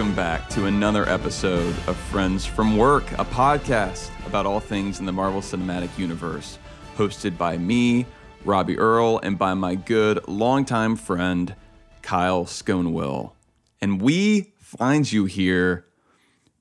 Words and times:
Welcome 0.00 0.16
back 0.16 0.48
to 0.48 0.64
another 0.64 1.06
episode 1.10 1.74
of 1.86 1.94
Friends 1.94 2.46
from 2.46 2.78
Work, 2.78 3.12
a 3.18 3.24
podcast 3.26 4.08
about 4.24 4.46
all 4.46 4.58
things 4.58 4.98
in 4.98 5.04
the 5.04 5.12
Marvel 5.12 5.42
Cinematic 5.42 5.98
Universe, 5.98 6.58
hosted 6.96 7.36
by 7.36 7.58
me, 7.58 8.06
Robbie 8.46 8.78
Earl, 8.78 9.20
and 9.22 9.38
by 9.38 9.52
my 9.52 9.74
good 9.74 10.26
longtime 10.26 10.96
friend, 10.96 11.54
Kyle 12.00 12.46
Sconewell. 12.46 13.36
And 13.82 14.00
we 14.00 14.54
find 14.58 15.12
you 15.12 15.26
here 15.26 15.84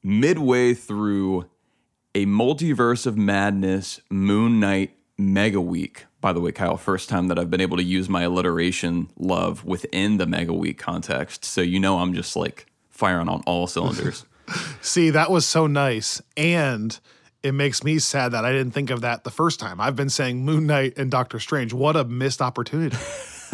midway 0.04 0.73
through 0.73 1.50
a 2.14 2.26
multiverse 2.26 3.06
of 3.08 3.17
madness 3.17 4.02
Moon 4.10 4.60
Knight 4.60 4.98
mega 5.17 5.62
week. 5.62 6.08
By 6.20 6.34
the 6.34 6.42
way, 6.42 6.52
Kyle, 6.52 6.76
first 6.76 7.08
time 7.08 7.30
that 7.30 7.40
I've 7.40 7.50
been 7.50 7.62
able 7.62 7.78
to 7.78 7.84
use 7.84 8.10
my 8.10 8.23
alliteration 8.23 9.10
love 9.17 9.64
within 9.64 10.17
the 10.17 10.26
mega 10.26 10.52
week 10.52 10.78
context. 10.78 11.45
So 11.45 11.62
you 11.62 11.80
know 11.80 12.00
I'm 12.00 12.14
just 12.14 12.36
like 12.36 12.69
firing 13.00 13.30
on 13.30 13.42
all 13.47 13.66
cylinders. 13.66 14.25
See, 14.81 15.09
that 15.11 15.31
was 15.31 15.47
so 15.47 15.66
nice. 15.67 16.22
And 16.36 17.00
it 17.42 17.53
makes 17.53 17.83
me 17.83 17.97
sad 18.00 18.33
that 18.33 18.44
I 18.44 18.52
didn't 18.52 18.72
think 18.72 18.89
of 18.89 19.02
that 19.02 19.23
the 19.23 19.31
first 19.31 19.59
time. 19.59 19.80
I've 19.80 19.95
been 19.95 20.09
saying 20.09 20.44
Moon 20.44 20.67
Knight 20.67 20.97
and 20.97 21.09
Doctor 21.09 21.39
Strange. 21.39 21.73
What 21.73 21.95
a 21.95 22.03
missed 22.03 22.42
opportunity. 22.42 22.97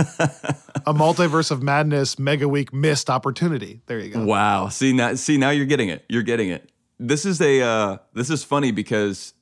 a 0.86 0.94
multiverse 0.94 1.52
of 1.52 1.62
madness 1.62 2.18
mega 2.18 2.50
week 2.50 2.74
missed 2.74 3.10
opportunity. 3.10 3.82
There 3.86 4.00
you 4.00 4.12
go. 4.12 4.26
wow. 4.26 4.68
See 4.70 4.92
now 4.92 5.14
see 5.14 5.38
now 5.38 5.52
you're 5.52 5.68
getting 5.68 5.90
it. 5.90 6.04
You're 6.10 6.24
getting 6.24 6.50
it. 6.50 6.70
This 7.00 7.26
is 7.26 7.40
a 7.40 7.62
uh 7.62 7.98
this 8.14 8.30
is 8.30 8.44
funny 8.44 8.72
because 8.72 9.34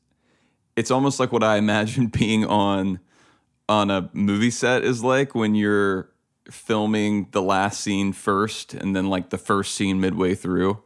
it's 0.76 0.92
almost 0.92 1.20
like 1.20 1.32
what 1.32 1.44
I 1.44 1.58
imagine 1.58 2.08
being 2.20 2.46
on 2.46 3.00
on 3.70 3.90
a 3.90 4.10
movie 4.14 4.52
set 4.52 4.84
is 4.84 5.04
like 5.04 5.34
when 5.34 5.56
you're 5.56 6.10
filming 6.54 7.28
the 7.32 7.42
last 7.42 7.82
scene 7.82 8.14
first 8.14 8.74
and 8.74 8.96
then 8.96 9.10
like 9.10 9.30
the 9.30 9.38
first 9.38 9.76
scene 9.76 10.00
midway 10.00 10.36
through. 10.36 10.82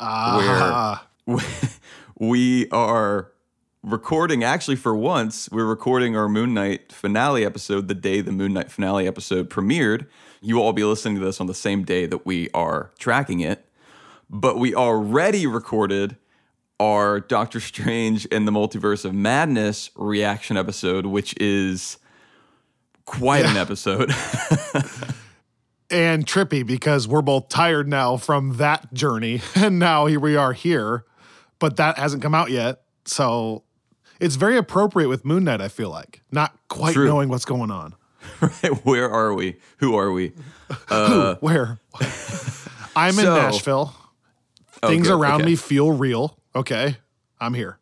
Ah, 0.00 1.06
where 1.24 1.40
we 2.18 2.68
are 2.70 3.30
recording 3.82 4.42
actually 4.42 4.76
for 4.76 4.96
once 4.96 5.48
we're 5.50 5.66
recording 5.66 6.16
our 6.16 6.26
moon 6.26 6.54
knight 6.54 6.90
finale 6.90 7.44
episode 7.44 7.86
the 7.86 7.94
day 7.94 8.22
the 8.22 8.32
moon 8.32 8.54
knight 8.54 8.70
finale 8.70 9.06
episode 9.06 9.50
premiered 9.50 10.06
you 10.40 10.56
will 10.56 10.62
all 10.62 10.72
be 10.72 10.82
listening 10.82 11.16
to 11.16 11.20
this 11.20 11.38
on 11.38 11.46
the 11.46 11.54
same 11.54 11.84
day 11.84 12.06
that 12.06 12.24
we 12.24 12.48
are 12.54 12.90
tracking 12.98 13.40
it 13.40 13.66
but 14.30 14.58
we 14.58 14.74
already 14.74 15.46
recorded 15.46 16.16
our 16.80 17.20
doctor 17.20 17.60
strange 17.60 18.26
and 18.32 18.48
the 18.48 18.52
multiverse 18.52 19.04
of 19.04 19.12
madness 19.12 19.90
reaction 19.96 20.56
episode 20.56 21.04
which 21.04 21.34
is 21.38 21.98
quite 23.06 23.44
an 23.44 23.56
episode 23.56 24.10
and 25.90 26.26
trippy 26.26 26.66
because 26.66 27.06
we're 27.06 27.22
both 27.22 27.48
tired 27.48 27.88
now 27.88 28.16
from 28.16 28.56
that 28.56 28.92
journey. 28.92 29.40
And 29.56 29.78
now 29.78 30.06
here 30.06 30.20
we 30.20 30.36
are 30.36 30.52
here, 30.52 31.04
but 31.58 31.76
that 31.76 31.98
hasn't 31.98 32.22
come 32.22 32.34
out 32.34 32.50
yet. 32.50 32.82
So 33.04 33.64
it's 34.20 34.36
very 34.36 34.56
appropriate 34.56 35.08
with 35.08 35.24
Moon 35.24 35.44
Knight, 35.44 35.60
I 35.60 35.68
feel 35.68 35.90
like, 35.90 36.22
not 36.30 36.56
quite 36.68 36.94
True. 36.94 37.06
knowing 37.06 37.28
what's 37.28 37.44
going 37.44 37.70
on. 37.70 37.94
right 38.40 38.84
where 38.86 39.10
are 39.10 39.34
we 39.34 39.56
who 39.78 39.96
are 39.96 40.10
we 40.10 40.32
Who? 40.88 40.94
Uh, 40.94 41.34
where? 41.40 41.78
I'm 42.96 43.10
in 43.18 43.24
so- 43.24 43.36
Nashville. 43.36 43.94
Oh, 44.82 44.88
Things 44.88 45.08
good, 45.08 45.18
around 45.18 45.42
okay. 45.42 45.50
me 45.50 45.56
feel 45.56 45.90
real. 45.92 46.38
Okay. 46.54 46.96
I'm 47.40 47.52
here. 47.54 47.78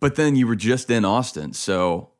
but 0.00 0.14
then 0.16 0.34
you 0.36 0.46
were 0.46 0.56
just 0.56 0.90
in 0.90 1.04
austin 1.04 1.52
so 1.52 2.10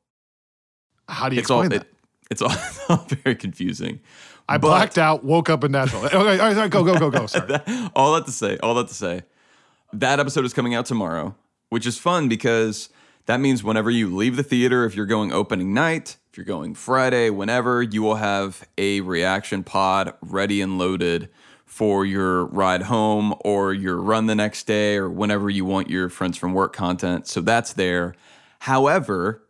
How 1.08 1.28
do 1.28 1.34
you 1.36 1.40
it's 1.40 1.50
all 1.50 1.62
explain 1.62 1.80
it, 1.80 1.84
that? 1.84 1.97
It's 2.30 2.42
all, 2.42 2.50
it's 2.52 2.90
all 2.90 3.06
very 3.22 3.36
confusing. 3.36 4.00
I 4.48 4.58
but- 4.58 4.68
blacked 4.68 4.98
out, 4.98 5.24
woke 5.24 5.50
up 5.50 5.64
in 5.64 5.72
Nashville. 5.72 6.06
Okay, 6.06 6.16
all 6.16 6.24
right, 6.24 6.40
all 6.40 6.54
right, 6.54 6.70
go, 6.70 6.82
go, 6.84 6.98
go, 6.98 7.10
go. 7.10 7.26
Sorry. 7.26 7.58
all 7.94 8.14
that 8.14 8.26
to 8.26 8.32
say, 8.32 8.56
all 8.58 8.74
that 8.74 8.88
to 8.88 8.94
say, 8.94 9.22
that 9.92 10.20
episode 10.20 10.44
is 10.44 10.54
coming 10.54 10.74
out 10.74 10.86
tomorrow, 10.86 11.34
which 11.68 11.86
is 11.86 11.98
fun 11.98 12.28
because 12.28 12.88
that 13.26 13.40
means 13.40 13.62
whenever 13.62 13.90
you 13.90 14.14
leave 14.14 14.36
the 14.36 14.42
theater, 14.42 14.84
if 14.86 14.94
you're 14.94 15.06
going 15.06 15.32
opening 15.32 15.74
night, 15.74 16.16
if 16.30 16.38
you're 16.38 16.46
going 16.46 16.74
Friday, 16.74 17.28
whenever, 17.28 17.82
you 17.82 18.02
will 18.02 18.16
have 18.16 18.66
a 18.78 19.02
reaction 19.02 19.62
pod 19.62 20.14
ready 20.22 20.62
and 20.62 20.78
loaded 20.78 21.28
for 21.66 22.06
your 22.06 22.46
ride 22.46 22.82
home 22.82 23.34
or 23.40 23.74
your 23.74 23.98
run 23.98 24.26
the 24.26 24.34
next 24.34 24.66
day 24.66 24.96
or 24.96 25.10
whenever 25.10 25.50
you 25.50 25.66
want 25.66 25.90
your 25.90 26.08
friends 26.08 26.38
from 26.38 26.54
work 26.54 26.72
content. 26.72 27.26
So 27.26 27.42
that's 27.42 27.74
there. 27.74 28.14
However, 28.60 29.42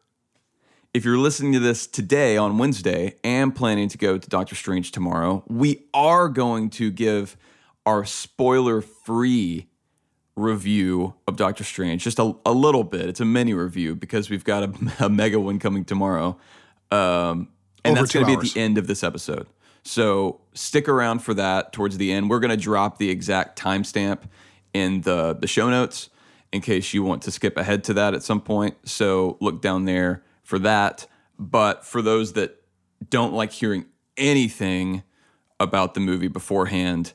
if 0.94 1.04
you're 1.04 1.18
listening 1.18 1.52
to 1.52 1.60
this 1.60 1.86
today 1.86 2.36
on 2.36 2.58
Wednesday 2.58 3.14
and 3.22 3.54
planning 3.54 3.88
to 3.88 3.98
go 3.98 4.18
to 4.18 4.28
Doctor 4.28 4.54
Strange 4.54 4.90
tomorrow, 4.90 5.44
we 5.46 5.84
are 5.92 6.28
going 6.28 6.70
to 6.70 6.90
give 6.90 7.36
our 7.84 8.04
spoiler 8.04 8.80
free 8.80 9.68
review 10.34 11.14
of 11.26 11.36
Doctor 11.36 11.64
Strange. 11.64 12.02
Just 12.04 12.18
a, 12.18 12.34
a 12.46 12.52
little 12.52 12.84
bit. 12.84 13.08
It's 13.08 13.20
a 13.20 13.24
mini 13.24 13.52
review 13.54 13.94
because 13.94 14.30
we've 14.30 14.44
got 14.44 14.62
a, 14.62 14.74
a 15.06 15.08
mega 15.08 15.38
one 15.38 15.58
coming 15.58 15.84
tomorrow. 15.84 16.38
Um, 16.90 17.48
and 17.84 17.92
Over 17.92 18.00
that's 18.00 18.12
going 18.12 18.26
to 18.26 18.32
be 18.40 18.46
at 18.46 18.54
the 18.54 18.60
end 18.60 18.78
of 18.78 18.86
this 18.86 19.04
episode. 19.04 19.46
So 19.82 20.40
stick 20.54 20.88
around 20.88 21.20
for 21.20 21.34
that 21.34 21.72
towards 21.72 21.98
the 21.98 22.12
end. 22.12 22.30
We're 22.30 22.40
going 22.40 22.50
to 22.50 22.56
drop 22.56 22.98
the 22.98 23.10
exact 23.10 23.58
timestamp 23.58 24.20
in 24.74 25.02
the, 25.02 25.34
the 25.34 25.46
show 25.46 25.70
notes 25.70 26.10
in 26.52 26.60
case 26.60 26.94
you 26.94 27.02
want 27.02 27.22
to 27.22 27.30
skip 27.30 27.56
ahead 27.56 27.84
to 27.84 27.94
that 27.94 28.14
at 28.14 28.22
some 28.22 28.40
point. 28.40 28.76
So 28.84 29.36
look 29.40 29.60
down 29.60 29.84
there 29.84 30.24
for 30.48 30.58
that. 30.58 31.06
But 31.38 31.84
for 31.84 32.00
those 32.00 32.32
that 32.32 32.62
don't 33.10 33.34
like 33.34 33.52
hearing 33.52 33.84
anything 34.16 35.02
about 35.60 35.92
the 35.92 36.00
movie 36.00 36.28
beforehand, 36.28 37.12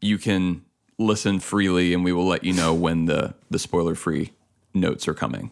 you 0.00 0.16
can 0.16 0.64
listen 0.96 1.40
freely 1.40 1.92
and 1.92 2.04
we 2.04 2.12
will 2.12 2.28
let 2.28 2.44
you 2.44 2.52
know 2.52 2.72
when 2.72 3.06
the, 3.06 3.34
the 3.50 3.58
spoiler 3.58 3.96
free 3.96 4.30
notes 4.72 5.08
are 5.08 5.14
coming. 5.14 5.50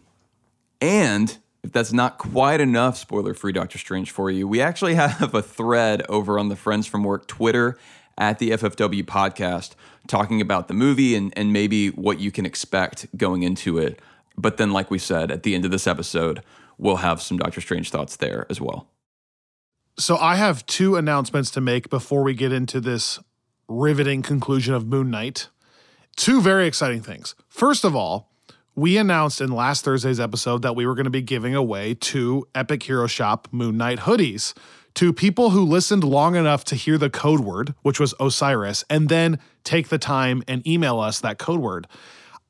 And 0.81 1.37
if 1.65 1.73
that's 1.73 1.93
not 1.93 2.17
quite 2.17 2.61
enough 2.61 2.97
spoiler 2.97 3.35
free 3.35 3.51
Doctor 3.51 3.77
Strange 3.77 4.13
for 4.13 4.31
you, 4.31 4.47
we 4.47 4.61
actually 4.61 4.95
have 4.95 5.35
a 5.35 5.43
thread 5.43 6.07
over 6.09 6.39
on 6.39 6.49
the 6.49 6.55
Friends 6.55 6.87
from 6.87 7.03
Work 7.03 7.27
Twitter 7.27 7.77
at 8.17 8.39
the 8.39 8.51
FFW 8.51 9.03
podcast 9.03 9.75
talking 10.07 10.41
about 10.41 10.69
the 10.69 10.75
movie 10.75 11.17
and, 11.17 11.33
and 11.37 11.53
maybe 11.53 11.89
what 11.89 12.21
you 12.21 12.31
can 12.31 12.47
expect 12.47 13.09
going 13.17 13.43
into 13.43 13.79
it. 13.79 14.01
But 14.39 14.59
then, 14.59 14.73
like 14.73 14.93
we 14.93 14.99
said, 15.01 15.33
at 15.33 15.43
the 15.43 15.57
end 15.57 15.65
of 15.65 15.73
this 15.73 15.89
episode, 15.89 16.41
we'll 16.79 16.97
have 16.97 17.23
some 17.23 17.37
Doctor 17.37 17.61
Strange 17.61 17.91
thoughts 17.91 18.17
there 18.17 18.47
as 18.51 18.61
well. 18.61 18.89
So 19.99 20.17
I 20.17 20.37
have 20.37 20.67
two 20.67 20.97
announcements 20.97 21.51
to 21.53 21.61
make 21.61 21.89
before 21.89 22.23
we 22.23 22.35
get 22.35 22.53
into 22.53 22.81
this 22.81 23.19
riveting 23.69 24.23
conclusion 24.23 24.75
of 24.75 24.87
Moon 24.87 25.11
Knight. 25.11 25.49
Two 26.17 26.41
very 26.41 26.67
exciting 26.67 27.03
things. 27.03 27.35
First 27.49 27.85
of 27.85 27.97
all, 27.97 28.31
we 28.75 28.99
announced 28.99 29.41
in 29.41 29.51
last 29.51 29.85
Thursday's 29.85 30.21
episode 30.21 30.61
that 30.63 30.77
we 30.77 30.87
were 30.87 30.95
going 30.95 31.05
to 31.05 31.11
be 31.11 31.23
giving 31.23 31.55
away 31.55 31.95
two 31.95 32.47
Epic 32.55 32.83
Hero 32.83 33.07
Shop 33.07 33.49
Moon 33.51 33.79
Knight 33.79 34.01
hoodies 34.01 34.53
to 34.95 35.13
people 35.13 35.51
who 35.51 35.65
listened 35.65 36.05
long 36.05 36.37
enough 36.37 36.65
to 36.65 36.75
hear 36.75 36.99
the 36.99 37.11
code 37.11 37.41
word, 37.41 37.75
which 37.83 37.99
was 37.99 38.15
Osiris, 38.21 38.85
and 38.91 39.09
then 39.09 39.39
take 39.65 39.89
the 39.89 39.99
time 39.99 40.43
and 40.47 40.67
email 40.67 41.01
us 41.01 41.21
that 41.21 41.39
code 41.39 41.61
word. 41.61 41.87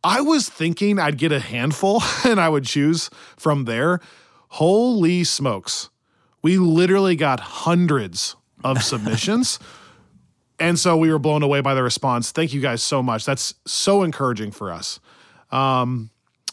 I 0.06 0.20
was 0.20 0.48
thinking 0.48 1.00
I'd 1.00 1.18
get 1.18 1.32
a 1.32 1.40
handful 1.40 2.00
and 2.24 2.40
I 2.40 2.48
would 2.48 2.64
choose 2.64 3.10
from 3.36 3.64
there. 3.64 3.98
Holy 4.50 5.24
smokes. 5.24 5.90
We 6.42 6.58
literally 6.58 7.16
got 7.16 7.40
hundreds 7.40 8.36
of 8.62 8.82
submissions. 8.84 9.58
and 10.60 10.78
so 10.78 10.96
we 10.96 11.10
were 11.10 11.18
blown 11.18 11.42
away 11.42 11.60
by 11.60 11.74
the 11.74 11.82
response. 11.82 12.30
Thank 12.30 12.54
you 12.54 12.60
guys 12.60 12.84
so 12.84 13.02
much. 13.02 13.24
That's 13.24 13.54
so 13.66 14.04
encouraging 14.04 14.52
for 14.52 14.70
us. 14.70 15.00
Um, 15.50 16.10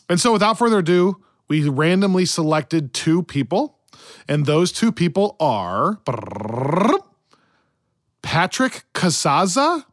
and 0.09 0.19
so 0.19 0.33
without 0.33 0.57
further 0.57 0.79
ado, 0.79 1.23
we 1.47 1.69
randomly 1.69 2.25
selected 2.25 2.91
two 2.91 3.21
people. 3.21 3.77
And 4.27 4.47
those 4.47 4.71
two 4.71 4.91
people 4.91 5.35
are 5.39 5.99
Patrick 8.23 8.83
Casaza. 8.95 9.85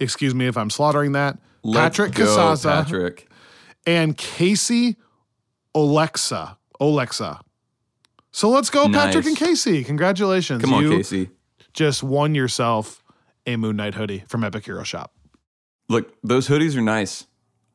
Excuse 0.00 0.34
me 0.34 0.48
if 0.48 0.56
I'm 0.56 0.70
slaughtering 0.70 1.12
that. 1.12 1.38
Let's 1.62 1.96
Patrick 1.98 2.14
go, 2.14 2.24
Casaza 2.24 2.82
Patrick. 2.84 3.28
and 3.86 4.16
Casey 4.16 4.96
Olexa. 5.74 6.56
Olexa. 6.80 7.40
So 8.32 8.48
let's 8.48 8.70
go, 8.70 8.88
Patrick 8.88 9.26
and 9.26 9.36
Casey. 9.36 9.84
Congratulations. 9.84 10.62
Come 10.62 10.72
on, 10.74 10.82
you 10.84 10.90
Casey. 10.96 11.30
just 11.72 12.02
won 12.02 12.34
yourself 12.34 13.02
a 13.46 13.56
Moon 13.56 13.76
Knight 13.76 13.94
hoodie 13.94 14.24
from 14.28 14.44
Epic 14.44 14.64
Hero 14.64 14.84
Shop. 14.84 15.12
Look, 15.88 16.14
those 16.22 16.48
hoodies 16.48 16.76
are 16.76 16.80
nice. 16.82 17.26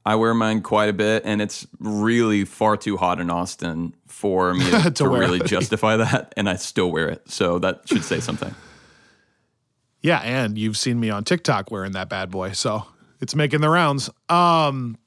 I 0.08 0.16
wear 0.16 0.34
mine 0.34 0.62
quite 0.62 0.88
a 0.88 0.94
bit, 0.94 1.24
and 1.26 1.42
it's 1.42 1.68
really 1.80 2.46
far 2.46 2.78
too 2.78 2.96
hot 2.96 3.20
in 3.20 3.30
Austin 3.30 3.96
for 4.08 4.54
me 4.54 4.64
To 4.84 4.92
to 4.92 5.10
really 5.10 5.40
justify 5.40 5.98
that, 5.98 6.34
and 6.38 6.48
I 6.48 6.56
still 6.56 6.92
wear 6.92 7.10
it. 7.10 7.30
So 7.30 7.60
that 7.60 7.82
should 7.88 8.04
say 8.04 8.20
something. 8.20 8.54
Yeah, 10.02 10.20
and 10.20 10.58
you've 10.58 10.78
seen 10.78 11.00
me 11.00 11.10
on 11.10 11.24
TikTok 11.24 11.72
wearing 11.72 11.94
that 11.94 12.08
bad 12.10 12.30
boy, 12.30 12.52
so 12.52 12.86
it's 13.21 13.35
making 13.35 13.62
the 13.62 13.69
rounds. 13.69 14.09
Um 14.29 14.97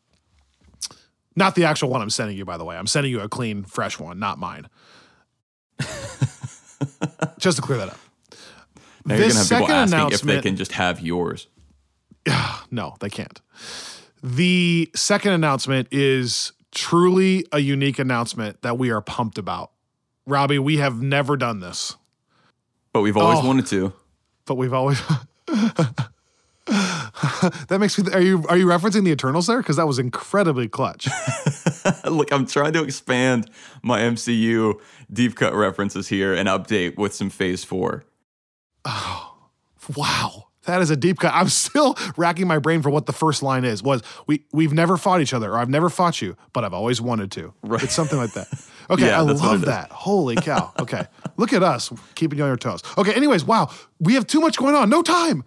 not 1.37 1.55
the 1.55 1.65
actual 1.65 1.89
one 1.91 2.03
I'm 2.03 2.11
sending 2.11 2.37
you, 2.37 2.45
by 2.45 2.57
the 2.57 2.65
way. 2.65 2.77
I'm 2.77 2.87
sending 2.89 3.13
you 3.13 3.21
a 3.21 3.29
clean, 3.29 3.63
fresh 3.65 3.99
one, 4.01 4.19
not 4.19 4.39
mine. 4.39 4.69
Just 7.39 7.57
to 7.57 7.63
clear 7.63 7.79
that 7.79 7.89
up. 7.91 7.99
Now 9.05 9.15
you're 9.15 9.25
This 9.29 9.35
gonna 9.35 9.39
have 9.39 9.49
people 9.49 9.67
second 9.69 9.95
asking 9.95 10.13
if 10.15 10.21
they 10.23 10.41
can 10.43 10.57
just 10.57 10.73
have 10.73 11.01
yours. 11.01 11.47
No, 12.71 12.95
they 13.01 13.09
can't. 13.09 13.41
The 14.23 14.91
second 14.95 15.33
announcement 15.33 15.89
is 15.91 16.53
truly 16.73 17.47
a 17.53 17.61
unique 17.61 17.99
announcement 17.99 18.61
that 18.63 18.77
we 18.77 18.91
are 18.91 19.01
pumped 19.01 19.39
about. 19.39 19.71
Robbie, 20.27 20.59
we 20.59 20.77
have 20.77 21.01
never 21.01 21.37
done 21.39 21.61
this, 21.61 21.97
But 22.93 23.01
we've 23.01 23.17
always 23.17 23.39
Oh. 23.39 23.47
wanted 23.47 23.67
to. 23.69 23.93
but 24.45 24.57
we've 24.57 24.75
always. 24.75 25.01
that 26.69 27.79
makes 27.81 27.99
me. 27.99 28.13
Are 28.13 28.21
you 28.21 28.45
are 28.49 28.57
you 28.57 28.67
referencing 28.67 29.05
the 29.05 29.11
Eternals 29.11 29.47
there? 29.47 29.59
Because 29.59 29.77
that 29.77 29.87
was 29.87 29.99
incredibly 29.99 30.69
clutch. 30.69 31.09
Look, 32.05 32.33
I'm 32.33 32.47
trying 32.47 32.73
to 32.75 32.83
expand 32.85 33.51
my 33.83 34.01
MCU 34.01 34.81
deep 35.13 35.35
cut 35.37 35.55
references 35.55 36.09
here 36.09 36.35
and 36.35 36.49
update 36.49 36.97
with 36.97 37.15
some 37.15 37.31
Phase 37.31 37.65
Four. 37.65 38.05
Oh, 38.85 39.35
Wow. 39.97 40.45
That 40.65 40.83
is 40.83 40.91
a 40.91 40.97
deep 40.97 41.19
cut. 41.21 41.33
I'm 41.35 41.49
still 41.49 41.97
racking 42.19 42.47
my 42.47 42.59
brain 42.59 42.83
for 42.83 42.91
what 42.91 43.07
the 43.07 43.13
first 43.15 43.43
line 43.43 43.65
is. 43.65 43.83
Was 43.83 44.03
we 44.27 44.45
we've 44.53 44.75
never 44.75 44.99
fought 44.99 45.23
each 45.23 45.33
other, 45.33 45.53
or 45.53 45.59
I've 45.59 45.71
never 45.71 45.89
fought 45.89 46.21
you, 46.21 46.37
but 46.53 46.63
I've 46.63 46.75
always 46.75 47.01
wanted 47.01 47.31
to. 47.33 47.55
Right. 47.63 47.83
It's 47.83 47.95
something 47.95 48.19
like 48.19 48.33
that. 48.35 48.49
Okay, 48.91 49.09
Yeah, 49.09 49.19
I 49.19 49.21
love 49.21 49.53
it 49.53 49.57
is. 49.57 49.65
that. 49.67 49.91
Holy 49.93 50.35
cow. 50.37 50.73
Okay. 50.79 51.05
Look 51.37 51.53
at 51.53 51.63
us 51.63 51.93
keeping 52.15 52.39
you 52.39 52.45
on 52.45 52.49
your 52.49 52.57
toes. 52.57 52.81
Okay, 52.97 53.13
anyways, 53.13 53.45
wow. 53.45 53.69
We 54.01 54.15
have 54.15 54.27
too 54.27 54.41
much 54.41 54.57
going 54.57 54.75
on. 54.75 54.89
No 54.89 55.03
time. 55.03 55.45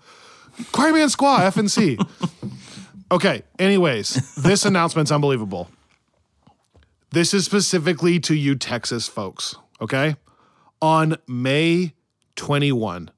Cryman 0.71 1.13
Squaw, 1.13 1.39
FNC. 1.39 1.99
okay, 3.11 3.43
anyways, 3.59 4.35
this 4.35 4.65
announcement's 4.65 5.11
unbelievable. 5.11 5.69
This 7.11 7.33
is 7.33 7.45
specifically 7.45 8.19
to 8.21 8.35
you 8.35 8.55
Texas 8.55 9.07
folks, 9.07 9.55
okay? 9.81 10.15
On 10.81 11.17
May 11.27 11.93
21, 12.35 13.11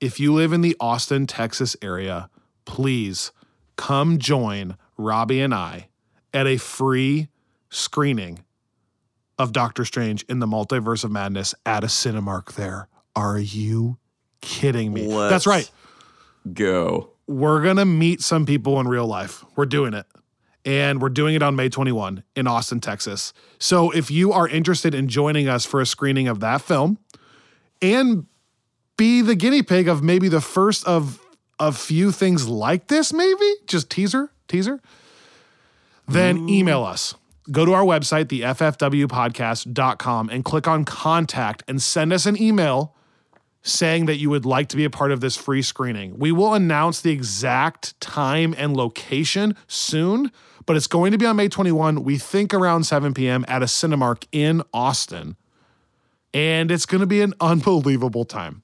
if 0.00 0.18
you 0.18 0.32
live 0.32 0.52
in 0.52 0.62
the 0.62 0.76
Austin, 0.80 1.26
Texas 1.26 1.76
area, 1.82 2.30
please 2.64 3.32
come 3.76 4.18
join 4.18 4.76
Robbie 4.96 5.40
and 5.40 5.54
I 5.54 5.88
at 6.32 6.46
a 6.46 6.56
free 6.56 7.28
screening 7.68 8.40
of 9.38 9.52
Doctor 9.52 9.84
Strange 9.84 10.22
in 10.28 10.38
the 10.38 10.46
Multiverse 10.46 11.04
of 11.04 11.10
Madness 11.10 11.54
at 11.66 11.84
a 11.84 11.88
Cinemark 11.88 12.54
there. 12.54 12.88
Are 13.14 13.38
you 13.38 13.98
kidding 14.40 14.92
me? 14.92 15.06
That's 15.08 15.46
right. 15.46 15.70
Go. 16.52 17.10
We're 17.26 17.62
going 17.62 17.76
to 17.76 17.84
meet 17.84 18.20
some 18.20 18.46
people 18.46 18.80
in 18.80 18.88
real 18.88 19.06
life. 19.06 19.44
We're 19.56 19.66
doing 19.66 19.94
it. 19.94 20.06
And 20.64 21.02
we're 21.02 21.08
doing 21.08 21.34
it 21.34 21.42
on 21.42 21.56
May 21.56 21.68
21 21.68 22.22
in 22.36 22.46
Austin, 22.46 22.80
Texas. 22.80 23.32
So 23.58 23.90
if 23.90 24.10
you 24.10 24.32
are 24.32 24.46
interested 24.46 24.94
in 24.94 25.08
joining 25.08 25.48
us 25.48 25.64
for 25.64 25.80
a 25.80 25.86
screening 25.86 26.28
of 26.28 26.40
that 26.40 26.62
film 26.62 26.98
and 27.80 28.26
be 28.96 29.22
the 29.22 29.34
guinea 29.34 29.62
pig 29.62 29.88
of 29.88 30.02
maybe 30.02 30.28
the 30.28 30.40
first 30.40 30.86
of 30.86 31.20
a 31.58 31.72
few 31.72 32.12
things 32.12 32.48
like 32.48 32.88
this, 32.88 33.12
maybe 33.12 33.54
just 33.66 33.90
teaser, 33.90 34.30
teaser, 34.46 34.80
then 36.06 36.38
mm. 36.38 36.50
email 36.50 36.84
us. 36.84 37.14
Go 37.50 37.64
to 37.64 37.72
our 37.72 37.82
website, 37.82 38.28
the 38.28 38.42
ffwpodcast.com, 38.42 40.28
and 40.28 40.44
click 40.44 40.68
on 40.68 40.84
contact 40.84 41.64
and 41.66 41.82
send 41.82 42.12
us 42.12 42.26
an 42.26 42.40
email 42.40 42.94
saying 43.62 44.06
that 44.06 44.16
you 44.16 44.28
would 44.28 44.44
like 44.44 44.68
to 44.68 44.76
be 44.76 44.84
a 44.84 44.90
part 44.90 45.12
of 45.12 45.20
this 45.20 45.36
free 45.36 45.62
screening. 45.62 46.18
We 46.18 46.32
will 46.32 46.54
announce 46.54 47.00
the 47.00 47.10
exact 47.10 47.98
time 48.00 48.54
and 48.58 48.76
location 48.76 49.56
soon, 49.68 50.32
but 50.66 50.76
it's 50.76 50.88
going 50.88 51.12
to 51.12 51.18
be 51.18 51.26
on 51.26 51.36
May 51.36 51.48
21, 51.48 52.02
we 52.02 52.18
think 52.18 52.52
around 52.52 52.84
7 52.84 53.14
p.m. 53.14 53.44
at 53.48 53.62
a 53.62 53.66
Cinemark 53.66 54.26
in 54.32 54.62
Austin. 54.72 55.36
And 56.34 56.70
it's 56.70 56.86
going 56.86 57.00
to 57.00 57.06
be 57.06 57.22
an 57.22 57.34
unbelievable 57.40 58.24
time. 58.24 58.62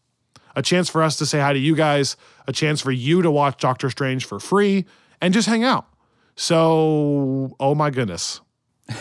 A 0.57 0.63
chance 0.63 0.89
for 0.89 1.03
us 1.03 1.17
to 1.17 1.27
say 1.27 1.39
hi 1.39 1.53
to 1.53 1.59
you 1.59 1.77
guys, 1.77 2.17
a 2.49 2.53
chance 2.53 2.81
for 2.81 2.91
you 2.91 3.23
to 3.23 3.31
watch 3.31 3.61
Doctor 3.61 3.91
Strange 3.91 4.25
for 4.25 4.41
free 4.41 4.87
and 5.21 5.33
just 5.33 5.47
hang 5.47 5.63
out. 5.63 5.87
So, 6.35 7.55
oh 7.61 7.75
my 7.75 7.91
goodness. 7.91 8.41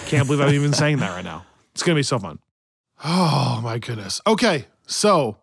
Can't 0.07 0.27
believe 0.27 0.41
I'm 0.41 0.53
even 0.53 0.73
saying 0.73 0.97
that 0.97 1.09
right 1.09 1.23
now. 1.23 1.45
It's 1.73 1.81
going 1.81 1.95
to 1.95 1.99
be 1.99 2.03
so 2.03 2.19
fun. 2.19 2.39
Oh 3.03 3.59
my 3.63 3.77
goodness. 3.77 4.21
Okay. 4.25 4.65
So, 4.87 5.37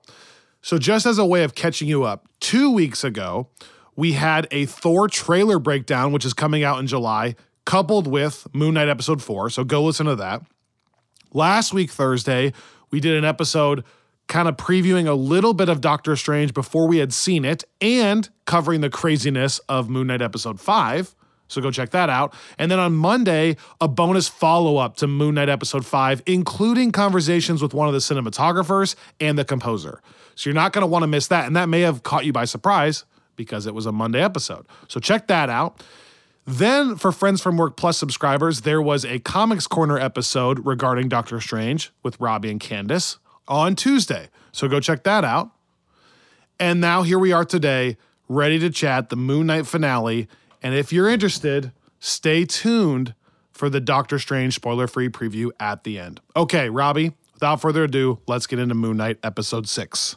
so 0.64 0.78
just 0.78 1.04
as 1.04 1.18
a 1.18 1.26
way 1.26 1.44
of 1.44 1.54
catching 1.54 1.86
you 1.86 2.04
up, 2.04 2.26
2 2.40 2.70
weeks 2.70 3.04
ago, 3.04 3.50
we 3.94 4.14
had 4.14 4.48
a 4.50 4.64
Thor 4.64 5.08
trailer 5.08 5.58
breakdown 5.58 6.10
which 6.10 6.24
is 6.24 6.32
coming 6.32 6.64
out 6.64 6.80
in 6.80 6.86
July 6.86 7.36
coupled 7.66 8.06
with 8.06 8.46
Moon 8.54 8.72
Knight 8.72 8.88
episode 8.88 9.22
4. 9.22 9.50
So 9.50 9.62
go 9.62 9.84
listen 9.84 10.06
to 10.06 10.16
that. 10.16 10.42
Last 11.32 11.72
week 11.74 11.90
Thursday, 11.90 12.52
we 12.90 12.98
did 12.98 13.16
an 13.16 13.24
episode 13.24 13.84
kind 14.26 14.48
of 14.48 14.56
previewing 14.56 15.06
a 15.06 15.12
little 15.12 15.52
bit 15.52 15.68
of 15.68 15.82
Doctor 15.82 16.16
Strange 16.16 16.54
before 16.54 16.88
we 16.88 16.96
had 16.96 17.12
seen 17.12 17.44
it 17.44 17.64
and 17.82 18.30
covering 18.46 18.80
the 18.80 18.88
craziness 18.88 19.58
of 19.68 19.90
Moon 19.90 20.06
Knight 20.06 20.22
episode 20.22 20.58
5. 20.58 21.14
So 21.48 21.60
go 21.60 21.70
check 21.70 21.90
that 21.90 22.08
out. 22.08 22.32
And 22.58 22.70
then 22.70 22.78
on 22.80 22.94
Monday, 22.94 23.56
a 23.80 23.86
bonus 23.86 24.28
follow 24.28 24.78
up 24.78 24.96
to 24.96 25.06
Moon 25.06 25.34
Knight 25.34 25.50
episode 25.50 25.84
5, 25.84 26.22
including 26.24 26.90
conversations 26.90 27.60
with 27.60 27.74
one 27.74 27.86
of 27.86 27.92
the 27.92 28.00
cinematographers 28.00 28.94
and 29.20 29.38
the 29.38 29.44
composer. 29.44 30.00
So 30.34 30.50
you're 30.50 30.54
not 30.54 30.72
going 30.72 30.82
to 30.82 30.86
want 30.86 31.02
to 31.02 31.06
miss 31.06 31.28
that. 31.28 31.46
And 31.46 31.56
that 31.56 31.68
may 31.68 31.80
have 31.82 32.02
caught 32.02 32.24
you 32.24 32.32
by 32.32 32.44
surprise 32.44 33.04
because 33.36 33.66
it 33.66 33.74
was 33.74 33.86
a 33.86 33.92
Monday 33.92 34.22
episode. 34.22 34.66
So 34.88 35.00
check 35.00 35.28
that 35.28 35.50
out. 35.50 35.82
Then, 36.46 36.96
for 36.96 37.10
Friends 37.10 37.40
from 37.40 37.56
Work 37.56 37.76
Plus 37.76 37.96
subscribers, 37.96 38.62
there 38.62 38.82
was 38.82 39.04
a 39.04 39.18
Comics 39.20 39.66
Corner 39.66 39.98
episode 39.98 40.66
regarding 40.66 41.08
Doctor 41.08 41.40
Strange 41.40 41.90
with 42.02 42.20
Robbie 42.20 42.50
and 42.50 42.60
Candace 42.60 43.18
on 43.48 43.74
Tuesday. 43.74 44.28
So 44.52 44.68
go 44.68 44.78
check 44.78 45.04
that 45.04 45.24
out. 45.24 45.50
And 46.60 46.80
now 46.80 47.02
here 47.02 47.18
we 47.18 47.32
are 47.32 47.46
today, 47.46 47.96
ready 48.28 48.58
to 48.58 48.68
chat 48.68 49.08
the 49.08 49.16
Moon 49.16 49.46
Knight 49.46 49.66
finale. 49.66 50.28
And 50.62 50.74
if 50.74 50.92
you're 50.92 51.08
interested, 51.08 51.72
stay 51.98 52.44
tuned 52.44 53.14
for 53.50 53.70
the 53.70 53.80
Doctor 53.80 54.18
Strange 54.18 54.54
spoiler 54.54 54.86
free 54.86 55.08
preview 55.08 55.50
at 55.58 55.84
the 55.84 55.98
end. 55.98 56.20
Okay, 56.36 56.68
Robbie, 56.68 57.12
without 57.32 57.60
further 57.60 57.84
ado, 57.84 58.18
let's 58.26 58.46
get 58.46 58.58
into 58.58 58.74
Moon 58.74 58.98
Knight 58.98 59.18
episode 59.22 59.66
six. 59.66 60.16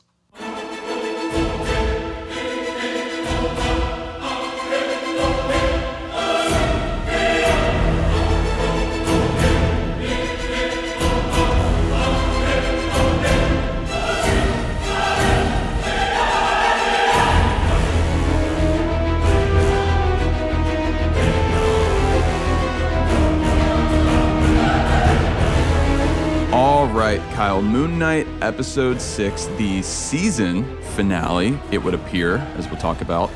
Kyle. 27.38 27.62
Moon 27.62 28.00
Knight 28.00 28.25
episode 28.41 29.00
six, 29.00 29.46
the 29.58 29.84
season 29.84 30.82
finale, 30.96 31.56
it 31.70 31.77
would 31.77 31.94
appear, 31.94 32.38
as 32.56 32.67
we'll 32.67 32.79
talk 32.79 33.01
about, 33.01 33.29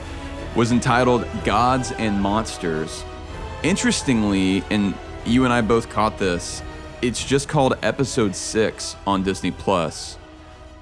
was 0.55 0.71
entitled 0.71 1.23
Gods 1.43 1.91
and 1.91 2.19
Monsters. 2.19 3.03
Interestingly, 3.61 4.63
and 4.71 4.95
you 5.23 5.43
and 5.43 5.53
I 5.53 5.61
both 5.61 5.91
caught 5.91 6.17
this, 6.17 6.63
it's 7.03 7.23
just 7.23 7.47
called 7.47 7.75
episode 7.83 8.35
six 8.35 8.95
on 9.05 9.21
Disney 9.21 9.51
Plus. 9.51 10.17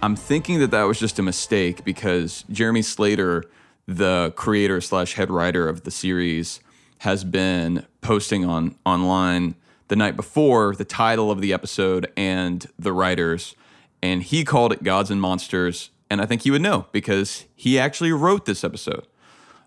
I'm 0.01 0.15
thinking 0.15 0.59
that 0.59 0.71
that 0.71 0.83
was 0.83 0.97
just 0.97 1.19
a 1.19 1.21
mistake 1.21 1.83
because 1.83 2.45
Jeremy 2.49 2.83
Slater, 2.83 3.43
the 3.85 4.31
creator 4.37 4.79
slash 4.79 5.15
head 5.15 5.29
writer 5.29 5.67
of 5.67 5.83
the 5.83 5.91
series, 5.91 6.61
has 6.99 7.25
been 7.25 7.85
posting 7.99 8.45
on 8.45 8.75
online 8.85 9.55
the 9.89 9.95
night 9.95 10.15
before 10.15 10.75
the 10.75 10.85
title 10.85 11.29
of 11.29 11.41
the 11.41 11.51
episode 11.51 12.11
and 12.15 12.67
the 12.79 12.93
writers, 12.93 13.55
and 14.01 14.23
he 14.23 14.45
called 14.45 14.71
it 14.71 14.83
Gods 14.83 15.11
and 15.11 15.19
Monsters. 15.19 15.89
And 16.09 16.21
I 16.21 16.25
think 16.25 16.43
he 16.43 16.51
would 16.51 16.61
know 16.61 16.87
because 16.91 17.45
he 17.55 17.77
actually 17.77 18.11
wrote 18.11 18.45
this 18.45 18.63
episode 18.63 19.05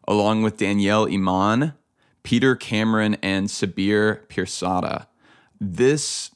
along 0.08 0.42
with 0.42 0.56
Danielle 0.56 1.06
Iman, 1.06 1.74
Peter 2.22 2.56
Cameron, 2.56 3.16
and 3.22 3.48
Sabir 3.48 4.26
Pirzada. 4.28 5.06
This 5.60 6.30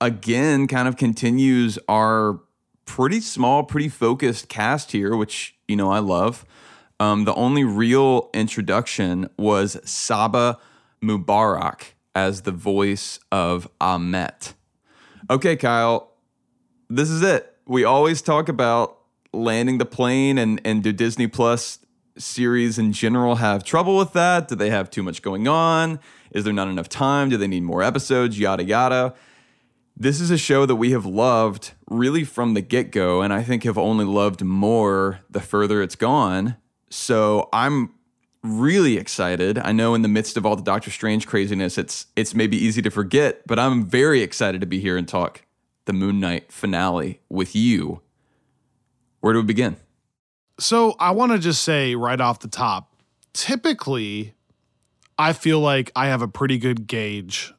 again 0.00 0.66
kind 0.66 0.88
of 0.88 0.96
continues 0.96 1.78
our 1.88 2.40
pretty 2.84 3.20
small, 3.20 3.64
pretty 3.64 3.88
focused 3.88 4.48
cast 4.48 4.92
here, 4.92 5.16
which 5.16 5.56
you 5.66 5.76
know 5.76 5.90
I 5.90 5.98
love. 5.98 6.44
Um, 6.98 7.24
the 7.24 7.34
only 7.34 7.64
real 7.64 8.28
introduction 8.34 9.30
was 9.38 9.78
Saba 9.88 10.58
Mubarak 11.02 11.92
as 12.14 12.42
the 12.42 12.52
voice 12.52 13.20
of 13.30 13.68
Ammit. 13.80 14.54
Okay, 15.28 15.56
Kyle, 15.56 16.12
this 16.88 17.10
is 17.10 17.22
it. 17.22 17.56
We 17.66 17.84
always 17.84 18.22
talk 18.22 18.48
about 18.48 18.98
landing 19.32 19.78
the 19.78 19.86
plane, 19.86 20.38
and 20.38 20.60
and 20.64 20.82
do 20.82 20.92
Disney 20.92 21.26
Plus 21.26 21.78
series 22.18 22.78
in 22.78 22.92
general 22.92 23.36
have 23.36 23.64
trouble 23.64 23.96
with 23.96 24.12
that? 24.12 24.48
Do 24.48 24.54
they 24.54 24.70
have 24.70 24.90
too 24.90 25.02
much 25.02 25.22
going 25.22 25.48
on? 25.48 26.00
Is 26.32 26.44
there 26.44 26.52
not 26.52 26.68
enough 26.68 26.88
time? 26.88 27.28
Do 27.28 27.36
they 27.36 27.48
need 27.48 27.62
more 27.62 27.82
episodes? 27.82 28.38
Yada 28.38 28.64
yada. 28.64 29.14
This 29.96 30.20
is 30.20 30.30
a 30.30 30.38
show 30.38 30.64
that 30.66 30.76
we 30.76 30.92
have 30.92 31.04
loved 31.04 31.72
really 31.88 32.24
from 32.24 32.54
the 32.54 32.62
get 32.62 32.90
go, 32.90 33.20
and 33.22 33.32
I 33.32 33.42
think 33.42 33.64
have 33.64 33.78
only 33.78 34.04
loved 34.04 34.42
more 34.42 35.20
the 35.28 35.40
further 35.40 35.82
it's 35.82 35.96
gone. 35.96 36.56
So 36.88 37.48
I'm 37.52 37.92
really 38.42 38.96
excited. 38.96 39.58
I 39.58 39.72
know 39.72 39.94
in 39.94 40.02
the 40.02 40.08
midst 40.08 40.36
of 40.36 40.46
all 40.46 40.56
the 40.56 40.62
Doctor 40.62 40.90
Strange 40.90 41.26
craziness, 41.26 41.78
it's 41.78 42.06
it's 42.16 42.34
maybe 42.34 42.56
easy 42.56 42.82
to 42.82 42.90
forget, 42.90 43.46
but 43.46 43.58
I'm 43.58 43.84
very 43.84 44.22
excited 44.22 44.60
to 44.60 44.66
be 44.66 44.80
here 44.80 44.96
and 44.96 45.06
talk 45.06 45.42
the 45.84 45.92
Moon 45.92 46.20
Knight 46.20 46.50
finale 46.52 47.20
with 47.28 47.54
you. 47.54 48.00
Where 49.20 49.32
do 49.32 49.40
we 49.40 49.46
begin? 49.46 49.76
So 50.58 50.94
I 50.98 51.10
want 51.12 51.32
to 51.32 51.38
just 51.38 51.62
say 51.62 51.94
right 51.94 52.20
off 52.20 52.40
the 52.40 52.48
top, 52.48 52.94
typically 53.32 54.34
I 55.18 55.32
feel 55.32 55.60
like 55.60 55.90
I 55.94 56.06
have 56.06 56.22
a 56.22 56.28
pretty 56.28 56.58
good 56.58 56.86
gauge 56.86 57.52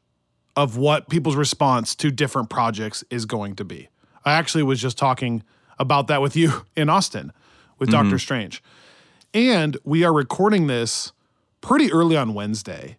of 0.56 0.76
what 0.76 1.08
people's 1.08 1.36
response 1.36 1.94
to 1.96 2.10
different 2.10 2.50
projects 2.50 3.04
is 3.10 3.24
going 3.24 3.56
to 3.56 3.64
be. 3.64 3.88
I 4.24 4.32
actually 4.32 4.62
was 4.64 4.80
just 4.80 4.98
talking 4.98 5.42
about 5.78 6.08
that 6.08 6.20
with 6.20 6.36
you 6.36 6.66
in 6.76 6.88
Austin 6.88 7.32
with 7.78 7.88
Mm-hmm. 7.88 8.02
Doctor 8.02 8.18
Strange. 8.18 8.62
And 9.34 9.78
we 9.82 10.04
are 10.04 10.12
recording 10.12 10.66
this 10.66 11.12
pretty 11.62 11.90
early 11.90 12.18
on 12.18 12.34
Wednesday. 12.34 12.98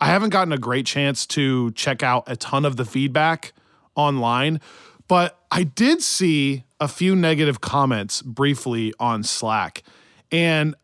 I 0.00 0.06
haven't 0.06 0.30
gotten 0.30 0.52
a 0.52 0.58
great 0.58 0.86
chance 0.86 1.26
to 1.26 1.72
check 1.72 2.02
out 2.02 2.24
a 2.26 2.36
ton 2.36 2.64
of 2.64 2.76
the 2.76 2.86
feedback 2.86 3.52
online, 3.94 4.60
but 5.08 5.38
I 5.50 5.64
did 5.64 6.00
see 6.00 6.64
a 6.80 6.88
few 6.88 7.14
negative 7.14 7.60
comments 7.60 8.22
briefly 8.22 8.94
on 8.98 9.22
Slack. 9.22 9.82
And 10.30 10.74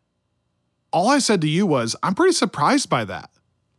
all 0.92 1.08
I 1.08 1.18
said 1.18 1.40
to 1.40 1.48
you 1.48 1.66
was, 1.66 1.96
I'm 2.02 2.14
pretty 2.14 2.34
surprised 2.34 2.90
by 2.90 3.06
that. 3.06 3.30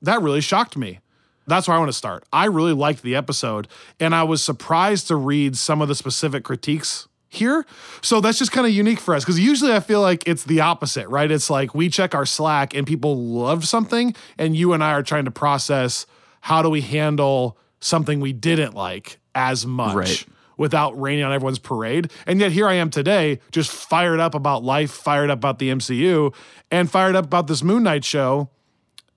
That 0.02 0.24
really 0.24 0.42
shocked 0.42 0.76
me. 0.76 1.02
That's 1.46 1.68
where 1.68 1.76
I 1.76 1.80
want 1.80 1.90
to 1.90 1.98
start. 1.98 2.24
I 2.34 2.46
really 2.46 2.74
liked 2.74 3.04
the 3.04 3.16
episode, 3.16 3.68
and 4.00 4.16
I 4.16 4.24
was 4.24 4.44
surprised 4.44 5.08
to 5.10 5.16
read 5.16 5.56
some 5.56 5.82
of 5.82 5.88
the 5.88 5.96
specific 5.96 6.44
critiques 6.44 7.08
here. 7.30 7.66
So 8.02 8.20
that's 8.22 8.38
just 8.40 8.52
kind 8.52 8.66
of 8.68 8.74
unique 8.74 9.00
for 9.00 9.14
us 9.16 9.24
because 9.24 9.40
usually 9.40 9.72
I 9.74 9.80
feel 9.80 10.02
like 10.02 10.28
it's 10.28 10.44
the 10.44 10.62
opposite, 10.62 11.08
right? 11.10 11.30
It's 11.30 11.50
like 11.50 11.74
we 11.76 11.90
check 11.90 12.14
our 12.16 12.26
Slack 12.26 12.76
and 12.76 12.86
people 12.86 13.16
love 13.18 13.66
something, 13.68 14.16
and 14.38 14.56
you 14.56 14.74
and 14.74 14.84
I 14.84 14.92
are 14.94 15.04
trying 15.04 15.26
to 15.26 15.32
process 15.32 16.06
how 16.42 16.62
do 16.62 16.70
we 16.70 16.82
handle 16.82 17.58
something 17.80 18.20
we 18.20 18.34
didn't 18.34 18.74
like 18.74 19.20
as 19.36 19.66
much 19.66 19.96
Right. 19.96 20.26
without 20.58 21.00
raining 21.00 21.24
on 21.24 21.32
everyone's 21.32 21.60
parade. 21.60 22.12
And 22.28 22.40
yet 22.40 22.52
here 22.52 22.68
I 22.68 22.74
am 22.74 22.90
today, 22.90 23.40
just 23.52 23.72
fired 23.72 24.20
up 24.20 24.36
about 24.36 24.64
life, 24.64 24.92
fired 24.92 25.30
up 25.30 25.38
about 25.40 25.60
the 25.60 25.70
MCU, 25.70 26.34
and 26.72 26.90
fired 26.92 27.16
up 27.16 27.26
about 27.26 27.48
this 27.48 27.64
Moon 27.64 27.84
Knight 27.84 28.04
show. 28.04 28.50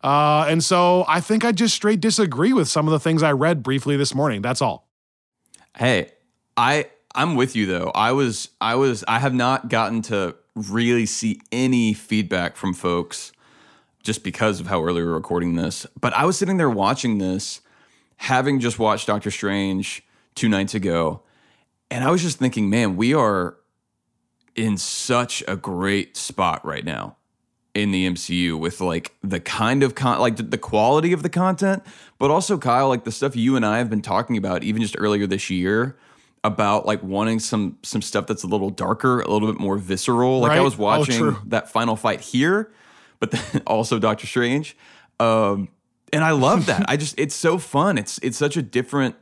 Uh, 0.05 0.47
and 0.49 0.63
so 0.65 1.05
I 1.09 1.21
think 1.21 1.45
I 1.45 1.53
just 1.53 1.75
straight 1.75 2.01
disagree 2.01 2.53
with 2.53 2.69
some 2.69 2.87
of 2.89 2.93
the 2.93 2.99
things 3.01 3.23
I 3.23 3.33
read 3.33 3.63
briefly 3.63 3.97
this 3.97 4.15
morning. 4.15 4.43
That's 4.43 4.61
all. 4.61 4.89
Hey, 5.77 6.11
I 6.57 6.87
I'm 7.15 7.35
with 7.37 7.55
you 7.55 7.67
though. 7.67 7.91
I 7.95 8.13
was 8.13 8.49
I 8.61 8.75
was 8.75 9.05
I 9.07 9.19
have 9.19 9.35
not 9.35 9.69
gotten 9.69 10.03
to 10.03 10.37
really 10.55 11.07
see 11.07 11.41
any 11.51 11.95
feedback 11.95 12.57
from 12.57 12.75
folks 12.75 13.33
just 14.03 14.25
because 14.25 14.61
of 14.61 14.67
how 14.67 14.83
early 14.83 15.03
we're 15.03 15.13
recording 15.13 15.55
this. 15.55 15.87
But 16.01 16.13
I 16.15 16.25
was 16.25 16.37
sitting 16.37 16.57
there 16.57 16.71
watching 16.71 17.19
this, 17.19 17.61
having 18.17 18.61
just 18.61 18.79
watched 18.79 19.07
Doctor 19.07 19.31
Strange 19.31 20.03
two 20.35 20.49
nights 20.49 20.75
ago, 20.75 21.23
and 21.91 22.03
I 22.03 22.11
was 22.11 22.23
just 22.23 22.39
thinking, 22.39 22.71
man, 22.71 22.97
we 22.97 23.15
are 23.15 23.57
in 24.55 24.77
such 24.77 25.43
a 25.47 25.57
great 25.57 26.17
spot 26.17 26.65
right 26.65 26.85
now 26.85 27.17
in 27.75 27.91
the 27.91 28.07
MCU 28.07 28.59
with 28.59 28.81
like 28.81 29.15
the 29.23 29.41
kind 29.41 29.83
of 29.83 29.95
con 29.95 30.19
like 30.19 30.37
the 30.37 30.59
quality 30.59 31.13
of 31.13 31.23
the 31.23 31.31
content, 31.31 31.83
but 32.19 32.31
also 32.31 32.59
Kyle, 32.59 32.89
like 32.89 33.05
the 33.05 33.13
stuff 33.13 33.37
you 33.37 33.57
and 33.57 33.65
I 33.65 33.79
have 33.79 33.91
been 33.91 34.03
talking 34.03 34.37
about 34.37 34.63
even 34.63 34.83
just 34.83 34.97
earlier 34.99 35.27
this 35.27 35.51
year 35.51 35.97
about 36.45 36.87
like 36.87 37.03
wanting 37.03 37.39
some 37.39 37.79
some 37.83 38.03
stuff 38.03 38.27
that's 38.27 38.43
a 38.43 38.47
little 38.49 38.71
darker, 38.71 39.21
a 39.21 39.31
little 39.31 39.51
bit 39.51 39.61
more 39.61 39.79
visceral. 39.79 40.41
Like 40.41 40.53
I 40.53 40.61
was 40.61 40.75
Oh, 40.79 40.83
watching 40.83 41.19
true. 41.19 41.37
that 41.47 41.71
final 41.71 41.95
fight 41.97 42.21
here, 42.21 42.73
but 43.21 43.31
then 43.31 43.63
also 43.67 43.99
Doctor 43.99 44.27
Strange. 44.27 44.77
Um 45.21 45.69
and 46.13 46.23
I 46.25 46.33
love 46.33 46.67
that. 46.67 46.85
I 46.89 46.97
just 46.97 47.19
it's 47.19 47.35
so 47.35 47.59
fun. 47.59 47.97
It's 47.99 48.19
it's 48.23 48.37
such 48.37 48.57
a 48.57 48.63
different 48.63 49.15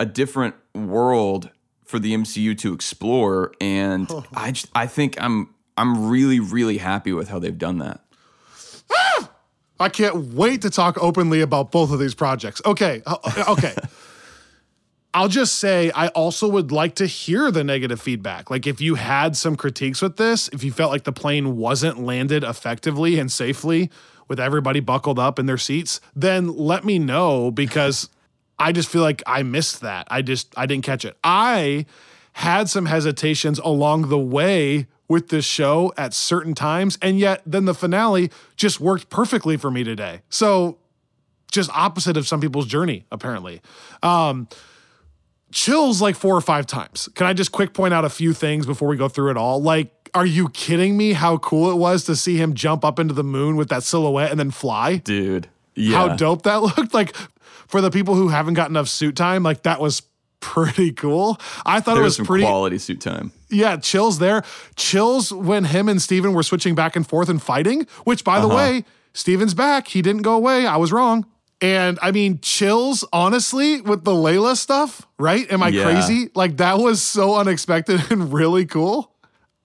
a 0.00 0.06
different 0.06 0.54
world 0.74 1.50
for 1.84 1.98
the 1.98 2.14
MCU 2.14 2.56
to 2.58 2.72
explore 2.72 3.52
and 3.60 4.10
I 4.34 4.50
just 4.52 4.66
I 4.74 4.86
think 4.86 5.20
I'm 5.20 5.54
I'm 5.76 6.08
really 6.08 6.40
really 6.40 6.78
happy 6.78 7.12
with 7.12 7.28
how 7.28 7.38
they've 7.38 7.56
done 7.56 7.78
that. 7.78 8.00
I 9.78 9.88
can't 9.88 10.34
wait 10.34 10.62
to 10.62 10.70
talk 10.70 10.98
openly 11.02 11.40
about 11.40 11.70
both 11.72 11.90
of 11.90 11.98
these 11.98 12.14
projects. 12.14 12.60
Okay, 12.66 13.02
uh, 13.06 13.16
okay. 13.48 13.74
I'll 15.12 15.28
just 15.28 15.56
say 15.56 15.90
I 15.90 16.08
also 16.08 16.46
would 16.48 16.70
like 16.70 16.94
to 16.96 17.06
hear 17.06 17.50
the 17.50 17.64
negative 17.64 18.00
feedback. 18.00 18.48
Like 18.50 18.66
if 18.66 18.80
you 18.80 18.94
had 18.94 19.36
some 19.36 19.56
critiques 19.56 20.00
with 20.00 20.16
this, 20.16 20.48
if 20.48 20.62
you 20.62 20.70
felt 20.70 20.92
like 20.92 21.04
the 21.04 21.12
plane 21.12 21.56
wasn't 21.56 22.00
landed 22.00 22.44
effectively 22.44 23.18
and 23.18 23.30
safely 23.30 23.90
with 24.28 24.38
everybody 24.38 24.78
buckled 24.78 25.18
up 25.18 25.40
in 25.40 25.46
their 25.46 25.58
seats, 25.58 26.00
then 26.14 26.46
let 26.56 26.84
me 26.84 26.98
know 27.00 27.50
because 27.50 28.08
I 28.56 28.70
just 28.70 28.88
feel 28.88 29.02
like 29.02 29.22
I 29.26 29.42
missed 29.42 29.80
that. 29.80 30.06
I 30.10 30.22
just 30.22 30.54
I 30.56 30.66
didn't 30.66 30.84
catch 30.84 31.04
it. 31.04 31.16
I 31.24 31.86
had 32.34 32.68
some 32.68 32.86
hesitations 32.86 33.58
along 33.58 34.10
the 34.10 34.18
way 34.18 34.86
with 35.08 35.30
this 35.30 35.44
show 35.44 35.92
at 35.96 36.14
certain 36.14 36.54
times 36.54 36.96
and 37.02 37.18
yet 37.18 37.42
then 37.44 37.64
the 37.64 37.74
finale 37.74 38.30
just 38.54 38.78
worked 38.78 39.10
perfectly 39.10 39.56
for 39.56 39.72
me 39.72 39.82
today. 39.82 40.20
So 40.28 40.78
just 41.50 41.68
opposite 41.70 42.16
of 42.16 42.28
some 42.28 42.40
people's 42.40 42.66
journey 42.66 43.06
apparently. 43.10 43.60
Um 44.04 44.46
chills 45.52 46.00
like 46.02 46.16
four 46.16 46.36
or 46.36 46.40
five 46.40 46.66
times. 46.66 47.08
Can 47.14 47.26
I 47.26 47.32
just 47.32 47.52
quick 47.52 47.72
point 47.74 47.92
out 47.94 48.04
a 48.04 48.10
few 48.10 48.32
things 48.32 48.66
before 48.66 48.88
we 48.88 48.96
go 48.96 49.08
through 49.08 49.30
it 49.30 49.36
all? 49.36 49.60
Like, 49.62 49.92
are 50.14 50.26
you 50.26 50.48
kidding 50.50 50.96
me 50.96 51.12
how 51.12 51.38
cool 51.38 51.70
it 51.70 51.76
was 51.76 52.04
to 52.04 52.16
see 52.16 52.36
him 52.36 52.54
jump 52.54 52.84
up 52.84 52.98
into 52.98 53.14
the 53.14 53.22
moon 53.24 53.56
with 53.56 53.68
that 53.68 53.82
silhouette 53.82 54.30
and 54.30 54.38
then 54.40 54.50
fly? 54.50 54.96
Dude. 54.96 55.48
Yeah. 55.74 55.96
How 56.08 56.16
dope 56.16 56.42
that 56.42 56.62
looked. 56.62 56.92
Like, 56.94 57.14
for 57.68 57.80
the 57.80 57.90
people 57.90 58.14
who 58.14 58.28
haven't 58.28 58.54
got 58.54 58.70
enough 58.70 58.88
suit 58.88 59.14
time, 59.16 59.42
like, 59.42 59.62
that 59.62 59.80
was 59.80 60.02
pretty 60.40 60.90
cool. 60.92 61.38
I 61.66 61.80
thought 61.80 61.94
There 61.94 62.02
it 62.02 62.06
was 62.06 62.18
was 62.18 62.26
pretty. 62.26 62.44
quality 62.44 62.78
suit 62.78 63.00
time. 63.00 63.30
Yeah, 63.50 63.76
chills 63.76 64.18
there. 64.18 64.42
Chills 64.76 65.32
when 65.32 65.64
him 65.64 65.88
and 65.88 66.00
Steven 66.00 66.32
were 66.32 66.42
switching 66.42 66.74
back 66.74 66.96
and 66.96 67.06
forth 67.06 67.28
and 67.28 67.40
fighting, 67.42 67.86
which, 68.04 68.24
by 68.24 68.40
the 68.40 68.46
Uh-huh. 68.46 68.56
way, 68.56 68.84
Steven's 69.12 69.54
back. 69.54 69.88
He 69.88 70.02
didn't 70.02 70.22
go 70.22 70.34
away. 70.34 70.66
I 70.66 70.76
was 70.76 70.92
wrong. 70.92 71.26
And 71.62 71.98
I 72.00 72.10
mean, 72.10 72.38
chills, 72.40 73.04
honestly, 73.12 73.80
with 73.82 74.04
the 74.04 74.12
Layla 74.12 74.56
stuff, 74.56 75.06
right? 75.18 75.50
Am 75.52 75.62
I 75.62 75.68
Yeah. 75.68 75.84
crazy? 75.84 76.30
Like, 76.34 76.56
that 76.56 76.78
was 76.78 77.02
so 77.02 77.36
unexpected 77.36 78.02
and 78.10 78.32
really 78.32 78.64
cool. 78.64 79.12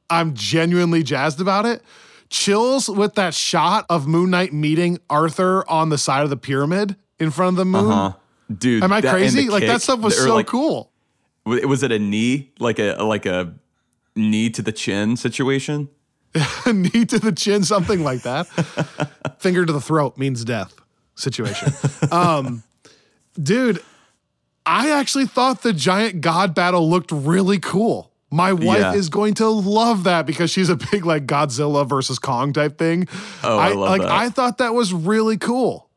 I'm 0.10 0.34
genuinely 0.34 1.04
jazzed 1.04 1.40
about 1.40 1.66
it. 1.66 1.82
Chills 2.30 2.90
with 2.90 3.16
that 3.16 3.34
shot 3.34 3.86
of 3.90 4.08
Moon 4.08 4.30
Knight 4.30 4.52
meeting 4.52 5.00
Arthur 5.10 5.64
on 5.70 5.90
the 5.90 5.98
side 5.98 6.24
of 6.24 6.30
the 6.30 6.38
pyramid 6.38 6.96
in 7.20 7.32
front 7.32 7.54
of 7.54 7.58
the 7.58 7.66
moon. 7.66 7.92
Huh. 7.92 8.14
Dude. 8.56 8.84
Am 8.84 8.92
I 8.92 9.00
that- 9.02 9.12
crazy? 9.14 9.48
Like, 9.50 9.66
that 9.66 9.82
stuff 9.82 10.00
was 10.00 10.18
so 10.18 10.36
like, 10.36 10.48
cool. 10.48 10.92
Was 11.46 11.82
it 11.84 11.92
a 11.92 12.00
knee, 12.00 12.52
like 12.60 12.80
a 12.80 12.96
like 13.04 13.26
a 13.28 13.54
knee 14.16 14.50
to 14.50 14.62
the 14.64 14.72
chin 14.72 15.16
situation? 15.16 15.90
knee 16.66 17.06
to 17.06 17.20
the 17.20 17.32
chin, 17.32 17.64
something 17.64 18.04
like 18.04 18.24
that. 18.24 18.48
Finger 19.40 19.64
to 19.66 19.72
the 19.72 19.80
throat 19.82 20.18
means 20.18 20.44
death 20.44 20.74
situation. 21.16 21.74
Um, 22.12 22.64
dude, 23.42 23.82
I 24.66 24.92
actually 24.92 25.26
thought 25.26 25.62
the 25.64 25.74
giant 25.74 26.22
god 26.22 26.54
battle 26.56 26.90
looked 26.90 27.12
really 27.12 27.60
cool. 27.60 28.12
My 28.32 28.52
wife 28.54 28.80
Yeah. 28.80 28.94
is 28.96 29.10
going 29.10 29.36
to 29.36 29.48
love 29.48 30.04
that 30.06 30.26
because 30.26 30.50
she's 30.52 30.70
a 30.70 30.76
big 30.76 31.06
like 31.06 31.26
Godzilla 31.26 31.88
versus 31.88 32.20
Kong 32.20 32.52
type 32.54 32.78
thing. 32.78 33.08
Oh, 33.44 33.58
I 33.58 33.70
love 33.70 33.90
like 33.90 34.02
that. 34.02 34.12
I 34.12 34.30
thought 34.30 34.58
that 34.58 34.74
was 34.74 34.94
really 34.94 35.38
cool. 35.38 35.90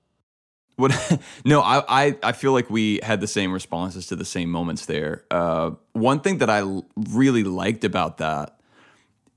What? 0.76 0.92
No, 1.44 1.60
I, 1.62 1.82
I 2.06 2.16
I 2.22 2.32
feel 2.32 2.52
like 2.52 2.70
we 2.70 3.00
had 3.02 3.20
the 3.20 3.26
same 3.26 3.52
responses 3.52 4.06
to 4.08 4.16
the 4.16 4.24
same 4.24 4.50
moments 4.50 4.86
there. 4.86 5.24
Uh, 5.30 5.72
one 5.92 6.20
thing 6.20 6.38
that 6.38 6.50
I 6.50 6.62
really 7.10 7.42
liked 7.42 7.82
about 7.84 8.18
that 8.18 8.60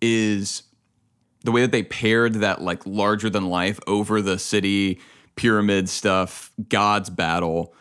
is 0.01 0.63
the 1.43 1.51
way 1.51 1.61
that 1.61 1.71
they 1.71 1.83
paired 1.83 2.35
that 2.35 2.61
like 2.61 2.85
larger 2.85 3.29
than 3.29 3.49
life 3.49 3.79
over 3.87 4.21
the 4.21 4.37
city 4.37 4.99
pyramid 5.35 5.89
stuff, 5.89 6.51
God's 6.69 7.09
battle, 7.09 7.73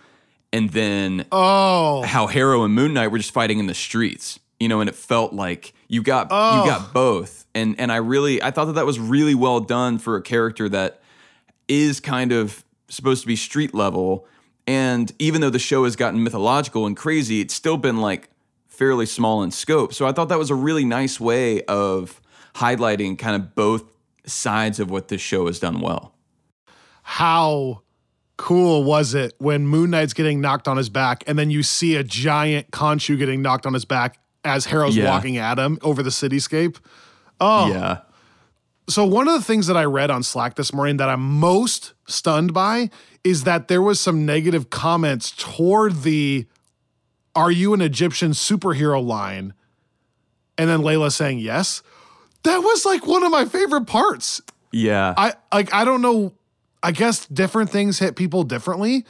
and 0.52 0.70
then 0.70 1.26
Oh, 1.32 2.02
how 2.02 2.26
Harrow 2.26 2.64
and 2.64 2.74
Moon 2.74 2.92
Knight 2.94 3.08
were 3.08 3.18
just 3.18 3.32
fighting 3.32 3.58
in 3.58 3.66
the 3.66 3.74
streets, 3.74 4.38
you 4.58 4.68
know, 4.68 4.80
and 4.80 4.88
it 4.88 4.94
felt 4.96 5.32
like 5.32 5.72
you 5.88 6.02
got 6.02 6.28
Oh. 6.30 6.60
you 6.64 6.70
got 6.70 6.92
both, 6.92 7.46
and 7.54 7.78
and 7.78 7.90
I 7.92 7.96
really 7.96 8.42
I 8.42 8.50
thought 8.50 8.66
that 8.66 8.74
that 8.74 8.86
was 8.86 8.98
really 8.98 9.34
well 9.34 9.60
done 9.60 9.98
for 9.98 10.16
a 10.16 10.22
character 10.22 10.68
that 10.68 11.00
is 11.68 12.00
kind 12.00 12.32
of 12.32 12.64
supposed 12.88 13.20
to 13.22 13.26
be 13.28 13.36
street 13.36 13.74
level, 13.74 14.26
and 14.66 15.12
even 15.18 15.40
though 15.40 15.50
the 15.50 15.58
show 15.58 15.84
has 15.84 15.94
gotten 15.96 16.22
mythological 16.22 16.86
and 16.86 16.96
crazy, 16.96 17.40
it's 17.40 17.54
still 17.54 17.76
been 17.76 17.98
like 17.98 18.28
fairly 18.68 19.06
small 19.06 19.42
in 19.42 19.50
scope. 19.50 19.92
So 19.94 20.06
I 20.06 20.12
thought 20.12 20.28
that 20.30 20.38
was 20.38 20.50
a 20.50 20.54
really 20.54 20.84
nice 20.84 21.20
way 21.20 21.62
of 21.64 22.20
highlighting 22.54 23.18
kind 23.18 23.36
of 23.36 23.54
both 23.54 23.84
sides 24.26 24.80
of 24.80 24.90
what 24.90 25.08
this 25.08 25.20
show 25.20 25.46
has 25.46 25.58
done 25.60 25.80
well. 25.80 26.14
How 27.14 27.82
cool 28.36 28.84
was 28.84 29.14
it 29.14 29.34
when 29.38 29.66
Moon 29.66 29.90
Knight's 29.90 30.12
getting 30.14 30.40
knocked 30.40 30.68
on 30.68 30.76
his 30.76 30.88
back 30.88 31.24
and 31.26 31.36
then 31.36 31.50
you 31.50 31.64
see 31.64 31.96
a 31.96 32.04
giant 32.04 32.70
Khonshu 32.70 33.18
getting 33.18 33.42
knocked 33.42 33.66
on 33.66 33.74
his 33.74 33.84
back 33.84 34.20
as 34.44 34.66
Harrow's 34.66 34.96
Yeah. 34.96 35.10
walking 35.10 35.36
at 35.36 35.58
him 35.58 35.76
over 35.82 36.04
the 36.04 36.10
cityscape? 36.10 36.76
Oh, 37.40 37.66
Yeah. 37.68 37.98
So 38.88 39.04
one 39.04 39.26
of 39.26 39.34
the 39.34 39.42
things 39.44 39.66
that 39.66 39.76
I 39.76 39.84
read 39.86 40.08
on 40.10 40.22
Slack 40.22 40.54
this 40.54 40.72
morning 40.72 40.98
that 40.98 41.08
I'm 41.08 41.20
most 41.20 41.94
stunned 42.06 42.54
by 42.54 42.90
is 43.24 43.42
that 43.42 43.66
there 43.66 43.82
was 43.82 43.98
some 43.98 44.24
negative 44.24 44.70
comments 44.70 45.32
toward 45.36 46.02
the 46.02 46.46
"Are 47.34 47.50
you 47.50 47.74
an 47.74 47.80
Egyptian 47.80 48.30
superhero?" 48.32 49.04
line, 49.04 49.52
and 50.56 50.70
then 50.70 50.80
Layla 50.80 51.10
saying 51.12 51.40
yes. 51.40 51.82
That 52.44 52.58
was 52.58 52.84
like 52.86 53.04
one 53.06 53.22
of 53.24 53.30
my 53.32 53.44
favorite 53.46 53.86
parts. 53.86 54.40
Yeah. 54.72 55.14
I 55.16 55.34
like 55.52 55.72
I 55.74 55.84
don't 55.84 56.02
know. 56.02 56.32
I 56.82 56.92
guess 56.92 57.26
different 57.26 57.70
things 57.70 57.98
hit 57.98 58.16
people 58.16 58.42
differently. 58.42 59.04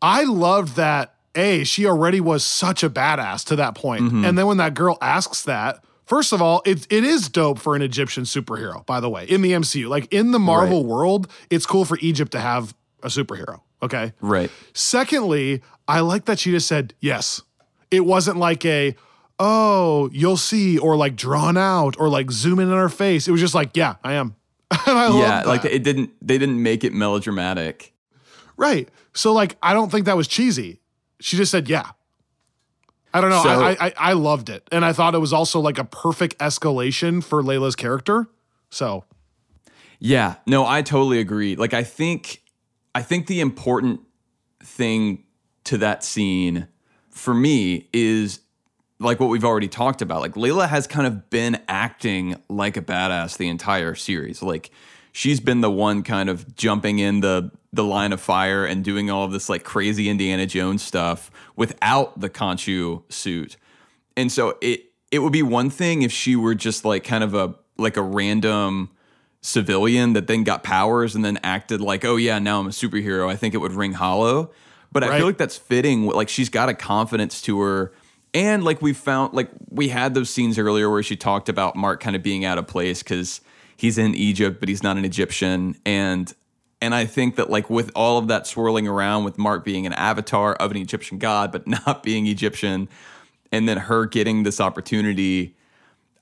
I 0.00 0.24
loved 0.24 0.76
that. 0.76 1.14
A, 1.36 1.62
she 1.62 1.86
already 1.86 2.20
was 2.20 2.44
such 2.44 2.82
a 2.82 2.90
badass 2.90 3.44
to 3.46 3.56
that 3.56 3.76
point. 3.76 4.02
Mm-hmm. 4.02 4.24
And 4.24 4.36
then 4.36 4.46
when 4.48 4.56
that 4.56 4.74
girl 4.74 4.98
asks 5.00 5.42
that, 5.42 5.84
first 6.04 6.32
of 6.32 6.42
all, 6.42 6.60
it, 6.66 6.88
it 6.90 7.04
is 7.04 7.28
dope 7.28 7.60
for 7.60 7.76
an 7.76 7.82
Egyptian 7.82 8.24
superhero, 8.24 8.84
by 8.84 8.98
the 8.98 9.08
way, 9.08 9.26
in 9.26 9.40
the 9.40 9.52
MCU. 9.52 9.88
Like 9.88 10.12
in 10.12 10.32
the 10.32 10.40
Marvel 10.40 10.84
world, 10.84 11.30
it's 11.48 11.66
cool 11.66 11.84
for 11.84 11.96
Egypt 12.00 12.32
to 12.32 12.40
have 12.40 12.74
a 13.04 13.06
superhero. 13.06 13.60
Okay. 13.82 14.12
right. 14.20 14.50
Secondly, 14.74 15.62
I 15.86 16.00
like 16.00 16.24
that 16.24 16.38
she 16.38 16.50
just 16.50 16.66
said 16.66 16.94
yes. 17.00 17.42
It 17.90 18.04
wasn't 18.04 18.36
like 18.36 18.64
a, 18.64 18.96
oh, 19.38 20.10
you'll 20.12 20.36
see, 20.36 20.78
or 20.78 20.96
like 20.96 21.16
drawn 21.16 21.56
out, 21.56 21.96
or 21.98 22.08
like 22.08 22.30
zoom 22.30 22.58
in 22.58 22.70
on 22.70 22.76
her 22.76 22.88
face. 22.88 23.26
It 23.26 23.30
was 23.30 23.40
just 23.40 23.54
like, 23.54 23.76
yeah, 23.76 23.96
I 24.04 24.14
am. 24.14 24.36
yeah 24.86 25.42
love 25.42 25.46
like 25.46 25.64
it 25.64 25.82
didn't 25.82 26.10
they 26.22 26.38
didn't 26.38 26.62
make 26.62 26.84
it 26.84 26.92
melodramatic 26.92 27.92
Right. 28.56 28.90
So 29.14 29.32
like 29.32 29.56
I 29.62 29.72
don't 29.72 29.90
think 29.90 30.04
that 30.04 30.18
was 30.18 30.28
cheesy. 30.28 30.82
She 31.18 31.38
just 31.38 31.50
said 31.50 31.66
yeah. 31.70 31.92
I 33.14 33.22
don't 33.22 33.30
know. 33.30 33.42
So- 33.42 33.48
I, 33.48 33.76
I 33.80 33.92
I 33.96 34.12
loved 34.12 34.50
it, 34.50 34.68
and 34.70 34.84
I 34.84 34.92
thought 34.92 35.14
it 35.14 35.18
was 35.18 35.32
also 35.32 35.60
like 35.60 35.78
a 35.78 35.84
perfect 35.84 36.38
escalation 36.38 37.24
for 37.24 37.42
Layla's 37.42 37.74
character. 37.74 38.28
So 38.68 39.04
yeah 40.02 40.36
no 40.46 40.64
i 40.66 40.80
totally 40.80 41.20
agree 41.20 41.54
like 41.56 41.74
i 41.74 41.84
think 41.84 42.42
i 42.94 43.02
think 43.02 43.26
the 43.26 43.38
important 43.38 44.00
thing 44.64 45.22
to 45.62 45.76
that 45.76 46.02
scene 46.02 46.66
for 47.10 47.34
me 47.34 47.86
is 47.92 48.40
like 49.00 49.18
what 49.18 49.30
we've 49.30 49.44
already 49.44 49.66
talked 49.66 50.02
about 50.02 50.20
like 50.20 50.34
layla 50.34 50.68
has 50.68 50.86
kind 50.86 51.06
of 51.06 51.30
been 51.30 51.60
acting 51.66 52.36
like 52.48 52.76
a 52.76 52.82
badass 52.82 53.36
the 53.36 53.48
entire 53.48 53.94
series. 53.94 54.42
Like 54.42 54.70
she's 55.10 55.40
been 55.40 55.62
the 55.62 55.70
one 55.70 56.02
kind 56.02 56.28
of 56.28 56.54
jumping 56.54 56.98
in 56.98 57.20
the 57.20 57.50
the 57.72 57.84
line 57.84 58.12
of 58.12 58.20
fire 58.20 58.64
and 58.64 58.84
doing 58.84 59.10
all 59.10 59.24
of 59.24 59.32
this 59.32 59.48
like 59.48 59.64
crazy 59.64 60.08
indiana 60.08 60.44
jones 60.46 60.82
stuff 60.82 61.30
without 61.56 62.20
the 62.20 62.28
Khonshu 62.28 63.02
suit. 63.10 63.56
And 64.16 64.30
so 64.30 64.58
it 64.60 64.84
it 65.10 65.20
would 65.20 65.32
be 65.32 65.42
one 65.42 65.70
thing 65.70 66.02
if 66.02 66.12
she 66.12 66.36
were 66.36 66.54
just 66.54 66.84
like 66.84 67.02
kind 67.02 67.24
of 67.24 67.34
a 67.34 67.54
like 67.78 67.96
a 67.96 68.02
random 68.02 68.90
civilian 69.40 70.12
that 70.12 70.26
then 70.26 70.44
got 70.44 70.62
powers 70.62 71.14
and 71.14 71.24
then 71.24 71.38
acted 71.42 71.80
like 71.80 72.04
oh 72.04 72.16
yeah 72.16 72.38
now 72.38 72.60
i'm 72.60 72.66
a 72.66 72.70
superhero. 72.70 73.30
I 73.30 73.36
think 73.36 73.54
it 73.54 73.58
would 73.58 73.72
ring 73.72 73.94
hollow. 73.94 74.50
But 74.92 75.04
i 75.04 75.16
feel 75.16 75.26
like 75.26 75.38
that's 75.38 75.56
fitting 75.56 76.06
like 76.06 76.28
she's 76.28 76.48
got 76.48 76.68
a 76.68 76.74
confidence 76.74 77.40
to 77.42 77.60
her 77.60 77.92
and 78.34 78.62
like 78.64 78.80
we 78.82 78.92
found 78.92 79.32
like 79.34 79.50
we 79.70 79.88
had 79.88 80.14
those 80.14 80.30
scenes 80.30 80.58
earlier 80.58 80.88
where 80.90 81.02
she 81.02 81.16
talked 81.16 81.48
about 81.48 81.76
mark 81.76 82.00
kind 82.00 82.14
of 82.16 82.22
being 82.22 82.44
out 82.44 82.58
of 82.58 82.66
place 82.66 83.02
because 83.02 83.40
he's 83.76 83.98
in 83.98 84.14
egypt 84.14 84.60
but 84.60 84.68
he's 84.68 84.82
not 84.82 84.96
an 84.96 85.04
egyptian. 85.04 85.74
And 85.84 86.32
and 86.80 86.94
i 86.94 87.04
think 87.06 87.36
that 87.36 87.50
like 87.50 87.68
with 87.68 87.90
all 87.94 88.18
of 88.18 88.28
that 88.28 88.46
swirling 88.46 88.86
around 88.88 89.24
with 89.24 89.36
mark 89.38 89.64
being 89.64 89.84
an 89.86 89.92
avatar 89.94 90.54
of 90.54 90.70
an 90.70 90.76
egyptian 90.76 91.18
god 91.18 91.50
but 91.52 91.66
not 91.86 92.02
being 92.02 92.26
egyptian 92.26 92.88
and 93.52 93.68
then 93.68 93.76
her 93.76 94.06
getting 94.06 94.44
this 94.44 94.60
opportunity 94.60 95.56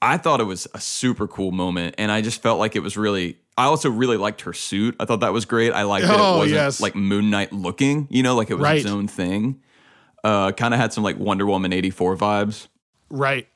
i 0.00 0.16
thought 0.16 0.40
it 0.40 0.44
was 0.44 0.66
a 0.74 0.80
super 0.80 1.26
cool 1.28 1.52
moment. 1.52 1.94
And 1.98 2.10
i 2.10 2.20
just 2.22 2.40
felt 2.42 2.58
like 2.58 2.74
it 2.76 2.80
was 2.80 2.96
really 2.96 3.36
i 3.56 3.64
also 3.64 3.90
really 3.90 4.16
liked 4.16 4.42
her 4.42 4.52
suit. 4.52 4.94
I 5.00 5.04
thought 5.04 5.20
that 5.20 5.32
was 5.32 5.44
great. 5.44 5.72
I 5.72 5.82
liked 5.82 6.06
that 6.06 6.18
Oh, 6.18 6.36
it 6.36 6.38
wasn't 6.38 6.54
yes. 6.54 6.80
like 6.80 6.94
moon 6.94 7.28
knight 7.30 7.52
looking 7.52 8.06
you 8.10 8.22
know 8.22 8.34
like 8.36 8.50
it 8.50 8.54
was 8.54 8.62
Right. 8.62 8.78
its 8.80 8.86
own 8.90 9.08
thing 9.08 9.60
uh 10.24 10.52
kind 10.52 10.74
of 10.74 10.80
had 10.80 10.92
some 10.92 11.04
like 11.04 11.18
wonder 11.18 11.46
woman 11.46 11.72
84 11.72 12.16
vibes 12.16 12.68
right. 13.10 13.46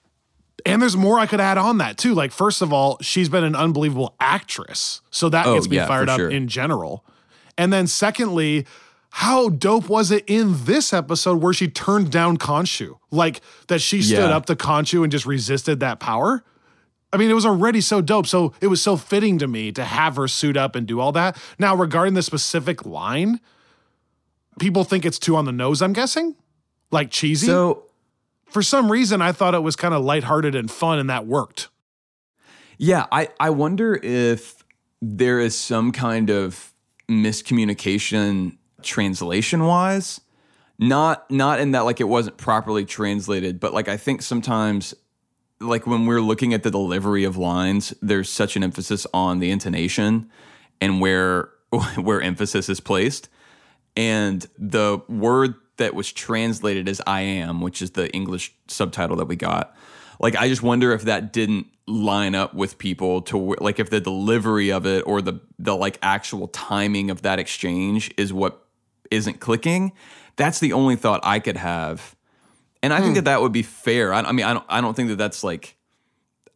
And 0.65 0.81
there's 0.81 0.97
more 0.97 1.19
I 1.19 1.27
could 1.27 1.41
add 1.41 1.59
on 1.59 1.79
that 1.79 1.99
too. 1.99 2.15
Like 2.15 2.31
first 2.31 2.63
of 2.63 2.73
all, 2.73 2.97
she's 3.01 3.29
been 3.29 3.43
an 3.43 3.57
unbelievable 3.57 4.15
actress, 4.21 5.01
so 5.11 5.29
that 5.29 5.45
Oh, 5.47 5.55
gets 5.55 5.69
me 5.69 5.77
yeah, 5.77 5.87
fired 5.87 6.09
up 6.09 6.19
sure. 6.21 6.31
in 6.31 6.47
general. 6.47 7.05
And 7.59 7.73
then 7.73 7.87
secondly, 7.89 8.65
how 9.11 9.49
dope 9.49 9.89
was 9.89 10.11
it 10.13 10.23
in 10.29 10.65
this 10.65 10.93
episode 10.93 11.43
where 11.43 11.53
she 11.53 11.67
turned 11.69 12.13
down 12.13 12.37
Khonshu? 12.39 12.97
Like 13.11 13.41
that 13.67 13.81
she 13.81 14.03
stood 14.03 14.31
Yeah. 14.31 14.37
up 14.37 14.47
to 14.47 14.55
Khonshu 14.57 15.03
and 15.03 15.11
just 15.11 15.27
resisted 15.27 15.81
that 15.81 15.99
power? 15.99 16.45
I 17.13 17.17
mean, 17.17 17.29
it 17.31 17.35
was 17.35 17.45
already 17.45 17.81
so 17.81 18.01
dope. 18.01 18.27
So 18.29 18.55
it 18.61 18.69
was 18.69 18.81
so 18.81 18.97
fitting 18.97 19.39
to 19.41 19.49
me 19.49 19.73
to 19.73 19.85
have 19.85 20.15
her 20.17 20.29
suit 20.29 20.57
up 20.57 20.77
and 20.77 20.87
do 20.87 21.01
all 21.01 21.13
that. 21.13 21.37
Now, 21.59 21.75
regarding 21.75 22.15
the 22.15 22.23
specific 22.23 22.87
line, 22.87 23.41
people 24.59 24.85
think 24.85 25.05
it's 25.05 25.19
too 25.19 25.37
on 25.37 25.45
the 25.45 25.53
nose, 25.53 25.83
I'm 25.83 25.93
guessing? 25.93 26.37
Like 26.93 27.11
cheesy? 27.11 27.47
so 27.47 27.85
For 28.47 28.63
some 28.63 28.93
reason, 28.93 29.21
I 29.21 29.33
thought 29.33 29.55
it 29.55 29.63
was 29.63 29.75
kind 29.75 29.95
of 29.95 30.05
lighthearted 30.05 30.55
and 30.55 30.71
fun, 30.71 30.99
and 30.99 31.11
that 31.11 31.27
worked. 31.27 31.69
Yeah, 32.79 33.07
I, 33.11 33.29
I 33.41 33.51
wonder 33.51 33.95
if 33.95 34.65
there 35.01 35.41
is 35.41 35.59
some 35.59 35.93
kind 35.93 36.31
of 36.31 36.73
miscommunication 37.09 38.59
translation 38.83 39.65
wise. 39.65 40.21
Not 40.79 41.31
not 41.31 41.61
in 41.61 41.73
that 41.73 41.81
like 41.81 42.01
it 42.01 42.05
wasn't 42.05 42.39
properly 42.39 42.85
translated, 42.85 43.61
but 43.61 43.73
like 43.73 43.89
I 43.89 43.97
think 43.97 44.23
sometimes 44.23 44.95
like 45.61 45.87
when 45.87 46.07
we're 46.07 46.21
looking 46.21 46.55
at 46.55 46.63
the 46.63 46.71
delivery 46.71 47.25
of 47.25 47.37
lines, 47.37 47.95
there's 48.03 48.29
such 48.29 48.57
an 48.57 48.65
emphasis 48.65 49.07
on 49.15 49.39
the 49.39 49.51
intonation 49.51 50.29
and 50.81 51.01
where 51.01 51.51
where 51.97 52.21
emphasis 52.21 52.69
is 52.69 52.81
placed. 52.81 53.29
And 53.97 54.47
the 54.59 55.01
word 55.09 55.55
that 55.77 55.95
was 55.95 56.13
translated 56.13 56.89
as 56.89 57.01
I 57.07 57.23
am, 57.23 57.61
which 57.61 57.83
is 57.83 57.93
the 57.93 58.11
English 58.13 58.55
subtitle 58.69 59.17
that 59.17 59.27
we 59.27 59.37
got, 59.37 59.75
like 60.21 60.37
I 60.37 60.49
just 60.49 60.63
wonder 60.63 60.93
if 60.93 61.03
that 61.03 61.33
didn't 61.33 61.67
line 61.87 62.35
up 62.35 62.55
with 62.55 62.79
people 62.79 63.23
to 63.23 63.57
like 63.61 63.81
if 63.81 63.91
the 63.91 64.01
delivery 64.01 64.71
of 64.71 64.87
it 64.87 65.03
or 65.07 65.21
the 65.21 65.41
the 65.59 65.77
like 65.77 65.99
actual 66.01 66.49
timing 66.49 67.11
of 67.11 67.23
that 67.23 67.39
exchange 67.39 68.13
is 68.17 68.33
what 68.33 68.65
isn't 69.11 69.41
clicking. 69.41 69.93
That's 70.37 70.61
the 70.61 70.73
only 70.73 70.97
thought 70.97 71.21
I 71.25 71.41
could 71.41 71.57
have. 71.57 72.17
And 72.83 72.93
I 72.93 72.99
think 72.99 73.11
hmm. 73.11 73.15
that 73.15 73.25
that 73.25 73.43
would 73.43 73.53
be 73.53 73.63
fair. 73.63 74.15
I, 74.15 74.21
I 74.21 74.33
mean, 74.33 74.47
I 74.47 74.55
don't 74.55 74.65
I 74.69 74.81
don't 74.81 74.95
think 74.95 75.09
that 75.09 75.19
that's 75.19 75.43
like 75.45 75.77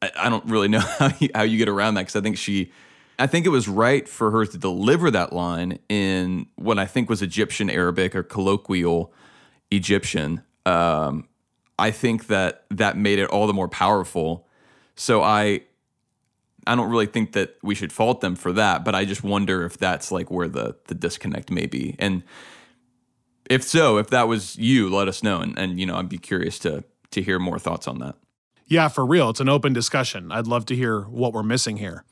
I, 0.00 0.11
I 0.16 0.29
don't 0.29 0.44
really 0.46 0.68
know 0.68 0.81
how 0.98 1.11
you, 1.18 1.29
how 1.35 1.42
you 1.42 1.59
get 1.59 1.68
around 1.68 1.94
that 1.94 2.02
because 2.02 2.16
I 2.16 2.20
think 2.20 2.38
she, 2.38 2.72
I 3.18 3.26
think 3.26 3.46
it 3.46 3.50
was 3.50 3.66
right 3.68 4.09
for 4.09 4.31
her 4.31 4.44
to 4.44 4.59
deliver 4.59 5.11
that 5.11 5.33
line 5.33 5.79
in 5.88 6.46
what 6.57 6.79
I 6.79 6.87
think 6.87 7.09
was 7.09 7.22
Egyptian 7.22 7.70
Arabic 7.70 8.14
or 8.14 8.22
colloquial 8.22 9.12
Egyptian. 9.70 10.42
Um, 10.66 11.29
I 11.79 11.90
think 11.90 12.26
that 12.26 12.64
that 12.70 12.96
made 12.96 13.18
it 13.18 13.29
all 13.31 13.46
the 13.46 13.52
more 13.52 13.68
powerful. 13.68 14.46
So 14.96 15.22
I 15.22 15.62
I 16.66 16.74
don't 16.74 16.90
really 16.90 17.07
think 17.07 17.33
that 17.33 17.57
we 17.62 17.74
should 17.74 17.92
fault 17.92 18.20
them 18.20 18.35
for 18.35 18.52
that, 18.52 18.85
but 18.85 18.94
I 18.94 19.05
just 19.05 19.22
wonder 19.22 19.64
if 19.64 19.79
that's 19.79 20.11
like 20.11 20.31
where 20.31 20.48
the 20.48 20.76
the 20.87 20.94
disconnect 20.94 21.50
may 21.50 21.66
be. 21.66 21.96
And 21.98 22.22
if 23.48 23.62
so, 23.62 23.98
if 23.98 24.09
that 24.09 24.29
was 24.29 24.57
you, 24.57 24.90
let 24.90 25.09
us 25.09 25.22
know 25.22 25.40
and, 25.40 25.59
and 25.59 25.79
you 25.79 25.87
know, 25.87 25.96
I'd 25.96 26.09
be 26.09 26.18
curious 26.18 26.59
to 26.61 26.85
to 27.12 27.22
hear 27.22 27.38
more 27.38 27.59
thoughts 27.59 27.87
on 27.88 27.98
that. 28.00 28.16
Yeah, 28.66 28.88
for 28.88 29.07
real. 29.07 29.31
It's 29.31 29.40
an 29.40 29.48
open 29.48 29.72
discussion. 29.72 30.33
I'd 30.33 30.48
love 30.48 30.66
to 30.66 30.76
hear 30.76 31.02
what 31.02 31.33
we're 31.33 31.44
missing 31.44 31.76
here. 31.76 32.05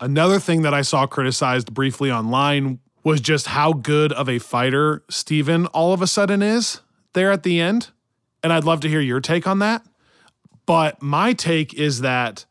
Another 0.00 0.38
thing 0.38 0.62
that 0.62 0.74
I 0.74 0.82
saw 0.82 1.06
criticized 1.06 1.72
briefly 1.72 2.10
online 2.10 2.80
was 3.02 3.20
just 3.20 3.46
how 3.46 3.72
good 3.72 4.12
of 4.12 4.28
a 4.28 4.38
fighter 4.38 5.04
Steven 5.08 5.66
all 5.66 5.92
of 5.92 6.02
a 6.02 6.06
sudden 6.06 6.42
is 6.42 6.80
there 7.12 7.30
at 7.30 7.44
the 7.44 7.60
end. 7.60 7.90
And 8.42 8.52
I'd 8.52 8.64
love 8.64 8.80
to 8.80 8.88
hear 8.88 9.00
your 9.00 9.20
take 9.20 9.46
on 9.46 9.60
that. 9.60 9.84
But 10.66 11.00
my 11.00 11.32
take 11.32 11.72
is 11.74 12.00
that 12.00 12.44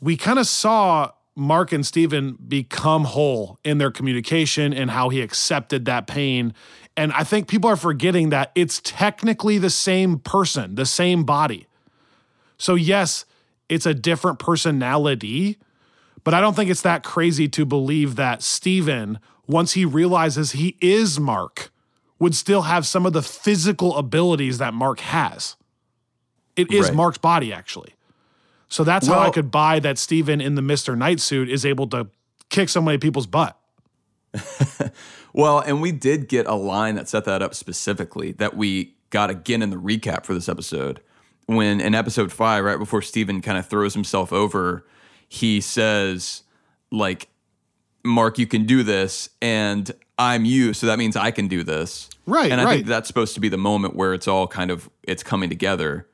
we 0.00 0.16
kind 0.16 0.38
of 0.38 0.46
saw 0.46 1.12
Mark 1.36 1.70
and 1.72 1.84
Steven 1.84 2.36
become 2.48 3.04
whole 3.04 3.58
in 3.62 3.78
their 3.78 3.90
communication 3.90 4.72
and 4.72 4.90
how 4.90 5.10
he 5.10 5.20
accepted 5.20 5.84
that 5.84 6.06
pain. 6.06 6.54
And 6.96 7.12
I 7.12 7.24
think 7.24 7.46
people 7.46 7.68
are 7.68 7.76
forgetting 7.76 8.30
that 8.30 8.52
it's 8.54 8.80
technically 8.82 9.58
the 9.58 9.70
same 9.70 10.18
person, 10.18 10.74
the 10.74 10.86
same 10.86 11.24
body. 11.24 11.66
So, 12.58 12.74
yes, 12.74 13.26
it's 13.68 13.86
a 13.86 13.92
different 13.92 14.38
personality, 14.38 15.58
but 16.26 16.34
I 16.34 16.40
don't 16.40 16.56
think 16.56 16.68
it's 16.68 16.82
that 16.82 17.04
crazy 17.04 17.46
to 17.50 17.64
believe 17.64 18.16
that 18.16 18.42
Steven, 18.42 19.20
once 19.46 19.74
he 19.74 19.84
realizes 19.84 20.50
he 20.50 20.76
is 20.80 21.20
Mark, 21.20 21.70
would 22.18 22.34
still 22.34 22.62
have 22.62 22.84
some 22.84 23.06
of 23.06 23.12
the 23.12 23.22
physical 23.22 23.96
abilities 23.96 24.58
that 24.58 24.74
Mark 24.74 24.98
has. 24.98 25.54
It 26.56 26.72
is 26.72 26.86
Right. 26.88 26.96
Mark's 26.96 27.18
body, 27.18 27.52
actually. 27.52 27.94
So 28.68 28.82
that's 28.82 29.06
how 29.06 29.20
I 29.20 29.30
could 29.30 29.52
buy 29.52 29.78
that 29.78 29.98
Steven 29.98 30.40
in 30.40 30.56
the 30.56 30.62
Mr. 30.62 30.98
Knight 30.98 31.20
suit 31.20 31.48
is 31.48 31.64
able 31.64 31.86
to 31.90 32.08
kick 32.48 32.70
so 32.70 32.82
many 32.82 32.98
people's 32.98 33.28
butt. 33.28 33.56
Well, 35.32 35.60
and 35.60 35.82
we 35.82 35.92
did 35.92 36.28
get 36.28 36.46
a 36.46 36.54
line 36.54 36.94
that 36.94 37.10
set 37.10 37.26
that 37.26 37.42
up 37.42 37.54
specifically 37.54 38.32
that 38.32 38.56
we 38.56 38.94
got 39.10 39.28
again 39.28 39.60
in 39.60 39.68
the 39.68 39.76
recap 39.76 40.24
for 40.24 40.32
this 40.32 40.48
episode. 40.48 41.02
When 41.44 41.78
in 41.78 41.94
episode 41.94 42.32
five, 42.32 42.64
right 42.64 42.78
before 42.78 43.02
Steven 43.02 43.42
kind 43.42 43.58
of 43.58 43.66
throws 43.66 43.92
himself 43.92 44.32
over, 44.32 44.86
he 45.28 45.60
says, 45.60 46.42
like, 46.90 47.28
Mark, 48.04 48.38
you 48.38 48.46
can 48.46 48.64
do 48.66 48.82
this, 48.82 49.30
and 49.42 49.90
I'm 50.18 50.44
you, 50.44 50.72
so 50.72 50.86
that 50.86 50.98
means 50.98 51.16
I 51.16 51.30
can 51.30 51.48
do 51.48 51.62
this. 51.62 52.08
Right, 52.26 52.50
And 52.50 52.60
I 52.60 52.64
right. 52.64 52.74
think 52.76 52.86
that's 52.86 53.06
supposed 53.08 53.34
to 53.34 53.40
be 53.40 53.48
the 53.48 53.56
moment 53.58 53.94
where 53.94 54.12
it's 54.14 54.26
all 54.28 54.46
kind 54.48 54.70
of 54.70 54.88
it's 55.02 55.22
coming 55.22 55.48
together. 55.48 56.08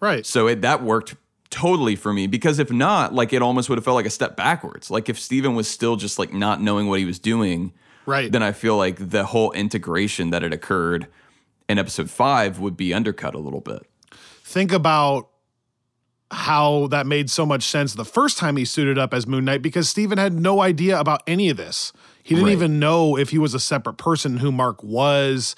Right. 0.00 0.24
So 0.24 0.46
it, 0.46 0.62
that 0.62 0.82
worked 0.82 1.16
totally 1.50 1.96
for 1.96 2.12
me 2.12 2.26
because 2.26 2.58
if 2.58 2.70
not, 2.70 3.12
like 3.14 3.32
it 3.32 3.42
almost 3.42 3.68
would 3.68 3.76
have 3.76 3.84
felt 3.84 3.96
like 3.96 4.06
a 4.06 4.10
step 4.10 4.36
backwards. 4.36 4.90
Like 4.90 5.08
if 5.10 5.18
Steven 5.18 5.54
was 5.54 5.68
still 5.68 5.96
just 5.96 6.18
like 6.18 6.32
not 6.32 6.62
knowing 6.62 6.86
what 6.86 6.98
he 6.98 7.04
was 7.04 7.18
doing, 7.18 7.72
Right. 8.06 8.30
then 8.32 8.42
I 8.42 8.52
feel 8.52 8.76
like 8.78 9.10
the 9.10 9.24
whole 9.26 9.52
integration 9.52 10.30
that 10.30 10.40
had 10.42 10.52
occurred 10.54 11.08
in 11.68 11.78
episode 11.78 12.08
five 12.08 12.58
would 12.60 12.76
be 12.76 12.94
undercut 12.94 13.34
a 13.34 13.38
little 13.38 13.60
bit. 13.60 13.82
think 14.44 14.72
about 14.72 15.28
how 16.30 16.86
that 16.88 17.06
made 17.06 17.28
so 17.28 17.44
much 17.44 17.64
sense 17.64 17.94
the 17.94 18.04
first 18.04 18.38
time 18.38 18.56
he 18.56 18.64
suited 18.64 18.98
up 18.98 19.12
as 19.12 19.26
Moon 19.26 19.44
Knight 19.44 19.62
because 19.62 19.88
Steven 19.88 20.16
had 20.18 20.32
no 20.32 20.60
idea 20.60 20.98
about 20.98 21.22
any 21.26 21.48
of 21.50 21.56
this. 21.56 21.92
He 22.22 22.34
didn't 22.34 22.46
Right. 22.46 22.52
even 22.52 22.78
know 22.78 23.16
if 23.18 23.30
he 23.30 23.38
was 23.38 23.54
a 23.54 23.58
separate 23.60 23.94
person, 23.96 24.36
who 24.38 24.52
Mark 24.52 24.82
was, 24.84 25.56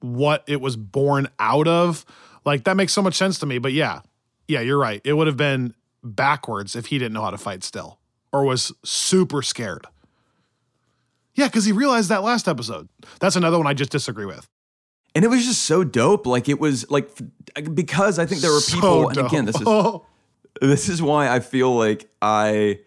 what 0.00 0.42
it 0.46 0.60
was 0.60 0.76
born 0.76 1.28
out 1.38 1.68
of. 1.68 2.06
Like 2.44 2.64
that 2.64 2.76
makes 2.76 2.92
so 2.94 3.02
much 3.02 3.14
sense 3.14 3.38
to 3.40 3.46
me. 3.46 3.58
But 3.58 3.72
yeah, 3.74 4.00
yeah, 4.48 4.60
you're 4.60 4.78
right. 4.78 5.00
It 5.04 5.14
would 5.14 5.26
have 5.26 5.36
been 5.36 5.74
backwards 6.02 6.76
if 6.76 6.86
he 6.86 6.98
didn't 6.98 7.12
know 7.12 7.22
how 7.22 7.30
to 7.30 7.38
fight 7.38 7.62
still 7.64 7.98
or 8.32 8.44
was 8.44 8.72
super 8.84 9.42
scared. 9.42 9.86
Yeah, 11.34 11.46
because 11.48 11.64
he 11.66 11.72
realized 11.72 12.08
that 12.08 12.22
last 12.22 12.48
episode. 12.48 12.88
That's 13.20 13.36
another 13.36 13.58
one 13.58 13.66
I 13.66 13.74
just 13.74 13.90
disagree 13.90 14.24
with. 14.24 14.48
And 15.16 15.24
it 15.24 15.28
was 15.28 15.46
just 15.46 15.62
so 15.62 15.82
dope. 15.82 16.26
Like 16.26 16.46
it 16.46 16.60
was 16.60 16.90
like 16.90 17.08
because 17.72 18.18
I 18.18 18.26
think 18.26 18.42
there 18.42 18.52
were 18.52 18.60
So 18.60 18.74
people, 18.74 19.08
and 19.08 19.18
again, 19.18 19.46
this 19.46 19.58
is 19.58 19.66
this 20.60 20.88
is 20.90 21.00
why 21.00 21.30
I 21.30 21.40
feel 21.40 21.74
like 21.74 22.10
I 22.20 22.80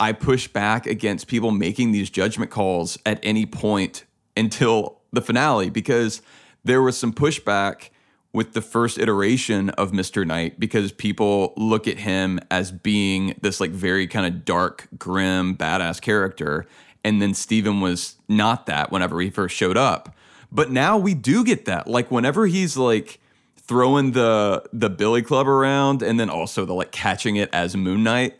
I 0.00 0.12
push 0.12 0.48
back 0.48 0.86
against 0.86 1.26
people 1.28 1.50
making 1.50 1.92
these 1.92 2.08
judgment 2.08 2.50
calls 2.50 2.98
at 3.04 3.20
any 3.22 3.44
point 3.44 4.06
until 4.34 5.02
the 5.12 5.20
finale 5.20 5.68
because 5.68 6.22
there 6.64 6.80
was 6.80 6.96
some 6.96 7.12
pushback 7.12 7.90
with 8.32 8.54
the 8.54 8.62
first 8.62 8.98
iteration 8.98 9.68
of 9.70 9.92
Mr. 9.92 10.26
Knight 10.26 10.58
because 10.58 10.90
people 10.90 11.52
look 11.58 11.86
at 11.86 11.98
him 11.98 12.40
as 12.50 12.72
being 12.72 13.34
this 13.42 13.60
like 13.60 13.72
very 13.72 14.06
kind 14.06 14.24
of 14.24 14.46
dark, 14.46 14.88
grim, 14.96 15.54
badass 15.54 16.00
character 16.00 16.66
and 17.04 17.20
then 17.20 17.34
Steven 17.34 17.80
was 17.80 18.16
not 18.28 18.66
that 18.66 18.92
whenever 18.92 19.20
he 19.20 19.30
first 19.30 19.56
showed 19.56 19.76
up. 19.76 20.14
But 20.52 20.70
now 20.70 20.98
we 20.98 21.14
do 21.14 21.44
get 21.44 21.64
that. 21.64 21.88
Like 21.88 22.10
whenever 22.10 22.46
he's 22.46 22.76
like 22.76 23.18
throwing 23.56 24.12
the 24.12 24.62
the 24.72 24.90
billy 24.90 25.22
club 25.22 25.48
around 25.48 26.02
and 26.02 26.20
then 26.20 26.28
also 26.28 26.64
the 26.66 26.74
like 26.74 26.92
catching 26.92 27.36
it 27.36 27.48
as 27.52 27.74
Moon 27.76 28.02
Knight. 28.04 28.36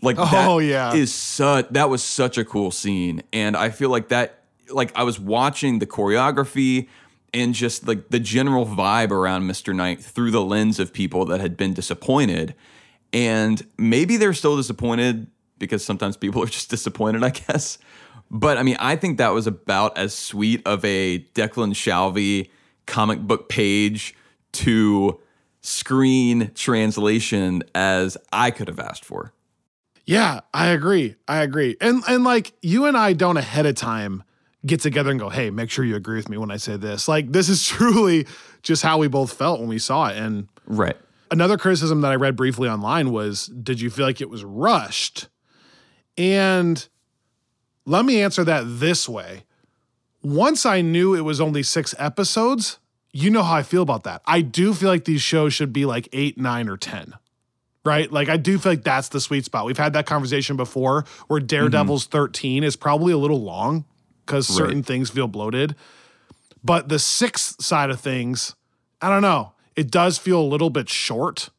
Like 0.00 0.16
that 0.16 0.48
Oh, 0.48 0.58
yeah. 0.58 0.94
is 0.94 1.14
such 1.14 1.68
that 1.70 1.88
was 1.90 2.02
such 2.02 2.38
a 2.38 2.44
cool 2.44 2.70
scene. 2.70 3.22
And 3.32 3.56
I 3.56 3.68
feel 3.70 3.90
like 3.90 4.08
that 4.08 4.40
like 4.70 4.96
I 4.96 5.02
was 5.02 5.20
watching 5.20 5.78
the 5.80 5.86
choreography 5.86 6.88
and 7.34 7.52
just 7.54 7.86
like 7.86 8.08
the 8.08 8.20
general 8.20 8.64
vibe 8.64 9.10
around 9.10 9.42
Mr. 9.42 9.74
Knight 9.74 10.00
through 10.02 10.30
the 10.30 10.42
lens 10.42 10.78
of 10.80 10.92
people 10.92 11.24
that 11.26 11.40
had 11.40 11.56
been 11.56 11.74
disappointed. 11.74 12.54
And 13.12 13.64
maybe 13.76 14.16
they're 14.16 14.32
still 14.34 14.56
disappointed 14.56 15.26
because 15.58 15.84
sometimes 15.84 16.16
people 16.16 16.42
are 16.42 16.46
just 16.46 16.70
disappointed, 16.70 17.22
I 17.22 17.30
guess. 17.30 17.78
But 18.30 18.58
I 18.58 18.62
mean, 18.62 18.76
I 18.80 18.96
think 18.96 19.18
that 19.18 19.28
was 19.32 19.46
about 19.46 19.96
as 19.96 20.14
sweet 20.14 20.62
of 20.66 20.84
a 20.84 21.20
Declan 21.34 21.72
Shalvey 21.74 22.50
comic 22.86 23.20
book 23.20 23.48
page 23.48 24.14
to 24.52 25.20
screen 25.60 26.50
translation 26.54 27.62
as 27.74 28.16
I 28.32 28.50
could 28.50 28.68
have 28.68 28.78
asked 28.80 29.04
for. 29.04 29.32
Yeah, 30.06 30.40
I 30.52 30.66
agree. 30.68 31.14
I 31.26 31.42
agree. 31.42 31.76
And 31.80 32.02
and 32.06 32.24
like 32.24 32.52
you 32.60 32.84
and 32.84 32.96
I 32.96 33.14
don't 33.14 33.36
ahead 33.38 33.64
of 33.66 33.74
time 33.74 34.22
get 34.66 34.80
together 34.80 35.10
and 35.10 35.18
go, 35.18 35.30
"Hey, 35.30 35.48
make 35.50 35.70
sure 35.70 35.84
you 35.84 35.96
agree 35.96 36.16
with 36.16 36.28
me 36.28 36.36
when 36.36 36.50
I 36.50 36.56
say 36.58 36.76
this." 36.76 37.08
Like 37.08 37.32
this 37.32 37.48
is 37.48 37.66
truly 37.68 38.26
just 38.62 38.82
how 38.82 38.98
we 38.98 39.08
both 39.08 39.32
felt 39.32 39.60
when 39.60 39.68
we 39.68 39.78
saw 39.78 40.08
it. 40.08 40.16
And 40.16 40.48
Right. 40.66 40.96
another 41.30 41.56
criticism 41.56 42.00
that 42.02 42.12
I 42.12 42.16
read 42.16 42.36
briefly 42.36 42.68
online 42.68 43.12
was, 43.12 43.46
"Did 43.46 43.80
you 43.80 43.88
feel 43.88 44.04
like 44.04 44.20
it 44.20 44.28
was 44.28 44.44
rushed?" 44.44 45.28
And 46.18 46.86
let 47.86 48.04
me 48.04 48.22
answer 48.22 48.44
that 48.44 48.64
this 48.66 49.08
way. 49.08 49.44
Once 50.22 50.64
I 50.64 50.80
knew 50.80 51.14
it 51.14 51.20
was 51.20 51.40
only 51.40 51.62
6 51.62 51.94
episodes, 51.98 52.78
you 53.12 53.30
know 53.30 53.42
how 53.42 53.56
I 53.56 53.62
feel 53.62 53.82
about 53.82 54.04
that. 54.04 54.22
I 54.26 54.40
do 54.40 54.72
feel 54.72 54.88
like 54.88 55.04
these 55.04 55.22
shows 55.22 55.52
should 55.52 55.72
be 55.72 55.84
like 55.84 56.08
8, 56.12 56.38
9 56.38 56.68
or 56.68 56.76
10 56.76 57.14
right? 57.84 58.10
Like 58.10 58.28
I 58.28 58.36
do 58.36 58.58
feel 58.58 58.72
like 58.72 58.84
that's 58.84 59.08
the 59.08 59.20
sweet 59.20 59.44
spot. 59.44 59.66
We've 59.66 59.78
had 59.78 59.92
that 59.92 60.06
conversation 60.06 60.56
before 60.56 61.04
where 61.28 61.40
mm-hmm. 61.40 61.46
Daredevil's 61.46 62.06
13 62.06 62.64
is 62.64 62.76
probably 62.76 63.12
a 63.12 63.18
little 63.18 63.42
long 63.42 63.84
because 64.24 64.48
certain 64.48 64.82
things 64.82 65.10
feel 65.10 65.28
bloated. 65.28 65.76
But 66.62 66.88
the 66.88 66.98
sixth 66.98 67.62
side 67.62 67.90
of 67.90 68.00
things, 68.00 68.54
I 69.02 69.10
don't 69.10 69.22
know. 69.22 69.52
It 69.76 69.90
does 69.90 70.18
feel 70.18 70.40
a 70.40 70.42
little 70.42 70.70
bit 70.70 70.88
short. 70.88 71.50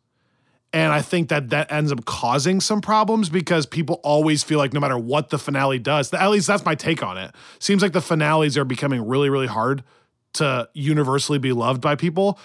And 0.76 0.92
I 0.92 1.02
think 1.02 1.30
that 1.30 1.52
that 1.52 1.72
ends 1.72 1.94
up 1.94 2.04
causing 2.04 2.60
some 2.60 2.82
problems 2.82 3.30
because 3.30 3.66
people 3.66 4.02
always 4.04 4.44
feel 4.44 4.60
like 4.60 4.74
no 4.74 4.82
matter 4.82 4.98
what 4.98 5.30
the 5.30 5.40
finale 5.40 5.80
does, 5.80 6.14
at 6.14 6.28
least 6.28 6.48
that's 6.48 6.66
my 6.66 6.76
take 6.76 7.02
on 7.02 7.18
it. 7.18 7.34
Seems 7.60 7.82
like 7.82 7.94
the 7.94 8.02
finales 8.02 8.58
are 8.58 8.66
becoming 8.66 9.08
really, 9.08 9.30
really 9.30 9.48
hard 9.48 9.86
to 10.34 10.68
universally 10.74 11.40
be 11.40 11.54
loved 11.54 11.80
by 11.80 11.96
people. 11.96 12.38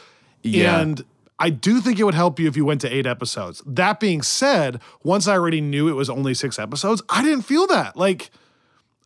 Yeah. 0.43 0.79
And 0.79 1.05
I 1.41 1.51
do 1.51 1.81
think 1.81 1.99
it 1.99 2.05
would 2.05 2.15
help 2.15 2.39
you 2.39 2.47
if 2.47 2.57
you 2.57 2.65
went 2.65 2.81
to 2.83 2.89
eight 2.89 3.05
episodes. 3.05 3.65
That 3.67 3.99
being 3.99 4.23
said, 4.23 4.81
once 5.03 5.27
I 5.27 5.33
already 5.33 5.61
knew 5.61 5.89
it 5.89 5.95
was 5.95 6.09
only 6.09 6.35
six 6.35 6.57
episodes, 6.57 7.03
I 7.09 7.25
didn't 7.25 7.43
feel 7.43 7.67
that. 7.67 7.97
Like, 7.97 8.31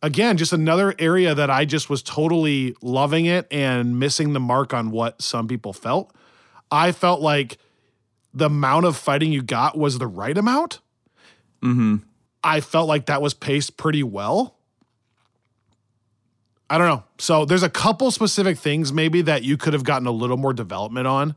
again, 0.03 0.37
just 0.37 0.53
another 0.53 0.93
area 0.99 1.33
that 1.33 1.49
I 1.49 1.65
just 1.65 1.89
was 1.89 2.03
totally 2.03 2.75
loving 2.83 3.25
it 3.25 3.47
and 3.49 3.97
missing 3.97 4.33
the 4.33 4.39
mark 4.39 4.71
on 4.71 4.91
what 4.91 5.19
some 5.19 5.47
people 5.47 5.73
felt. 5.73 6.15
I 6.69 6.91
felt 6.91 7.21
like 7.21 7.57
the 8.35 8.45
amount 8.45 8.85
of 8.85 8.97
fighting 8.97 9.31
you 9.31 9.41
got 9.41 9.77
was 9.77 9.97
the 9.97 10.07
right 10.07 10.37
amount. 10.37 10.79
Mm-hmm. 11.63 11.97
I 12.43 12.61
felt 12.61 12.87
like 12.87 13.07
that 13.07 13.21
was 13.21 13.33
paced 13.33 13.77
pretty 13.77 14.03
well. 14.03 14.55
I 16.69 16.77
don't 16.77 16.87
know. 16.87 17.03
So 17.17 17.45
there's 17.45 17.63
a 17.63 17.69
couple 17.69 18.11
specific 18.11 18.57
things 18.57 18.91
maybe 18.91 19.21
that 19.23 19.43
you 19.43 19.55
could 19.57 19.73
have 19.73 19.83
gotten 19.83 20.07
a 20.07 20.11
little 20.11 20.37
more 20.37 20.53
development 20.53 21.07
on. 21.07 21.35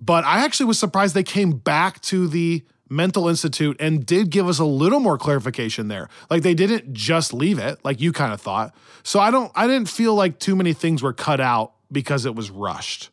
But 0.00 0.24
I 0.24 0.44
actually 0.44 0.66
was 0.66 0.78
surprised 0.78 1.14
they 1.14 1.22
came 1.22 1.52
back 1.52 2.00
to 2.02 2.28
the 2.28 2.64
mental 2.88 3.28
institute 3.28 3.76
and 3.80 4.06
did 4.06 4.30
give 4.30 4.48
us 4.48 4.58
a 4.58 4.64
little 4.64 5.00
more 5.00 5.18
clarification 5.18 5.88
there. 5.88 6.08
Like 6.30 6.42
they 6.42 6.54
didn't 6.54 6.92
just 6.92 7.32
leave 7.32 7.58
it 7.58 7.84
like 7.84 8.00
you 8.00 8.12
kind 8.12 8.32
of 8.32 8.40
thought. 8.40 8.74
So 9.02 9.18
I 9.18 9.30
don't 9.30 9.50
I 9.54 9.66
didn't 9.66 9.88
feel 9.88 10.14
like 10.14 10.38
too 10.38 10.54
many 10.54 10.72
things 10.72 11.02
were 11.02 11.12
cut 11.12 11.40
out 11.40 11.72
because 11.90 12.26
it 12.26 12.34
was 12.34 12.50
rushed. 12.50 13.10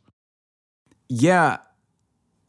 Yeah. 1.10 1.58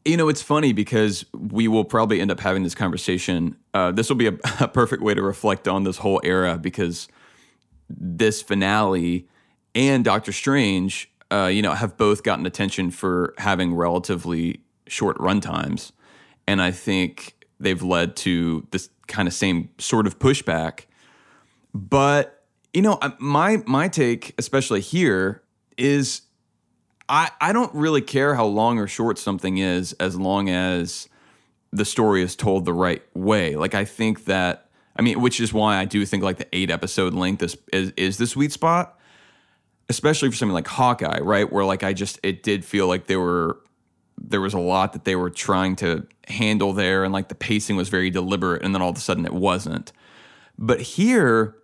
You 0.05 0.17
know, 0.17 0.29
it's 0.29 0.41
funny 0.41 0.71
because 0.71 1.25
we 1.33 1.67
will 1.67 1.83
probably 1.83 2.21
end 2.21 2.31
up 2.31 2.39
having 2.39 2.63
this 2.63 2.75
conversation. 2.75 3.57
Uh, 3.73 3.91
this 3.91 4.07
will 4.07 4.15
be 4.15 4.27
a, 4.27 4.37
a 4.59 4.67
perfect 4.67 5.01
way 5.01 5.13
to 5.13 5.21
reflect 5.21 5.67
on 5.67 5.83
this 5.83 5.97
whole 5.97 6.21
era 6.23 6.57
because 6.57 7.07
this 7.89 8.41
finale 8.41 9.27
and 9.73 10.05
Doctor 10.05 10.31
Strange, 10.31 11.11
uh, 11.31 11.47
you 11.47 11.61
know, 11.61 11.73
have 11.73 11.97
both 11.97 12.23
gotten 12.23 12.45
attention 12.45 12.91
for 12.91 13.33
having 13.37 13.73
relatively 13.73 14.61
short 14.87 15.17
run 15.19 15.41
times. 15.41 15.91
And 16.47 16.61
I 16.61 16.71
think 16.71 17.35
they've 17.59 17.81
led 17.81 18.15
to 18.17 18.65
this 18.71 18.89
kind 19.07 19.27
of 19.27 19.33
same 19.33 19.69
sort 19.77 20.07
of 20.07 20.17
pushback. 20.19 20.85
But, 21.73 22.43
you 22.73 22.81
know, 22.81 22.99
my 23.19 23.61
my 23.65 23.87
take, 23.87 24.33
especially 24.37 24.81
here, 24.81 25.43
is 25.77 26.21
I, 27.07 27.31
I 27.39 27.53
don't 27.53 27.73
really 27.73 28.01
care 28.01 28.35
how 28.35 28.45
long 28.45 28.79
or 28.79 28.87
short 28.87 29.17
something 29.17 29.57
is 29.57 29.93
as 29.93 30.17
long 30.17 30.49
as 30.49 31.07
the 31.71 31.85
story 31.85 32.23
is 32.23 32.35
told 32.35 32.65
the 32.65 32.73
right 32.73 33.03
way. 33.13 33.55
Like 33.55 33.75
I 33.75 33.85
think 33.85 34.25
that 34.25 34.69
I 34.95 35.01
mean, 35.01 35.21
which 35.21 35.39
is 35.39 35.53
why 35.53 35.77
I 35.77 35.85
do 35.85 36.05
think 36.05 36.23
like 36.23 36.37
the 36.37 36.47
eight 36.53 36.71
episode 36.71 37.13
length 37.13 37.43
is 37.43 37.57
is, 37.73 37.91
is 37.97 38.17
the 38.17 38.27
sweet 38.27 38.51
spot, 38.51 38.97
especially 39.89 40.29
for 40.29 40.35
something 40.35 40.53
like 40.53 40.67
Hawkeye, 40.67 41.19
right? 41.19 41.51
Where 41.51 41.65
like 41.65 41.83
I 41.83 41.93
just 41.93 42.19
it 42.23 42.43
did 42.43 42.63
feel 42.63 42.87
like 42.87 43.07
there 43.07 43.19
were 43.19 43.59
there 44.17 44.41
was 44.41 44.53
a 44.53 44.59
lot 44.59 44.93
that 44.93 45.03
they 45.03 45.15
were 45.15 45.29
trying 45.29 45.75
to 45.77 46.07
handle 46.27 46.73
there, 46.73 47.03
and 47.03 47.13
like 47.13 47.27
the 47.27 47.35
pacing 47.35 47.75
was 47.75 47.89
very 47.89 48.09
deliberate, 48.09 48.63
and 48.63 48.73
then 48.73 48.81
all 48.81 48.89
of 48.89 48.97
a 48.97 49.01
sudden 49.01 49.25
it 49.25 49.33
wasn't. 49.33 49.91
But 50.57 50.81
here, 50.81 51.57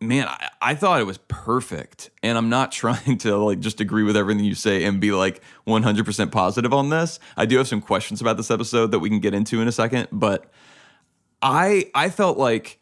man, 0.00 0.26
I, 0.28 0.50
I, 0.60 0.74
thought 0.74 1.00
it 1.00 1.04
was 1.04 1.18
perfect. 1.28 2.10
And 2.22 2.36
I'm 2.36 2.48
not 2.48 2.72
trying 2.82 3.18
to 3.18 3.36
like 3.36 3.60
just 3.60 3.80
agree 3.80 4.02
with 4.02 4.16
everything 4.16 4.44
you 4.44 4.54
say 4.54 4.84
and 4.84 5.00
be 5.00 5.12
like 5.12 5.42
100% 5.66 6.32
positive 6.32 6.72
on 6.72 6.90
this. 6.90 7.18
I 7.36 7.46
do 7.46 7.58
have 7.58 7.68
some 7.68 7.80
questions 7.80 8.20
about 8.20 8.36
this 8.36 8.50
episode 8.50 8.90
that 8.92 8.98
we 8.98 9.08
can 9.08 9.20
get 9.20 9.34
into 9.34 9.60
in 9.60 9.68
a 9.68 9.72
second, 9.72 10.08
but 10.12 10.50
I 11.42 11.90
I 11.94 12.08
felt 12.08 12.38
like 12.38 12.80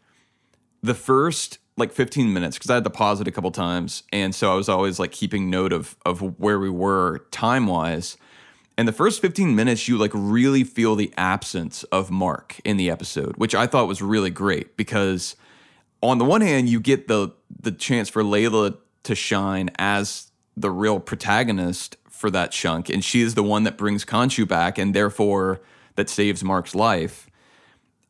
the 0.82 0.94
first 0.94 1.58
like 1.76 1.92
15 1.92 2.32
minutes 2.32 2.58
because 2.58 2.70
I 2.70 2.74
had 2.74 2.84
to 2.84 2.90
pause 2.90 3.20
it 3.20 3.26
a 3.26 3.32
couple 3.32 3.50
times 3.50 4.02
and 4.12 4.34
so 4.34 4.52
I 4.52 4.54
was 4.54 4.68
always 4.68 4.98
like 4.98 5.10
keeping 5.10 5.50
note 5.50 5.72
of 5.72 5.96
of 6.06 6.20
where 6.38 6.58
we 6.58 6.70
were 6.70 7.26
time-wise. 7.30 8.16
And 8.78 8.88
the 8.88 8.92
first 8.92 9.20
15 9.20 9.54
minutes 9.54 9.86
you 9.86 9.98
like 9.98 10.12
really 10.14 10.64
feel 10.64 10.94
the 10.94 11.12
absence 11.16 11.82
of 11.84 12.10
Mark 12.10 12.58
in 12.64 12.78
the 12.78 12.88
episode, 12.88 13.36
which 13.36 13.54
I 13.54 13.66
thought 13.66 13.86
was 13.86 14.00
really 14.00 14.30
great 14.30 14.76
because 14.76 15.36
on 16.02 16.18
the 16.18 16.24
one 16.24 16.40
hand, 16.40 16.68
you 16.68 16.80
get 16.80 17.08
the 17.08 17.32
the 17.60 17.72
chance 17.72 18.08
for 18.08 18.22
Layla 18.22 18.76
to 19.04 19.14
shine 19.14 19.70
as 19.78 20.30
the 20.56 20.70
real 20.70 21.00
protagonist 21.00 21.96
for 22.08 22.30
that 22.30 22.52
chunk, 22.52 22.88
and 22.88 23.04
she 23.04 23.22
is 23.22 23.34
the 23.34 23.42
one 23.42 23.64
that 23.64 23.76
brings 23.76 24.04
Khonshu 24.04 24.46
back, 24.46 24.78
and 24.78 24.94
therefore 24.94 25.60
that 25.96 26.08
saves 26.08 26.42
Mark's 26.42 26.74
life. 26.74 27.28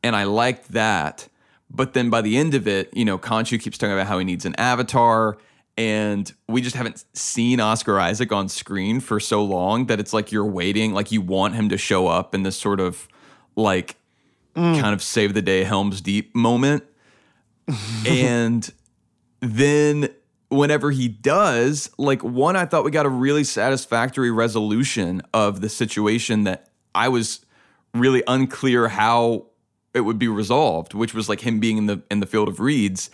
And 0.03 0.15
I 0.15 0.23
liked 0.25 0.71
that. 0.71 1.27
But 1.69 1.93
then 1.93 2.09
by 2.09 2.21
the 2.21 2.37
end 2.37 2.53
of 2.53 2.67
it, 2.67 2.95
you 2.95 3.05
know, 3.05 3.17
Khonshu 3.17 3.59
keeps 3.59 3.77
talking 3.77 3.93
about 3.93 4.07
how 4.07 4.19
he 4.19 4.25
needs 4.25 4.45
an 4.45 4.53
avatar. 4.55 5.37
And 5.75 6.31
we 6.47 6.61
just 6.61 6.75
haven't 6.75 7.03
seen 7.13 7.59
Oscar 7.59 7.99
Isaac 7.99 8.31
on 8.31 8.47
screen 8.47 8.99
for 8.99 9.19
so 9.19 9.43
long 9.43 9.87
that 9.87 9.99
it's 9.99 10.13
like 10.13 10.31
you're 10.31 10.45
waiting, 10.45 10.93
like 10.93 11.11
you 11.11 11.19
want 11.21 11.55
him 11.55 11.69
to 11.69 11.77
show 11.77 12.07
up 12.07 12.35
in 12.35 12.43
this 12.43 12.55
sort 12.55 12.79
of 12.79 13.07
like 13.55 13.95
mm. 14.55 14.79
kind 14.79 14.93
of 14.93 15.01
save 15.01 15.33
the 15.33 15.41
day 15.41 15.63
Helm's 15.63 15.99
Deep 15.99 16.35
moment 16.35 16.83
and 18.07 18.71
then 19.41 20.09
whenever 20.49 20.91
he 20.91 21.07
does, 21.07 21.89
like 21.97 22.23
one, 22.23 22.55
I 22.55 22.65
thought 22.65 22.83
we 22.83 22.91
got 22.91 23.05
a 23.05 23.09
really 23.09 23.43
satisfactory 23.43 24.31
resolution 24.31 25.21
of 25.33 25.61
the 25.61 25.69
situation 25.69 26.43
that 26.43 26.69
I 26.93 27.09
was 27.09 27.45
really 27.93 28.23
unclear 28.27 28.87
how 28.87 29.47
it 29.93 30.01
would 30.01 30.19
be 30.19 30.27
resolved, 30.27 30.93
which 30.93 31.13
was 31.13 31.29
like 31.29 31.41
him 31.41 31.59
being 31.59 31.77
in 31.77 31.85
the 31.85 32.01
in 32.09 32.19
the 32.19 32.25
field 32.25 32.47
of 32.47 32.59
reeds. 32.59 33.09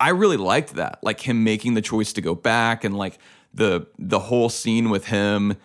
I 0.00 0.10
really 0.10 0.36
liked 0.36 0.74
that, 0.74 0.98
like 1.02 1.20
him 1.20 1.44
making 1.44 1.74
the 1.74 1.82
choice 1.82 2.12
to 2.14 2.20
go 2.20 2.34
back 2.34 2.84
and 2.84 2.96
like 2.96 3.18
the 3.52 3.86
the 3.98 4.18
whole 4.18 4.48
scene 4.48 4.90
with 4.90 5.06
him 5.06 5.56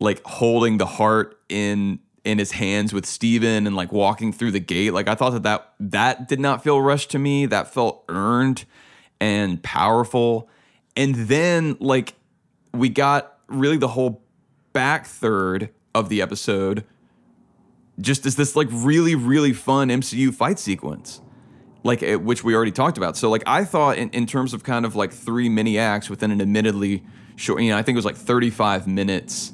like 0.00 0.20
holding 0.24 0.78
the 0.78 0.86
heart 0.86 1.40
in 1.48 2.00
in 2.24 2.38
his 2.38 2.52
hands 2.52 2.92
with 2.92 3.04
Steven 3.04 3.66
and 3.66 3.74
like 3.74 3.92
walking 3.92 4.32
through 4.32 4.52
the 4.52 4.60
gate. 4.60 4.92
Like 4.92 5.08
I 5.08 5.14
thought 5.14 5.32
that 5.32 5.42
that, 5.42 5.72
that 5.80 6.28
did 6.28 6.40
not 6.40 6.62
feel 6.62 6.80
rushed 6.80 7.10
to 7.10 7.18
me. 7.18 7.46
That 7.46 7.72
felt 7.72 8.04
earned 8.08 8.64
and 9.20 9.62
powerful. 9.62 10.48
And 10.96 11.14
then 11.14 11.76
like 11.80 12.14
we 12.72 12.88
got 12.88 13.38
really 13.48 13.76
the 13.76 13.88
whole 13.88 14.22
back 14.72 15.06
third 15.06 15.70
of 15.94 16.08
the 16.08 16.22
episode 16.22 16.84
just 18.00 18.24
as 18.24 18.36
this 18.36 18.56
like 18.56 18.68
really 18.70 19.14
really 19.14 19.52
fun 19.52 19.88
MCU 19.88 20.32
fight 20.32 20.58
sequence. 20.58 21.20
Like 21.84 22.02
which 22.02 22.44
we 22.44 22.54
already 22.54 22.70
talked 22.70 22.96
about. 22.96 23.16
So 23.16 23.28
like 23.28 23.42
I 23.44 23.64
thought 23.64 23.98
in, 23.98 24.08
in 24.10 24.26
terms 24.26 24.54
of 24.54 24.62
kind 24.62 24.86
of 24.86 24.94
like 24.94 25.12
three 25.12 25.48
mini 25.48 25.78
acts 25.78 26.08
within 26.08 26.30
an 26.30 26.40
admittedly 26.40 27.02
short, 27.34 27.60
you 27.60 27.70
know, 27.70 27.76
I 27.76 27.82
think 27.82 27.96
it 27.96 27.98
was 27.98 28.04
like 28.04 28.16
35 28.16 28.86
minutes 28.86 29.52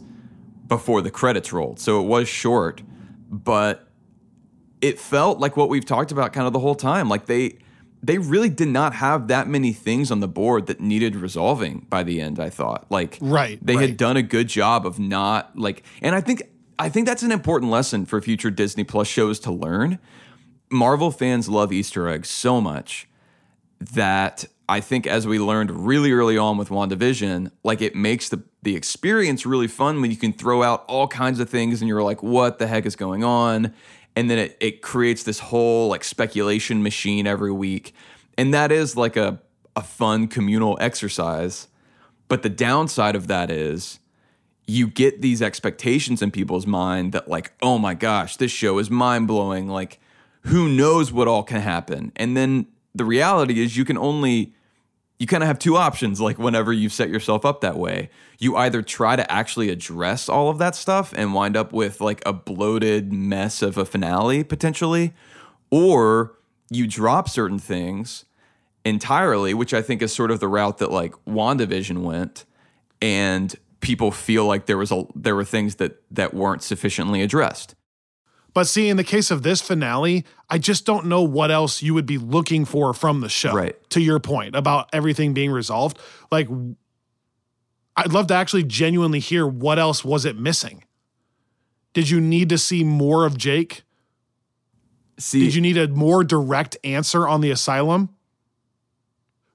before 0.68 1.02
the 1.02 1.10
credits 1.10 1.52
rolled. 1.52 1.80
So 1.80 2.00
it 2.00 2.06
was 2.06 2.28
short, 2.28 2.82
but 3.30 3.88
it 4.80 5.00
felt 5.00 5.40
like 5.40 5.56
what 5.56 5.68
we've 5.68 5.84
talked 5.84 6.12
about 6.12 6.32
kind 6.32 6.46
of 6.46 6.52
the 6.52 6.58
whole 6.58 6.74
time. 6.74 7.08
Like 7.08 7.26
they 7.26 7.58
they 8.00 8.18
really 8.18 8.48
did 8.48 8.68
not 8.68 8.94
have 8.94 9.26
that 9.28 9.48
many 9.48 9.72
things 9.72 10.12
on 10.12 10.20
the 10.20 10.28
board 10.28 10.66
that 10.66 10.80
needed 10.80 11.16
resolving 11.16 11.86
by 11.90 12.04
the 12.04 12.20
end, 12.20 12.38
I 12.38 12.50
thought. 12.50 12.86
Like 12.90 13.18
right, 13.20 13.58
they 13.64 13.76
right. 13.76 13.88
had 13.88 13.96
done 13.96 14.16
a 14.16 14.22
good 14.22 14.48
job 14.48 14.86
of 14.86 14.98
not 14.98 15.58
like 15.58 15.82
and 16.02 16.14
I 16.14 16.20
think 16.20 16.42
I 16.78 16.88
think 16.88 17.06
that's 17.06 17.22
an 17.22 17.32
important 17.32 17.70
lesson 17.70 18.06
for 18.06 18.20
future 18.20 18.50
Disney 18.50 18.84
Plus 18.84 19.08
shows 19.08 19.40
to 19.40 19.50
learn. 19.50 19.98
Marvel 20.70 21.10
fans 21.10 21.48
love 21.48 21.72
Easter 21.72 22.08
eggs 22.08 22.28
so 22.28 22.60
much 22.60 23.08
that 23.80 24.44
I 24.68 24.80
think 24.80 25.06
as 25.06 25.26
we 25.26 25.38
learned 25.38 25.70
really 25.86 26.12
early 26.12 26.36
on 26.36 26.58
with 26.58 26.68
WandaVision, 26.68 27.50
like 27.64 27.80
it 27.80 27.94
makes 27.94 28.28
the 28.28 28.42
the 28.62 28.74
experience 28.74 29.46
really 29.46 29.68
fun 29.68 30.00
when 30.00 30.10
you 30.10 30.16
can 30.16 30.32
throw 30.32 30.62
out 30.62 30.84
all 30.88 31.06
kinds 31.06 31.40
of 31.40 31.48
things 31.48 31.80
and 31.80 31.88
you're 31.88 32.02
like, 32.02 32.22
what 32.22 32.58
the 32.58 32.66
heck 32.66 32.86
is 32.86 32.96
going 32.96 33.22
on? 33.22 33.72
And 34.16 34.28
then 34.28 34.38
it, 34.38 34.56
it 34.60 34.82
creates 34.82 35.22
this 35.22 35.38
whole 35.38 35.88
like 35.88 36.02
speculation 36.02 36.82
machine 36.82 37.26
every 37.26 37.52
week. 37.52 37.94
And 38.36 38.52
that 38.52 38.72
is 38.72 38.96
like 38.96 39.16
a, 39.16 39.40
a 39.76 39.82
fun 39.82 40.26
communal 40.26 40.76
exercise. 40.80 41.68
But 42.26 42.42
the 42.42 42.48
downside 42.48 43.14
of 43.14 43.28
that 43.28 43.50
is 43.50 44.00
you 44.66 44.86
get 44.86 45.22
these 45.22 45.40
expectations 45.40 46.20
in 46.20 46.30
people's 46.30 46.66
mind 46.66 47.12
that 47.12 47.28
like, 47.28 47.52
oh 47.62 47.78
my 47.78 47.94
gosh, 47.94 48.36
this 48.36 48.50
show 48.50 48.78
is 48.78 48.90
mind 48.90 49.26
blowing. 49.26 49.68
Like, 49.68 49.98
who 50.42 50.68
knows 50.68 51.12
what 51.12 51.26
all 51.26 51.42
can 51.42 51.60
happen? 51.60 52.12
And 52.16 52.36
then 52.36 52.66
the 52.94 53.04
reality 53.04 53.62
is 53.62 53.76
you 53.76 53.84
can 53.84 53.96
only 53.96 54.54
you 55.18 55.26
kind 55.26 55.42
of 55.42 55.48
have 55.48 55.58
two 55.58 55.76
options 55.76 56.20
like 56.20 56.38
whenever 56.38 56.72
you 56.72 56.88
set 56.88 57.08
yourself 57.08 57.44
up 57.44 57.60
that 57.60 57.76
way. 57.76 58.08
You 58.38 58.56
either 58.56 58.82
try 58.82 59.16
to 59.16 59.30
actually 59.30 59.68
address 59.68 60.28
all 60.28 60.48
of 60.48 60.58
that 60.58 60.76
stuff 60.76 61.12
and 61.16 61.34
wind 61.34 61.56
up 61.56 61.72
with 61.72 62.00
like 62.00 62.22
a 62.24 62.32
bloated 62.32 63.12
mess 63.12 63.62
of 63.62 63.76
a 63.76 63.84
finale 63.84 64.44
potentially 64.44 65.12
or 65.70 66.34
you 66.70 66.86
drop 66.86 67.28
certain 67.28 67.58
things 67.58 68.24
entirely 68.84 69.52
which 69.52 69.74
i 69.74 69.82
think 69.82 70.00
is 70.00 70.14
sort 70.14 70.30
of 70.30 70.40
the 70.40 70.48
route 70.48 70.78
that 70.78 70.90
like 70.90 71.12
wandavision 71.26 72.02
went 72.02 72.44
and 73.02 73.56
people 73.80 74.10
feel 74.10 74.46
like 74.46 74.66
there 74.66 74.78
was 74.78 74.92
a 74.92 75.04
there 75.14 75.34
were 75.34 75.44
things 75.44 75.76
that 75.76 76.00
that 76.10 76.32
weren't 76.32 76.62
sufficiently 76.62 77.20
addressed 77.20 77.74
but 78.58 78.66
see, 78.66 78.88
in 78.88 78.96
the 78.96 79.04
case 79.04 79.30
of 79.30 79.44
this 79.44 79.60
finale, 79.60 80.24
I 80.50 80.58
just 80.58 80.84
don't 80.84 81.06
know 81.06 81.22
what 81.22 81.52
else 81.52 81.80
you 81.80 81.94
would 81.94 82.06
be 82.06 82.18
looking 82.18 82.64
for 82.64 82.92
from 82.92 83.20
the 83.20 83.28
show. 83.28 83.52
Right. 83.52 83.90
To 83.90 84.00
your 84.00 84.18
point 84.18 84.56
about 84.56 84.88
everything 84.92 85.32
being 85.32 85.52
resolved. 85.52 85.96
Like, 86.32 86.48
I'd 87.94 88.12
love 88.12 88.26
to 88.26 88.34
actually 88.34 88.64
genuinely 88.64 89.20
hear 89.20 89.46
what 89.46 89.78
else 89.78 90.04
was 90.04 90.24
it 90.24 90.36
missing? 90.36 90.82
Did 91.92 92.10
you 92.10 92.20
need 92.20 92.48
to 92.48 92.58
see 92.58 92.82
more 92.82 93.26
of 93.26 93.38
Jake? 93.38 93.84
See, 95.18 95.44
Did 95.44 95.54
you 95.54 95.60
need 95.60 95.76
a 95.76 95.86
more 95.86 96.24
direct 96.24 96.76
answer 96.82 97.28
on 97.28 97.42
the 97.42 97.52
asylum? 97.52 98.08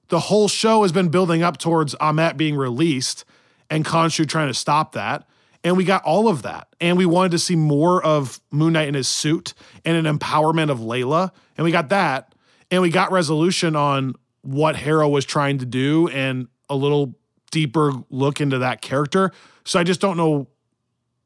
The 0.08 0.20
whole 0.20 0.48
show 0.48 0.80
has 0.80 0.92
been 0.92 1.10
building 1.10 1.42
up 1.42 1.58
towards 1.58 1.94
Ammit 1.96 2.38
being 2.38 2.56
released 2.56 3.26
and 3.68 3.84
Khonshu 3.84 4.26
trying 4.26 4.48
to 4.48 4.54
stop 4.54 4.92
that. 4.92 5.28
And 5.64 5.76
we 5.78 5.84
got 5.84 6.04
all 6.04 6.28
of 6.28 6.42
that. 6.42 6.68
And 6.80 6.98
we 6.98 7.06
wanted 7.06 7.32
to 7.32 7.38
see 7.38 7.56
more 7.56 8.04
of 8.04 8.38
Moon 8.50 8.74
Knight 8.74 8.86
in 8.86 8.94
his 8.94 9.08
suit 9.08 9.54
and 9.84 10.06
an 10.06 10.18
empowerment 10.18 10.70
of 10.70 10.78
Layla. 10.78 11.30
And 11.56 11.64
we 11.64 11.72
got 11.72 11.88
that. 11.88 12.34
And 12.70 12.82
we 12.82 12.90
got 12.90 13.10
resolution 13.10 13.74
on 13.74 14.14
what 14.42 14.76
Harrow 14.76 15.08
was 15.08 15.24
trying 15.24 15.58
to 15.58 15.66
do 15.66 16.08
and 16.08 16.48
a 16.68 16.76
little 16.76 17.14
deeper 17.50 17.92
look 18.10 18.40
into 18.40 18.58
that 18.58 18.82
character. 18.82 19.32
So 19.64 19.80
I 19.80 19.84
just 19.84 20.00
don't 20.00 20.18
know 20.18 20.48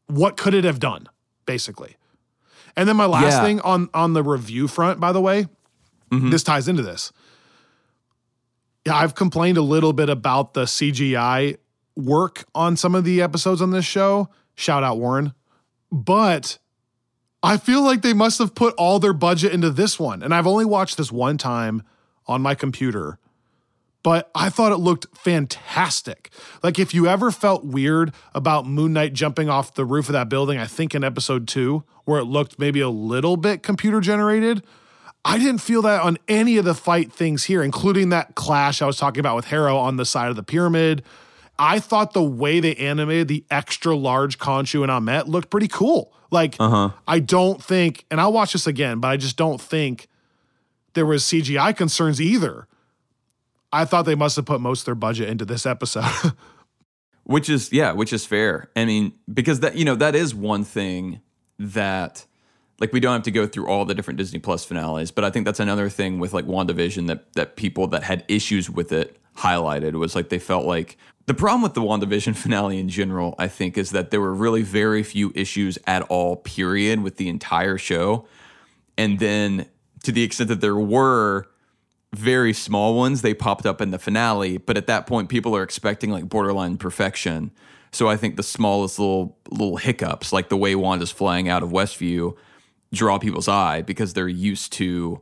what 0.06 0.36
could 0.36 0.54
it 0.54 0.64
have 0.64 0.78
done, 0.78 1.08
basically. 1.44 1.96
And 2.76 2.88
then 2.88 2.96
my 2.96 3.06
last 3.06 3.34
Yeah. 3.34 3.42
thing 3.42 3.60
on 3.62 3.88
on 3.92 4.12
the 4.12 4.22
review 4.22 4.68
front, 4.68 5.00
by 5.00 5.10
the 5.10 5.20
way, 5.20 5.48
mm-hmm. 6.12 6.30
this 6.30 6.44
ties 6.44 6.68
into 6.68 6.82
this. 6.82 7.12
Yeah, 8.86 8.94
I've 8.96 9.14
complained 9.16 9.58
a 9.58 9.62
little 9.62 9.92
bit 9.92 10.08
about 10.08 10.54
the 10.54 10.64
CGI 10.64 11.56
work 11.98 12.44
on 12.54 12.76
some 12.76 12.94
of 12.94 13.04
the 13.04 13.20
episodes 13.20 13.60
on 13.60 13.72
this 13.72 13.84
show. 13.84 14.28
Shout 14.54 14.84
out 14.84 14.98
Warren. 14.98 15.34
But 15.90 16.58
I 17.42 17.56
feel 17.56 17.82
like 17.82 18.02
they 18.02 18.12
must 18.12 18.38
have 18.38 18.54
put 18.54 18.74
all 18.74 18.98
their 18.98 19.12
budget 19.12 19.52
into 19.52 19.70
this 19.70 19.98
one. 19.98 20.22
And 20.22 20.32
I've 20.32 20.46
only 20.46 20.64
watched 20.64 20.96
this 20.96 21.10
one 21.10 21.38
time 21.38 21.82
on 22.26 22.40
my 22.40 22.54
computer, 22.54 23.18
but 24.02 24.30
I 24.34 24.48
thought 24.48 24.70
it 24.70 24.76
looked 24.76 25.06
fantastic. 25.16 26.30
Like, 26.62 26.78
if 26.78 26.94
you 26.94 27.06
ever 27.06 27.30
felt 27.30 27.64
weird 27.64 28.12
about 28.34 28.66
Moon 28.66 28.92
Knight 28.92 29.12
jumping 29.12 29.48
off 29.48 29.74
the 29.74 29.84
roof 29.84 30.08
of 30.08 30.12
that 30.12 30.28
building, 30.28 30.58
I 30.58 30.66
think 30.66 30.94
in 30.94 31.02
episode 31.02 31.48
two, 31.48 31.84
where 32.04 32.20
it 32.20 32.24
looked 32.24 32.58
maybe 32.58 32.80
a 32.80 32.90
little 32.90 33.36
bit 33.36 33.62
computer 33.62 34.00
generated, 34.00 34.62
I 35.24 35.38
didn't 35.38 35.58
feel 35.58 35.82
that 35.82 36.02
on 36.02 36.16
any 36.28 36.58
of 36.58 36.64
the 36.64 36.74
fight 36.74 37.12
things 37.12 37.44
here, 37.44 37.62
including 37.62 38.10
that 38.10 38.34
clash 38.34 38.80
I 38.80 38.86
was 38.86 38.98
talking 38.98 39.20
about 39.20 39.36
with 39.36 39.46
Harrow 39.46 39.76
on 39.76 39.96
the 39.96 40.04
side 40.04 40.28
of 40.28 40.36
the 40.36 40.42
pyramid. 40.42 41.02
I 41.58 41.80
thought 41.80 42.12
the 42.12 42.22
way 42.22 42.60
they 42.60 42.74
animated 42.76 43.28
the 43.28 43.44
extra 43.50 43.94
large 43.96 44.38
Khonshu 44.38 44.82
and 44.82 44.90
Ammit 44.92 45.26
looked 45.26 45.50
pretty 45.50 45.68
cool. 45.68 46.12
Like, 46.30 46.56
Uh-huh. 46.60 46.90
I 47.06 47.18
don't 47.20 47.62
think, 47.62 48.04
and 48.10 48.20
I'll 48.20 48.32
watch 48.32 48.52
this 48.52 48.66
again, 48.66 49.00
but 49.00 49.08
I 49.08 49.16
just 49.16 49.36
don't 49.36 49.60
think 49.60 50.08
there 50.94 51.06
was 51.06 51.24
CGI 51.24 51.76
concerns 51.76 52.20
either. 52.20 52.68
I 53.72 53.84
thought 53.84 54.02
they 54.02 54.14
must 54.14 54.36
have 54.36 54.44
put 54.46 54.60
most 54.60 54.80
of 54.82 54.84
their 54.86 54.94
budget 54.94 55.28
into 55.28 55.44
this 55.44 55.66
episode. 55.66 56.04
Which 57.24 57.50
is 57.50 57.70
yeah, 57.72 57.92
which 57.92 58.14
is 58.14 58.24
fair. 58.24 58.70
I 58.74 58.86
mean, 58.86 59.12
because 59.30 59.60
that 59.60 59.76
you 59.76 59.84
know 59.84 59.94
that 59.96 60.14
is 60.14 60.34
one 60.34 60.64
thing 60.64 61.20
that 61.58 62.24
like 62.80 62.90
we 62.94 63.00
don't 63.00 63.12
have 63.12 63.22
to 63.24 63.30
go 63.30 63.46
through 63.46 63.68
all 63.68 63.84
the 63.84 63.94
different 63.94 64.16
Disney 64.16 64.38
Plus 64.38 64.64
finales, 64.64 65.10
but 65.10 65.24
I 65.24 65.30
think 65.30 65.44
that's 65.44 65.60
another 65.60 65.90
thing 65.90 66.20
with 66.20 66.32
like 66.32 66.46
WandaVision 66.46 67.06
that 67.08 67.30
that 67.34 67.56
people 67.56 67.86
that 67.88 68.02
had 68.02 68.24
issues 68.28 68.70
with 68.70 68.92
it 68.92 69.18
highlighted 69.36 69.92
was 69.96 70.14
like 70.16 70.30
they 70.30 70.38
felt 70.38 70.64
like 70.64 70.96
the 71.28 71.34
problem 71.34 71.60
with 71.60 71.74
the 71.74 71.82
WandaVision 71.82 72.34
finale 72.34 72.78
in 72.80 72.88
general, 72.88 73.34
I 73.38 73.48
think, 73.48 73.76
is 73.76 73.90
that 73.90 74.10
there 74.10 74.20
were 74.20 74.32
really 74.32 74.62
very 74.62 75.02
few 75.02 75.30
issues 75.34 75.78
at 75.86 76.00
all, 76.04 76.36
period, 76.36 77.02
with 77.02 77.18
the 77.18 77.28
entire 77.28 77.76
show. 77.76 78.26
And 78.96 79.18
then 79.18 79.66
to 80.04 80.10
the 80.10 80.22
extent 80.22 80.48
that 80.48 80.62
there 80.62 80.74
were 80.74 81.46
very 82.14 82.54
small 82.54 82.96
ones, 82.96 83.20
they 83.20 83.34
popped 83.34 83.66
up 83.66 83.82
in 83.82 83.90
the 83.90 83.98
finale. 83.98 84.56
But 84.56 84.78
at 84.78 84.86
that 84.86 85.06
point, 85.06 85.28
people 85.28 85.54
are 85.54 85.62
expecting 85.62 86.10
like 86.10 86.30
borderline 86.30 86.78
perfection. 86.78 87.50
So 87.92 88.08
I 88.08 88.16
think 88.16 88.36
the 88.36 88.42
smallest 88.42 88.98
little 88.98 89.36
little 89.50 89.76
hiccups, 89.76 90.32
like 90.32 90.48
the 90.48 90.56
way 90.56 90.74
Wanda's 90.74 91.10
flying 91.10 91.50
out 91.50 91.62
of 91.62 91.68
Westview, 91.68 92.36
draw 92.90 93.18
people's 93.18 93.48
eye 93.48 93.82
because 93.82 94.14
they're 94.14 94.28
used 94.28 94.72
to 94.74 95.20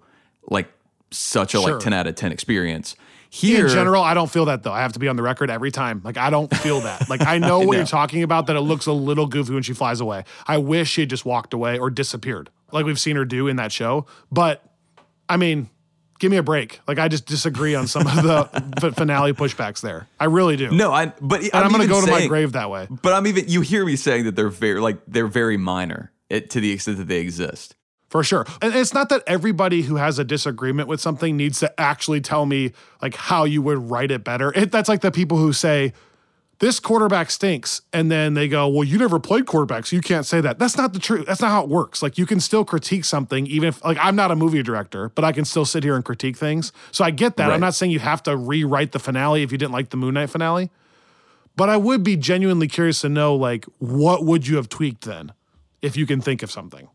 like 0.48 0.68
such 1.10 1.52
a 1.52 1.58
Sure. 1.58 1.72
like 1.72 1.80
10 1.80 1.92
out 1.92 2.06
of 2.06 2.14
10 2.14 2.30
experience. 2.30 2.94
Here 3.30 3.66
in 3.66 3.72
general, 3.72 4.02
I 4.02 4.14
don't 4.14 4.30
feel 4.30 4.46
that 4.46 4.62
though. 4.62 4.72
I 4.72 4.80
have 4.80 4.92
to 4.94 4.98
be 4.98 5.08
on 5.08 5.16
the 5.16 5.22
record 5.22 5.50
every 5.50 5.70
time. 5.70 6.00
Like 6.04 6.16
I 6.16 6.30
don't 6.30 6.54
feel 6.56 6.80
that. 6.80 7.08
Like 7.08 7.20
I 7.22 7.38
know 7.38 7.60
what 7.66 7.76
you're 7.76 7.86
talking 7.86 8.22
about. 8.22 8.46
That 8.46 8.56
it 8.56 8.60
looks 8.60 8.86
a 8.86 8.92
little 8.92 9.26
goofy 9.26 9.54
when 9.54 9.62
she 9.62 9.72
flies 9.72 10.00
away. 10.00 10.24
I 10.46 10.58
wish 10.58 10.90
she 10.90 11.02
had 11.02 11.10
just 11.10 11.24
walked 11.24 11.52
away 11.54 11.78
or 11.78 11.90
disappeared, 11.90 12.50
like 12.72 12.86
we've 12.86 13.00
seen 13.00 13.16
her 13.16 13.24
do 13.24 13.48
in 13.48 13.56
that 13.56 13.72
show. 13.72 14.06
But 14.30 14.62
I 15.28 15.36
mean, 15.36 15.68
give 16.18 16.30
me 16.30 16.36
a 16.36 16.42
break. 16.42 16.80
Like 16.86 16.98
I 16.98 17.08
just 17.08 17.26
disagree 17.26 17.74
on 17.74 17.86
some 17.86 18.06
of 18.06 18.14
the 18.22 18.92
finale 18.96 19.32
pushbacks 19.32 19.80
there. 19.80 20.08
I 20.18 20.24
really 20.26 20.56
do. 20.56 20.70
No, 20.70 20.92
I 20.92 21.06
but 21.20 21.42
and 21.42 21.50
I'm, 21.54 21.70
gonna 21.70 21.84
even 21.84 21.88
go 21.88 22.04
to 22.04 22.10
my 22.10 22.26
grave 22.26 22.52
that 22.52 22.70
way. 22.70 22.88
But 22.90 23.12
I'm 23.12 23.26
even 23.26 23.48
you 23.48 23.60
hear 23.60 23.84
me 23.84 23.96
saying 23.96 24.24
that 24.24 24.36
they're 24.36 24.48
very 24.48 24.80
like 24.80 24.98
they're 25.06 25.26
very 25.26 25.56
minor 25.56 26.12
it, 26.28 26.50
to 26.50 26.60
the 26.60 26.72
extent 26.72 26.98
that 26.98 27.08
they 27.08 27.20
exist. 27.20 27.75
For 28.08 28.22
sure. 28.22 28.46
And 28.62 28.74
it's 28.74 28.94
not 28.94 29.08
that 29.08 29.22
everybody 29.26 29.82
who 29.82 29.96
has 29.96 30.18
a 30.18 30.24
disagreement 30.24 30.88
with 30.88 31.00
something 31.00 31.36
needs 31.36 31.58
to 31.60 31.80
actually 31.80 32.20
tell 32.20 32.46
me 32.46 32.72
like 33.02 33.16
how 33.16 33.44
you 33.44 33.62
would 33.62 33.90
write 33.90 34.10
it 34.10 34.22
better. 34.22 34.52
It, 34.54 34.70
that's 34.70 34.88
like 34.88 35.00
the 35.00 35.10
people 35.10 35.38
who 35.38 35.52
say, 35.52 35.92
this 36.58 36.80
quarterback 36.80 37.30
stinks. 37.30 37.82
And 37.92 38.10
then 38.10 38.34
they 38.34 38.48
go, 38.48 38.68
well, 38.68 38.84
you 38.84 38.98
never 38.98 39.18
played 39.18 39.46
quarterback, 39.46 39.86
so 39.86 39.96
you 39.96 40.02
can't 40.02 40.24
say 40.24 40.40
that. 40.40 40.58
That's 40.58 40.76
not 40.76 40.92
the 40.92 40.98
truth. 40.98 41.26
That's 41.26 41.40
not 41.40 41.50
how 41.50 41.62
it 41.62 41.68
works. 41.68 42.02
Like 42.02 42.16
you 42.16 42.26
can 42.26 42.40
still 42.40 42.64
critique 42.64 43.04
something, 43.04 43.46
even 43.46 43.68
if 43.68 43.84
like 43.84 43.98
I'm 44.00 44.16
not 44.16 44.30
a 44.30 44.36
movie 44.36 44.62
director, 44.62 45.10
but 45.10 45.24
I 45.24 45.32
can 45.32 45.44
still 45.44 45.64
sit 45.64 45.84
here 45.84 45.96
and 45.96 46.04
critique 46.04 46.36
things. 46.36 46.72
So 46.92 47.04
I 47.04 47.10
get 47.10 47.36
that. 47.36 47.48
Right. 47.48 47.54
I'm 47.54 47.60
not 47.60 47.74
saying 47.74 47.92
you 47.92 47.98
have 47.98 48.22
to 48.24 48.36
rewrite 48.36 48.92
the 48.92 48.98
finale 48.98 49.42
if 49.42 49.52
you 49.52 49.58
didn't 49.58 49.72
like 49.72 49.90
the 49.90 49.96
Moon 49.96 50.14
Knight 50.14 50.30
finale. 50.30 50.70
But 51.56 51.68
I 51.70 51.76
would 51.76 52.02
be 52.02 52.16
genuinely 52.16 52.68
curious 52.68 53.00
to 53.00 53.08
know 53.08 53.34
like 53.34 53.64
what 53.78 54.24
would 54.24 54.46
you 54.46 54.56
have 54.56 54.68
tweaked 54.68 55.04
then 55.04 55.32
if 55.82 55.96
you 55.96 56.06
can 56.06 56.20
think 56.20 56.42
of 56.42 56.50
something. 56.50 56.88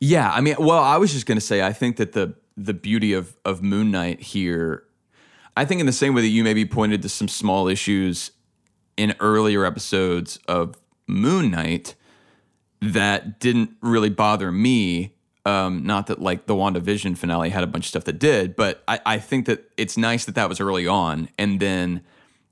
Yeah, 0.00 0.30
I 0.30 0.40
mean, 0.40 0.56
well, 0.58 0.82
I 0.82 0.96
was 0.96 1.12
just 1.12 1.26
going 1.26 1.36
to 1.36 1.44
say 1.44 1.62
I 1.62 1.72
think 1.72 1.96
that 1.96 2.12
the 2.12 2.34
the 2.56 2.74
beauty 2.74 3.12
of 3.12 3.36
of 3.44 3.62
Moon 3.62 3.90
Knight 3.90 4.20
here, 4.20 4.84
I 5.56 5.64
think 5.66 5.80
in 5.80 5.86
the 5.86 5.92
same 5.92 6.14
way 6.14 6.22
that 6.22 6.28
you 6.28 6.42
maybe 6.42 6.64
pointed 6.64 7.02
to 7.02 7.08
some 7.08 7.28
small 7.28 7.68
issues 7.68 8.32
in 8.96 9.14
earlier 9.20 9.64
episodes 9.64 10.38
of 10.48 10.74
Moon 11.06 11.50
Knight 11.50 11.94
that 12.80 13.38
didn't 13.40 13.72
really 13.82 14.10
bother 14.10 14.50
me. 14.50 15.14
Um, 15.46 15.84
not 15.84 16.06
that 16.08 16.20
like 16.20 16.46
the 16.46 16.54
WandaVision 16.54 17.16
finale 17.16 17.50
had 17.50 17.64
a 17.64 17.66
bunch 17.66 17.84
of 17.84 17.88
stuff 17.88 18.04
that 18.04 18.18
did, 18.18 18.56
but 18.56 18.82
I, 18.86 19.00
I 19.06 19.18
think 19.18 19.46
that 19.46 19.70
it's 19.76 19.96
nice 19.96 20.24
that 20.26 20.34
that 20.34 20.48
was 20.48 20.60
early 20.60 20.86
on, 20.86 21.28
and 21.38 21.60
then 21.60 22.02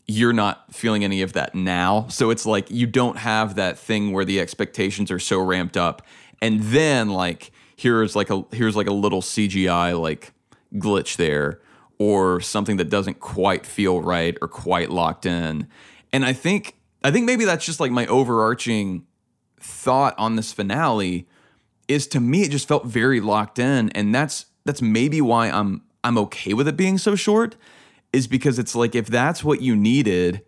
you're 0.06 0.32
not 0.32 0.74
feeling 0.74 1.04
any 1.04 1.20
of 1.20 1.34
that 1.34 1.54
now. 1.54 2.08
So 2.08 2.30
it's 2.30 2.46
like 2.46 2.70
you 2.70 2.86
don't 2.86 3.18
have 3.18 3.56
that 3.56 3.78
thing 3.78 4.12
where 4.12 4.24
the 4.24 4.40
expectations 4.40 5.10
are 5.10 5.18
so 5.18 5.38
ramped 5.38 5.76
up, 5.76 6.02
and 6.40 6.60
then 6.62 7.10
like 7.10 7.50
here's 7.76 8.16
like 8.16 8.30
a 8.30 8.44
here's 8.52 8.76
like 8.76 8.88
a 8.88 8.92
little 8.92 9.22
CGI 9.22 9.98
like 10.00 10.32
glitch 10.74 11.16
there, 11.16 11.60
or 11.98 12.40
something 12.40 12.76
that 12.76 12.88
doesn't 12.88 13.20
quite 13.20 13.66
feel 13.66 14.00
right 14.00 14.36
or 14.40 14.48
quite 14.48 14.90
locked 14.90 15.26
in. 15.26 15.68
And 16.12 16.24
I 16.24 16.32
think 16.32 16.76
I 17.04 17.10
think 17.10 17.26
maybe 17.26 17.44
that's 17.44 17.64
just 17.64 17.80
like 17.80 17.90
my 17.90 18.06
overarching 18.06 19.06
thought 19.60 20.14
on 20.18 20.36
this 20.36 20.52
finale 20.52 21.28
is 21.88 22.06
to 22.06 22.20
me 22.20 22.42
it 22.42 22.50
just 22.50 22.68
felt 22.68 22.86
very 22.86 23.20
locked 23.20 23.58
in 23.58 23.90
and 23.90 24.14
that's 24.14 24.46
that's 24.64 24.80
maybe 24.80 25.20
why 25.20 25.50
I'm 25.50 25.82
I'm 26.04 26.16
okay 26.18 26.54
with 26.54 26.68
it 26.68 26.76
being 26.76 26.96
so 26.96 27.16
short 27.16 27.56
is 28.12 28.28
because 28.28 28.58
it's 28.58 28.76
like 28.76 28.94
if 28.94 29.08
that's 29.08 29.42
what 29.42 29.60
you 29.60 29.74
needed 29.74 30.42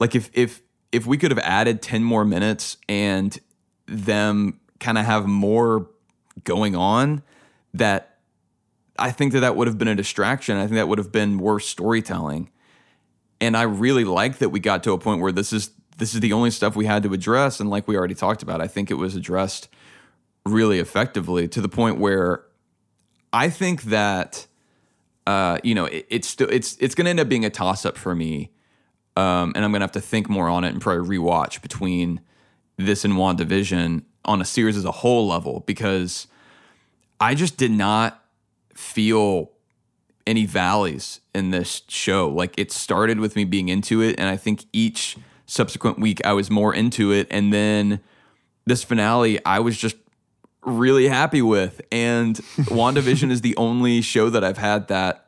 like 0.00 0.16
if 0.16 0.28
if 0.32 0.60
if 0.90 1.06
we 1.06 1.16
could 1.18 1.30
have 1.30 1.38
added 1.40 1.82
10 1.82 2.02
more 2.02 2.24
minutes 2.24 2.78
and 2.88 3.38
them 3.86 4.58
kind 4.80 4.98
of 4.98 5.04
have 5.04 5.26
more 5.26 5.88
going 6.44 6.76
on 6.76 7.22
that 7.74 8.18
I 8.98 9.10
think 9.10 9.32
that 9.32 9.40
that 9.40 9.56
would 9.56 9.68
have 9.68 9.78
been 9.78 9.88
a 9.88 9.94
distraction. 9.94 10.56
I 10.56 10.62
think 10.62 10.74
that 10.74 10.88
would 10.88 10.98
have 10.98 11.12
been 11.12 11.38
worse 11.38 11.66
storytelling. 11.66 12.50
And 13.40 13.56
I 13.56 13.62
really 13.62 14.04
like 14.04 14.38
that 14.38 14.48
we 14.48 14.58
got 14.58 14.82
to 14.84 14.92
a 14.92 14.98
point 14.98 15.20
where 15.20 15.32
this 15.32 15.52
is 15.52 15.70
this 15.98 16.14
is 16.14 16.20
the 16.20 16.32
only 16.32 16.50
stuff 16.50 16.76
we 16.76 16.86
had 16.86 17.02
to 17.02 17.12
address. 17.12 17.60
And 17.60 17.70
like 17.70 17.88
we 17.88 17.96
already 17.96 18.14
talked 18.14 18.42
about 18.42 18.60
I 18.60 18.66
think 18.66 18.90
it 18.90 18.94
was 18.94 19.14
addressed 19.16 19.68
really 20.44 20.78
effectively 20.78 21.48
to 21.48 21.60
the 21.60 21.68
point 21.68 21.98
where 21.98 22.44
I 23.32 23.50
think 23.50 23.84
that 23.84 24.46
uh, 25.26 25.58
you 25.62 25.74
know 25.74 25.84
it, 25.84 26.06
it's 26.08 26.28
still 26.28 26.48
it's 26.50 26.76
it's 26.80 26.94
going 26.94 27.04
to 27.04 27.10
end 27.10 27.20
up 27.20 27.28
being 27.28 27.44
a 27.44 27.50
toss 27.50 27.84
up 27.84 27.98
for 27.98 28.14
me, 28.14 28.50
um, 29.16 29.52
and 29.54 29.64
I'm 29.64 29.70
going 29.70 29.80
to 29.80 29.84
have 29.84 29.92
to 29.92 30.00
think 30.00 30.28
more 30.28 30.48
on 30.48 30.64
it 30.64 30.68
and 30.68 30.80
probably 30.80 31.18
rewatch 31.18 31.60
between 31.60 32.20
this 32.78 33.04
and 33.04 33.14
WandaVision 33.14 34.04
on 34.24 34.40
a 34.40 34.44
series 34.44 34.76
as 34.76 34.84
a 34.84 34.92
whole 34.92 35.26
level 35.26 35.64
because 35.66 36.26
I 37.20 37.34
just 37.34 37.56
did 37.56 37.70
not 37.70 38.22
feel 38.74 39.50
any 40.26 40.44
valleys 40.44 41.20
in 41.34 41.50
this 41.50 41.82
show. 41.88 42.28
Like 42.28 42.54
it 42.58 42.70
started 42.70 43.20
with 43.20 43.34
me 43.36 43.44
being 43.44 43.68
into 43.68 44.02
it, 44.02 44.16
and 44.18 44.28
I 44.28 44.36
think 44.36 44.66
each 44.72 45.16
subsequent 45.46 45.98
week 45.98 46.24
I 46.24 46.32
was 46.34 46.50
more 46.50 46.74
into 46.74 47.12
it, 47.12 47.26
and 47.30 47.52
then 47.52 48.00
this 48.66 48.84
finale 48.84 49.44
I 49.44 49.60
was 49.60 49.76
just 49.76 49.96
really 50.62 51.08
happy 51.08 51.42
with. 51.42 51.80
And 51.90 52.36
WandaVision 52.66 53.30
is 53.30 53.40
the 53.40 53.56
only 53.56 54.00
show 54.00 54.30
that 54.30 54.44
I've 54.44 54.58
had 54.58 54.88
that 54.88 55.26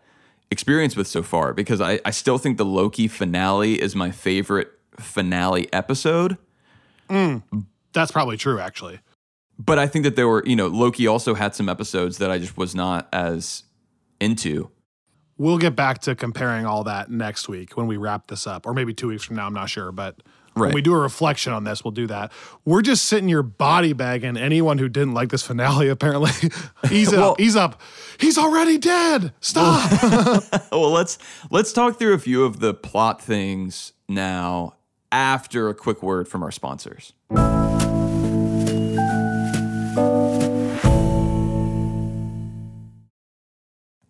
experience 0.50 0.96
with 0.96 1.06
so 1.06 1.22
far 1.22 1.54
because 1.54 1.80
I, 1.80 2.00
I 2.04 2.10
still 2.10 2.38
think 2.38 2.58
the 2.58 2.64
Loki 2.64 3.08
finale 3.08 3.80
is 3.80 3.94
my 3.94 4.10
favorite 4.10 4.70
finale 4.98 5.72
episode. 5.72 6.36
Mm. 7.08 7.42
That's 7.92 8.12
probably 8.12 8.36
true, 8.36 8.60
actually. 8.60 9.00
But 9.58 9.78
I 9.78 9.86
think 9.86 10.04
that 10.04 10.16
there 10.16 10.28
were, 10.28 10.42
you 10.46 10.56
know, 10.56 10.68
Loki 10.68 11.06
also 11.06 11.34
had 11.34 11.54
some 11.54 11.68
episodes 11.68 12.18
that 12.18 12.30
I 12.30 12.38
just 12.38 12.56
was 12.56 12.74
not 12.74 13.08
as 13.12 13.64
into. 14.20 14.70
We'll 15.36 15.58
get 15.58 15.74
back 15.76 16.00
to 16.02 16.14
comparing 16.14 16.66
all 16.66 16.84
that 16.84 17.10
next 17.10 17.48
week 17.48 17.76
when 17.76 17.86
we 17.86 17.96
wrap 17.96 18.26
this 18.28 18.46
up, 18.46 18.66
or 18.66 18.74
maybe 18.74 18.92
two 18.94 19.08
weeks 19.08 19.24
from 19.24 19.36
now. 19.36 19.46
I'm 19.46 19.54
not 19.54 19.70
sure, 19.70 19.90
but 19.92 20.16
when 20.54 20.72
we 20.72 20.82
do 20.82 20.92
a 20.92 20.98
reflection 20.98 21.52
on 21.52 21.64
this, 21.64 21.82
we'll 21.84 21.92
do 21.92 22.06
that. 22.08 22.32
We're 22.64 22.82
just 22.82 23.04
sitting 23.04 23.28
here 23.28 23.42
body 23.42 23.92
bagging 23.92 24.36
anyone 24.36 24.78
who 24.78 24.88
didn't 24.88 25.14
like 25.14 25.30
this 25.30 25.42
finale. 25.42 25.88
Apparently, 25.90 26.30
ease 26.90 27.12
Well- 27.12 27.32
up, 27.32 27.40
ease 27.40 27.56
up. 27.56 27.80
He's 28.18 28.36
already 28.36 28.76
dead. 28.78 29.32
Stop. 29.40 29.90
well, 30.72 30.90
let's 30.90 31.18
let's 31.50 31.72
talk 31.72 31.98
through 31.98 32.14
a 32.14 32.18
few 32.18 32.44
of 32.44 32.60
the 32.60 32.74
plot 32.74 33.22
things 33.22 33.92
now 34.08 34.74
after 35.12 35.68
a 35.68 35.74
quick 35.74 36.02
word 36.02 36.28
from 36.28 36.42
our 36.42 36.50
sponsors. 36.50 37.12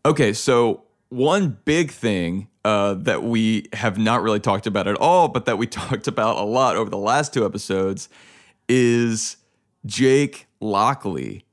Okay, 0.04 0.32
so 0.32 0.84
one 1.10 1.58
big 1.64 1.90
thing 1.90 2.48
uh, 2.64 2.94
that 2.94 3.22
we 3.22 3.68
have 3.72 3.98
not 3.98 4.22
really 4.22 4.40
talked 4.40 4.66
about 4.66 4.88
at 4.88 4.96
all, 4.96 5.28
but 5.28 5.44
that 5.46 5.58
we 5.58 5.66
talked 5.66 6.06
about 6.06 6.36
a 6.38 6.44
lot 6.44 6.76
over 6.76 6.90
the 6.90 6.98
last 6.98 7.34
two 7.34 7.44
episodes 7.44 8.08
is 8.68 9.36
Jake 9.84 10.46
Lockley. 10.60 11.44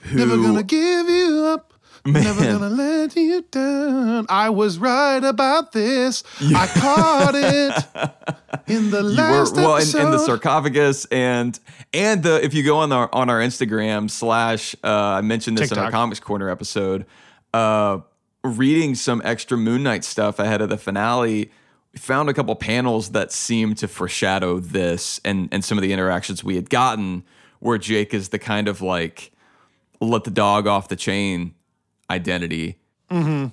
Who, 0.00 0.18
Never 0.18 0.36
gonna 0.36 0.62
give 0.62 1.08
you 1.08 1.44
up. 1.46 1.72
Never 2.06 2.40
gonna 2.40 2.68
let 2.70 3.16
you 3.16 3.42
down. 3.50 4.26
I 4.28 4.50
was 4.50 4.78
right 4.78 5.22
about 5.22 5.72
this. 5.72 6.22
I 6.40 6.66
caught 6.66 7.34
it 7.34 8.72
in 8.72 8.90
the 8.90 8.98
you 8.98 9.02
were 9.02 9.10
last 9.10 9.56
well 9.56 9.76
in, 9.76 9.82
episode. 9.82 10.04
in 10.04 10.10
the 10.12 10.18
sarcophagus 10.18 11.04
and 11.06 11.58
and 11.92 12.22
the 12.22 12.42
if 12.44 12.54
you 12.54 12.62
go 12.62 12.78
on 12.78 12.92
our 12.92 13.12
on 13.12 13.28
our 13.28 13.40
Instagram 13.40 14.10
slash 14.10 14.74
uh, 14.84 14.88
I 14.88 15.20
mentioned 15.20 15.58
this 15.58 15.72
in 15.72 15.78
our 15.78 15.90
comics 15.90 16.20
corner 16.20 16.48
episode, 16.48 17.04
uh, 17.54 18.00
reading 18.44 18.94
some 18.94 19.22
extra 19.24 19.56
Moon 19.56 19.82
Knight 19.82 20.04
stuff 20.04 20.38
ahead 20.38 20.60
of 20.60 20.68
the 20.68 20.78
finale. 20.78 21.50
We 21.92 21.98
found 21.98 22.28
a 22.28 22.34
couple 22.34 22.54
panels 22.54 23.10
that 23.10 23.32
seemed 23.32 23.78
to 23.78 23.88
foreshadow 23.88 24.60
this 24.60 25.20
and 25.24 25.48
and 25.52 25.64
some 25.64 25.78
of 25.78 25.82
the 25.82 25.92
interactions 25.92 26.44
we 26.44 26.56
had 26.56 26.70
gotten 26.70 27.24
where 27.60 27.78
Jake 27.78 28.14
is 28.14 28.28
the 28.28 28.38
kind 28.38 28.68
of 28.68 28.80
like 28.80 29.32
let 30.00 30.24
the 30.24 30.30
dog 30.30 30.66
off 30.66 30.88
the 30.88 30.96
chain 30.96 31.54
identity. 32.10 32.78
Mm-hmm. 33.10 33.46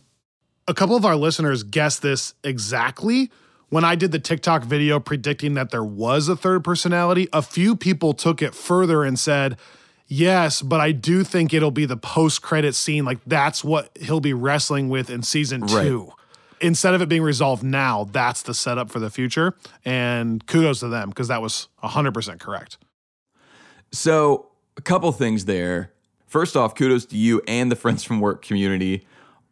a 0.67 0.73
couple 0.73 0.97
of 0.97 1.05
our 1.05 1.15
listeners 1.15 1.63
guessed 1.63 2.01
this 2.01 2.33
exactly. 2.43 3.31
When 3.69 3.85
I 3.85 3.95
did 3.95 4.11
the 4.11 4.19
TikTok 4.19 4.63
video 4.63 4.99
predicting 4.99 5.53
that 5.53 5.71
there 5.71 5.83
was 5.83 6.27
a 6.27 6.35
third 6.35 6.63
personality, 6.63 7.29
a 7.31 7.41
few 7.41 7.75
people 7.75 8.13
took 8.13 8.41
it 8.41 8.53
further 8.53 9.03
and 9.03 9.17
said, 9.17 9.57
Yes, 10.07 10.61
but 10.61 10.79
I 10.79 10.91
do 10.91 11.23
think 11.23 11.53
it'll 11.53 11.71
be 11.71 11.85
the 11.85 11.97
post 11.97 12.41
credit 12.41 12.75
scene. 12.75 13.05
Like 13.05 13.19
that's 13.25 13.63
what 13.63 13.89
he'll 13.99 14.19
be 14.19 14.33
wrestling 14.33 14.89
with 14.89 15.09
in 15.09 15.23
season 15.23 15.61
Right. 15.61 15.83
two. 15.87 16.11
Instead 16.61 16.93
of 16.93 17.01
it 17.01 17.09
being 17.09 17.21
resolved 17.23 17.63
now, 17.63 18.07
that's 18.11 18.41
the 18.43 18.53
setup 18.53 18.89
for 18.89 18.99
the 18.99 19.09
future. 19.09 19.55
And 19.83 20.45
kudos 20.47 20.79
to 20.79 20.87
them 20.87 21.09
because 21.09 21.27
that 21.27 21.41
was 21.41 21.67
100% 21.83 22.39
correct. 22.39 22.77
So, 23.91 24.47
a 24.77 24.81
couple 24.81 25.11
things 25.11 25.45
there. 25.45 25.91
First 26.27 26.55
off, 26.55 26.75
kudos 26.75 27.05
to 27.07 27.17
you 27.17 27.41
and 27.47 27.71
the 27.71 27.75
Friends 27.75 28.03
from 28.03 28.19
Work 28.19 28.43
community. 28.43 29.05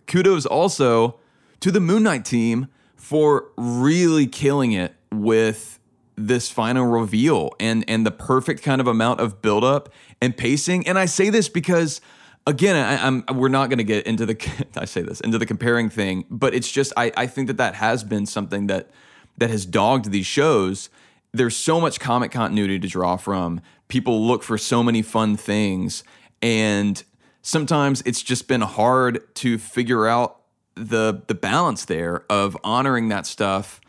Kudos 0.07 0.45
also 0.45 1.19
to 1.61 1.71
the 1.71 1.79
Moon 1.79 2.03
Knight 2.03 2.25
team 2.25 2.67
for 2.95 3.45
really 3.57 4.27
killing 4.27 4.71
it 4.73 4.93
with 5.11 5.79
this 6.15 6.49
final 6.49 6.85
reveal 6.85 7.51
and 7.59 7.83
and 7.87 8.05
the 8.05 8.11
perfect 8.11 8.63
kind 8.63 8.79
of 8.79 8.87
amount 8.87 9.19
of 9.19 9.41
buildup 9.41 9.89
and 10.21 10.35
pacing. 10.35 10.87
And 10.87 10.97
I 10.97 11.05
say 11.05 11.29
this 11.29 11.49
because 11.49 12.01
again, 12.45 12.75
I, 12.75 13.05
I'm 13.05 13.23
we're 13.37 13.49
not 13.49 13.69
going 13.69 13.77
to 13.77 13.83
get 13.83 14.05
into 14.05 14.25
the 14.25 14.65
I 14.75 14.85
say 14.85 15.01
this 15.01 15.19
into 15.21 15.37
the 15.37 15.45
comparing 15.45 15.89
thing, 15.89 16.25
but 16.29 16.53
it's 16.53 16.71
just 16.71 16.93
I 16.97 17.11
I 17.15 17.27
think 17.27 17.47
that 17.47 17.57
that 17.57 17.75
has 17.75 18.03
been 18.03 18.25
something 18.25 18.67
that 18.67 18.89
that 19.37 19.49
has 19.49 19.65
dogged 19.65 20.11
these 20.11 20.25
shows. 20.25 20.89
There's 21.31 21.55
so 21.55 21.81
much 21.81 21.99
comic 21.99 22.31
continuity 22.31 22.79
to 22.79 22.87
draw 22.87 23.17
from. 23.17 23.61
People 23.87 24.25
look 24.25 24.43
for 24.43 24.57
so 24.57 24.83
many 24.83 25.01
fun 25.01 25.35
things, 25.35 26.03
and 26.41 27.03
sometimes 27.41 28.03
it's 28.05 28.21
just 28.21 28.47
been 28.47 28.61
hard 28.61 29.33
to 29.35 29.57
figure 29.57 30.07
out 30.07 30.41
the 30.75 31.23
the 31.27 31.35
balance 31.35 31.85
there 31.85 32.23
of 32.29 32.57
honoring 32.63 33.09
that 33.09 33.25
stuff 33.25 33.79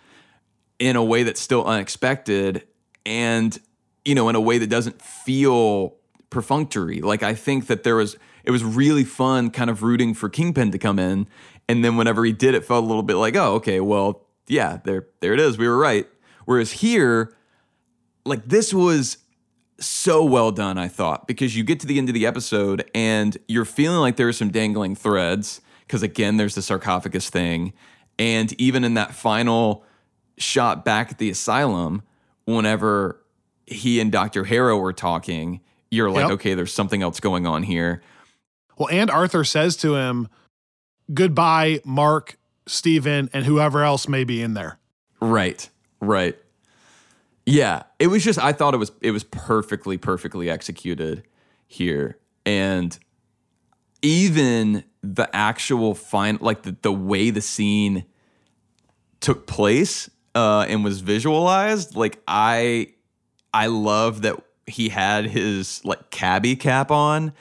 in 0.85 0.97
a 0.97 1.03
way 1.03 1.23
that's 1.23 1.41
still 1.41 1.65
unexpected 1.65 2.67
and 3.07 3.59
you 4.05 4.15
know 4.15 4.29
in 4.29 4.37
a 4.37 4.41
way 4.41 4.59
that 4.59 4.69
doesn't 4.69 5.01
feel 5.01 5.95
perfunctory. 6.29 7.01
Like 7.01 7.23
i 7.23 7.35
think 7.35 7.69
that 7.69 7.85
there 7.85 7.97
was 7.97 8.19
it 8.45 8.51
was 8.51 8.63
really 8.63 9.05
fun 9.05 9.51
kind 9.51 9.71
of 9.71 9.83
rooting 9.83 10.13
for 10.13 10.29
kingpin 10.29 10.71
to 10.73 10.79
come 10.79 10.99
in. 10.99 11.27
And 11.71 11.83
then 11.83 11.97
whenever 11.97 12.23
he 12.27 12.33
did 12.33 12.55
it 12.55 12.67
felt 12.67 12.85
a 12.85 12.87
little 12.87 13.03
bit 13.03 13.15
like 13.15 13.35
oh 13.35 13.55
okay 13.55 13.81
well 13.81 14.27
yeah 14.47 14.81
there 14.85 15.07
there 15.21 15.33
it 15.33 15.41
is. 15.41 15.57
We 15.57 15.67
were 15.67 15.79
right. 15.79 16.07
Whereas 16.45 16.73
here 16.73 17.35
like 18.27 18.45
this 18.45 18.75
was 18.75 19.19
so 19.81 20.25
well 20.25 20.53
done 20.53 20.79
i 20.79 20.87
thought 20.87 21.27
because 21.27 21.57
you 21.57 21.65
get 21.65 21.81
to 21.81 21.87
the 21.87 21.99
end 21.99 22.09
of 22.09 22.15
the 22.15 22.25
episode 22.25 22.89
and 22.95 23.37
you're 23.49 23.65
feeling 23.65 23.99
like 23.99 24.15
there 24.15 24.29
are 24.29 24.33
some 24.33 24.49
dangling 24.51 24.95
threads 24.95 25.61
because 25.81 26.03
again 26.03 26.37
there's 26.37 26.55
the 26.55 26.63
sarcophagus 26.63 27.31
thing. 27.31 27.73
And 28.19 28.53
even 28.61 28.85
in 28.85 28.95
that 28.95 29.15
final 29.15 29.85
shot 30.39 30.85
back 30.85 31.13
at 31.13 31.19
the 31.19 31.31
asylum 31.31 32.03
whenever 32.45 33.21
he 33.67 34.01
and 34.01 34.11
dr 34.13 34.45
harrow 34.45 34.77
were 34.79 34.93
talking 34.93 35.61
you're 35.91 36.11
like 36.11 36.25
Yep. 36.25 36.31
okay 36.33 36.55
there's 36.55 36.73
something 36.73 37.03
else 37.03 37.21
going 37.21 37.47
on 37.47 37.63
here 37.63 38.03
Well, 38.77 38.89
and 38.91 39.11
Arthur 39.11 39.45
says 39.45 39.77
to 39.79 39.95
him, 39.95 40.29
Goodbye, 41.13 41.81
Mark, 41.85 42.37
Steven, 42.67 43.31
and 43.33 43.45
whoever 43.45 43.83
else 43.85 44.09
may 44.09 44.25
be 44.25 44.43
in 44.43 44.55
there. 44.55 44.79
Right. 45.21 45.69
Right. 46.01 46.37
Yeah, 47.47 47.83
it 47.99 48.09
was 48.09 48.25
just 48.25 48.39
I 48.39 48.53
thought 48.53 48.75
it 48.75 48.79
was 48.79 48.91
it 49.01 49.13
was 49.13 49.23
perfectly 49.23 49.97
perfectly 49.99 50.51
executed 50.51 51.23
here. 51.69 52.19
And 52.45 52.99
even 54.03 54.83
the 55.03 55.29
actual 55.37 55.95
fine 55.95 56.39
like 56.41 56.63
the, 56.63 56.75
the 56.83 56.93
way 56.93 57.31
the 57.31 57.41
scene 57.43 58.05
took 59.21 59.47
place 59.47 60.11
uh 60.35 60.67
and 60.69 60.83
was 60.85 61.01
visualized, 61.01 61.97
like 61.97 62.21
I 62.29 62.89
I 63.53 63.67
love 63.67 64.23
that 64.23 64.37
he 64.67 64.89
had 64.89 65.27
his 65.27 65.81
like 65.85 66.11
cabbie 66.11 66.57
cap 66.57 66.91
on 66.91 67.33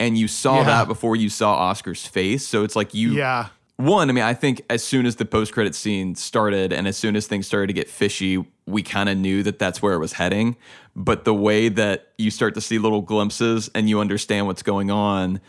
and 0.00 0.18
you 0.18 0.26
saw 0.28 0.58
Yeah. 0.58 0.64
that 0.64 0.88
before 0.88 1.14
you 1.16 1.28
saw 1.28 1.54
Oscar's 1.54 2.04
face. 2.06 2.46
So 2.46 2.64
it's 2.64 2.74
like 2.76 2.92
you 2.94 3.12
Yeah. 3.12 3.48
one, 3.76 4.10
I 4.10 4.12
mean, 4.12 4.24
I 4.24 4.34
think 4.34 4.62
as 4.68 4.82
soon 4.84 5.06
as 5.06 5.16
the 5.16 5.24
post 5.24 5.52
credit 5.52 5.74
scene 5.74 6.14
started 6.14 6.72
and 6.72 6.86
as 6.88 6.96
soon 6.96 7.16
as 7.16 7.26
things 7.26 7.46
started 7.46 7.68
to 7.68 7.72
get 7.72 7.88
fishy, 7.88 8.44
we 8.66 8.82
kind 8.82 9.08
of 9.08 9.16
knew 9.16 9.42
that 9.44 9.58
that's 9.58 9.80
where 9.80 9.94
it 9.94 9.98
was 9.98 10.12
heading. 10.14 10.56
But 10.94 11.24
the 11.24 11.34
way 11.34 11.68
that 11.68 12.08
you 12.18 12.30
start 12.30 12.54
to 12.54 12.60
see 12.60 12.78
little 12.78 13.00
glimpses 13.00 13.70
and 13.74 13.88
you 13.88 13.98
understand 14.00 14.46
what's 14.46 14.62
going 14.62 14.90
on, 14.90 15.40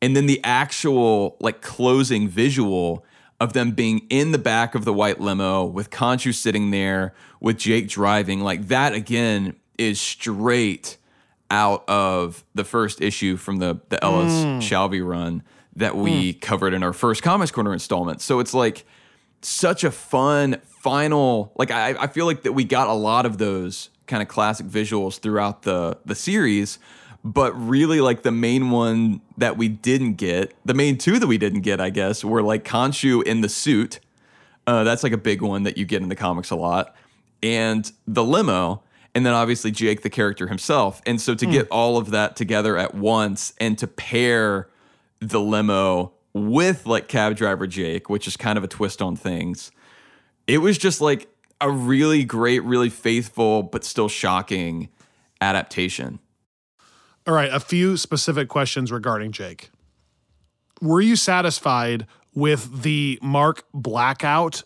and 0.00 0.16
then 0.16 0.26
the 0.26 0.40
actual 0.44 1.36
like 1.40 1.60
closing 1.60 2.28
visual 2.28 3.04
of 3.40 3.52
them 3.52 3.72
being 3.72 4.06
in 4.10 4.32
the 4.32 4.38
back 4.38 4.74
of 4.74 4.84
the 4.84 4.92
white 4.92 5.20
limo 5.20 5.64
with 5.64 5.90
Khonshu 5.90 6.34
sitting 6.34 6.70
there 6.70 7.14
with 7.40 7.58
Jake 7.58 7.88
driving, 7.88 8.40
like 8.40 8.68
that 8.68 8.94
again 8.94 9.54
is 9.76 10.00
straight 10.00 10.96
out 11.50 11.88
of 11.88 12.44
the 12.54 12.64
first 12.64 13.00
issue 13.00 13.36
from 13.36 13.58
the 13.58 13.80
the 13.88 14.02
Ellis 14.04 14.32
mm. 14.32 14.58
Shalvey 14.58 15.06
run 15.06 15.42
that 15.76 15.96
we 15.96 16.34
mm. 16.34 16.40
covered 16.40 16.74
in 16.74 16.82
our 16.82 16.92
first 16.92 17.22
Comics 17.22 17.50
Corner 17.50 17.72
installment. 17.72 18.20
So 18.20 18.40
it's 18.40 18.52
like 18.52 18.84
such 19.40 19.84
a 19.84 19.90
fun 19.90 20.60
final 20.64 21.52
like 21.56 21.70
I, 21.70 21.90
I 21.98 22.06
feel 22.08 22.26
like 22.26 22.42
that 22.42 22.52
we 22.52 22.64
got 22.64 22.88
a 22.88 22.92
lot 22.92 23.26
of 23.26 23.38
those 23.38 23.90
kind 24.06 24.22
of 24.22 24.28
classic 24.28 24.66
visuals 24.66 25.20
throughout 25.20 25.62
the 25.62 25.98
the 26.04 26.14
series 26.14 26.78
but 27.24 27.52
really 27.52 28.00
like 28.00 28.22
the 28.22 28.32
main 28.32 28.70
one 28.70 29.20
that 29.36 29.56
we 29.56 29.68
didn't 29.68 30.14
get 30.14 30.54
the 30.64 30.74
main 30.74 30.96
two 30.96 31.18
that 31.18 31.26
we 31.26 31.38
didn't 31.38 31.60
get 31.60 31.80
i 31.80 31.90
guess 31.90 32.24
were 32.24 32.42
like 32.42 32.64
Khonshu 32.64 33.22
in 33.24 33.40
the 33.40 33.48
suit 33.48 34.00
uh, 34.66 34.84
that's 34.84 35.02
like 35.02 35.12
a 35.12 35.18
big 35.18 35.40
one 35.40 35.62
that 35.62 35.78
you 35.78 35.86
get 35.86 36.02
in 36.02 36.08
the 36.08 36.16
comics 36.16 36.50
a 36.50 36.56
lot 36.56 36.94
and 37.42 37.90
the 38.06 38.22
limo 38.22 38.82
and 39.14 39.24
then 39.26 39.32
obviously 39.32 39.70
jake 39.70 40.02
the 40.02 40.10
character 40.10 40.46
himself 40.46 41.02
and 41.06 41.20
so 41.20 41.34
to 41.34 41.46
get 41.46 41.66
all 41.70 41.96
of 41.96 42.10
that 42.10 42.36
together 42.36 42.76
at 42.76 42.94
once 42.94 43.52
and 43.58 43.78
to 43.78 43.86
pair 43.86 44.68
the 45.20 45.40
limo 45.40 46.12
with 46.46 46.86
like 46.86 47.08
cab 47.08 47.36
driver 47.36 47.66
Jake, 47.66 48.08
which 48.08 48.26
is 48.26 48.36
kind 48.36 48.58
of 48.58 48.64
a 48.64 48.68
twist 48.68 49.02
on 49.02 49.16
things. 49.16 49.70
It 50.46 50.58
was 50.58 50.78
just 50.78 51.00
like 51.00 51.28
a 51.60 51.70
really 51.70 52.24
great, 52.24 52.62
really 52.62 52.90
faithful, 52.90 53.62
but 53.62 53.84
still 53.84 54.08
shocking 54.08 54.88
adaptation. 55.40 56.20
All 57.28 57.34
right, 57.34 57.52
a 57.52 57.60
few 57.60 57.98
specific 57.98 58.48
questions 58.48 58.90
regarding 58.90 59.32
Jake. 59.32 59.70
Were 60.80 61.02
you 61.02 61.14
satisfied 61.14 62.06
with 62.34 62.82
the 62.82 63.18
Mark 63.20 63.64
blackout 63.74 64.62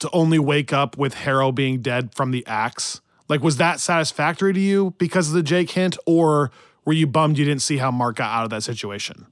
to 0.00 0.10
only 0.12 0.40
wake 0.40 0.72
up 0.72 0.98
with 0.98 1.14
Harrow 1.14 1.52
being 1.52 1.80
dead 1.80 2.12
from 2.12 2.32
the 2.32 2.44
axe? 2.44 3.00
Like, 3.28 3.44
was 3.44 3.58
that 3.58 3.78
satisfactory 3.78 4.52
to 4.52 4.58
you 4.58 4.96
because 4.98 5.28
of 5.28 5.34
the 5.34 5.44
Jake 5.44 5.70
hint, 5.70 5.96
or 6.06 6.50
were 6.84 6.92
you 6.92 7.06
bummed 7.06 7.38
you 7.38 7.44
didn't 7.44 7.62
see 7.62 7.76
how 7.76 7.92
Mark 7.92 8.16
got 8.16 8.36
out 8.36 8.42
of 8.42 8.50
that 8.50 8.62
situation? 8.62 9.26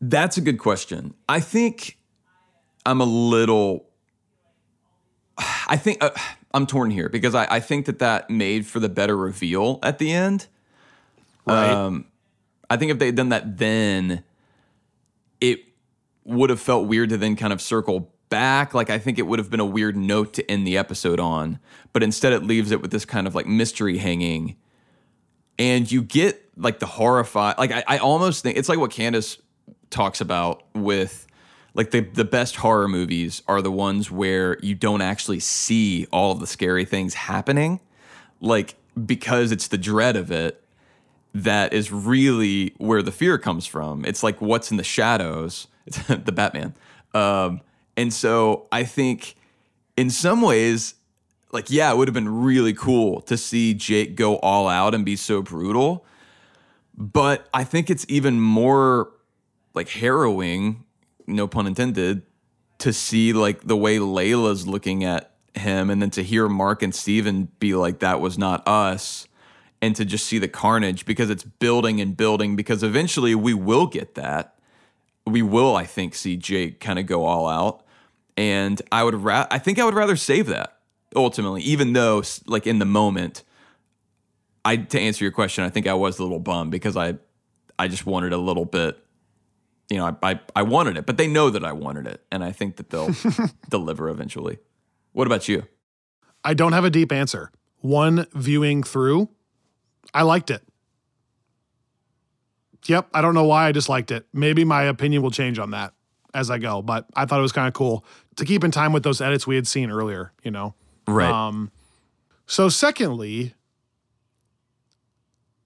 That's 0.00 0.36
a 0.36 0.40
good 0.40 0.58
question. 0.58 1.14
I 1.28 1.38
think 1.38 1.96
I'm 2.84 3.00
a 3.00 3.04
little. 3.04 3.86
I 5.68 5.76
think 5.76 6.02
uh, 6.02 6.10
I'm 6.52 6.66
torn 6.66 6.90
here 6.90 7.08
because 7.08 7.36
I, 7.36 7.46
I 7.48 7.60
think 7.60 7.86
that 7.86 8.00
that 8.00 8.30
made 8.30 8.66
for 8.66 8.80
the 8.80 8.88
better 8.88 9.16
reveal 9.16 9.78
at 9.84 9.98
the 9.98 10.10
end. 10.12 10.48
Right. 11.50 11.70
Um, 11.70 12.06
I 12.68 12.76
think 12.76 12.92
if 12.92 12.98
they 12.98 13.06
had 13.06 13.16
done 13.16 13.30
that 13.30 13.58
then, 13.58 14.22
it 15.40 15.60
would 16.24 16.50
have 16.50 16.60
felt 16.60 16.86
weird 16.86 17.08
to 17.10 17.16
then 17.16 17.36
kind 17.36 17.52
of 17.52 17.60
circle 17.60 18.12
back. 18.28 18.72
Like 18.72 18.90
I 18.90 18.98
think 18.98 19.18
it 19.18 19.22
would 19.22 19.38
have 19.38 19.50
been 19.50 19.60
a 19.60 19.66
weird 19.66 19.96
note 19.96 20.32
to 20.34 20.50
end 20.50 20.66
the 20.66 20.78
episode 20.78 21.20
on, 21.20 21.58
but 21.92 22.02
instead 22.02 22.32
it 22.32 22.42
leaves 22.44 22.70
it 22.70 22.80
with 22.80 22.92
this 22.92 23.04
kind 23.04 23.26
of 23.26 23.34
like 23.34 23.46
mystery 23.46 23.98
hanging, 23.98 24.56
and 25.58 25.90
you 25.90 26.02
get 26.02 26.48
like 26.56 26.78
the 26.78 26.86
horrified. 26.86 27.58
Like 27.58 27.72
I, 27.72 27.84
I 27.86 27.98
almost 27.98 28.42
think 28.42 28.56
it's 28.56 28.68
like 28.68 28.78
what 28.78 28.90
Candace 28.90 29.38
talks 29.90 30.20
about 30.20 30.62
with 30.74 31.26
like 31.74 31.90
the 31.90 32.00
the 32.00 32.24
best 32.24 32.56
horror 32.56 32.88
movies 32.88 33.42
are 33.48 33.60
the 33.60 33.72
ones 33.72 34.10
where 34.10 34.58
you 34.62 34.74
don't 34.74 35.02
actually 35.02 35.40
see 35.40 36.06
all 36.12 36.32
of 36.32 36.40
the 36.40 36.46
scary 36.46 36.84
things 36.84 37.14
happening, 37.14 37.80
like 38.40 38.76
because 39.04 39.52
it's 39.52 39.68
the 39.68 39.78
dread 39.78 40.16
of 40.16 40.30
it 40.30 40.62
that 41.34 41.72
is 41.72 41.92
really 41.92 42.74
where 42.78 43.02
the 43.02 43.12
fear 43.12 43.38
comes 43.38 43.66
from. 43.66 44.04
It's 44.04 44.22
like 44.22 44.40
what's 44.40 44.70
in 44.70 44.76
the 44.76 44.84
shadows, 44.84 45.68
the 46.08 46.32
Batman. 46.32 46.74
Um, 47.14 47.60
and 47.96 48.12
so 48.12 48.66
I 48.72 48.84
think 48.84 49.36
in 49.96 50.10
some 50.10 50.40
ways, 50.40 50.94
like, 51.52 51.70
yeah, 51.70 51.90
it 51.90 51.96
would 51.96 52.08
have 52.08 52.14
been 52.14 52.42
really 52.42 52.72
cool 52.72 53.20
to 53.22 53.36
see 53.36 53.74
Jake 53.74 54.14
go 54.14 54.36
all 54.38 54.68
out 54.68 54.94
and 54.94 55.04
be 55.04 55.16
so 55.16 55.42
brutal. 55.42 56.04
But 56.96 57.48
I 57.52 57.64
think 57.64 57.90
it's 57.90 58.06
even 58.08 58.40
more 58.40 59.10
like 59.74 59.88
harrowing, 59.88 60.84
no 61.26 61.46
pun 61.46 61.66
intended, 61.66 62.22
to 62.78 62.92
see 62.92 63.32
like 63.32 63.62
the 63.62 63.76
way 63.76 63.98
Layla's 63.98 64.66
looking 64.66 65.04
at 65.04 65.32
him 65.54 65.90
and 65.90 66.00
then 66.00 66.10
to 66.10 66.22
hear 66.22 66.48
Mark 66.48 66.82
and 66.82 66.94
Steven 66.94 67.48
be 67.58 67.74
like, 67.74 68.00
that 68.00 68.20
was 68.20 68.38
not 68.38 68.66
us. 68.66 69.26
And 69.82 69.96
to 69.96 70.04
just 70.04 70.26
see 70.26 70.38
the 70.38 70.48
carnage 70.48 71.06
because 71.06 71.30
it's 71.30 71.42
building 71.42 72.00
and 72.00 72.14
building 72.14 72.54
because 72.54 72.82
eventually 72.82 73.34
we 73.34 73.54
will 73.54 73.86
get 73.86 74.14
that. 74.14 74.56
We 75.26 75.40
will, 75.40 75.74
I 75.74 75.86
think, 75.86 76.14
see 76.14 76.36
Jake 76.36 76.80
kind 76.80 76.98
of 76.98 77.06
go 77.06 77.24
all 77.24 77.48
out. 77.48 77.82
And 78.36 78.80
I 78.92 79.04
would 79.04 79.14
ra- 79.14 79.46
I 79.50 79.58
think 79.58 79.78
I 79.78 79.84
would 79.84 79.94
rather 79.94 80.16
save 80.16 80.46
that 80.48 80.80
ultimately, 81.16 81.62
even 81.62 81.92
though 81.92 82.22
like 82.46 82.66
in 82.66 82.78
the 82.78 82.84
moment, 82.84 83.42
I 84.64 84.76
to 84.76 85.00
answer 85.00 85.24
your 85.24 85.32
question, 85.32 85.64
I 85.64 85.70
think 85.70 85.86
I 85.86 85.94
was 85.94 86.18
a 86.18 86.22
little 86.22 86.40
bummed 86.40 86.70
because 86.70 86.96
I 86.96 87.14
I 87.78 87.88
just 87.88 88.06
wanted 88.06 88.32
a 88.32 88.38
little 88.38 88.64
bit 88.64 88.98
you 89.88 89.96
know, 89.96 90.16
I, 90.22 90.30
I, 90.30 90.40
I 90.54 90.62
wanted 90.62 90.96
it, 90.96 91.04
but 91.04 91.16
they 91.16 91.26
know 91.26 91.50
that 91.50 91.64
I 91.64 91.72
wanted 91.72 92.06
it, 92.06 92.24
and 92.30 92.44
I 92.44 92.52
think 92.52 92.76
that 92.76 92.90
they'll 92.90 93.12
deliver 93.68 94.08
eventually. 94.08 94.58
What 95.10 95.26
about 95.26 95.48
you? 95.48 95.66
I 96.44 96.54
don't 96.54 96.72
have 96.72 96.84
a 96.84 96.90
deep 96.90 97.10
answer. 97.10 97.50
One 97.78 98.28
viewing 98.32 98.84
through, 98.84 99.30
I 100.14 100.22
liked 100.22 100.50
it. 100.50 100.62
Yep, 102.86 103.08
I 103.12 103.20
don't 103.20 103.34
know 103.34 103.44
why 103.44 103.66
I 103.68 103.72
just 103.72 103.88
liked 103.88 104.10
it. 104.10 104.26
Maybe 104.32 104.64
my 104.64 104.84
opinion 104.84 105.22
will 105.22 105.30
change 105.30 105.58
on 105.58 105.70
that 105.72 105.92
as 106.34 106.50
I 106.50 106.58
go, 106.58 106.80
but 106.82 107.06
I 107.14 107.26
thought 107.26 107.38
it 107.38 107.42
was 107.42 107.52
kind 107.52 107.68
of 107.68 107.74
cool 107.74 108.04
to 108.36 108.44
keep 108.44 108.64
in 108.64 108.70
time 108.70 108.92
with 108.92 109.02
those 109.02 109.20
edits 109.20 109.46
we 109.46 109.54
had 109.56 109.66
seen 109.66 109.90
earlier, 109.90 110.32
you 110.42 110.50
know. 110.50 110.74
Right. 111.06 111.30
Um 111.30 111.70
so 112.46 112.68
secondly, 112.68 113.54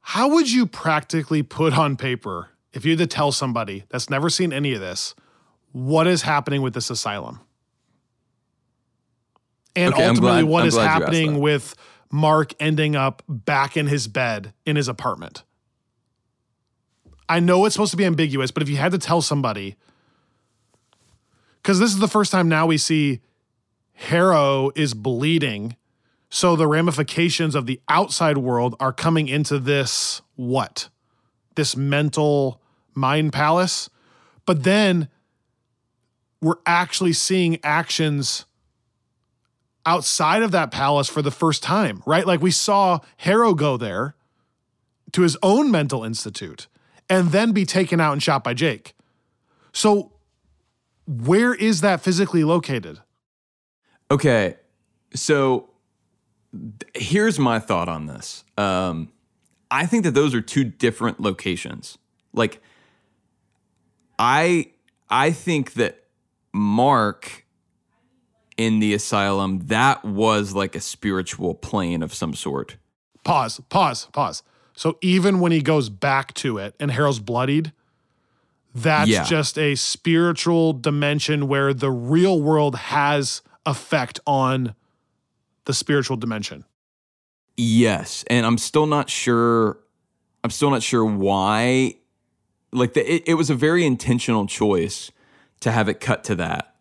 how 0.00 0.28
would 0.28 0.50
you 0.50 0.66
practically 0.66 1.42
put 1.42 1.76
on 1.78 1.96
paper 1.96 2.50
if 2.72 2.84
you 2.84 2.90
had 2.92 2.98
to 2.98 3.06
tell 3.06 3.32
somebody 3.32 3.84
that's 3.88 4.10
never 4.10 4.28
seen 4.28 4.52
any 4.52 4.74
of 4.74 4.80
this 4.80 5.14
what 5.72 6.06
is 6.06 6.22
happening 6.22 6.62
with 6.62 6.74
this 6.74 6.90
asylum? 6.90 7.40
And 9.76 9.92
Okay, 9.94 10.04
ultimately 10.06 10.42
glad- 10.42 10.44
what 10.44 10.62
I'm 10.62 10.68
is 10.68 10.76
happening 10.76 11.40
with 11.40 11.74
Mark 12.14 12.54
ending 12.60 12.94
up 12.94 13.24
back 13.28 13.76
in 13.76 13.88
his 13.88 14.06
bed 14.06 14.54
in 14.64 14.76
his 14.76 14.86
apartment. 14.86 15.42
I 17.28 17.40
know 17.40 17.64
it's 17.64 17.74
supposed 17.74 17.90
to 17.90 17.96
be 17.96 18.04
ambiguous, 18.04 18.52
but 18.52 18.62
if 18.62 18.68
you 18.68 18.76
had 18.76 18.92
to 18.92 18.98
tell 18.98 19.20
somebody, 19.20 19.74
because 21.60 21.80
this 21.80 21.90
is 21.90 21.98
the 21.98 22.06
first 22.06 22.30
time 22.30 22.48
now 22.48 22.66
we 22.66 22.78
see 22.78 23.20
Harrow 23.94 24.70
is 24.76 24.94
bleeding, 24.94 25.74
so 26.30 26.54
the 26.54 26.68
ramifications 26.68 27.56
of 27.56 27.66
the 27.66 27.80
outside 27.88 28.38
world 28.38 28.76
are 28.78 28.92
coming 28.92 29.26
into 29.26 29.58
this 29.58 30.22
what? 30.36 30.90
This 31.56 31.76
mental 31.76 32.60
mind 32.94 33.32
palace. 33.32 33.90
But 34.46 34.62
then 34.62 35.08
we're 36.40 36.58
actually 36.64 37.12
seeing 37.12 37.58
actions 37.64 38.44
outside 39.86 40.42
of 40.42 40.50
that 40.52 40.70
palace 40.70 41.08
for 41.08 41.22
the 41.22 41.30
first 41.30 41.62
time, 41.62 42.02
right? 42.06 42.26
Like 42.26 42.40
we 42.40 42.50
saw 42.50 43.00
Harrow 43.18 43.54
go 43.54 43.76
there 43.76 44.14
to 45.12 45.22
his 45.22 45.36
own 45.42 45.70
mental 45.70 46.04
institute 46.04 46.66
and 47.08 47.30
then 47.30 47.52
be 47.52 47.64
taken 47.64 48.00
out 48.00 48.12
and 48.12 48.22
shot 48.22 48.42
by 48.42 48.54
Jake. 48.54 48.94
So 49.72 50.12
where 51.06 51.54
is 51.54 51.80
that 51.82 52.00
physically 52.00 52.44
located? 52.44 53.00
Okay, 54.10 54.56
so 55.14 55.70
here's 56.94 57.38
my 57.38 57.58
thought 57.58 57.88
on 57.88 58.06
this. 58.06 58.44
Um, 58.56 59.12
I 59.70 59.86
think 59.86 60.04
that 60.04 60.12
those 60.12 60.34
are 60.34 60.40
two 60.40 60.64
different 60.64 61.20
locations. 61.20 61.98
Like, 62.32 62.62
I 64.18 64.70
I 65.10 65.30
think 65.30 65.74
that 65.74 66.04
Mark 66.52 67.43
in 68.56 68.78
the 68.80 68.94
asylum 68.94 69.66
that 69.66 70.04
was 70.04 70.54
like 70.54 70.76
a 70.76 70.80
spiritual 70.80 71.54
plane 71.54 72.02
of 72.02 72.14
some 72.14 72.34
sort. 72.34 72.76
Pause, 73.24 73.60
pause, 73.68 74.06
pause. 74.12 74.42
So 74.74 74.98
even 75.00 75.40
when 75.40 75.52
he 75.52 75.62
goes 75.62 75.88
back 75.88 76.34
to 76.34 76.58
it 76.58 76.74
and 76.78 76.90
Harrow's 76.90 77.20
bloodied, 77.20 77.72
that's 78.74 79.08
Yeah. 79.08 79.24
just 79.24 79.58
a 79.58 79.74
spiritual 79.76 80.72
dimension 80.72 81.48
where 81.48 81.72
the 81.72 81.90
real 81.90 82.40
world 82.40 82.74
has 82.76 83.42
effect 83.66 84.20
on 84.26 84.74
the 85.64 85.72
spiritual 85.72 86.16
dimension. 86.16 86.64
Yes, 87.56 88.24
and 88.28 88.44
I'm 88.44 88.58
still 88.58 88.86
not 88.86 89.08
sure. 89.08 89.78
I'm 90.42 90.50
still 90.50 90.70
not 90.70 90.82
sure 90.82 91.04
why. 91.04 91.94
Like 92.72 92.94
the, 92.94 93.14
it, 93.14 93.22
it 93.26 93.34
was 93.34 93.48
a 93.48 93.54
very 93.54 93.86
intentional 93.86 94.46
choice 94.46 95.12
to 95.60 95.70
have 95.70 95.88
it 95.88 96.00
cut 96.00 96.24
to 96.24 96.34
that, 96.34 96.73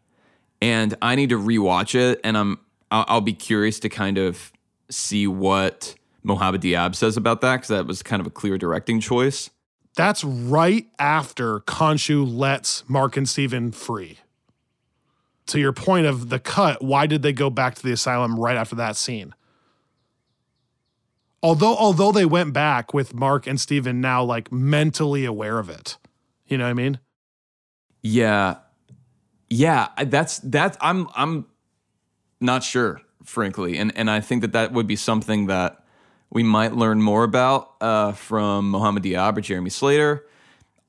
and 0.64 0.95
I 1.01 1.16
need 1.16 1.28
to 1.30 1.38
rewatch 1.38 1.93
it. 1.93 2.22
And 2.24 2.38
I'm 2.38 2.59
I'll, 2.89 3.05
I'll 3.09 3.22
be 3.22 3.34
curious 3.34 3.82
to 3.82 3.89
kind 3.89 4.18
of 4.18 4.53
see 4.89 5.28
what 5.28 5.95
Mohammed 6.24 6.61
Diab 6.61 6.95
says 6.95 7.18
about 7.18 7.41
that 7.41 7.57
because 7.57 7.68
that 7.68 7.86
was 7.86 8.01
kind 8.01 8.22
of 8.22 8.28
a 8.28 8.30
clear 8.30 8.57
directing 8.57 9.01
choice. 9.01 9.49
That's 9.97 10.24
right 10.24 10.88
after 10.97 11.59
Khonshu 11.59 12.26
lets 12.26 12.88
Mark 12.88 13.18
and 13.18 13.28
Steven 13.28 13.74
free. 13.74 14.20
To 15.47 15.59
your 15.59 15.74
point 15.74 16.07
of 16.07 16.30
the 16.30 16.39
cut, 16.39 16.82
why 16.82 17.07
did 17.07 17.24
they 17.24 17.34
go 17.34 17.49
back 17.49 17.76
to 17.76 17.84
the 17.84 17.91
asylum 17.91 18.39
right 18.39 18.55
after 18.55 18.76
that 18.78 18.95
scene? 18.95 19.36
Although 21.43 21.76
although 21.76 22.14
they 22.14 22.24
went 22.24 22.53
back 22.53 22.93
with 22.93 23.14
Mark 23.14 23.47
and 23.47 23.59
Steven 23.59 23.99
now 23.99 24.24
like 24.24 24.49
mentally 24.49 25.26
aware 25.26 25.59
of 25.59 25.70
it. 25.70 25.97
You 26.47 26.57
know 26.57 26.64
what 26.64 26.70
I 26.70 26.74
mean? 26.74 26.99
Yeah, 28.01 28.57
yeah. 29.50 29.89
That's 30.06 30.39
that's 30.39 30.78
I'm 30.82 31.08
I'm 31.16 31.46
not 32.39 32.64
sure, 32.64 33.02
frankly, 33.24 33.78
and 33.78 33.96
and 33.96 34.10
I 34.10 34.20
think 34.20 34.41
that 34.41 34.54
that 34.54 34.74
would 34.74 34.88
be 34.88 34.96
something 34.96 35.48
that 35.48 35.84
we 36.30 36.44
might 36.44 36.74
learn 36.74 37.02
more 37.02 37.24
about 37.24 37.76
uh, 37.80 38.12
from 38.14 38.70
Mohammed 38.70 39.04
Diab 39.04 39.38
or 39.38 39.41
Jeremy 39.41 39.70
Slater. 39.70 40.26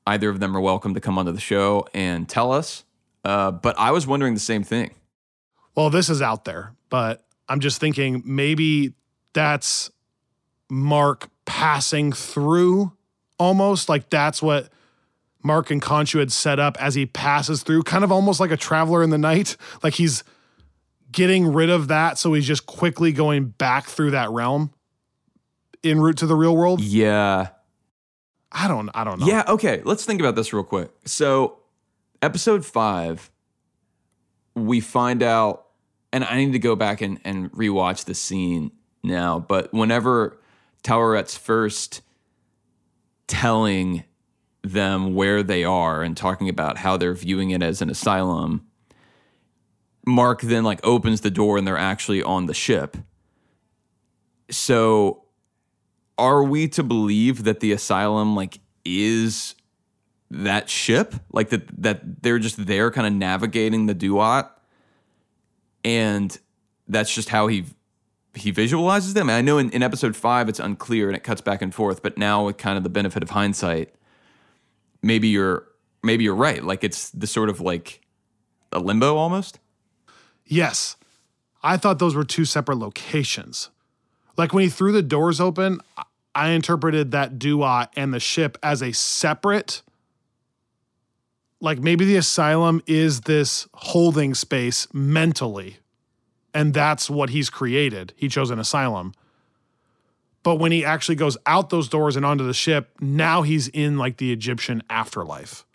Either 0.07 0.29
of 0.29 0.39
them 0.39 0.55
are 0.55 0.61
welcome 0.61 0.93
to 0.95 0.99
come 0.99 1.17
onto 1.17 1.31
the 1.31 1.39
show 1.39 1.87
and 1.93 2.27
tell 2.27 2.51
us. 2.51 2.83
Uh, 3.23 3.51
but 3.51 3.77
I 3.77 3.91
was 3.91 4.05
wondering 4.05 4.33
the 4.33 4.39
same 4.39 4.63
thing. 4.63 4.93
Well, 5.75 5.89
this 5.89 6.09
is 6.09 6.21
out 6.21 6.45
there, 6.45 6.73
but 6.89 7.25
I'm 7.49 7.59
just 7.59 7.79
thinking 7.79 8.23
maybe 8.25 8.93
that's 9.33 9.91
Mark 10.69 11.29
passing 11.45 12.11
through 12.11 12.91
almost 13.37 13.89
like 13.89 14.09
that's 14.09 14.41
what 14.41 14.69
Mark 15.45 15.69
and 15.69 15.81
Khonshu 15.81 16.19
had 16.19 16.31
set 16.31 16.59
up 16.59 16.75
as 16.81 16.95
he 16.95 17.05
passes 17.05 17.61
through, 17.61 17.83
kind 17.83 18.03
of 18.03 18.11
almost 18.11 18.39
like 18.39 18.51
a 18.51 18.57
traveler 18.57 19.03
in 19.03 19.11
the 19.11 19.17
night. 19.17 19.55
Like 19.83 19.93
he's 19.93 20.23
getting 21.11 21.53
rid 21.53 21.69
of 21.69 21.87
that. 21.87 22.17
So 22.17 22.33
he's 22.33 22.47
just 22.47 22.65
quickly 22.65 23.11
going 23.11 23.45
back 23.45 23.85
through 23.85 24.11
that 24.11 24.31
realm 24.31 24.73
en 25.83 25.99
route 25.99 26.17
to 26.17 26.25
the 26.25 26.35
real 26.35 26.57
world. 26.57 26.81
Yeah. 26.81 27.49
I 28.51 28.67
don't, 28.67 28.89
I 28.95 29.03
don't 29.03 29.19
know. 29.19 29.27
Yeah, 29.27 29.43
okay. 29.47 29.81
Let's 29.85 30.03
think 30.03 30.19
about 30.19 30.35
this 30.35 30.51
real 30.51 30.63
quick. 30.63 30.89
So, 31.05 31.59
episode 32.21 32.65
five, 32.65 33.29
we 34.55 34.79
find 34.79 35.21
out, 35.21 35.67
and 36.11 36.23
I 36.23 36.37
need 36.37 36.53
to 36.53 36.59
go 36.59 36.75
back 36.75 37.01
and, 37.01 37.19
and 37.23 37.51
rewatch 37.51 38.05
the 38.05 38.15
scene 38.15 38.71
now, 39.03 39.39
but 39.39 39.73
whenever 39.73 40.39
Taweret's 40.83 41.37
first 41.37 42.01
telling 43.27 44.05
them 44.71 45.15
where 45.15 45.43
they 45.43 45.63
are 45.63 46.01
and 46.01 46.15
talking 46.15 46.49
about 46.49 46.77
how 46.77 46.97
they're 46.97 47.13
viewing 47.13 47.51
it 47.51 47.61
as 47.61 47.81
an 47.81 47.89
asylum, 47.89 48.65
Mark 50.05 50.41
then 50.41 50.63
like 50.63 50.79
opens 50.85 51.21
the 51.21 51.31
door 51.31 51.57
and 51.57 51.67
they're 51.67 51.77
actually 51.77 52.21
on 52.21 52.45
the 52.45 52.53
ship. 52.53 52.97
So 54.49 55.23
are 56.17 56.43
we 56.43 56.67
to 56.69 56.83
believe 56.83 57.43
that 57.43 57.59
the 57.59 57.71
asylum 57.71 58.35
like 58.35 58.59
is 58.83 59.55
that 60.29 60.69
ship? 60.69 61.15
Like 61.31 61.49
that 61.49 61.81
that 61.81 62.21
they're 62.21 62.39
just 62.39 62.65
there 62.65 62.91
kind 62.91 63.07
of 63.07 63.13
navigating 63.13 63.87
the 63.87 63.95
duat? 63.95 64.51
And 65.83 66.37
that's 66.87 67.13
just 67.13 67.29
how 67.29 67.47
he 67.47 67.65
he 68.35 68.51
visualizes 68.51 69.13
them? 69.13 69.29
And 69.29 69.37
i 69.37 69.41
know 69.41 69.57
in, 69.57 69.69
in 69.71 69.81
episode 69.81 70.15
five 70.15 70.49
it's 70.49 70.59
unclear 70.59 71.07
and 71.07 71.15
it 71.15 71.23
cuts 71.23 71.41
back 71.41 71.61
and 71.61 71.73
forth 71.73 72.03
but 72.03 72.17
now 72.17 72.45
with 72.45 72.57
kind 72.57 72.77
of 72.77 72.83
the 72.83 72.89
benefit 72.89 73.23
of 73.23 73.31
hindsight 73.31 73.95
maybe 75.01 75.27
you're 75.27 75.67
maybe 76.03 76.23
you're 76.23 76.35
right 76.35 76.63
like 76.63 76.83
it's 76.83 77.09
the 77.11 77.27
sort 77.27 77.49
of 77.49 77.61
like 77.61 78.01
a 78.71 78.79
limbo 78.79 79.15
almost. 79.15 79.59
Yes. 80.45 80.95
I 81.63 81.77
thought 81.77 81.97
those 81.97 82.13
were 82.15 82.23
two 82.23 82.45
separate 82.45 82.77
locations. 82.77 83.69
Like 84.37 84.53
when 84.53 84.63
he 84.63 84.69
threw 84.69 84.91
the 84.91 85.01
doors 85.01 85.39
open, 85.41 85.79
I- 86.35 86.49
interpreted 86.49 87.11
that 87.11 87.39
Dua 87.39 87.89
and 87.95 88.13
the 88.13 88.19
ship 88.19 88.57
as 88.61 88.83
a 88.83 88.91
separate. 88.91 89.81
Like 91.61 91.79
maybe 91.79 92.05
the 92.05 92.17
asylum 92.17 92.81
is 92.85 93.21
this 93.21 93.67
holding 93.73 94.35
space 94.35 94.87
mentally, 94.93 95.77
and 96.53 96.73
that's 96.73 97.09
what 97.09 97.29
he's 97.29 97.49
created. 97.49 98.13
He 98.17 98.27
chose 98.27 98.51
an 98.51 98.59
asylum. 98.59 99.13
But 100.45 100.57
when 100.57 100.71
he 100.71 100.85
actually 100.85 101.15
goes 101.15 101.39
out 101.47 101.71
those 101.71 101.89
doors 101.89 102.15
and 102.15 102.23
onto 102.23 102.45
the 102.45 102.53
ship, 102.53 102.91
now 103.01 103.41
he's 103.41 103.67
in 103.67 103.97
like 103.97 104.17
the 104.17 104.31
Egyptian 104.31 104.83
afterlife. 104.91 105.65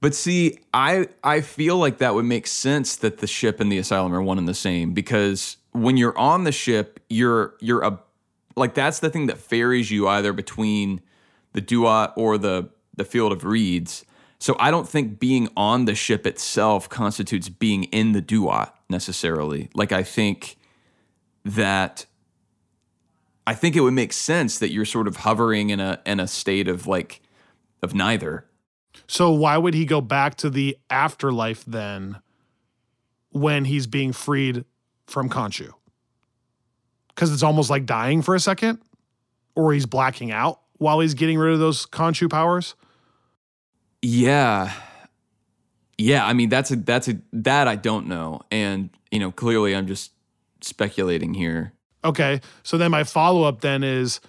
But 0.00 0.14
see, 0.14 0.60
I 0.72 1.08
I 1.24 1.40
feel 1.40 1.76
like 1.76 1.98
that 1.98 2.14
would 2.14 2.24
make 2.24 2.46
sense 2.46 2.94
that 2.94 3.18
the 3.18 3.26
ship 3.26 3.58
and 3.58 3.70
the 3.70 3.78
asylum 3.78 4.14
are 4.14 4.22
one 4.22 4.38
and 4.38 4.46
the 4.46 4.54
same 4.54 4.94
because 4.94 5.56
when 5.72 5.96
you're 5.96 6.16
on 6.16 6.44
the 6.44 6.52
ship, 6.52 7.00
you're 7.10 7.56
you're 7.58 7.82
a 7.82 7.98
like 8.54 8.74
that's 8.74 9.00
the 9.00 9.10
thing 9.10 9.26
that 9.26 9.38
ferries 9.38 9.90
you 9.90 10.06
either 10.06 10.32
between 10.32 11.00
the 11.52 11.60
Duat 11.60 12.12
or 12.14 12.38
the 12.38 12.68
the 12.96 13.04
field 13.04 13.32
of 13.32 13.42
reeds. 13.42 14.04
So 14.38 14.54
I 14.60 14.70
don't 14.70 14.88
think 14.88 15.18
being 15.18 15.48
on 15.56 15.86
the 15.86 15.96
ship 15.96 16.28
itself 16.28 16.88
constitutes 16.88 17.48
being 17.48 17.84
in 17.84 18.12
the 18.12 18.20
Duat 18.20 18.72
necessarily. 18.88 19.68
Like 19.74 19.90
I 19.90 20.04
think 20.04 20.58
that 21.44 22.06
I 23.48 23.54
think 23.54 23.76
it 23.76 23.80
would 23.80 23.94
make 23.94 24.12
sense 24.12 24.58
that 24.58 24.72
you're 24.72 24.84
sort 24.84 25.08
of 25.08 25.16
hovering 25.16 25.70
in 25.70 25.80
a 25.80 26.02
in 26.04 26.20
a 26.20 26.28
state 26.28 26.68
of 26.68 26.86
like 26.86 27.22
of 27.82 27.94
neither. 27.94 28.44
So 29.06 29.30
why 29.30 29.56
would 29.56 29.72
he 29.72 29.86
go 29.86 30.02
back 30.02 30.34
to 30.36 30.50
the 30.50 30.76
afterlife 30.90 31.64
then 31.64 32.20
when 33.30 33.64
he's 33.64 33.86
being 33.86 34.12
freed 34.12 34.66
from 35.06 35.30
Khonshu? 35.30 35.70
Because 37.08 37.32
it's 37.32 37.42
almost 37.42 37.70
like 37.70 37.86
dying 37.86 38.20
for 38.20 38.34
a 38.34 38.40
second, 38.40 38.80
or 39.54 39.72
he's 39.72 39.86
blacking 39.86 40.30
out 40.30 40.60
while 40.76 41.00
he's 41.00 41.14
getting 41.14 41.38
rid 41.38 41.54
of 41.54 41.58
those 41.58 41.86
Khonshu 41.86 42.28
powers. 42.28 42.74
Yeah. 44.02 44.74
Yeah, 45.96 46.26
I 46.26 46.34
mean 46.34 46.50
that's 46.50 46.70
a 46.70 46.76
that's 46.76 47.08
a 47.08 47.18
that 47.32 47.66
I 47.66 47.76
don't 47.76 48.08
know. 48.08 48.42
And, 48.50 48.90
you 49.10 49.18
know, 49.18 49.32
clearly 49.32 49.74
I'm 49.74 49.86
just 49.86 50.12
speculating 50.60 51.32
here. 51.32 51.72
Okay, 52.08 52.40
so 52.62 52.78
then 52.78 52.90
my 52.90 53.04
follow 53.04 53.42
up 53.44 53.60
then 53.60 53.84
is 53.84 54.20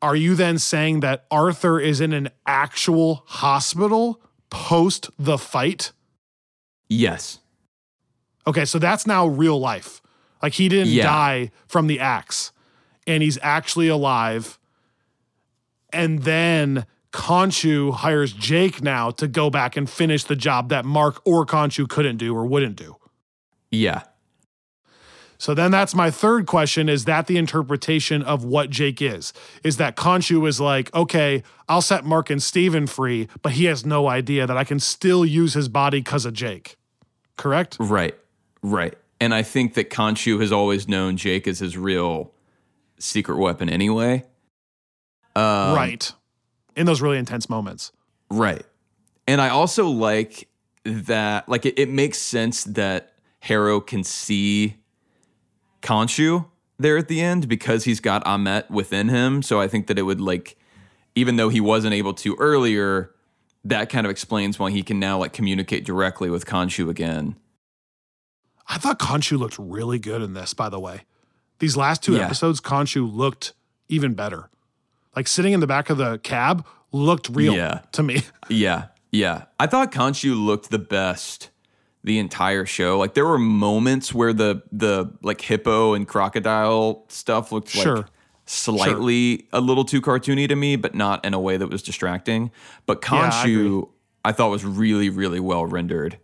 are 0.00 0.14
you 0.14 0.34
then 0.36 0.58
saying 0.58 1.00
that 1.00 1.26
Arthur 1.30 1.80
is 1.80 2.00
in 2.00 2.12
an 2.12 2.28
actual 2.46 3.24
hospital 3.26 4.20
post 4.50 5.10
the 5.18 5.36
fight? 5.36 5.90
Yes. 6.88 7.40
Okay, 8.46 8.64
so 8.64 8.78
that's 8.78 9.04
now 9.06 9.26
real 9.26 9.58
life. 9.58 10.00
Like 10.40 10.52
he 10.52 10.68
didn't 10.68 10.92
Yeah. 10.92 11.04
die 11.04 11.50
from 11.66 11.88
the 11.88 11.98
axe 11.98 12.52
and 13.06 13.20
he's 13.22 13.38
actually 13.42 13.88
alive. 13.88 14.60
And 15.92 16.22
then 16.22 16.86
Khonshu 17.12 17.94
hires 17.94 18.32
Jake 18.32 18.82
now 18.82 19.10
to 19.12 19.26
go 19.26 19.50
back 19.50 19.76
and 19.76 19.90
finish 19.90 20.22
the 20.22 20.36
job 20.36 20.68
that 20.68 20.84
Mark 20.84 21.20
or 21.24 21.44
Khonshu 21.46 21.88
couldn't 21.88 22.18
do 22.18 22.36
or 22.36 22.46
wouldn't 22.46 22.76
do. 22.76 22.96
Yeah. 23.72 24.02
So 25.38 25.54
then 25.54 25.70
that's 25.70 25.94
my 25.94 26.10
third 26.10 26.46
question 26.46 26.88
is 26.88 27.04
that 27.04 27.26
the 27.26 27.36
interpretation 27.36 28.22
of 28.22 28.44
what 28.44 28.70
Jake 28.70 29.02
is? 29.02 29.32
Is 29.62 29.76
that 29.76 29.96
Khonshu 29.96 30.46
is 30.48 30.60
like, 30.60 30.94
okay, 30.94 31.42
I'll 31.68 31.82
set 31.82 32.04
Mark 32.04 32.30
and 32.30 32.42
Steven 32.42 32.86
free, 32.86 33.28
but 33.42 33.52
he 33.52 33.66
has 33.66 33.84
no 33.84 34.08
idea 34.08 34.46
that 34.46 34.56
I 34.56 34.64
can 34.64 34.80
still 34.80 35.24
use 35.24 35.54
his 35.54 35.68
body 35.68 36.00
because 36.00 36.24
of 36.24 36.32
Jake. 36.32 36.76
Correct? 37.36 37.76
Right. 37.78 38.14
Right. 38.62 38.94
And 39.20 39.34
I 39.34 39.42
think 39.42 39.74
that 39.74 39.90
Khonshu 39.90 40.40
has 40.40 40.52
always 40.52 40.88
known 40.88 41.16
Jake 41.16 41.46
as 41.46 41.58
his 41.58 41.76
real 41.76 42.32
secret 42.98 43.38
weapon 43.38 43.68
anyway. 43.68 44.24
Um, 45.34 45.74
right. 45.74 46.12
In 46.74 46.86
those 46.86 47.02
really 47.02 47.18
intense 47.18 47.48
moments. 47.48 47.92
Right. 48.30 48.64
And 49.26 49.40
I 49.40 49.48
also 49.50 49.88
like 49.88 50.48
that, 50.84 51.48
like, 51.48 51.66
it, 51.66 51.78
it 51.78 51.88
makes 51.88 52.18
sense 52.18 52.64
that 52.64 53.12
Harrow 53.40 53.80
can 53.80 54.04
see 54.04 54.76
Khonshu 55.86 56.46
there 56.78 56.96
at 56.98 57.08
the 57.08 57.20
end 57.20 57.48
because 57.48 57.84
he's 57.84 58.00
got 58.00 58.24
Ammit 58.24 58.68
within 58.70 59.08
him. 59.08 59.42
So 59.42 59.60
I 59.60 59.68
think 59.68 59.86
that 59.86 59.98
it 59.98 60.02
would, 60.02 60.20
like, 60.20 60.58
even 61.14 61.36
though 61.36 61.48
he 61.48 61.60
wasn't 61.60 61.94
able 61.94 62.12
to 62.14 62.34
earlier, 62.38 63.12
that 63.64 63.88
kind 63.88 64.04
of 64.06 64.10
explains 64.10 64.58
why 64.58 64.70
he 64.70 64.82
can 64.82 64.98
now, 64.98 65.18
like, 65.18 65.32
communicate 65.32 65.84
directly 65.84 66.28
with 66.28 66.44
Khonshu 66.44 66.90
again. 66.90 67.36
I 68.68 68.78
thought 68.78 68.98
Khonshu 68.98 69.38
looked 69.38 69.56
really 69.58 69.98
good 69.98 70.22
in 70.22 70.34
this, 70.34 70.52
by 70.54 70.68
the 70.68 70.80
way. 70.80 71.02
These 71.60 71.76
last 71.76 72.02
two 72.02 72.14
Yeah. 72.16 72.26
episodes, 72.26 72.60
Khonshu 72.60 73.10
looked 73.10 73.54
even 73.88 74.14
better. 74.14 74.50
Like 75.14 75.28
sitting 75.28 75.52
in 75.52 75.60
the 75.60 75.66
back 75.66 75.88
of 75.88 75.96
the 75.98 76.18
cab 76.18 76.66
looked 76.92 77.28
real 77.30 77.54
Yeah. 77.54 77.80
to 77.92 78.02
me. 78.02 78.22
Yeah, 78.50 78.86
yeah. 79.10 79.44
I 79.58 79.66
thought 79.66 79.92
Khonshu 79.92 80.34
looked 80.36 80.70
the 80.70 80.78
best 80.78 81.50
the 82.06 82.18
entire 82.20 82.64
show. 82.64 82.98
Like 82.98 83.12
there 83.14 83.26
were 83.26 83.36
moments 83.38 84.14
where 84.14 84.32
the 84.32 84.62
the 84.72 85.12
like 85.22 85.40
hippo 85.42 85.92
and 85.92 86.06
crocodile 86.08 87.04
stuff 87.08 87.50
looked 87.52 87.74
like 87.74 87.82
Sure. 87.82 88.06
slightly 88.46 89.46
a 89.52 89.60
little 89.60 89.84
too 89.84 90.00
cartoony 90.00 90.48
to 90.48 90.56
me, 90.56 90.76
but 90.76 90.94
not 90.94 91.24
in 91.24 91.34
a 91.34 91.40
way 91.40 91.56
that 91.56 91.68
was 91.68 91.82
distracting. 91.82 92.50
But 92.86 93.04
Yeah, 93.10 93.30
I 93.32 93.82
I, 94.24 94.32
thought 94.32 94.50
was 94.50 94.64
really, 94.64 95.10
really 95.10 95.40
well 95.40 95.66
rendered 95.66 96.18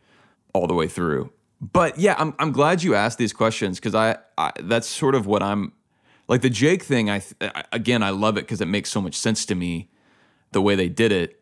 all 0.55 0.67
the 0.67 0.75
way 0.75 0.89
through. 0.89 1.31
But 1.61 1.99
yeah, 1.99 2.15
I'm 2.19 2.35
I'm 2.39 2.53
glad 2.53 2.83
you 2.83 2.95
asked 2.95 3.19
these 3.19 3.33
questions 3.33 3.79
because 3.79 3.95
I, 3.95 4.17
I 4.39 4.53
that's 4.61 4.89
sort 4.89 5.15
of 5.15 5.27
what 5.27 5.43
I'm 5.43 5.73
like 6.29 6.43
the 6.43 6.51
Jake 6.51 6.83
thing. 6.85 7.11
I 7.11 7.23
I- 7.41 7.65
again 7.73 8.03
I 8.05 8.11
love 8.11 8.37
it 8.37 8.43
because 8.43 8.61
it 8.61 8.67
makes 8.69 8.91
so 8.91 9.01
much 9.01 9.15
sense 9.17 9.45
to 9.47 9.55
me 9.57 9.91
the 10.53 10.61
way 10.63 10.75
they 10.77 10.89
did 10.89 11.11
it. 11.13 11.41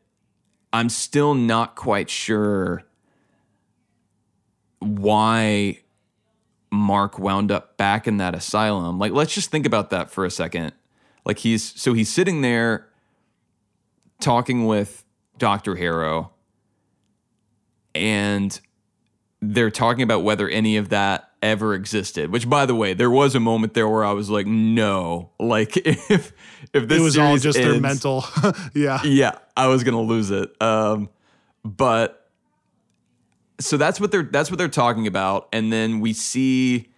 I'm 0.73 0.89
still 0.89 1.35
not 1.35 1.75
quite 1.77 2.09
sure 2.11 2.85
why 4.81 5.79
Mark 6.73 7.19
wound 7.19 7.53
up 7.53 7.77
back 7.77 8.07
in 8.09 8.17
that 8.19 8.35
asylum. 8.35 8.99
Like, 8.99 9.13
let's 9.13 9.35
just 9.35 9.51
think 9.51 9.67
about 9.67 9.91
that 9.91 10.11
for 10.11 10.25
a 10.25 10.31
second. 10.31 10.73
Like, 11.25 11.39
he's 11.39 11.81
so 11.81 11.93
he's 11.93 12.09
sitting 12.09 12.41
there 12.41 12.89
talking 14.21 14.67
with 14.67 15.05
Dr. 15.39 15.77
Harrow, 15.77 16.33
and 17.95 18.59
they're 19.41 19.71
talking 19.71 20.03
about 20.03 20.23
whether 20.23 20.49
any 20.49 20.77
of 20.77 20.89
that 20.91 21.31
ever 21.43 21.75
existed. 21.75 22.31
Which, 22.31 22.49
by 22.49 22.67
the 22.67 22.75
way, 22.75 22.95
there 22.95 23.11
was 23.11 23.35
a 23.35 23.41
moment 23.41 23.75
there 23.75 23.89
where 23.89 24.05
I 24.05 24.13
was 24.13 24.31
like, 24.31 24.47
no, 24.47 25.31
like 25.39 25.77
if 25.87 26.33
if 26.73 26.89
this 26.89 27.01
it 27.01 27.03
was 27.03 27.19
all 27.19 27.37
just 27.37 27.59
their 27.59 27.81
mental. 27.81 28.25
yeah. 28.75 29.03
yeah, 29.05 29.39
I 29.57 29.67
was 29.67 29.85
gonna 29.85 30.01
lose 30.01 30.31
it. 30.31 30.51
Um, 30.63 31.11
but 31.65 32.20
so 33.61 33.77
that's 33.77 34.01
what 34.01 34.11
they're 34.11 34.25
that's 34.25 34.51
what 34.51 34.59
they're 34.59 34.69
talking 34.69 35.07
about, 35.07 35.49
and 35.53 35.73
then 35.73 36.01
we 36.01 36.13
see 36.13 36.89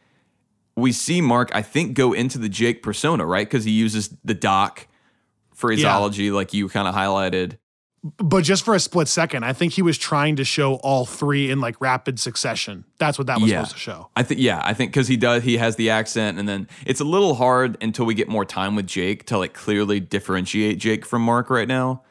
we 0.76 0.92
see 0.92 1.20
Mark, 1.20 1.50
I 1.54 1.62
think, 1.62 1.94
go 1.94 2.12
into 2.12 2.38
the 2.38 2.48
Jake 2.48 2.82
persona, 2.82 3.26
right? 3.26 3.46
Because 3.46 3.64
he 3.64 3.72
uses 3.72 4.16
the 4.24 4.34
doc 4.34 4.86
phraseology, 5.54 6.30
like 6.30 6.54
you 6.54 6.68
kind 6.68 6.88
of 6.88 6.94
highlighted. 6.94 7.58
But 8.02 8.42
just 8.42 8.64
for 8.64 8.74
a 8.74 8.80
split 8.80 9.06
second, 9.06 9.44
I 9.44 9.52
think 9.52 9.74
he 9.74 9.82
was 9.82 9.96
trying 9.96 10.34
to 10.36 10.44
show 10.44 10.74
all 10.76 11.06
three 11.06 11.50
in 11.50 11.60
like 11.60 11.80
rapid 11.80 12.18
succession. 12.18 12.84
That's 12.98 13.16
what 13.16 13.28
that 13.28 13.40
was 13.40 13.48
supposed 13.48 13.72
to 13.72 13.78
show. 13.78 14.08
I 14.16 14.24
think 14.24 14.40
yeah, 14.40 14.60
I 14.64 14.74
think 14.74 14.90
because 14.92 15.06
he 15.06 15.16
does 15.16 15.44
he 15.44 15.58
has 15.58 15.76
the 15.76 15.90
accent, 15.90 16.36
and 16.38 16.48
then 16.48 16.68
it's 16.84 17.00
a 17.00 17.04
little 17.04 17.34
hard 17.34 17.80
until 17.80 18.04
we 18.04 18.14
get 18.14 18.28
more 18.28 18.44
time 18.44 18.74
with 18.74 18.88
Jake 18.88 19.26
to 19.26 19.38
like 19.38 19.54
clearly 19.54 20.00
differentiate 20.00 20.78
Jake 20.78 21.06
from 21.06 21.22
Mark 21.22 21.48
right 21.48 21.68
now, 21.68 22.02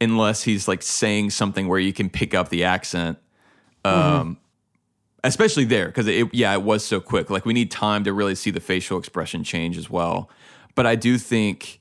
unless 0.00 0.42
he's 0.42 0.66
like 0.66 0.82
saying 0.82 1.30
something 1.30 1.68
where 1.68 1.78
you 1.78 1.92
can 1.92 2.10
pick 2.10 2.34
up 2.34 2.48
the 2.48 2.64
accent. 2.64 3.18
Um, 3.84 4.38
especially 5.24 5.64
there 5.64 5.86
because 5.86 6.06
it 6.06 6.32
yeah 6.32 6.52
it 6.54 6.62
was 6.62 6.84
so 6.84 7.00
quick. 7.00 7.30
Like 7.30 7.44
we 7.44 7.52
need 7.52 7.70
time 7.70 8.04
to 8.04 8.12
really 8.12 8.34
see 8.34 8.50
the 8.50 8.60
facial 8.60 8.98
expression 8.98 9.44
change 9.44 9.76
as 9.76 9.90
well. 9.90 10.30
But 10.74 10.86
I 10.86 10.94
do 10.94 11.18
think 11.18 11.80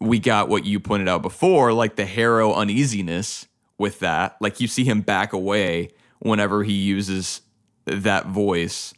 we 0.00 0.18
got 0.18 0.48
what 0.48 0.64
you 0.64 0.80
pointed 0.80 1.08
out 1.08 1.22
before, 1.22 1.72
like 1.72 1.96
the 1.96 2.06
Harrow 2.06 2.54
uneasiness 2.54 3.46
with 3.78 4.00
that. 4.00 4.36
Like 4.40 4.60
you 4.60 4.68
see 4.68 4.84
him 4.84 5.00
back 5.00 5.32
away 5.32 5.90
whenever 6.20 6.62
he 6.62 6.72
uses 6.72 7.42
that 7.84 8.26
voice. 8.26 8.94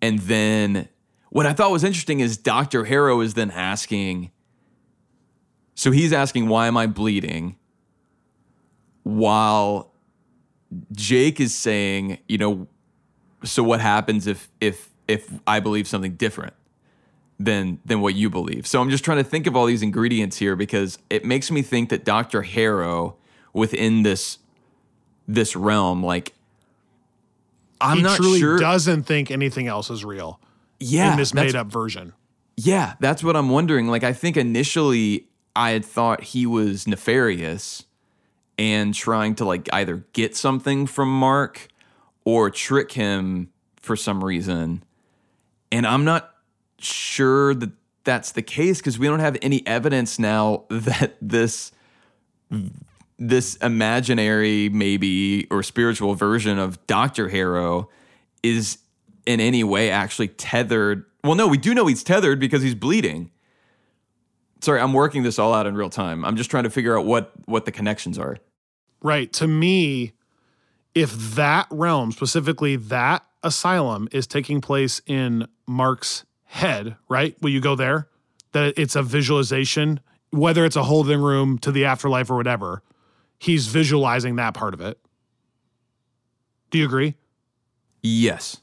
And 0.00 0.18
then 0.20 0.88
what 1.30 1.46
I 1.46 1.52
thought 1.52 1.70
was 1.70 1.84
interesting 1.84 2.20
is 2.20 2.36
Dr. 2.36 2.84
Harrow 2.84 3.20
is 3.20 3.34
then 3.34 3.50
asking, 3.50 4.30
so 5.74 5.90
he's 5.90 6.12
asking, 6.12 6.48
why 6.48 6.66
am 6.66 6.76
I 6.76 6.86
bleeding? 6.86 7.56
While 9.02 9.91
Jake 10.92 11.40
is 11.40 11.54
saying, 11.54 12.18
you 12.28 12.38
know, 12.38 12.66
so 13.44 13.62
what 13.62 13.80
happens 13.80 14.26
if 14.26 14.48
if 14.60 14.90
if 15.08 15.28
I 15.46 15.60
believe 15.60 15.86
something 15.86 16.14
different? 16.14 16.54
than 17.40 17.80
than 17.84 18.00
what 18.00 18.14
you 18.14 18.30
believe. 18.30 18.68
So 18.68 18.80
I'm 18.80 18.88
just 18.88 19.04
trying 19.04 19.16
to 19.16 19.24
think 19.24 19.48
of 19.48 19.56
all 19.56 19.66
these 19.66 19.82
ingredients 19.82 20.36
here 20.36 20.54
because 20.54 20.98
it 21.10 21.24
makes 21.24 21.50
me 21.50 21.60
think 21.60 21.88
that 21.88 22.04
Dr. 22.04 22.42
Harrow 22.42 23.16
within 23.52 24.04
this 24.04 24.38
this 25.26 25.56
realm 25.56 26.04
like 26.04 26.34
I'm 27.80 27.96
he 27.96 28.02
not 28.04 28.16
truly 28.16 28.38
sure. 28.38 28.58
doesn't 28.58 29.04
think 29.04 29.32
anything 29.32 29.66
else 29.66 29.90
is 29.90 30.04
real 30.04 30.38
yeah, 30.82 31.12
in 31.12 31.18
this 31.18 31.34
made 31.34 31.54
up 31.54 31.68
version. 31.68 32.12
Yeah, 32.56 32.94
that's 33.00 33.24
what 33.24 33.36
I'm 33.36 33.48
wondering. 33.48 33.88
Like, 33.88 34.04
I 34.04 34.12
think 34.12 34.36
initially 34.36 35.26
I 35.56 35.70
had 35.70 35.84
thought 35.84 36.22
he 36.22 36.46
was 36.46 36.86
nefarious 36.86 37.84
and 38.62 38.94
trying 38.94 39.34
to 39.34 39.44
like 39.44 39.68
either 39.72 40.04
get 40.12 40.36
something 40.36 40.86
from 40.86 41.08
Mark 41.12 41.66
or 42.24 42.48
trick 42.48 42.92
him 42.92 43.50
for 43.80 43.96
some 43.96 44.22
reason. 44.22 44.84
And 45.72 45.84
I'm 45.84 46.04
not 46.04 46.32
sure 46.78 47.54
that 47.54 47.72
that's 48.04 48.30
the 48.30 48.42
case 48.42 48.78
because 48.78 49.00
we 49.00 49.08
don't 49.08 49.18
have 49.18 49.36
any 49.42 49.66
evidence 49.66 50.20
now 50.20 50.62
that 50.70 51.16
this 51.20 51.72
this 53.18 53.56
imaginary 53.56 54.68
maybe 54.68 55.48
or 55.50 55.64
spiritual 55.64 56.14
version 56.14 56.60
of 56.60 56.86
Dr. 56.86 57.30
Harrow 57.30 57.88
is 58.44 58.78
in 59.26 59.40
any 59.40 59.64
way 59.64 59.90
actually 59.90 60.28
tethered. 60.28 61.04
Well, 61.24 61.34
no, 61.34 61.48
we 61.48 61.58
do 61.58 61.74
know 61.74 61.86
he's 61.86 62.04
tethered 62.04 62.38
because 62.38 62.62
he's 62.62 62.76
bleeding. 62.76 63.32
Sorry, 64.60 64.80
I'm 64.80 64.92
working 64.92 65.24
this 65.24 65.40
all 65.40 65.52
out 65.52 65.66
in 65.66 65.74
real 65.74 65.90
time. 65.90 66.24
I'm 66.24 66.36
just 66.36 66.48
trying 66.48 66.62
to 66.62 66.70
figure 66.70 66.96
out 66.96 67.06
what 67.06 67.32
what 67.46 67.64
the 67.64 67.72
connections 67.72 68.20
are. 68.20 68.38
Right. 69.02 69.32
To 69.34 69.48
me, 69.48 70.12
if 70.94 71.12
that 71.34 71.66
realm, 71.70 72.12
specifically 72.12 72.76
that 72.76 73.24
asylum, 73.42 74.08
is 74.12 74.26
taking 74.26 74.60
place 74.60 75.00
in 75.06 75.48
Mark's 75.66 76.24
head, 76.44 76.96
right? 77.08 77.36
Will 77.42 77.50
you 77.50 77.60
go 77.60 77.74
there? 77.74 78.08
That 78.52 78.74
it's 78.76 78.94
a 78.94 79.02
visualization, 79.02 80.00
whether 80.30 80.64
it's 80.64 80.76
a 80.76 80.84
holding 80.84 81.20
room 81.20 81.58
to 81.58 81.72
the 81.72 81.86
afterlife 81.86 82.30
or 82.30 82.36
whatever, 82.36 82.82
he's 83.38 83.66
visualizing 83.66 84.36
that 84.36 84.54
part 84.54 84.74
of 84.74 84.80
it. 84.80 84.98
Do 86.70 86.78
you 86.78 86.84
agree? 86.84 87.16
Yes. 88.02 88.60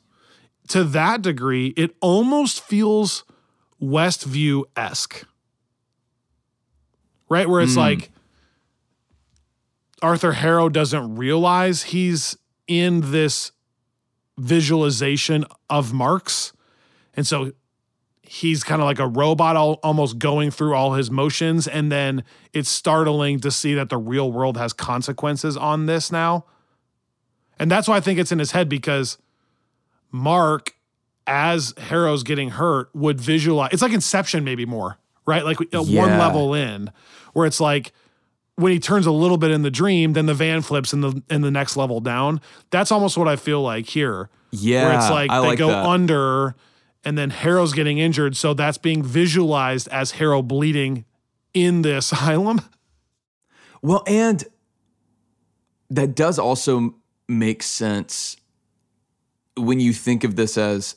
To 0.70 0.84
that 0.84 1.22
degree, 1.22 1.74
it 1.76 1.96
almost 2.00 2.62
feels 2.62 3.24
Westview 3.82 4.66
esque. 4.76 5.26
Right? 7.28 7.50
Where 7.50 7.62
it's 7.62 7.74
hmm. 7.74 7.80
like 7.80 8.12
Arthur 10.00 10.34
Harrow 10.34 10.70
doesn't 10.70 11.16
realize 11.16 11.84
he's 11.84 12.38
in 12.68 13.12
this 13.12 13.52
visualization 14.38 15.46
of 15.70 15.94
Mark's. 15.94 16.54
And 17.16 17.28
so 17.28 17.52
he's 18.22 18.64
kind 18.64 18.82
of 18.82 18.86
like 18.86 19.00
a 19.00 19.08
robot, 19.08 19.56
al- 19.56 19.80
almost 19.84 20.20
going 20.20 20.52
through 20.52 20.76
all 20.76 20.94
his 20.94 21.10
motions. 21.10 21.68
And 21.68 21.92
then 21.92 22.24
it's 22.54 22.70
startling 22.70 23.40
to 23.42 23.52
see 23.52 23.74
that 23.74 23.90
the 23.90 23.98
real 23.98 24.32
world 24.32 24.58
has 24.58 24.72
consequences 24.72 25.58
on 25.58 25.88
this 25.88 26.12
now. 26.12 26.46
And 27.58 27.70
that's 27.70 27.88
why 27.88 27.98
I 27.98 28.00
think 28.00 28.20
it's 28.20 28.32
in 28.32 28.40
his 28.40 28.52
head 28.52 28.70
because 28.70 29.18
Mark, 30.12 30.76
as 31.28 31.74
Harrow's 31.78 32.24
getting 32.24 32.52
hurt, 32.52 32.90
would 32.94 33.20
visualize. 33.20 33.72
It's 33.74 33.82
like 33.82 33.92
Inception, 33.92 34.44
maybe 34.44 34.66
more, 34.66 34.98
right? 35.26 35.44
Like 35.44 35.60
uh, 35.74 35.84
one 35.84 36.18
level 36.18 36.54
in, 36.54 36.92
where 37.34 37.46
it's 37.46 37.60
like 37.60 37.92
when 38.60 38.74
he 38.74 38.80
turns 38.80 39.06
a 39.06 39.12
little 39.12 39.38
bit 39.38 39.52
in 39.52 39.62
the 39.62 39.72
dream, 39.72 40.14
then 40.14 40.26
the 40.26 40.34
van 40.34 40.62
flips 40.62 40.92
in 40.92 41.02
the 41.02 41.24
in 41.30 41.42
the 41.42 41.52
next 41.52 41.78
level 41.78 42.02
down. 42.02 42.42
That's 42.72 42.92
almost 42.92 43.18
what 43.18 43.28
I 43.28 43.36
feel 43.38 43.62
like 43.62 43.86
here. 43.88 44.30
Yeah. 44.52 44.88
where 44.88 44.98
it's 44.98 45.10
like 45.10 45.32
I 45.32 45.42
they 45.42 45.48
like 45.48 45.60
go 45.60 45.68
that. 45.70 45.86
under, 45.86 46.56
and 47.06 47.18
then 47.18 47.30
Harrow's 47.30 47.72
getting 47.74 48.00
injured, 48.00 48.36
so 48.36 48.54
that's 48.54 48.78
being 48.78 49.02
visualized 49.02 49.88
as 49.90 50.12
Harrow 50.12 50.42
bleeding 50.42 51.06
in 51.54 51.84
the 51.84 51.98
asylum. 51.98 52.62
Well, 53.82 54.04
and 54.06 54.44
that 55.90 56.16
does 56.16 56.38
also 56.38 56.96
make 57.28 57.64
sense 57.64 58.36
when 59.56 59.80
you 59.80 59.94
think 59.94 60.24
of 60.24 60.36
this 60.36 60.58
as 60.58 60.96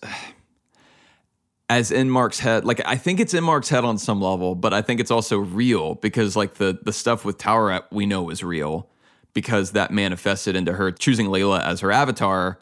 as 1.72 1.90
in 1.90 2.10
Mark's 2.10 2.38
head. 2.38 2.66
Like 2.66 2.82
I 2.84 2.96
think 2.96 3.18
it's 3.18 3.32
in 3.32 3.42
Mark's 3.42 3.70
head 3.70 3.82
on 3.82 3.96
some 3.96 4.20
level, 4.20 4.54
but 4.54 4.74
I 4.74 4.82
think 4.82 5.00
it's 5.00 5.10
also 5.10 5.38
real 5.38 5.94
because 5.96 6.36
like 6.36 6.54
the 6.54 6.78
the 6.82 6.92
stuff 6.92 7.24
with 7.24 7.38
Tower 7.38 7.80
we 7.90 8.04
know 8.04 8.28
is 8.28 8.44
real 8.44 8.90
because 9.32 9.72
that 9.72 9.90
manifested 9.90 10.54
into 10.54 10.74
her 10.74 10.92
choosing 10.92 11.28
Layla 11.28 11.64
as 11.64 11.80
her 11.80 11.90
avatar. 11.90 12.58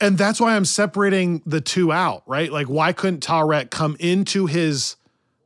and 0.00 0.18
that's 0.18 0.40
why 0.40 0.56
I'm 0.56 0.64
separating 0.64 1.42
the 1.46 1.60
two 1.60 1.92
out, 1.92 2.24
right? 2.26 2.50
Like, 2.52 2.66
why 2.66 2.92
couldn't 2.92 3.22
Taweret 3.24 3.70
come 3.70 3.96
into 4.00 4.46
his 4.46 4.96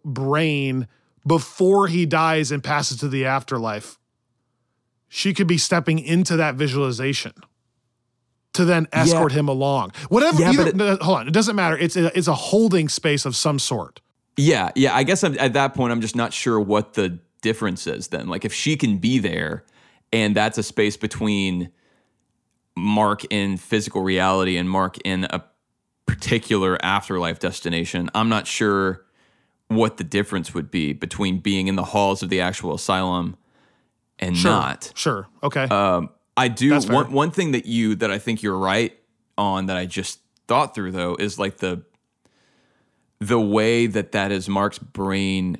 brain 0.02 0.88
before 1.26 1.88
he 1.88 2.06
dies 2.06 2.50
and 2.50 2.64
passes 2.64 2.98
to 3.00 3.08
the 3.08 3.26
afterlife? 3.26 3.98
She 5.08 5.34
could 5.34 5.46
be 5.46 5.58
stepping 5.58 5.98
into 5.98 6.36
that 6.36 6.54
visualization 6.54 7.34
to 8.54 8.64
then 8.64 8.86
escort 8.92 9.32
him 9.32 9.48
along. 9.48 9.92
Whatever. 10.08 10.40
Yeah, 10.42 10.50
either, 10.50 10.66
it- 10.68 10.76
no, 10.76 10.96
hold 11.00 11.18
on, 11.18 11.28
it 11.28 11.32
doesn't 11.32 11.56
matter. 11.56 11.76
It's 11.76 11.96
a, 11.96 12.16
it's 12.16 12.28
a 12.28 12.34
holding 12.34 12.88
space 12.88 13.24
of 13.24 13.34
some 13.36 13.58
sort. 13.58 14.00
Yeah, 14.36 14.70
yeah. 14.76 14.94
I 14.94 15.02
guess 15.04 15.24
I'm, 15.24 15.38
at 15.38 15.52
that 15.54 15.74
point, 15.74 15.92
I'm 15.92 16.00
just 16.00 16.16
not 16.16 16.32
sure 16.32 16.58
what 16.60 16.94
the 16.94 17.18
difference 17.42 17.86
is 17.86 18.08
then. 18.08 18.28
Like, 18.28 18.44
if 18.44 18.52
she 18.52 18.76
can 18.76 18.98
be 18.98 19.18
there 19.18 19.64
and 20.12 20.34
that's 20.36 20.58
a 20.58 20.62
space 20.62 20.96
between 20.96 21.70
Mark 22.76 23.24
in 23.30 23.56
physical 23.58 24.02
reality 24.02 24.56
and 24.56 24.68
Mark 24.68 24.96
in 25.04 25.24
a 25.24 25.44
particular 26.06 26.78
afterlife 26.84 27.38
destination, 27.38 28.10
I'm 28.14 28.28
not 28.28 28.46
sure 28.46 29.04
what 29.68 29.96
the 29.96 30.04
difference 30.04 30.54
would 30.54 30.70
be 30.70 30.92
between 30.92 31.38
being 31.38 31.68
in 31.68 31.76
the 31.76 31.84
halls 31.84 32.22
of 32.22 32.28
the 32.28 32.40
actual 32.40 32.74
asylum 32.74 33.36
and 34.18 34.36
Sure. 34.36 34.50
not. 34.50 34.92
Sure. 34.94 35.26
Okay. 35.42 35.64
Um, 35.64 36.10
I 36.36 36.48
do 36.48 36.78
one 36.80 37.12
one 37.12 37.30
thing 37.30 37.52
that 37.52 37.66
you 37.66 37.94
that 37.96 38.10
I 38.10 38.18
think 38.18 38.42
you're 38.42 38.58
right 38.58 38.96
on 39.36 39.66
that 39.66 39.76
I 39.76 39.86
just 39.86 40.20
thought 40.48 40.74
through 40.74 40.92
though 40.92 41.14
is 41.16 41.38
like 41.38 41.58
the 41.58 41.84
the 43.20 43.40
way 43.40 43.86
that 43.86 44.12
that 44.12 44.32
is 44.32 44.48
Mark's 44.48 44.78
brain 44.78 45.58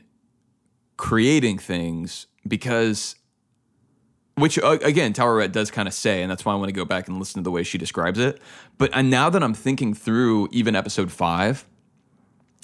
creating 0.97 1.59
things 1.59 2.27
because 2.47 3.17
which 4.37 4.59
uh, 4.59 4.79
again 4.83 5.13
Taweret 5.13 5.53
does 5.53 5.71
kind 5.71 5.87
of 5.87 5.95
say 5.95 6.23
and 6.23 6.31
that's 6.31 6.45
why 6.45 6.53
I 6.53 6.57
want 6.57 6.69
to 6.69 6.75
go 6.75 6.85
back 6.85 7.07
and 7.07 7.19
listen 7.19 7.43
to 7.43 7.45
the 7.45 7.51
way 7.51 7.63
she 7.63 7.77
describes 7.77 8.19
it. 8.19 8.41
But 8.79 8.95
uh, 8.95 9.03
now 9.03 9.29
that 9.29 9.43
I'm 9.43 9.55
thinking 9.55 9.95
through 9.95 10.49
even 10.53 10.75
episode 10.75 11.13
5 11.13 11.67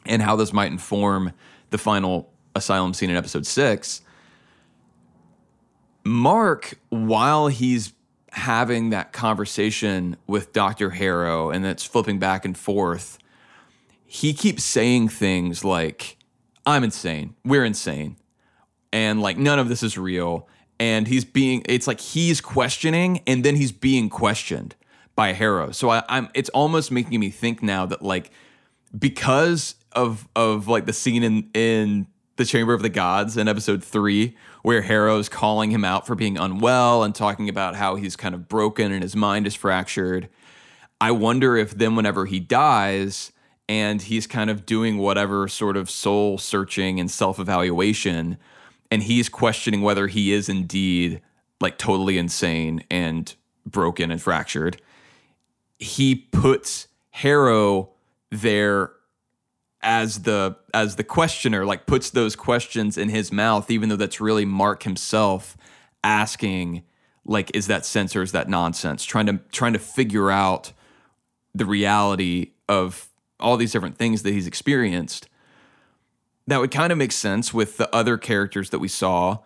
and 0.07 0.23
how 0.23 0.35
this 0.35 0.53
might 0.53 0.73
inform 0.73 1.33
the 1.71 1.79
final 1.79 2.33
asylum 2.55 2.95
scene 2.95 3.11
in 3.11 3.17
episode 3.17 3.47
6 3.47 4.01
Mark, 6.09 6.79
while 6.89 7.49
he's 7.49 7.93
having 8.33 8.91
that 8.91 9.13
conversation 9.13 10.17
with 10.27 10.53
Dr. 10.53 10.91
Harrow 10.91 11.51
and 11.51 11.65
it's 11.65 11.85
flipping 11.85 12.19
back 12.19 12.45
and 12.45 12.57
forth, 12.57 13.19
he 14.05 14.33
keeps 14.33 14.65
saying 14.65 15.09
things 15.09 15.65
like, 15.65 16.17
I'm 16.67 16.85
insane. 16.85 17.35
We're 17.45 17.65
insane. 17.65 18.17
And 18.93 19.21
like, 19.21 19.37
none 19.37 19.59
of 19.59 19.69
this 19.69 19.83
is 19.83 19.99
real. 19.99 20.49
And 20.81 21.09
he's 21.09 21.25
being, 21.25 21.63
it's 21.69 21.87
like 21.87 22.01
he's 22.01 22.41
questioning 22.41 23.23
and 23.27 23.45
then 23.45 23.57
he's 23.57 23.73
being 23.73 24.09
questioned 24.09 24.75
by 25.17 25.33
Harrow. 25.33 25.73
So 25.73 25.91
I, 25.91 26.03
I'm, 26.09 26.29
it's 26.35 26.49
almost 26.51 26.93
making 26.93 27.19
me 27.19 27.31
think 27.31 27.63
now 27.63 27.87
that 27.87 28.03
like, 28.03 28.31
because 28.97 29.75
of 29.93 30.29
of 30.37 30.69
like 30.69 30.87
the 30.87 30.93
scene 30.93 31.23
in 31.23 31.51
in 31.55 32.07
the 32.37 32.45
Chamber 32.45 32.73
of 32.73 32.83
the 32.83 32.89
Gods 32.89 33.37
in 33.37 33.49
episode 33.49 33.83
three, 33.83 34.37
where 34.63 34.83
Harrow's 34.83 35.29
calling 35.29 35.71
him 35.71 35.85
out 35.85 36.07
for 36.07 36.15
being 36.15 36.37
unwell 36.37 37.03
and 37.03 37.15
talking 37.15 37.49
about 37.49 37.77
how 37.77 37.97
he's 37.97 38.17
kind 38.17 38.35
of 38.35 38.49
broken 38.49 38.93
and 38.93 39.03
his 39.03 39.17
mind 39.17 39.47
is 39.47 39.55
fractured. 39.55 40.29
I 41.01 41.13
wonder 41.13 41.57
if 41.57 41.77
then 41.77 41.95
whenever 41.95 42.27
he 42.27 42.41
dies 42.41 43.33
and 43.69 44.03
he's 44.03 44.27
kind 44.27 44.51
of 44.51 44.67
doing 44.67 44.99
whatever 44.99 45.47
sort 45.47 45.77
of 45.77 45.91
soul 45.91 46.39
searching 46.39 46.99
and 46.99 47.11
self 47.11 47.39
evaluation, 47.39 48.39
and 48.91 49.03
he's 49.03 49.29
questioning 49.29 49.83
whether 49.83 50.07
he 50.07 50.33
is 50.33 50.49
indeed 50.49 51.21
like 51.61 51.79
totally 51.79 52.19
insane 52.19 52.83
and 52.91 53.35
broken 53.67 54.11
and 54.11 54.23
fractured, 54.23 54.81
he 55.79 56.15
puts 56.15 56.89
Harrow 57.11 57.91
there 58.31 58.93
as 59.81 60.23
the 60.23 60.57
as 60.75 60.97
the 60.97 61.05
questioner 61.05 61.65
like 61.65 61.87
puts 61.87 62.11
those 62.11 62.35
questions 62.35 62.99
in 62.99 63.09
his 63.09 63.31
mouth 63.31 63.71
even 63.71 63.89
though 63.89 63.97
that's 63.97 64.21
really 64.21 64.45
mark 64.45 64.83
himself 64.83 65.57
asking 66.03 66.83
like 67.29 67.55
is 67.55 67.67
that 67.67 67.85
sense 67.85 68.17
or 68.17 68.23
is 68.23 68.33
that 68.33 68.49
nonsense? 68.49 69.05
Trying 69.05 69.27
to 69.27 69.41
trying 69.53 69.75
to 69.75 69.79
figure 69.79 70.31
out 70.31 70.73
the 71.55 71.67
reality 71.67 72.53
of 72.69 73.09
all 73.39 73.57
these 73.57 73.71
different 73.71 73.97
things 73.97 74.23
that 74.23 74.33
he's 74.33 74.47
experienced. 74.47 75.29
That 76.47 76.61
would 76.61 76.71
kind 76.71 76.91
of 76.91 76.99
make 76.99 77.13
sense 77.13 77.53
with 77.53 77.77
the 77.77 77.95
other 77.95 78.17
characters 78.17 78.71
that 78.71 78.79
we 78.79 78.89
saw 78.89 79.39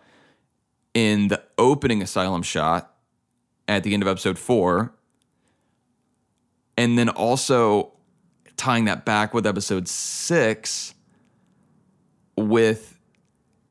in 0.93 1.27
the 1.27 1.43
opening 1.57 2.01
asylum 2.01 2.41
shot 2.41 2.93
at 3.67 3.83
the 3.83 3.93
end 3.93 4.03
of 4.03 4.07
episode 4.07 4.37
4 4.37 4.93
and 6.77 6.97
then 6.97 7.09
also 7.09 7.92
tying 8.57 8.85
that 8.85 9.05
back 9.05 9.33
with 9.33 9.45
episode 9.45 9.87
six 9.87 10.93
with 12.35 12.99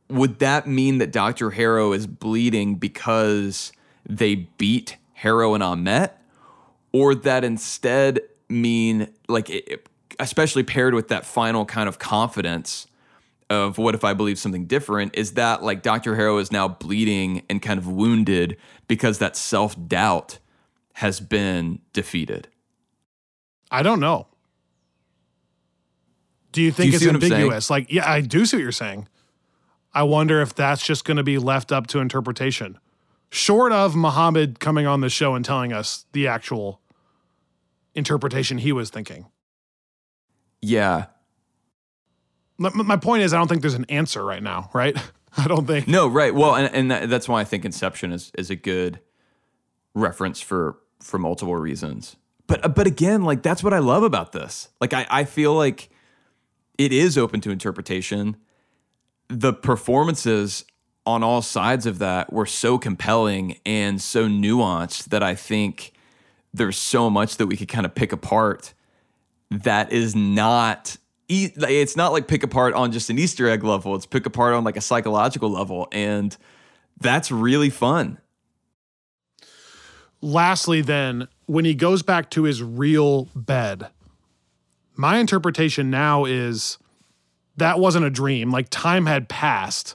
would 0.08 0.38
that 0.40 0.66
mean 0.66 0.98
that 0.98 1.10
Dr. 1.10 1.50
Harrow 1.50 1.92
is 1.92 2.06
bleeding 2.06 2.74
because 2.74 3.72
they 4.06 4.34
beat 4.34 4.96
Harrow 5.14 5.54
and 5.54 5.62
Ammit? 5.62 6.10
or 6.92 7.14
that 7.14 7.42
instead 7.44 8.20
mean 8.48 9.08
like 9.28 9.50
it, 9.50 9.88
especially 10.20 10.62
paired 10.62 10.94
with 10.94 11.08
that 11.08 11.26
final 11.26 11.64
kind 11.64 11.88
of 11.88 11.98
confidence 11.98 12.86
of 13.50 13.76
what 13.78 13.94
if 13.94 14.04
I 14.04 14.14
believe 14.14 14.38
something 14.38 14.66
different 14.66 15.16
is 15.16 15.32
that 15.32 15.62
like 15.62 15.82
Dr. 15.82 16.16
Harrow 16.16 16.38
is 16.38 16.52
now 16.52 16.68
bleeding 16.68 17.42
and 17.50 17.60
kind 17.60 17.78
of 17.78 17.86
wounded 17.86 18.56
because 18.88 19.18
that 19.18 19.36
self 19.36 19.74
doubt 19.88 20.38
has 20.94 21.20
been 21.20 21.80
defeated. 21.92 22.48
I 23.70 23.82
don't 23.82 24.00
know. 24.00 24.26
Do 26.52 26.62
you 26.62 26.70
think 26.70 26.88
you 26.88 26.94
it's 26.94 27.02
see 27.02 27.08
what 27.08 27.16
I'm 27.16 27.20
saying? 27.20 27.32
ambiguous? 27.32 27.70
Like, 27.70 27.90
yeah, 27.90 28.10
I 28.10 28.20
do 28.20 28.44
see 28.46 28.56
what 28.56 28.62
you're 28.62 28.72
saying. 28.72 29.08
I 29.94 30.02
wonder 30.04 30.40
if 30.40 30.54
that's 30.54 30.84
just 30.84 31.04
going 31.04 31.16
to 31.16 31.22
be 31.22 31.38
left 31.38 31.72
up 31.72 31.86
to 31.88 31.98
interpretation. 31.98 32.78
Short 33.30 33.72
of 33.72 33.96
Muhammad 33.96 34.60
coming 34.60 34.86
on 34.86 35.00
the 35.00 35.08
show 35.08 35.34
and 35.34 35.44
telling 35.44 35.72
us 35.72 36.06
the 36.12 36.26
actual 36.26 36.80
interpretation 37.94 38.58
he 38.58 38.72
was 38.72 38.90
thinking. 38.90 39.26
Yeah. 40.60 41.06
My, 42.58 42.70
my 42.74 42.96
point 42.96 43.22
is, 43.22 43.34
I 43.34 43.38
don't 43.38 43.48
think 43.48 43.62
there's 43.62 43.74
an 43.74 43.86
answer 43.88 44.24
right 44.24 44.42
now, 44.42 44.70
right? 44.72 44.96
I 45.36 45.48
don't 45.48 45.66
think. 45.66 45.88
No, 45.88 46.08
right. 46.08 46.34
Well, 46.34 46.54
and, 46.54 46.74
and 46.74 46.90
that, 46.90 47.08
that's 47.08 47.28
why 47.28 47.40
I 47.40 47.44
think 47.44 47.64
Inception 47.64 48.12
is 48.12 48.30
is 48.36 48.50
a 48.50 48.56
good 48.56 49.00
reference 49.94 50.40
for 50.40 50.78
for 51.00 51.18
multiple 51.18 51.56
reasons. 51.56 52.16
But 52.46 52.64
uh, 52.64 52.68
but 52.68 52.86
again, 52.86 53.22
like 53.22 53.42
that's 53.42 53.64
what 53.64 53.72
I 53.72 53.78
love 53.78 54.02
about 54.02 54.32
this. 54.32 54.68
Like 54.80 54.92
I 54.92 55.06
I 55.08 55.24
feel 55.24 55.54
like 55.54 55.88
it 56.78 56.92
is 56.92 57.16
open 57.18 57.40
to 57.42 57.50
interpretation. 57.50 58.36
The 59.28 59.52
performances 59.52 60.64
on 61.04 61.22
all 61.22 61.42
sides 61.42 61.86
of 61.86 61.98
that 61.98 62.32
were 62.32 62.46
so 62.46 62.78
compelling 62.78 63.58
and 63.66 64.00
so 64.00 64.28
nuanced 64.28 65.06
that 65.06 65.22
I 65.22 65.34
think 65.34 65.92
there's 66.54 66.76
so 66.76 67.10
much 67.10 67.36
that 67.38 67.46
we 67.46 67.56
could 67.56 67.68
kind 67.68 67.86
of 67.86 67.94
pick 67.94 68.12
apart 68.12 68.74
that 69.50 69.92
is 69.92 70.14
not 70.14 70.96
it's 71.28 71.96
not 71.96 72.12
like 72.12 72.28
pick 72.28 72.42
apart 72.42 72.74
on 72.74 72.92
just 72.92 73.08
an 73.08 73.18
Easter 73.18 73.48
egg 73.48 73.64
level. 73.64 73.94
It's 73.94 74.04
pick 74.04 74.26
apart 74.26 74.52
on 74.52 74.64
like 74.64 74.76
a 74.76 74.82
psychological 74.82 75.50
level, 75.50 75.88
and 75.90 76.36
that's 77.00 77.30
really 77.30 77.70
fun. 77.70 78.18
Lastly, 80.20 80.82
then, 80.82 81.28
when 81.46 81.64
he 81.64 81.74
goes 81.74 82.02
back 82.02 82.30
to 82.30 82.42
his 82.42 82.62
real 82.62 83.28
bed, 83.34 83.88
my 84.94 85.18
interpretation 85.18 85.90
now 85.90 86.24
is 86.24 86.78
that 87.56 87.78
wasn't 87.78 88.04
a 88.04 88.10
dream. 88.10 88.50
Like 88.50 88.68
time 88.70 89.06
had 89.06 89.28
passed, 89.28 89.94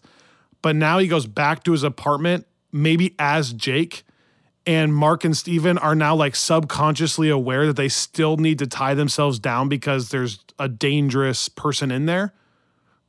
but 0.61 0.75
now 0.75 0.99
he 0.99 1.07
goes 1.07 1.25
back 1.25 1.63
to 1.63 1.71
his 1.71 1.83
apartment, 1.83 2.45
maybe 2.71 3.15
as 3.19 3.53
Jake. 3.53 4.03
And 4.65 4.93
Mark 4.93 5.23
and 5.23 5.35
Steven 5.35 5.77
are 5.77 5.95
now 5.95 6.13
like 6.15 6.35
subconsciously 6.35 7.29
aware 7.29 7.65
that 7.67 7.77
they 7.77 7.87
still 7.87 8.35
need 8.37 8.59
to 8.59 8.67
tie 8.67 8.93
themselves 8.93 9.39
down 9.39 9.69
because 9.69 10.09
there's 10.09 10.39
a 10.59 10.67
dangerous 10.67 11.47
person 11.47 11.89
in 11.89 12.05
there. 12.05 12.33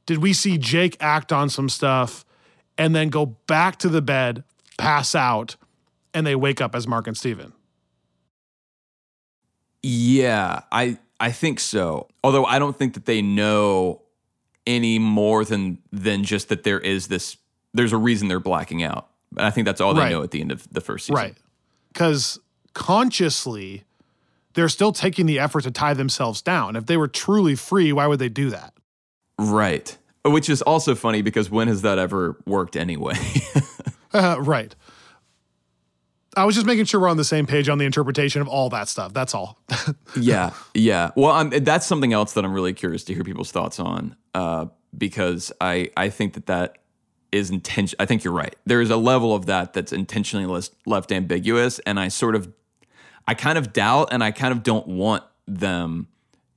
Did 0.06 0.18
we 0.18 0.32
see 0.32 0.56
Jake 0.56 0.96
act 1.00 1.32
on 1.32 1.50
some 1.50 1.68
stuff 1.68 2.24
and 2.78 2.94
then 2.94 3.08
go 3.08 3.26
back 3.26 3.76
to 3.80 3.88
the 3.88 4.00
bed, 4.00 4.44
pass 4.78 5.14
out, 5.14 5.56
and 6.14 6.26
they 6.26 6.36
wake 6.36 6.60
up 6.60 6.74
as 6.74 6.86
Mark 6.86 7.06
and 7.08 7.16
Steven? 7.16 7.52
Yeah, 9.82 10.62
I 10.72 10.98
I 11.20 11.32
think 11.32 11.58
so. 11.60 12.08
Although 12.22 12.44
I 12.44 12.58
don't 12.58 12.76
think 12.76 12.94
that 12.94 13.06
they 13.06 13.22
know 13.22 14.02
any 14.66 14.98
more 14.98 15.44
than 15.44 15.78
than 15.92 16.24
just 16.24 16.48
that 16.50 16.62
there 16.64 16.78
is 16.80 17.08
this. 17.08 17.36
There's 17.74 17.92
a 17.92 17.96
reason 17.98 18.28
they're 18.28 18.40
blacking 18.40 18.82
out. 18.82 19.08
But 19.32 19.44
I 19.44 19.50
think 19.50 19.66
that's 19.66 19.80
all 19.80 19.92
they 19.94 20.00
Right. 20.02 20.10
know 20.12 20.22
at 20.22 20.30
the 20.30 20.40
end 20.40 20.52
of 20.52 20.66
the 20.72 20.80
first 20.80 21.06
season. 21.06 21.16
Right. 21.16 21.34
Because 21.92 22.38
consciously, 22.72 23.84
they're 24.54 24.68
still 24.68 24.92
taking 24.92 25.26
the 25.26 25.38
effort 25.38 25.62
to 25.64 25.70
tie 25.70 25.94
themselves 25.94 26.40
down. 26.42 26.76
If 26.76 26.86
they 26.86 26.96
were 26.96 27.08
truly 27.08 27.54
free, 27.54 27.92
why 27.92 28.06
would 28.06 28.18
they 28.18 28.28
do 28.30 28.50
that? 28.50 28.72
Right. 29.38 29.96
Which 30.24 30.48
is 30.48 30.62
also 30.62 30.94
funny 30.94 31.22
because 31.22 31.50
when 31.50 31.68
has 31.68 31.82
that 31.82 31.98
ever 31.98 32.38
worked 32.46 32.74
anyway? 32.76 33.14
Uh, 34.12 34.36
right. 34.40 34.74
I 36.38 36.44
was 36.44 36.54
just 36.54 36.66
making 36.66 36.84
sure 36.84 37.00
we're 37.00 37.08
on 37.08 37.16
the 37.16 37.24
same 37.24 37.46
page 37.46 37.68
on 37.68 37.78
the 37.78 37.84
interpretation 37.84 38.40
of 38.40 38.48
all 38.48 38.70
that 38.70 38.88
stuff. 38.88 39.12
That's 39.12 39.34
all. 39.34 39.58
yeah, 40.16 40.52
yeah. 40.74 41.10
Well, 41.16 41.32
I'm, 41.32 41.50
that's 41.50 41.86
something 41.86 42.12
else 42.12 42.32
that 42.34 42.44
I'm 42.44 42.52
really 42.52 42.72
curious 42.72 43.04
to 43.04 43.14
hear 43.14 43.24
people's 43.24 43.50
thoughts 43.50 43.80
on, 43.80 44.16
uh, 44.34 44.66
because 44.96 45.52
I 45.60 45.90
I 45.96 46.10
think 46.10 46.34
that 46.34 46.46
that 46.46 46.78
is 47.32 47.50
intention. 47.50 47.96
I 48.00 48.06
think 48.06 48.24
you're 48.24 48.32
right. 48.32 48.54
There 48.64 48.80
is 48.80 48.90
a 48.90 48.96
level 48.96 49.34
of 49.34 49.46
that 49.46 49.72
that's 49.72 49.92
intentionally 49.92 50.46
less, 50.46 50.70
left 50.86 51.12
ambiguous, 51.12 51.78
and 51.80 51.98
I 51.98 52.08
sort 52.08 52.34
of, 52.34 52.52
I 53.26 53.34
kind 53.34 53.58
of 53.58 53.72
doubt, 53.72 54.08
and 54.12 54.22
I 54.22 54.30
kind 54.30 54.52
of 54.52 54.62
don't 54.62 54.86
want 54.86 55.24
them 55.46 56.08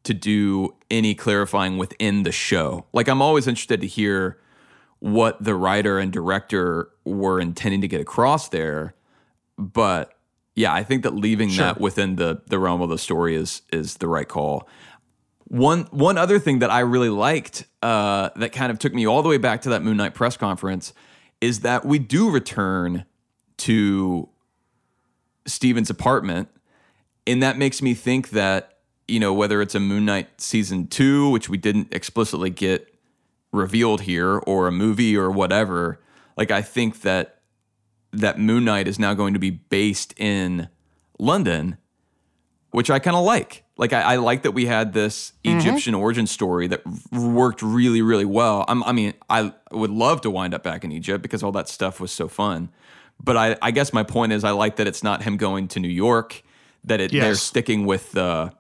to 0.04 0.14
do 0.14 0.76
any 0.90 1.14
clarifying 1.14 1.78
within 1.78 2.24
the 2.24 2.32
show. 2.32 2.86
Like 2.94 3.08
I'm 3.08 3.22
always 3.22 3.48
interested 3.48 3.82
to 3.82 3.88
hear 3.88 4.40
what 5.00 5.44
the 5.44 5.56
writer 5.56 6.00
and 6.00 6.12
director 6.12 6.90
were 7.06 7.40
intending 7.40 7.82
to 7.82 7.88
get 7.88 8.02
across 8.02 8.50
there, 8.50 8.94
but 9.62 10.18
yeah, 10.56 10.74
I 10.74 10.84
think 10.84 11.04
that 11.04 11.16
leaving 11.16 11.56
that 11.56 11.80
within 11.80 12.16
the 12.16 12.42
the 12.48 12.60
realm 12.60 12.82
of 12.82 12.90
the 12.90 12.98
story 12.98 13.36
is 13.36 13.62
is 13.72 13.96
the 13.96 14.08
right 14.08 14.28
call. 14.28 14.68
One 15.46 15.84
one 15.92 16.18
other 16.18 16.40
thing 16.40 16.60
that 16.60 16.70
I 16.70 16.80
really 16.80 17.10
liked 17.10 17.66
uh, 17.82 18.30
that 18.36 18.52
kind 18.52 18.72
of 18.72 18.80
took 18.80 18.94
me 18.94 19.06
all 19.08 19.22
the 19.22 19.30
way 19.30 19.38
back 19.38 19.62
to 19.64 19.70
that 19.70 19.82
Moon 19.82 19.98
Knight 19.98 20.14
press 20.14 20.36
conference 20.38 20.94
is 21.40 21.62
that 21.62 21.86
we 21.86 22.00
do 22.00 22.30
return 22.30 23.06
to 23.58 24.30
Steven's 25.46 25.90
apartment, 25.90 26.50
and 27.26 27.42
that 27.44 27.58
makes 27.58 27.82
me 27.82 27.94
think 27.94 28.30
that 28.32 28.80
you 29.08 29.20
know 29.20 29.34
whether 29.34 29.62
it's 29.62 29.76
a 29.76 29.80
Moon 29.80 30.06
Knight 30.06 30.42
season 30.42 30.88
two, 30.88 31.30
which 31.30 31.50
we 31.50 31.58
didn't 31.58 31.94
explicitly 31.94 32.50
get 32.50 32.94
revealed 33.54 34.02
here, 34.02 34.38
or 34.40 34.68
a 34.68 34.72
movie 34.72 35.16
or 35.16 35.32
whatever. 35.32 36.00
Like 36.38 36.52
I 36.52 36.62
think 36.62 37.02
that 37.02 37.41
that 38.14 38.40
Moon 38.40 38.66
Knight 38.66 38.88
is 38.88 39.00
now 39.00 39.14
going 39.14 39.34
to 39.34 39.40
be 39.40 39.50
based 39.50 40.14
in 40.18 40.70
London, 41.20 41.78
which 42.72 42.90
I 42.90 43.00
kind 43.00 43.16
of 43.16 43.24
like. 43.24 43.64
Like 43.78 43.94
I, 43.94 44.02
I 44.02 44.16
like 44.18 44.44
that 44.44 44.52
we 44.52 44.66
had 44.66 44.94
this 44.94 45.34
mm-hmm. 45.44 45.58
Egyptian 45.58 45.96
origin 45.96 46.28
story 46.28 46.68
that 46.68 46.84
worked 47.12 47.62
really, 47.62 48.02
really 48.02 48.26
well. 48.26 48.66
I'm, 48.68 48.84
I 48.84 48.92
mean, 48.92 49.14
I 49.30 49.54
would 49.72 49.90
love 49.90 50.22
to 50.22 50.30
wind 50.30 50.54
up 50.54 50.62
back 50.62 50.84
in 50.84 50.92
Egypt 50.92 51.22
because 51.22 51.42
all 51.42 51.52
that 51.54 51.68
stuff 51.68 52.00
was 52.00 52.12
so 52.12 52.28
fun. 52.28 52.70
But 53.24 53.38
I, 53.38 53.58
I 53.62 53.72
guess 53.72 53.94
my 53.94 54.04
point 54.04 54.34
is, 54.34 54.44
I 54.44 54.52
like 54.52 54.76
that 54.76 54.88
it's 54.88 55.04
not 55.04 55.24
him 55.24 55.38
going 55.38 55.68
to 55.70 55.80
New 55.80 55.88
York. 55.88 56.44
That 56.84 57.00
it, 57.00 57.12
they're 57.12 57.36
sticking 57.36 57.86
with 57.86 58.12
the, 58.14 58.54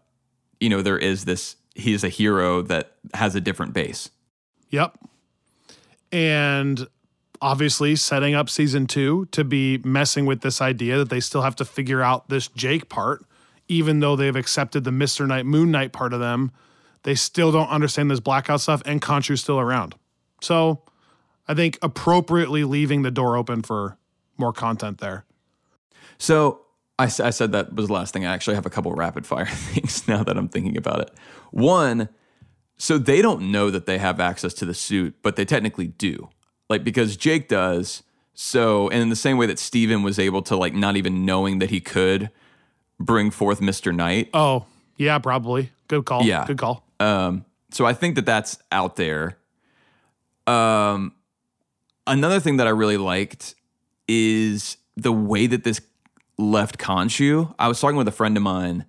you 0.59 0.69
know, 0.69 0.81
there 0.81 0.99
is 0.99 1.25
this. 1.25 1.55
He's 1.73 2.03
a 2.03 2.09
hero 2.09 2.61
that 2.63 2.91
has 3.13 3.33
a 3.33 3.41
different 3.41 3.73
base. 3.73 4.11
Yep. 4.69 4.97
And 6.11 6.87
obviously 7.41 7.95
setting 7.95 8.35
up 8.35 8.49
season 8.49 8.87
two 8.87 9.25
to 9.31 9.43
be 9.43 9.79
messing 9.79 10.25
with 10.25 10.41
this 10.41 10.61
idea 10.61 10.97
that 10.97 11.09
they 11.09 11.19
still 11.19 11.41
have 11.41 11.55
to 11.55 11.65
figure 11.65 12.01
out 12.01 12.29
this 12.29 12.47
Jake 12.49 12.89
part, 12.89 13.25
even 13.67 13.99
though 13.99 14.15
they've 14.15 14.35
accepted 14.35 14.83
the 14.83 14.91
Mr. 14.91 15.27
Knight, 15.27 15.45
Moon 15.45 15.71
Knight 15.71 15.91
part 15.91 16.13
of 16.13 16.19
them. 16.19 16.51
They 17.03 17.15
still 17.15 17.51
don't 17.51 17.69
understand 17.69 18.11
this 18.11 18.19
blackout 18.19 18.61
stuff, 18.61 18.83
and 18.85 19.01
Khonshu's 19.01 19.41
still 19.41 19.59
around. 19.59 19.95
So 20.41 20.83
I 21.47 21.55
think 21.55 21.79
appropriately 21.81 22.63
leaving 22.63 23.01
the 23.01 23.11
door 23.11 23.35
open 23.35 23.63
for 23.63 23.97
more 24.37 24.53
content 24.53 24.99
there. 24.99 25.25
So 26.17 26.61
I 26.99 27.07
said 27.07 27.51
that 27.53 27.73
was 27.73 27.87
the 27.87 27.93
last 27.93 28.13
thing. 28.13 28.25
I 28.25 28.33
actually 28.33 28.55
have 28.55 28.67
a 28.67 28.69
couple 28.69 28.91
rapid 28.93 29.25
fire 29.25 29.45
things 29.47 30.07
now 30.07 30.23
that 30.23 30.37
I'm 30.37 30.47
thinking 30.47 30.77
about 30.77 30.99
it. 31.01 31.11
One, 31.49 32.09
so 32.77 32.97
they 32.97 33.21
don't 33.21 33.51
know 33.51 33.71
that 33.71 33.87
they 33.87 33.97
have 33.97 34.19
access 34.19 34.53
to 34.55 34.65
the 34.65 34.73
suit, 34.73 35.15
but 35.23 35.35
they 35.35 35.45
technically 35.45 35.87
do. 35.87 36.29
Like 36.71 36.83
because 36.83 37.15
Jake 37.17 37.47
does. 37.47 38.01
So 38.33 38.89
and 38.89 39.01
in 39.01 39.09
the 39.09 39.15
same 39.15 39.37
way 39.37 39.45
that 39.45 39.59
Steven 39.59 40.01
was 40.01 40.17
able 40.17 40.41
to 40.43 40.55
like 40.55 40.73
not 40.73 40.95
even 40.95 41.25
knowing 41.25 41.59
that 41.59 41.69
he 41.69 41.81
could 41.81 42.31
bring 42.99 43.29
forth 43.29 43.59
Mr. 43.59 43.93
Knight. 43.93 44.29
Oh, 44.33 44.65
yeah, 44.97 45.19
probably. 45.19 45.71
Good 45.87 46.05
call. 46.05 46.23
Yeah. 46.23 46.45
Good 46.47 46.57
call. 46.57 46.83
Um, 46.99 47.45
so 47.71 47.85
I 47.85 47.93
think 47.93 48.15
that 48.15 48.25
that's 48.25 48.57
out 48.71 48.95
there. 48.95 49.37
Um, 50.47 51.13
another 52.07 52.39
thing 52.39 52.57
that 52.57 52.67
I 52.67 52.71
really 52.71 52.97
liked 52.97 53.55
is 54.07 54.77
the 54.95 55.11
way 55.11 55.47
that 55.47 55.63
this 55.63 55.81
left 56.37 56.77
Khonshu. 56.77 57.53
I 57.59 57.67
was 57.67 57.79
talking 57.79 57.97
with 57.97 58.07
a 58.07 58.13
friend 58.13 58.37
of 58.37 58.43
mine 58.43 58.85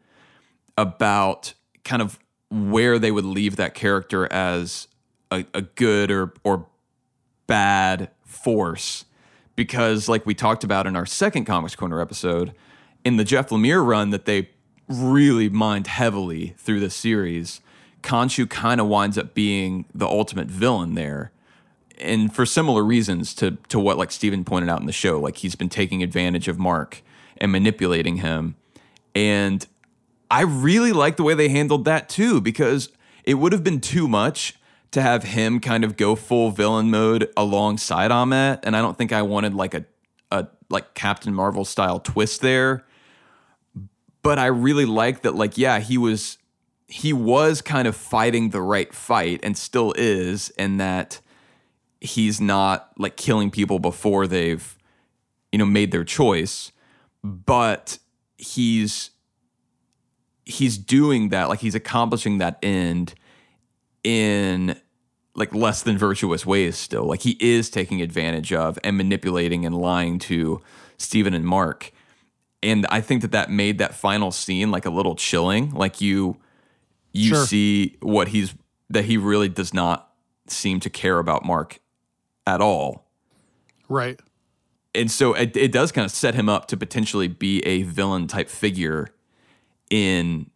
about 0.78 1.55
kind 1.85 2.01
of 2.01 2.18
where 2.51 2.99
they 2.99 3.11
would 3.11 3.24
leave 3.24 3.57
that 3.57 3.74
character 3.74 4.30
as 4.33 4.89
a, 5.30 5.45
a 5.55 5.62
good 5.62 6.11
or 6.11 6.33
or 6.45 6.66
bad 7.47 8.11
force 8.24 9.05
because 9.57 10.09
like 10.09 10.24
we 10.24 10.34
talked 10.34 10.64
about 10.64 10.86
in 10.86 10.97
our 10.97 11.07
second 11.07 11.45
comics 11.45 11.76
corner 11.76 12.01
episode 12.01 12.55
in 13.05 13.16
the 13.16 13.24
jeff 13.24 13.51
lemire 13.51 13.84
run 13.84 14.11
that 14.11 14.24
they 14.24 14.49
really 14.88 15.49
mined 15.49 15.86
heavily 15.86 16.55
through 16.59 16.80
the 16.80 16.90
series 16.90 17.61
Khonshu 18.03 18.51
kind 18.51 18.80
of 18.80 18.88
winds 18.88 19.16
up 19.16 19.34
being 19.34 19.86
the 19.95 20.07
ultimate 20.07 20.49
villain 20.49 20.95
there. 20.95 21.32
And 21.99 22.34
for 22.34 22.45
similar 22.45 22.82
reasons 22.82 23.34
to 23.36 23.53
to 23.68 23.78
what 23.78 23.97
like 23.97 24.11
Steven 24.11 24.45
pointed 24.45 24.68
out 24.68 24.80
in 24.80 24.86
the 24.86 24.93
show 24.93 25.20
like 25.20 25.36
he's 25.36 25.55
been 25.55 25.68
taking 25.68 26.03
advantage 26.03 26.49
of 26.49 26.59
Mark 26.59 27.03
and 27.36 27.53
manipulating 27.53 28.16
him. 28.16 28.57
And 29.14 29.64
I 30.30 30.43
really 30.43 30.93
like 30.93 31.16
the 31.16 31.22
way 31.22 31.34
they 31.34 31.49
handled 31.49 31.84
that 31.84 32.09
too, 32.09 32.40
because 32.40 32.88
it 33.24 33.34
would 33.34 33.53
have 33.53 33.62
been 33.62 33.80
too 33.80 34.09
much 34.09 34.57
to 34.93 35.03
have 35.03 35.24
him 35.24 35.59
kind 35.59 35.84
of 35.84 35.97
go 35.97 36.14
full 36.14 36.51
villain 36.51 36.90
mode 36.90 37.30
alongside 37.36 38.11
Ammit. 38.11 38.61
And 38.62 38.76
I 38.76 38.80
don't 38.80 38.97
think 38.97 39.12
I 39.12 39.22
wanted 39.22 39.55
like 39.55 39.74
a, 39.74 39.84
a 40.30 40.47
like 40.70 40.95
Captain 40.95 41.34
Marvel 41.34 41.64
style 41.64 41.99
twist 41.99 42.40
there. 42.40 42.84
But 44.22 44.38
I 44.38 44.47
really 44.47 44.84
like 44.84 45.22
that, 45.22 45.34
like, 45.34 45.59
yeah, 45.59 45.80
he 45.80 45.99
was 45.99 46.38
he 46.86 47.12
was 47.12 47.62
kind 47.62 47.88
of 47.88 47.97
fighting 47.97 48.51
the 48.51 48.61
right 48.61 48.95
fight 48.95 49.40
and 49.43 49.57
still 49.57 49.93
is, 49.97 50.51
and 50.59 50.78
that 50.78 51.20
he's 52.01 52.40
not 52.40 52.93
like 52.99 53.16
killing 53.16 53.51
people 53.51 53.78
before 53.78 54.26
they've, 54.26 54.76
you 55.51 55.59
know, 55.59 55.64
made 55.64 55.90
their 55.90 56.05
choice. 56.05 56.70
But 57.24 57.99
he's 58.36 59.11
he's 60.45 60.76
doing 60.76 61.30
that, 61.30 61.49
like 61.49 61.61
he's 61.61 61.74
accomplishing 61.74 62.38
that 62.38 62.59
end 62.62 63.14
in 64.05 64.76
like 65.35 65.55
less 65.55 65.83
than 65.83 65.97
virtuous 65.97 66.45
ways 66.45 66.76
still. 66.76 67.05
Like 67.05 67.22
he 67.22 67.37
is 67.41 67.70
taking 67.70 68.03
advantage 68.03 68.53
of 68.53 68.78
and 68.85 68.97
manipulating 68.97 69.64
and 69.64 69.76
lying 69.76 70.18
to 70.20 70.61
Stephen 70.99 71.35
and 71.35 71.45
Mark. 71.47 71.93
And 72.62 72.87
I 72.91 73.01
think 73.01 73.22
that 73.22 73.33
that 73.33 73.51
made 73.51 73.78
that 73.78 73.95
final 73.95 74.30
scene 74.30 74.70
like 74.70 74.87
a 74.87 74.91
little 74.91 75.14
chilling. 75.16 75.70
Like 75.72 76.01
you 76.01 76.37
you 77.12 77.30
Sure. 77.30 77.47
see 77.47 77.97
what 78.01 78.28
he's 78.28 78.55
that 78.91 79.07
he 79.07 79.16
really 79.16 79.49
does 79.49 79.72
not 79.72 80.11
seem 80.49 80.80
to 80.80 80.91
care 80.91 81.18
about 81.18 81.45
Mark 81.45 81.78
at 82.47 82.61
all. 82.61 83.07
Right. 83.89 84.20
And 84.95 85.11
so 85.11 85.33
it, 85.33 85.57
it 85.57 85.72
does 85.72 85.93
kind 85.93 86.05
of 86.05 86.11
set 86.11 86.35
him 86.35 86.49
up 86.51 86.66
to 86.68 86.76
potentially 86.76 87.28
be 87.28 87.61
a 87.61 87.83
villain 87.85 88.26
type 88.26 88.51
figure 88.51 89.09
in 89.89 90.51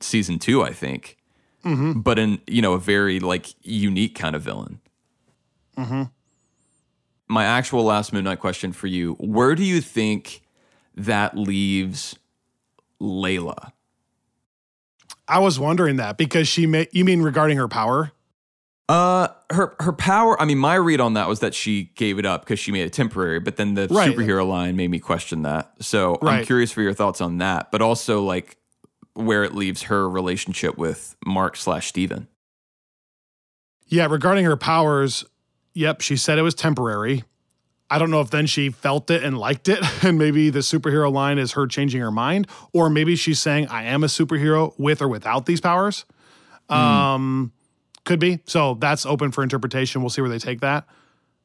season 0.00 0.38
two, 0.38 0.62
I 0.62 0.72
think. 0.72 1.16
But 1.62 2.18
in, 2.18 2.40
you 2.46 2.62
know, 2.62 2.72
a 2.74 2.78
very 2.78 3.20
like 3.20 3.54
unique 3.62 4.14
kind 4.14 4.34
of 4.34 4.42
villain. 4.42 4.80
My 7.28 7.44
actual 7.44 7.84
last 7.84 8.12
Moon 8.12 8.24
Knight 8.24 8.40
question 8.40 8.72
for 8.72 8.86
you 8.88 9.14
where 9.14 9.54
do 9.54 9.62
you 9.64 9.80
think 9.80 10.42
that 10.96 11.36
leaves 11.36 12.16
Layla? 13.00 13.72
I 15.28 15.38
was 15.38 15.58
wondering 15.60 15.96
that 15.96 16.18
because 16.18 16.48
she 16.48 16.66
may, 16.66 16.88
you 16.92 17.04
mean 17.04 17.22
regarding 17.22 17.56
her 17.56 17.68
power? 17.68 18.10
Uh, 18.88 19.28
her 19.50 19.76
her 19.78 19.92
power. 19.92 20.40
I 20.42 20.44
mean, 20.44 20.58
my 20.58 20.74
read 20.74 21.00
on 21.00 21.14
that 21.14 21.28
was 21.28 21.38
that 21.38 21.54
she 21.54 21.92
gave 21.94 22.18
it 22.18 22.26
up 22.26 22.42
because 22.42 22.58
she 22.58 22.72
made 22.72 22.82
it 22.82 22.92
temporary. 22.92 23.38
But 23.38 23.54
then 23.56 23.74
the 23.74 23.86
Right. 23.88 24.10
superhero 24.10 24.44
line 24.46 24.74
made 24.74 24.90
me 24.90 24.98
question 24.98 25.42
that. 25.42 25.72
So 25.78 26.18
I'm 26.22 26.44
curious 26.44 26.72
for 26.72 26.82
your 26.82 26.92
thoughts 26.92 27.20
on 27.20 27.38
that. 27.38 27.70
But 27.70 27.80
also 27.82 28.24
like 28.24 28.56
where 29.14 29.44
it 29.44 29.54
leaves 29.54 29.82
her 29.84 30.08
relationship 30.08 30.78
with 30.78 31.16
Mark 31.26 31.56
slash 31.56 31.88
Steven. 31.88 32.28
Yeah, 33.86 34.06
regarding 34.06 34.44
her 34.44 34.56
powers, 34.56 35.24
yep, 35.74 36.00
she 36.00 36.16
said 36.16 36.38
it 36.38 36.42
was 36.42 36.54
temporary. 36.54 37.24
I 37.90 37.98
don't 37.98 38.12
know 38.12 38.20
if 38.20 38.30
then 38.30 38.46
she 38.46 38.70
felt 38.70 39.10
it 39.10 39.24
and 39.24 39.36
liked 39.36 39.68
it, 39.68 39.80
and 40.04 40.16
maybe 40.16 40.48
the 40.50 40.60
superhero 40.60 41.12
line 41.12 41.38
is 41.38 41.52
her 41.52 41.66
changing 41.66 42.00
her 42.00 42.12
mind, 42.12 42.46
or 42.72 42.88
maybe 42.88 43.16
she's 43.16 43.40
saying, 43.40 43.66
I 43.66 43.84
am 43.84 44.04
a 44.04 44.06
superhero 44.06 44.72
with 44.78 45.02
or 45.02 45.08
without 45.08 45.46
these 45.46 45.60
powers. 45.60 46.04
Um, 46.68 47.52
could 48.04 48.20
be. 48.20 48.38
So 48.46 48.74
that's 48.74 49.04
open 49.04 49.32
for 49.32 49.42
interpretation. 49.42 50.02
We'll 50.02 50.10
see 50.10 50.22
where 50.22 50.30
they 50.30 50.38
take 50.38 50.60
that. 50.60 50.86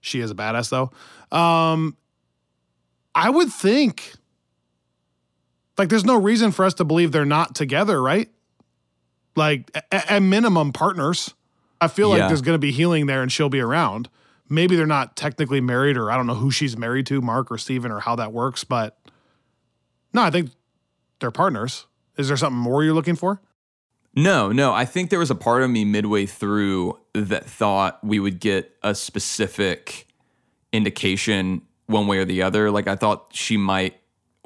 She 0.01 0.19
is 0.19 0.29
a 0.29 0.35
badass, 0.35 0.69
though. 0.69 0.91
Um, 1.35 1.97
I 3.15 3.29
would 3.29 3.51
think, 3.51 4.13
like, 5.77 5.89
there's 5.89 6.05
no 6.05 6.19
reason 6.19 6.51
for 6.51 6.65
us 6.65 6.73
to 6.75 6.85
believe 6.85 7.11
they're 7.11 7.25
not 7.25 7.55
together, 7.55 8.01
right? 8.01 8.29
Like, 9.35 9.69
a- 9.91 10.11
at 10.13 10.19
minimum, 10.21 10.71
partners. 10.73 11.33
I 11.81 11.87
feel 11.87 12.09
like 12.09 12.19
there's 12.27 12.41
going 12.41 12.55
to 12.55 12.59
be 12.59 12.71
healing 12.71 13.05
there 13.05 13.21
and 13.21 13.31
she'll 13.31 13.49
be 13.49 13.59
around. 13.59 14.09
Maybe 14.47 14.75
they're 14.75 14.85
not 14.85 15.15
technically 15.15 15.59
married, 15.59 15.97
or 15.97 16.11
I 16.11 16.15
don't 16.15 16.27
know 16.27 16.35
who 16.35 16.51
she's 16.51 16.77
married 16.77 17.05
to, 17.07 17.19
Mark 17.21 17.51
or 17.51 17.57
Steven, 17.57 17.91
or 17.91 17.99
how 17.99 18.15
that 18.15 18.31
works, 18.31 18.63
but 18.63 18.97
no, 20.13 20.21
I 20.21 20.29
think 20.29 20.51
they're 21.19 21.31
partners. 21.31 21.85
Is 22.17 22.27
there 22.29 22.37
something 22.37 22.57
more 22.59 22.83
you're 22.83 22.93
looking 22.93 23.15
for? 23.15 23.41
No, 24.15 24.51
no. 24.53 24.71
I 24.73 24.85
think 24.85 25.09
there 25.09 25.19
was 25.19 25.29
a 25.31 25.35
part 25.35 25.61
of 25.63 25.69
me 25.69 25.83
midway 25.83 26.25
through 26.25 26.97
that 27.13 27.45
thought 27.45 28.01
we 28.03 28.19
would 28.19 28.39
get 28.39 28.73
a 28.81 28.95
specific 28.95 30.07
indication 30.71 31.61
one 31.87 32.07
way 32.07 32.19
or 32.19 32.25
the 32.25 32.41
other. 32.41 32.71
Like 32.71 32.87
I 32.87 32.95
thought 32.95 33.27
she 33.33 33.57
might 33.57 33.95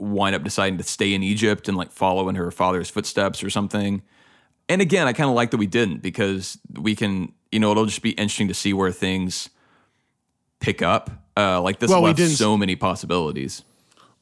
wind 0.02 0.36
up 0.36 0.44
deciding 0.44 0.78
to 0.78 0.84
stay 0.84 1.14
in 1.14 1.24
Egypt 1.24 1.68
and 1.68 1.78
like 1.78 1.92
follow 1.92 2.30
in 2.30 2.36
her 2.36 2.52
father's 2.52 2.90
footsteps 2.90 3.44
or 3.44 3.50
something. 3.50 4.02
And 4.68 4.82
again, 4.82 5.08
I 5.08 5.14
kind 5.14 5.30
of 5.30 5.36
like 5.36 5.52
that 5.52 5.58
we 5.58 5.68
didn't 5.68 6.02
because 6.02 6.58
we 6.78 6.96
can, 6.96 7.34
you 7.52 7.60
know, 7.60 7.72
it'll 7.72 7.86
just 7.86 8.02
be 8.02 8.12
interesting 8.12 8.48
to 8.50 8.54
see 8.54 8.74
where 8.74 8.92
things 8.92 9.50
pick 10.60 10.82
up. 10.82 11.10
Uh, 11.36 11.62
like 11.62 11.80
this 11.80 11.90
Well, 11.90 12.02
we 12.02 12.08
left 12.08 12.18
didn't- 12.18 12.36
so 12.36 12.56
many 12.58 12.76
possibilities. 12.76 13.64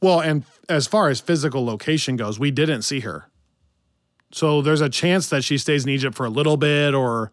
Well, 0.02 0.20
and 0.20 0.44
as 0.70 0.86
far 0.86 1.10
as 1.10 1.20
physical 1.20 1.66
location 1.66 2.16
goes, 2.18 2.38
we 2.40 2.52
didn't 2.52 2.84
see 2.84 3.00
her. 3.00 3.30
So 4.32 4.62
there's 4.62 4.82
a 4.82 4.90
chance 4.90 5.28
that 5.30 5.44
she 5.44 5.58
stays 5.58 5.84
in 5.86 5.90
Egypt 5.90 6.16
for 6.16 6.26
a 6.26 6.30
little 6.30 6.56
bit 6.58 6.94
or 6.94 7.32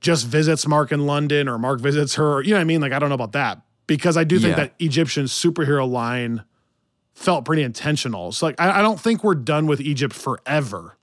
just 0.00 0.26
visits 0.26 0.66
Mark 0.66 0.92
in 0.92 1.06
London 1.06 1.48
or 1.48 1.58
Mark 1.58 1.80
visits 1.80 2.14
her. 2.16 2.42
You 2.42 2.50
know 2.50 2.56
what 2.56 2.60
I 2.62 2.64
mean? 2.64 2.80
Like, 2.80 2.92
I 2.92 2.98
don't 2.98 3.08
know 3.08 3.14
about 3.14 3.32
that 3.32 3.62
because 3.86 4.16
I 4.16 4.24
do 4.24 4.38
think 4.38 4.56
Yeah. 4.56 4.64
that 4.64 4.74
Egyptian 4.78 5.24
superhero 5.24 5.88
line 5.90 6.42
felt 7.18 7.44
pretty 7.44 7.62
intentional. 7.62 8.30
So, 8.30 8.46
like, 8.46 8.60
I, 8.60 8.78
I 8.78 8.82
don't 8.82 9.00
think 9.00 9.24
we're 9.24 9.34
done 9.34 9.66
with 9.66 9.80
Egypt 9.80 10.14
forever, 10.14 10.96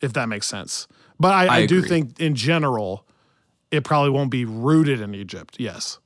if 0.00 0.12
that 0.14 0.28
makes 0.28 0.46
sense. 0.46 0.88
But 1.20 1.32
I, 1.32 1.46
I 1.46 1.56
I, 1.58 1.66
do 1.66 1.82
think 1.82 2.18
in 2.18 2.34
general, 2.34 3.06
it 3.70 3.84
probably 3.84 4.10
won't 4.10 4.30
be 4.30 4.44
rooted 4.44 5.00
in 5.00 5.14
Egypt. 5.14 5.56
Yes. 5.58 5.98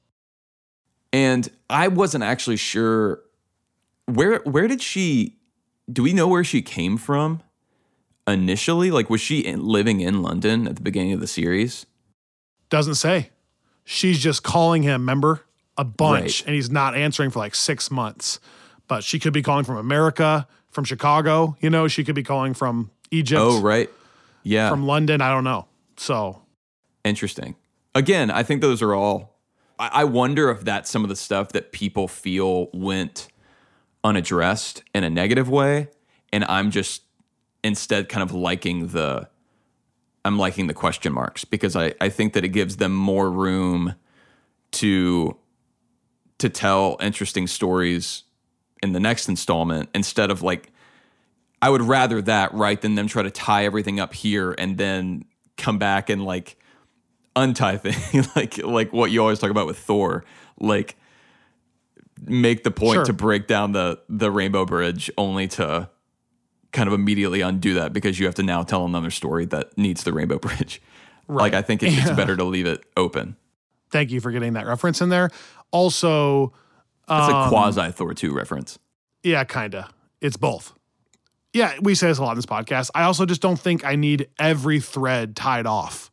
And 1.13 1.49
I 1.71 1.89
wasn't 1.89 2.23
actually 2.23 2.59
sure 2.59 3.23
where 4.05 4.41
where 4.41 4.69
did 4.69 4.83
she 4.83 5.39
do 5.91 6.03
we 6.03 6.13
know 6.13 6.29
where 6.29 6.45
she 6.45 6.61
came 6.61 6.99
from 6.99 7.43
initially? 8.27 8.91
Like 8.91 9.09
was 9.09 9.23
she 9.23 9.41
in, 9.41 9.65
living 9.65 10.01
in 10.01 10.21
London 10.21 10.69
at 10.69 10.77
the 10.77 10.83
beginning 10.83 11.15
of 11.15 11.21
the 11.21 11.27
series? 11.27 11.87
Doesn't 12.69 12.97
say. 12.97 13.31
She's 13.85 14.19
just 14.19 14.43
calling 14.43 14.83
him, 14.83 15.01
remember? 15.01 15.47
A 15.79 15.85
bunch. 15.85 16.43
Right. 16.43 16.47
And 16.47 16.55
he's 16.55 16.71
not 16.71 16.95
answering 16.95 17.31
for 17.31 17.39
like 17.39 17.55
six 17.55 17.91
months. 17.91 18.39
But 18.89 19.03
she 19.05 19.19
could 19.19 19.33
be 19.33 19.43
calling 19.43 19.65
from 19.65 19.77
America, 19.77 20.47
from 20.71 20.85
Chicago, 20.85 21.57
you 21.61 21.71
know, 21.71 21.89
she 21.89 22.05
could 22.05 22.15
be 22.15 22.23
calling 22.23 22.55
from 22.55 22.91
Egypt, 23.11 23.41
Oh, 23.43 23.61
right. 23.61 23.91
Yeah. 24.43 24.71
from 24.71 24.87
London. 24.87 25.21
I 25.21 25.31
don't 25.33 25.45
know. 25.45 25.67
So 25.97 26.43
Interesting. 27.05 27.55
Again, 27.95 28.31
I 28.31 28.43
think 28.43 28.61
those 28.61 28.83
are 28.83 28.95
all. 28.95 29.39
I 29.79 29.89
I 29.93 30.05
wonder 30.05 30.51
if 30.51 30.65
that's 30.65 30.91
some 30.91 31.03
of 31.03 31.09
the 31.09 31.17
stuff 31.17 31.51
that 31.51 31.73
people 31.73 32.09
feel 32.09 32.69
went 32.75 33.29
unaddressed 34.05 34.83
in 34.95 35.03
a 35.05 35.11
negative 35.11 35.49
way, 35.49 35.89
and 36.33 36.45
I'm 36.45 36.71
just 36.71 37.03
instead 37.65 38.09
kind 38.09 38.23
of 38.23 38.35
liking 38.35 38.89
the. 38.89 39.29
I'm 40.25 40.39
liking 40.39 40.67
the 40.67 40.75
question 40.75 41.13
marks 41.13 41.45
because 41.45 41.77
I, 41.77 41.95
I 42.01 42.09
think 42.09 42.33
that 42.33 42.45
it 42.45 42.49
gives 42.49 42.77
them 42.79 42.93
more 42.95 43.31
room 43.31 43.95
to 44.73 45.37
to 46.39 46.49
tell 46.49 46.97
interesting 47.01 47.47
stories 47.47 48.25
in 48.87 48.93
the 48.93 49.01
next 49.01 49.29
installment 49.29 49.89
instead 49.95 50.31
of 50.31 50.41
like 50.43 50.71
I 51.61 51.69
would 51.71 51.83
rather 51.83 52.23
that 52.23 52.55
right 52.55 52.81
than 52.81 52.95
them 52.95 53.09
try 53.09 53.23
to 53.23 53.31
tie 53.31 53.65
everything 53.65 53.99
up 53.99 54.15
here 54.15 54.55
and 54.57 54.79
then 54.79 55.25
come 55.57 55.79
back 55.79 56.09
and 56.09 56.25
like 56.25 56.57
untie 57.35 57.77
things 57.87 58.35
like 58.37 58.59
like 58.59 58.93
what 58.93 59.11
you 59.11 59.21
always 59.21 59.39
talk 59.39 59.51
about 59.51 59.67
with 59.67 59.79
Thor 59.79 60.25
like 60.59 60.97
make 62.25 62.65
the 62.65 62.71
point 62.71 62.95
Sure. 62.99 63.05
to 63.05 63.13
break 63.13 63.47
down 63.47 63.73
the 63.73 64.01
the 64.09 64.31
rainbow 64.31 64.65
bridge 64.65 65.11
only 65.19 65.49
to 65.49 65.91
kind 66.73 66.87
of 66.89 66.95
immediately 66.95 67.41
undo 67.41 67.75
that 67.75 67.93
because 67.93 68.19
you 68.19 68.27
have 68.27 68.35
to 68.37 68.43
now 68.43 68.63
tell 68.63 68.85
another 68.85 69.11
story 69.11 69.45
that 69.47 69.77
needs 69.77 70.05
the 70.05 70.13
rainbow 70.13 70.39
bridge 70.47 70.81
like 71.29 71.55
I 71.55 71.63
think 71.63 71.83
it, 71.83 71.93
it's 71.93 72.11
better 72.13 72.37
to 72.37 72.45
leave 72.45 72.67
it 72.67 72.85
open 72.97 73.37
thank 73.91 74.11
you 74.11 74.21
for 74.21 74.31
getting 74.31 74.53
that 74.55 74.67
reference 74.67 75.01
in 75.01 75.09
there. 75.09 75.31
Also, 75.73 76.53
it's 77.09 77.29
Um, 77.33 77.47
a 77.47 77.49
quasi 77.49 77.91
Thor 77.93 78.15
2 78.15 78.33
reference 78.33 78.79
Yeah, 79.23 79.45
kinda. 79.45 79.89
It's 80.21 80.37
both. 80.37 80.73
Yeah, 81.53 81.73
we 81.81 81.95
say 81.95 82.09
this 82.09 82.19
a 82.19 82.23
lot 82.23 82.33
in 82.33 82.37
this 82.37 82.47
podcast. 82.47 82.91
I 82.95 83.03
also 83.05 83.25
just 83.27 83.41
don't 83.41 83.59
think 83.59 83.85
I 83.85 83.97
need 83.97 84.29
every 84.39 84.79
thread 84.81 85.35
tied 85.37 85.67
off. 85.67 86.11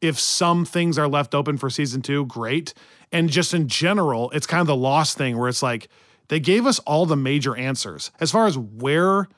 If 0.00 0.18
some 0.18 0.64
things 0.64 0.98
are 0.98 1.08
left 1.08 1.34
open 1.34 1.56
for 1.58 1.70
season 1.70 2.02
two, 2.02 2.26
great. 2.26 2.74
And 3.12 3.30
just 3.30 3.54
in 3.54 3.68
general, 3.68 4.30
it's 4.30 4.46
kind 4.46 4.60
of 4.60 4.66
the 4.66 4.76
lost 4.76 5.16
thing 5.16 5.38
where 5.38 5.48
it's 5.48 5.62
like 5.62 5.88
they 6.28 6.40
gave 6.40 6.66
us 6.66 6.78
all 6.80 7.06
the 7.06 7.16
major 7.16 7.56
answers. 7.56 8.10
As 8.20 8.30
far 8.30 8.46
as 8.46 8.58
where 8.58 9.28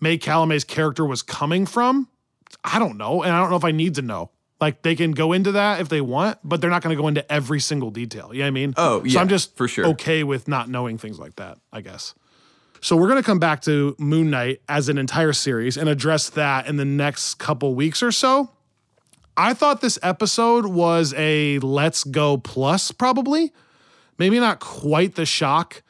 May 0.00 0.16
Calamawy's 0.18 0.64
character 0.64 1.04
was 1.04 1.22
coming 1.22 1.66
from, 1.66 2.08
I 2.64 2.78
don't 2.78 2.96
know. 2.96 3.22
And 3.22 3.32
I 3.32 3.40
don't 3.40 3.50
know 3.50 3.56
if 3.56 3.64
I 3.64 3.70
need 3.72 3.94
to 3.96 4.02
know. 4.02 4.30
Like 4.60 4.82
they 4.82 4.94
can 4.94 5.12
go 5.12 5.32
into 5.32 5.52
that 5.52 5.80
if 5.80 5.88
they 5.88 6.00
want, 6.00 6.38
but 6.44 6.60
they're 6.60 6.70
not 6.70 6.82
going 6.82 6.94
to 6.94 7.00
go 7.00 7.08
into 7.08 7.30
every 7.32 7.60
single 7.60 7.90
detail. 7.90 8.32
You 8.32 8.40
know 8.40 8.44
what 8.44 8.48
I 8.48 8.50
mean? 8.50 8.74
Oh, 8.76 9.04
yeah. 9.04 9.12
So 9.14 9.20
I'm 9.20 9.28
just 9.28 9.56
for 9.56 9.66
sure. 9.66 9.86
okay 9.88 10.22
with 10.22 10.48
not 10.48 10.68
knowing 10.68 10.98
things 10.98 11.18
like 11.18 11.36
that, 11.36 11.58
I 11.72 11.80
guess. 11.80 12.14
So 12.82 12.96
we're 12.96 13.08
going 13.08 13.22
to 13.22 13.26
come 13.26 13.38
back 13.38 13.62
to 13.62 13.94
Moon 13.98 14.30
Knight 14.30 14.62
as 14.68 14.88
an 14.88 14.98
entire 14.98 15.32
series 15.32 15.76
and 15.76 15.88
address 15.88 16.30
that 16.30 16.66
in 16.66 16.76
the 16.76 16.84
next 16.84 17.34
couple 17.34 17.74
weeks 17.74 18.02
or 18.02 18.12
so. 18.12 18.50
I 19.36 19.54
thought 19.54 19.80
this 19.80 19.98
episode 20.02 20.66
was 20.66 21.14
a 21.16 21.58
let's 21.60 22.04
go 22.04 22.36
plus, 22.36 22.90
probably. 22.92 23.52
Maybe 24.18 24.38
not 24.38 24.60
quite 24.60 25.14
the 25.14 25.24
shock 25.24 25.82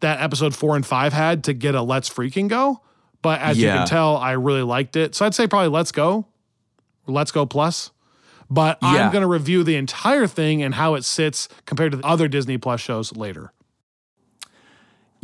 that 0.00 0.20
episode 0.20 0.54
four 0.54 0.76
and 0.76 0.84
five 0.84 1.12
had 1.12 1.44
to 1.44 1.54
get 1.54 1.74
a 1.74 1.82
let's 1.82 2.08
freaking 2.08 2.48
go. 2.48 2.80
But 3.22 3.40
as 3.40 3.58
you 3.58 3.68
can 3.68 3.86
tell, 3.86 4.16
I 4.18 4.32
really 4.32 4.62
liked 4.62 4.96
it. 4.96 5.14
So 5.14 5.24
I'd 5.24 5.34
say 5.34 5.46
probably 5.46 5.68
let's 5.68 5.92
go, 5.92 6.26
let's 7.06 7.32
go 7.32 7.46
plus. 7.46 7.90
But 8.50 8.78
I'm 8.82 9.10
going 9.10 9.22
to 9.22 9.28
review 9.28 9.64
the 9.64 9.76
entire 9.76 10.26
thing 10.26 10.62
and 10.62 10.74
how 10.74 10.94
it 10.94 11.04
sits 11.04 11.48
compared 11.64 11.92
to 11.92 11.98
the 11.98 12.06
other 12.06 12.28
Disney 12.28 12.58
Plus 12.58 12.80
shows 12.80 13.16
later. 13.16 13.52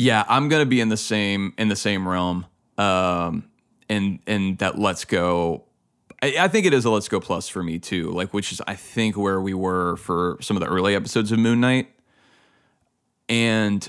Yeah, 0.00 0.24
I'm 0.28 0.48
gonna 0.48 0.64
be 0.64 0.80
in 0.80 0.88
the 0.88 0.96
same 0.96 1.52
in 1.58 1.68
the 1.68 1.76
same 1.76 2.08
realm. 2.08 2.46
Um, 2.78 3.50
and 3.90 4.20
and 4.26 4.56
that 4.58 4.78
Let's 4.78 5.04
Go. 5.04 5.64
I, 6.22 6.36
I 6.40 6.48
think 6.48 6.64
it 6.64 6.72
is 6.72 6.86
a 6.86 6.90
Let's 6.90 7.08
Go 7.08 7.20
plus 7.20 7.50
for 7.50 7.62
me 7.62 7.78
too. 7.78 8.10
Like, 8.10 8.32
which 8.32 8.50
is 8.50 8.62
I 8.66 8.76
think 8.76 9.18
where 9.18 9.42
we 9.42 9.52
were 9.52 9.96
for 9.96 10.38
some 10.40 10.56
of 10.56 10.62
the 10.62 10.68
early 10.68 10.94
episodes 10.94 11.30
of 11.32 11.38
Moon 11.38 11.60
Knight, 11.60 11.90
and 13.28 13.86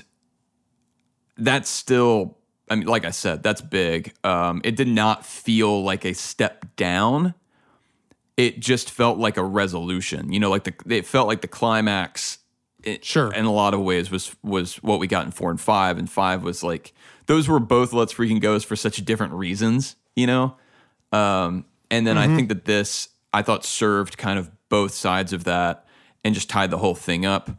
that's 1.38 1.70
still. 1.70 2.36
I 2.68 2.76
mean, 2.76 2.86
like 2.86 3.06
I 3.06 3.10
said, 3.10 3.42
that's 3.42 3.62
big. 3.62 4.12
Um, 4.22 4.60
it 4.64 4.76
did 4.76 4.88
not 4.88 5.24
feel 5.24 5.82
like 5.82 6.04
a 6.04 6.12
step 6.12 6.76
down. 6.76 7.34
It 8.36 8.60
just 8.60 8.90
felt 8.90 9.18
like 9.18 9.36
a 9.36 9.44
resolution. 9.44 10.32
You 10.32 10.40
know, 10.40 10.50
like 10.50 10.64
the 10.64 10.74
it 10.88 11.06
felt 11.06 11.28
like 11.28 11.40
the 11.42 11.48
climax 11.48 12.38
it, 12.82 13.04
Sure. 13.04 13.32
in 13.32 13.44
a 13.44 13.52
lot 13.52 13.74
of 13.74 13.80
ways 13.80 14.10
was 14.10 14.34
was 14.42 14.76
what 14.76 14.98
we 14.98 15.06
got 15.06 15.24
in 15.24 15.30
four 15.30 15.50
and 15.50 15.60
five 15.60 15.98
and 15.98 16.10
five 16.10 16.42
was 16.42 16.62
like 16.62 16.92
those 17.26 17.48
were 17.48 17.60
both 17.60 17.92
let's 17.92 18.12
freaking 18.14 18.40
goes 18.40 18.64
for 18.64 18.76
such 18.76 18.96
different 19.04 19.32
reasons 19.34 19.96
you 20.16 20.26
know 20.26 20.56
um 21.12 21.64
and 21.90 22.06
then 22.06 22.18
i 22.18 22.26
think 22.26 22.48
that 22.48 22.64
this 22.64 23.08
i 23.32 23.40
thought 23.42 23.64
served 23.64 24.18
kind 24.18 24.38
of 24.38 24.50
both 24.68 24.92
sides 24.92 25.32
of 25.32 25.44
that 25.44 25.86
and 26.24 26.34
just 26.34 26.50
tied 26.50 26.70
the 26.70 26.78
whole 26.78 26.94
thing 26.96 27.24
up 27.24 27.50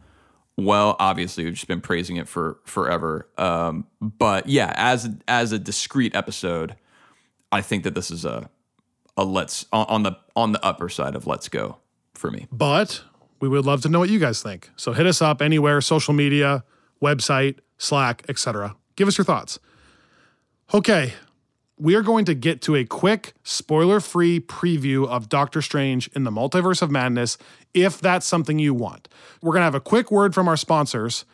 well 0.58 0.96
obviously 0.98 1.44
we've 1.44 1.54
just 1.54 1.68
been 1.68 1.80
praising 1.80 2.16
it 2.16 2.28
for 2.28 2.58
forever 2.64 3.26
um 3.38 3.86
but 4.02 4.46
yeah 4.46 4.72
as 4.76 5.08
as 5.26 5.52
a 5.52 5.58
discrete 5.58 6.14
episode 6.14 6.76
i 7.50 7.62
think 7.62 7.82
that 7.84 7.94
this 7.94 8.10
is 8.10 8.24
a 8.26 8.50
a 9.16 9.24
let's 9.24 9.66
on, 9.72 10.02
the 10.02 10.16
on 10.34 10.52
the 10.52 10.64
upper 10.64 10.88
side 10.88 11.14
of 11.14 11.26
let's 11.26 11.48
go 11.48 11.78
for 12.14 12.30
me 12.30 12.46
But 12.50 13.02
we 13.40 13.48
would 13.48 13.66
love 13.66 13.82
to 13.82 13.88
know 13.88 13.98
what 13.98 14.08
you 14.08 14.18
guys 14.18 14.42
think. 14.42 14.70
So 14.76 14.92
hit 14.92 15.06
us 15.06 15.20
up 15.20 15.42
anywhere, 15.42 15.80
social 15.80 16.14
media, 16.14 16.64
website, 17.02 17.58
Slack, 17.78 18.24
etc. 18.28 18.76
Give 18.96 19.08
us 19.08 19.18
your 19.18 19.24
thoughts. 19.24 19.58
Okay, 20.72 21.12
we 21.76 21.94
are 21.94 22.02
going 22.02 22.24
to 22.24 22.34
get 22.34 22.62
to 22.62 22.76
a 22.76 22.84
quick 22.84 23.34
spoiler-free 23.42 24.40
preview 24.40 25.06
of 25.06 25.28
Doctor 25.28 25.60
Strange 25.60 26.08
in 26.14 26.24
the 26.24 26.30
Multiverse 26.30 26.80
of 26.80 26.90
Madness 26.90 27.36
if 27.74 28.00
that's 28.00 28.24
something 28.24 28.58
you 28.58 28.72
want. 28.72 29.08
We're 29.42 29.52
going 29.52 29.60
to 29.60 29.64
have 29.64 29.74
a 29.74 29.80
quick 29.80 30.10
word 30.10 30.34
from 30.34 30.48
our 30.48 30.56
sponsors 30.56 31.24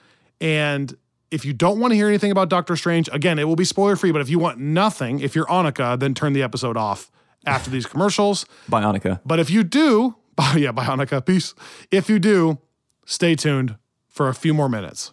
and 0.41 0.97
if 1.31 1.45
you 1.45 1.53
don't 1.53 1.79
want 1.79 1.93
to 1.93 1.95
hear 1.95 2.09
anything 2.09 2.33
about 2.33 2.49
Doctor 2.49 2.75
Strange, 2.75 3.09
again, 3.13 3.39
it 3.39 3.45
will 3.45 3.55
be 3.55 3.65
spoiler-free, 3.65 4.11
but 4.11 4.21
if 4.21 4.29
you 4.29 4.41
want 4.41 4.59
nothing, 4.59 5.21
if 5.21 5.37
you're 5.37 5.47
Annika, 5.47 5.97
then 5.97 6.13
turn 6.13 6.33
the 6.33 6.43
episode 6.43 6.77
off 6.77 7.11
after 7.47 7.71
these 7.71 7.87
commercials. 7.87 8.47
bionica 8.71 9.21
But 9.25 9.39
if 9.39 9.51
you 9.51 9.65
do, 9.65 10.17
oh 10.39 10.55
yeah, 10.59 10.73
Bionica, 10.73 11.25
peace. 11.25 11.55
If 11.91 12.09
you 12.09 12.19
do, 12.19 12.59
stay 13.05 13.35
tuned 13.35 13.77
for 14.09 14.29
a 14.29 14.35
few 14.35 14.55
more 14.55 14.69
minutes. 14.69 15.13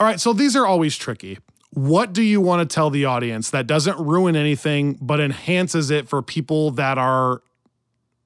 All 0.00 0.06
right, 0.06 0.18
so 0.18 0.32
these 0.32 0.56
are 0.56 0.66
always 0.66 0.96
tricky. 0.96 1.38
What 1.72 2.14
do 2.14 2.22
you 2.22 2.40
want 2.40 2.68
to 2.68 2.74
tell 2.74 2.88
the 2.88 3.04
audience 3.04 3.50
that 3.50 3.66
doesn't 3.66 3.98
ruin 3.98 4.34
anything 4.34 4.98
but 5.00 5.20
enhances 5.20 5.90
it 5.90 6.08
for 6.08 6.22
people 6.22 6.70
that 6.72 6.96
are 6.96 7.42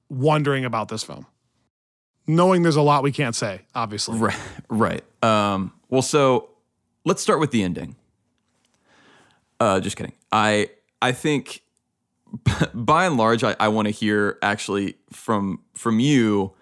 wondering 0.09 0.63
about 0.63 0.87
this 0.87 1.03
film? 1.03 1.27
Knowing 2.27 2.63
there's 2.63 2.77
a 2.77 2.81
lot 2.81 3.03
we 3.03 3.11
can't 3.11 3.35
say, 3.35 3.61
obviously. 3.75 4.17
Right. 4.17 4.37
Right. 4.69 5.03
Um, 5.23 5.73
well, 5.89 6.01
so 6.01 6.49
let's 7.05 7.21
start 7.21 7.39
with 7.39 7.51
the 7.51 7.63
ending. 7.63 7.95
Uh, 9.59 9.79
just 9.79 9.95
kidding. 9.95 10.13
I 10.31 10.69
I 11.01 11.11
think 11.13 11.61
by 12.73 13.05
and 13.05 13.17
large, 13.17 13.43
I, 13.43 13.55
I 13.59 13.69
want 13.69 13.87
to 13.87 13.91
hear 13.91 14.37
actually 14.41 14.95
from 15.11 15.61
from 15.73 15.99
you 15.99 16.53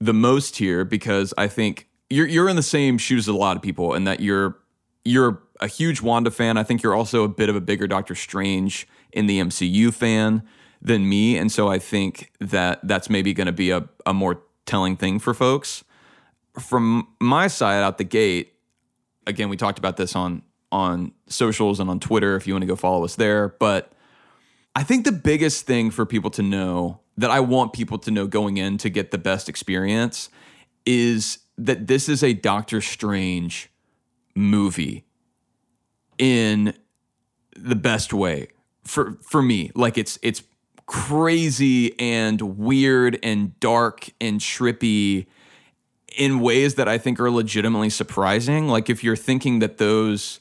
the 0.00 0.14
most 0.14 0.56
here 0.56 0.84
because 0.84 1.32
I 1.38 1.46
think 1.46 1.88
you're 2.10 2.26
you're 2.26 2.48
in 2.48 2.56
the 2.56 2.62
same 2.62 2.98
shoes 2.98 3.28
as 3.28 3.34
a 3.34 3.38
lot 3.38 3.56
of 3.56 3.62
people 3.62 3.94
and 3.94 4.06
that 4.06 4.20
you're 4.20 4.58
you're 5.04 5.42
a 5.60 5.68
huge 5.68 6.02
Wanda 6.02 6.30
fan. 6.30 6.56
I 6.56 6.62
think 6.62 6.82
you're 6.82 6.94
also 6.94 7.22
a 7.22 7.28
bit 7.28 7.48
of 7.48 7.56
a 7.56 7.60
bigger 7.60 7.86
Doctor 7.86 8.14
Strange 8.14 8.88
in 9.12 9.26
the 9.26 9.38
MCU 9.40 9.94
fan 9.94 10.42
than 10.82 11.08
me, 11.08 11.38
and 11.38 11.50
so 11.52 11.68
I 11.68 11.78
think 11.78 12.32
that 12.40 12.80
that's 12.82 13.08
maybe 13.08 13.32
going 13.32 13.46
to 13.46 13.52
be 13.52 13.70
a, 13.70 13.88
a 14.04 14.12
more 14.12 14.42
telling 14.66 14.96
thing 14.96 15.18
for 15.18 15.32
folks. 15.32 15.84
From 16.58 17.08
my 17.20 17.46
side 17.46 17.82
out 17.82 17.98
the 17.98 18.04
gate, 18.04 18.53
again, 19.26 19.48
we 19.48 19.56
talked 19.56 19.78
about 19.78 19.96
this 19.96 20.14
on 20.16 20.42
on 20.72 21.12
socials 21.28 21.78
and 21.78 21.88
on 21.88 22.00
Twitter 22.00 22.34
if 22.34 22.46
you 22.46 22.54
want 22.54 22.62
to 22.62 22.66
go 22.66 22.74
follow 22.74 23.04
us 23.04 23.14
there, 23.14 23.50
but 23.60 23.92
I 24.74 24.82
think 24.82 25.04
the 25.04 25.12
biggest 25.12 25.66
thing 25.66 25.92
for 25.92 26.04
people 26.04 26.30
to 26.30 26.42
know 26.42 27.00
that 27.16 27.30
I 27.30 27.38
want 27.38 27.72
people 27.72 27.96
to 27.98 28.10
know 28.10 28.26
going 28.26 28.56
in 28.56 28.76
to 28.78 28.88
get 28.88 29.12
the 29.12 29.18
best 29.18 29.48
experience 29.48 30.30
is 30.84 31.38
that 31.56 31.86
this 31.86 32.08
is 32.08 32.24
a 32.24 32.32
Doctor 32.32 32.80
Strange 32.80 33.70
movie 34.34 35.04
in 36.18 36.74
the 37.56 37.76
best 37.76 38.12
way 38.12 38.48
for 38.82 39.18
for 39.22 39.42
me. 39.42 39.70
Like 39.76 39.96
it's 39.96 40.18
it's 40.22 40.42
crazy 40.86 41.98
and 42.00 42.40
weird 42.58 43.18
and 43.22 43.58
dark 43.60 44.10
and 44.20 44.40
trippy 44.40 45.26
in 46.16 46.40
ways 46.40 46.74
that 46.76 46.88
I 46.88 46.98
think 46.98 47.20
are 47.20 47.30
legitimately 47.30 47.90
surprising. 47.90 48.68
Like 48.68 48.88
if 48.90 49.02
you're 49.02 49.16
thinking 49.16 49.58
that 49.60 49.78
those 49.78 50.40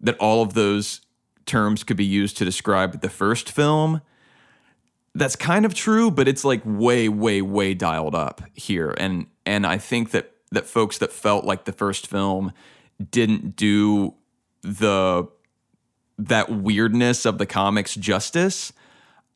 that 0.00 0.16
all 0.18 0.42
of 0.42 0.54
those 0.54 1.00
terms 1.46 1.84
could 1.84 1.96
be 1.96 2.04
used 2.04 2.36
to 2.38 2.44
describe 2.44 3.00
the 3.00 3.08
first 3.08 3.50
film, 3.50 4.02
that's 5.14 5.36
kind 5.36 5.64
of 5.64 5.74
true, 5.74 6.10
but 6.10 6.26
it's 6.26 6.44
like 6.44 6.62
way, 6.64 7.08
way, 7.08 7.40
way 7.40 7.74
dialed 7.74 8.14
up 8.14 8.42
here. 8.54 8.94
And 8.98 9.26
and 9.46 9.66
I 9.66 9.78
think 9.78 10.10
that 10.10 10.32
that 10.50 10.66
folks 10.66 10.98
that 10.98 11.12
felt 11.12 11.44
like 11.44 11.64
the 11.64 11.72
first 11.72 12.06
film 12.06 12.52
didn't 13.10 13.56
do 13.56 14.14
the 14.62 15.28
that 16.18 16.50
weirdness 16.50 17.24
of 17.24 17.38
the 17.38 17.46
comics 17.46 17.94
justice. 17.94 18.72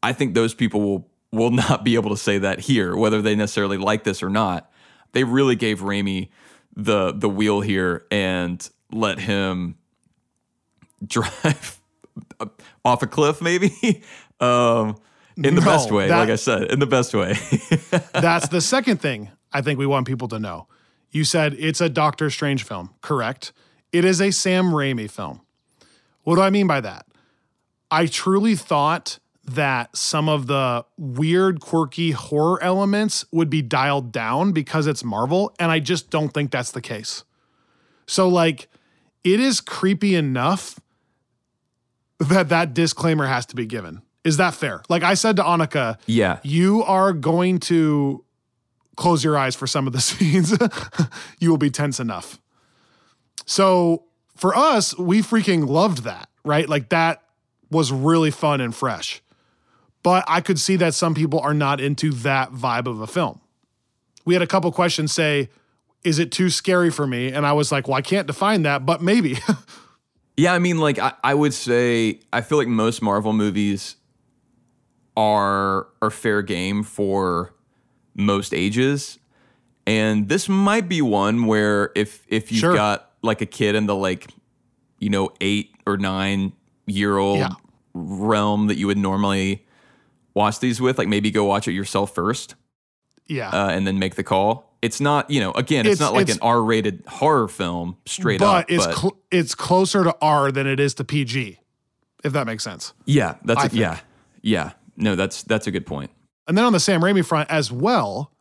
I 0.03 0.12
think 0.12 0.35
those 0.35 0.55
people 0.55 0.81
will 0.81 1.11
will 1.31 1.51
not 1.69 1.85
be 1.85 1.94
able 1.94 2.11
to 2.11 2.16
say 2.16 2.39
that 2.39 2.61
here, 2.61 2.97
whether 2.97 3.23
they 3.23 3.35
necessarily 3.35 3.77
like 3.77 4.05
this 4.05 4.23
or 4.23 4.31
not. 4.31 4.68
They 5.12 5.24
really 5.24 5.56
gave 5.56 5.80
Raimi 5.80 6.28
the 6.76 7.12
the 7.12 7.28
wheel 7.28 7.60
here 7.60 8.06
and 8.10 8.68
let 8.93 9.18
him 9.18 9.76
drive 11.06 11.80
off 12.85 13.02
a 13.02 13.06
cliff, 13.06 13.40
maybe. 13.40 14.02
um, 14.40 14.97
in 15.36 15.55
the 15.55 15.60
No, 15.60 15.66
best 15.66 15.90
way, 15.93 16.09
that- 16.09 16.18
like 16.18 16.30
I 16.30 16.36
said, 16.36 16.64
in 16.70 16.78
the 16.80 16.86
best 16.86 17.14
way. 17.14 17.35
That's 18.12 18.48
the 18.48 18.60
second 18.60 19.01
thing 19.01 19.30
I 19.52 19.60
think 19.60 19.78
we 19.78 19.86
want 19.86 20.06
people 20.06 20.28
to 20.28 20.39
know. 20.39 20.66
You 21.10 21.24
said 21.24 21.55
it's 21.59 21.80
a 21.80 21.89
Doctor 21.89 22.28
Strange 22.28 22.64
film, 22.64 22.90
correct? 23.01 23.52
It 23.93 24.05
is 24.05 24.20
a 24.20 24.30
Sam 24.30 24.66
Raimi 24.72 25.10
film. 25.10 25.40
What 26.24 26.36
do 26.36 26.43
I 26.43 26.51
mean 26.51 26.66
by 26.66 26.80
that? 26.82 27.06
I 27.90 28.06
truly 28.06 28.55
thought 28.56 29.18
that 29.55 29.97
some 29.97 30.29
of 30.29 30.47
the 30.47 30.85
weird, 30.97 31.61
quirky 31.61 32.12
horror 32.12 32.62
elements 32.62 33.25
would 33.33 33.51
be 33.51 33.62
dialed 33.62 34.12
down 34.12 34.53
because 34.53 34.87
it's 34.87 35.05
Marvel, 35.05 35.55
and 35.59 35.70
I 35.70 35.81
just 35.81 36.11
don't 36.11 36.31
think 36.31 36.51
that's 36.51 36.73
the 36.73 36.81
case. 36.81 37.25
So, 38.07 38.29
like, 38.29 38.69
it 39.25 39.41
is 39.41 39.61
creepy 39.61 40.15
enough 40.15 40.81
that 42.19 42.49
that 42.49 42.75
disclaimer 42.75 43.27
has 43.27 43.47
to 43.47 43.57
be 43.57 43.66
given. 43.66 44.03
Is 44.25 44.37
that 44.37 44.55
fair? 44.55 44.83
Like 44.89 45.03
I 45.03 45.15
said 45.15 45.37
to 45.37 45.43
Annika, 45.43 45.99
yeah. 46.07 46.41
you 46.43 46.83
are 46.83 47.12
going 47.12 47.61
to 47.61 48.25
close 48.97 49.23
your 49.23 49.39
eyes 49.39 49.55
for 49.55 49.66
some 49.66 49.87
of 49.87 49.93
the 49.93 50.01
scenes. 50.03 50.57
you 51.39 51.51
will 51.51 51.59
be 51.59 51.70
tense 51.70 52.01
enough. 52.01 52.41
So 53.47 54.05
for 54.37 54.57
us, 54.57 54.97
we 54.99 55.23
freaking 55.23 55.66
loved 55.66 56.05
that, 56.05 56.29
right? 56.45 56.69
Like 56.69 56.91
that 56.91 57.23
was 57.70 57.93
really 57.93 58.31
fun 58.31 58.61
and 58.61 58.75
fresh. 58.75 59.23
But 60.09 60.24
I 60.26 60.40
could 60.40 60.59
see 60.59 60.76
that 60.76 60.94
some 60.94 61.14
people 61.14 61.39
are 61.40 61.52
not 61.52 61.82
into 61.82 62.12
that 62.12 62.51
vibe 62.52 62.86
of 62.86 63.02
a 63.02 63.06
film. 63.06 63.43
We 64.24 64.32
had 64.32 64.40
a 64.43 64.47
couple 64.47 64.72
questions 64.72 65.12
say, 65.12 65.51
is 66.02 66.18
it 66.18 66.32
too 66.32 66.48
scary 66.48 66.90
for 66.90 67.06
me? 67.06 67.30
And 67.30 67.44
I 67.44 67.52
was 67.52 67.70
like, 67.70 67.89
well, 67.89 67.97
I 67.98 68.01
can't 68.01 68.26
define 68.26 68.62
that, 68.62 68.86
but 68.86 69.02
maybe. 69.02 69.36
Yeah, 70.39 70.55
I 70.55 70.60
mean, 70.60 70.78
like 70.78 70.98
I, 71.01 71.12
I 71.24 71.35
would 71.35 71.52
say, 71.52 72.20
I 72.32 72.40
feel 72.43 72.56
like 72.59 72.68
most 72.68 73.02
Marvel 73.02 73.32
movies 73.32 73.97
are 75.16 75.89
are 76.01 76.10
fair 76.10 76.43
game 76.43 76.82
for 76.85 77.52
most 78.14 78.55
ages, 78.55 79.18
And 79.86 80.28
this 80.28 80.48
might 80.48 80.89
be 80.89 81.02
one 81.02 81.47
where 81.47 81.90
if 81.97 82.24
if 82.28 82.52
you've 82.52 82.60
Sure. 82.60 82.72
got 82.74 83.10
like 83.22 83.40
a 83.40 83.47
kid 83.47 83.74
in 83.74 83.86
the 83.86 83.94
like, 83.97 84.28
you 85.01 85.10
know, 85.10 85.30
eight 85.40 85.74
or 85.86 85.97
nine 85.98 86.52
year 86.86 87.18
old 87.18 87.40
Yeah. 87.40 87.55
realm 87.94 88.68
that 88.68 88.76
you 88.78 88.86
would 88.86 88.97
normally 88.98 89.66
watch 90.39 90.60
these 90.60 90.81
with, 90.81 90.97
like 90.98 91.09
maybe 91.09 91.31
go 91.31 91.44
watch 91.44 91.69
it 91.69 91.73
yourself 91.73 92.15
first 92.15 92.55
Yeah. 93.27 93.51
uh, 93.51 93.69
and 93.70 93.86
then 93.86 93.98
make 93.98 94.15
the 94.15 94.23
call. 94.24 94.65
It's 94.81 95.01
not, 95.01 95.28
you 95.31 95.40
know, 95.40 95.51
again, 95.52 95.85
it's, 95.86 95.94
It's- 95.94 96.01
not 96.01 96.15
like 96.15 96.23
it's- 96.23 96.36
an 96.36 96.43
R 96.43 96.62
rated 96.62 97.02
horror 97.09 97.48
film 97.48 97.97
straight 98.06 98.39
but 98.40 98.60
up. 98.62 98.66
it's 98.70 98.86
but 98.86 98.97
cl- 98.97 99.16
it's 99.31 99.55
closer 99.55 100.05
to 100.05 100.16
R 100.23 100.51
than 100.52 100.66
it 100.66 100.78
is 100.81 100.94
to 100.94 101.05
PG, 101.05 101.59
if 102.24 102.32
that 102.32 102.47
makes 102.47 102.62
sense. 102.65 102.93
yeah, 103.05 103.35
that's 103.44 103.73
a, 103.74 103.77
yeah, 103.77 103.98
yeah. 104.40 104.70
No, 104.97 105.15
that's 105.16 105.43
that's 105.43 105.66
a 105.66 105.70
good 105.70 105.85
point. 105.86 106.10
And 106.47 106.56
then 106.56 106.65
on 106.65 106.73
the 106.73 106.81
Sam 106.81 107.01
Raimi 107.02 107.24
front 107.24 107.51
as 107.51 107.70
well, 107.73 108.32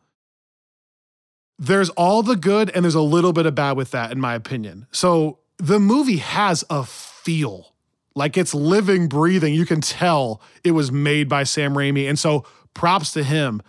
there's 1.58 1.90
all 1.90 2.22
the 2.22 2.36
good 2.36 2.70
and 2.70 2.84
there's 2.84 2.94
a 2.94 3.00
little 3.02 3.32
bit 3.32 3.46
of 3.46 3.54
bad 3.54 3.76
with 3.76 3.90
that, 3.90 4.12
in 4.12 4.20
my 4.20 4.34
opinion. 4.34 4.86
So 4.92 5.38
the 5.58 5.78
movie 5.80 6.18
has 6.18 6.64
a 6.70 6.84
feel 6.84 7.74
like 8.18 8.36
it's 8.36 8.52
living, 8.54 9.08
breathing. 9.08 9.54
You 9.54 9.64
can 9.64 9.80
tell 9.80 10.42
it 10.62 10.72
was 10.72 10.92
made 10.92 11.28
by 11.28 11.44
Sam 11.44 11.74
Raimi. 11.74 12.08
And 12.08 12.18
so 12.18 12.44
props 12.74 13.12
to 13.12 13.22
him. 13.22 13.62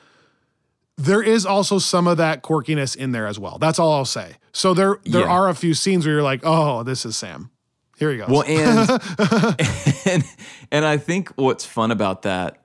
There 0.98 1.22
is 1.24 1.46
also 1.46 1.80
some 1.80 2.08
of 2.08 2.18
that 2.18 2.44
quirkiness 2.44 2.96
in 2.96 3.14
there 3.14 3.26
as 3.28 3.40
well. 3.40 3.58
That's 3.58 3.80
all 3.80 3.94
I'll 3.94 4.04
say. 4.04 4.34
So 4.52 4.74
there 4.74 4.98
there 5.06 5.22
Yeah. 5.22 5.28
are 5.32 5.48
a 5.48 5.56
few 5.56 5.74
scenes 5.74 6.06
where 6.06 6.16
you're 6.16 6.24
like, 6.24 6.42
oh, 6.44 6.84
this 6.84 7.06
is 7.06 7.16
Sam. 7.16 7.52
Here 7.98 8.12
he 8.12 8.18
goes. 8.18 8.28
Well, 8.30 8.44
and 8.44 8.90
and 10.06 10.24
and 10.72 10.86
I 10.86 10.98
think 10.98 11.30
what's 11.36 11.66
fun 11.66 11.92
about 11.92 12.24
that 12.24 12.62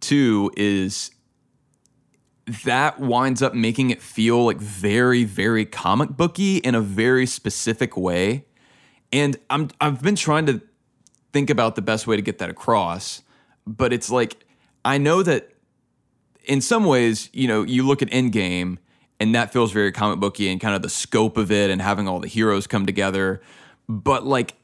too 0.00 0.52
is 0.56 1.10
that 2.64 2.98
winds 3.00 3.40
up 3.42 3.54
making 3.54 3.90
it 3.90 4.02
feel 4.02 4.44
like 4.44 4.58
very 4.58 5.24
very 5.24 5.64
comic 5.64 6.10
booky 6.10 6.58
in 6.58 6.74
a 6.74 6.80
very 6.80 7.26
specific 7.26 7.96
way. 7.96 8.44
And 9.12 9.36
I'm 9.50 9.68
I've 9.80 10.02
been 10.02 10.16
trying 10.16 10.46
to 10.46 10.60
think 11.32 11.50
about 11.50 11.74
the 11.74 11.82
best 11.82 12.06
way 12.06 12.16
to 12.16 12.22
get 12.22 12.38
that 12.38 12.50
across, 12.50 13.22
but 13.66 13.92
it's 13.92 14.10
like 14.10 14.44
I 14.84 14.98
know 14.98 15.22
that 15.22 15.50
in 16.44 16.60
some 16.60 16.84
ways, 16.84 17.30
you 17.32 17.46
know, 17.46 17.62
you 17.62 17.86
look 17.86 18.02
at 18.02 18.10
Endgame 18.10 18.78
and 19.20 19.34
that 19.34 19.52
feels 19.52 19.72
very 19.72 19.92
comic 19.92 20.18
booky 20.18 20.48
and 20.48 20.60
kind 20.60 20.74
of 20.74 20.82
the 20.82 20.88
scope 20.88 21.36
of 21.36 21.52
it 21.52 21.70
and 21.70 21.80
having 21.80 22.08
all 22.08 22.18
the 22.18 22.28
heroes 22.28 22.66
come 22.66 22.86
together. 22.86 23.40
But 23.88 24.26
like 24.26 24.54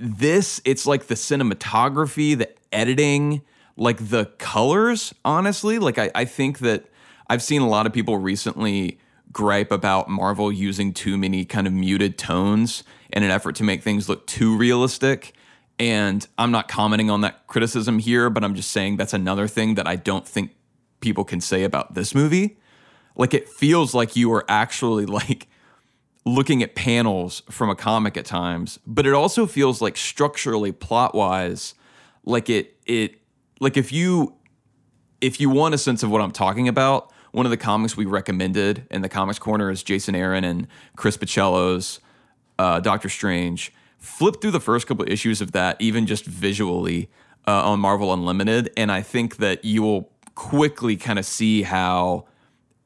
this, 0.00 0.60
it's 0.64 0.86
like 0.86 1.06
the 1.06 1.14
cinematography, 1.14 2.36
the 2.36 2.50
editing, 2.72 3.42
like 3.76 4.08
the 4.08 4.26
colors, 4.38 5.14
honestly. 5.24 5.78
Like 5.78 5.98
I, 5.98 6.10
I 6.14 6.24
think 6.24 6.58
that 6.60 6.86
I've 7.28 7.42
seen 7.42 7.62
a 7.62 7.68
lot 7.68 7.86
of 7.86 7.92
people 7.92 8.18
recently 8.18 8.98
gripe 9.30 9.70
about 9.70 10.08
Marvel 10.08 10.50
using 10.50 10.92
too 10.92 11.16
many 11.16 11.44
kind 11.44 11.66
of 11.66 11.72
muted 11.72 12.18
tones 12.18 12.82
in 13.12 13.22
an 13.22 13.30
effort 13.30 13.54
to 13.56 13.64
make 13.64 13.82
things 13.82 14.08
look 14.08 14.26
too 14.26 14.56
realistic. 14.56 15.34
And 15.78 16.26
I'm 16.36 16.50
not 16.50 16.68
commenting 16.68 17.10
on 17.10 17.20
that 17.20 17.46
criticism 17.46 17.98
here, 17.98 18.30
but 18.30 18.42
I'm 18.42 18.54
just 18.54 18.70
saying 18.70 18.96
that's 18.96 19.14
another 19.14 19.46
thing 19.46 19.76
that 19.76 19.86
I 19.86 19.96
don't 19.96 20.26
think 20.26 20.56
people 21.00 21.24
can 21.24 21.40
say 21.40 21.62
about 21.62 21.94
this 21.94 22.14
movie. 22.14 22.58
Like 23.14 23.34
it 23.34 23.48
feels 23.48 23.94
like 23.94 24.16
you 24.16 24.32
are 24.32 24.44
actually 24.48 25.06
like 25.20 25.46
looking 26.24 26.62
at 26.62 26.74
panels 26.74 27.42
from 27.50 27.70
a 27.70 27.74
comic 27.74 28.16
at 28.16 28.24
times, 28.24 28.78
but 28.86 29.06
it 29.06 29.14
also 29.14 29.46
feels 29.46 29.80
like 29.80 29.96
structurally 29.96 30.72
plot 30.72 31.14
wise, 31.14 31.74
like 32.24 32.50
it 32.50 32.76
it 32.86 33.20
like 33.60 33.76
if 33.76 33.92
you 33.92 34.34
if 35.20 35.40
you 35.40 35.50
want 35.50 35.74
a 35.74 35.78
sense 35.78 36.02
of 36.02 36.10
what 36.10 36.20
I'm 36.20 36.30
talking 36.30 36.68
about, 36.68 37.12
one 37.32 37.46
of 37.46 37.50
the 37.50 37.56
comics 37.56 37.96
we 37.96 38.04
recommended 38.04 38.86
in 38.90 39.02
the 39.02 39.08
comics 39.08 39.38
corner 39.38 39.70
is 39.70 39.82
Jason 39.82 40.14
Aaron 40.14 40.44
and 40.44 40.66
Chris 40.96 41.16
Bachalo's 41.16 42.00
uh, 42.58 42.80
Doctor 42.80 43.08
Strange. 43.08 43.72
Flip 43.98 44.40
through 44.40 44.52
the 44.52 44.60
first 44.60 44.86
couple 44.86 45.04
issues 45.08 45.40
of 45.40 45.52
that, 45.52 45.76
even 45.80 46.06
just 46.06 46.24
visually 46.24 47.08
uh, 47.46 47.70
on 47.70 47.80
Marvel 47.80 48.12
Unlimited, 48.12 48.70
and 48.76 48.90
I 48.90 49.02
think 49.02 49.36
that 49.36 49.64
you 49.64 49.82
will 49.82 50.10
quickly 50.34 50.96
kind 50.96 51.18
of 51.18 51.26
see 51.26 51.62
how 51.62 52.26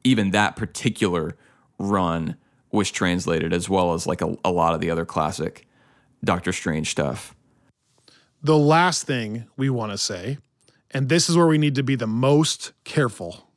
even 0.05 0.31
that 0.33 0.57
particular 0.57 1.37
run 1.79 2.37
was 2.71 2.91
translated, 2.91 3.53
as 3.53 3.69
well 3.69 3.93
as 3.95 4.07
like 4.07 4.23
a, 4.23 4.37
a 4.45 4.51
lot 4.51 4.75
of 4.75 4.81
the 4.81 4.91
other 4.91 5.05
classic 5.05 5.67
Doctor 6.25 6.53
Strange 6.53 6.91
stuff. 6.91 7.35
the 8.43 8.59
last 8.59 9.05
thing 9.07 9.47
we 9.57 9.71
want 9.71 9.93
to 9.93 9.99
say, 9.99 10.39
and 10.91 11.09
this 11.09 11.29
is 11.31 11.37
where 11.37 11.47
we 11.47 11.59
need 11.59 11.77
to 11.77 11.83
be 11.83 11.95
the 11.95 12.07
most 12.07 12.73
careful. 12.85 13.49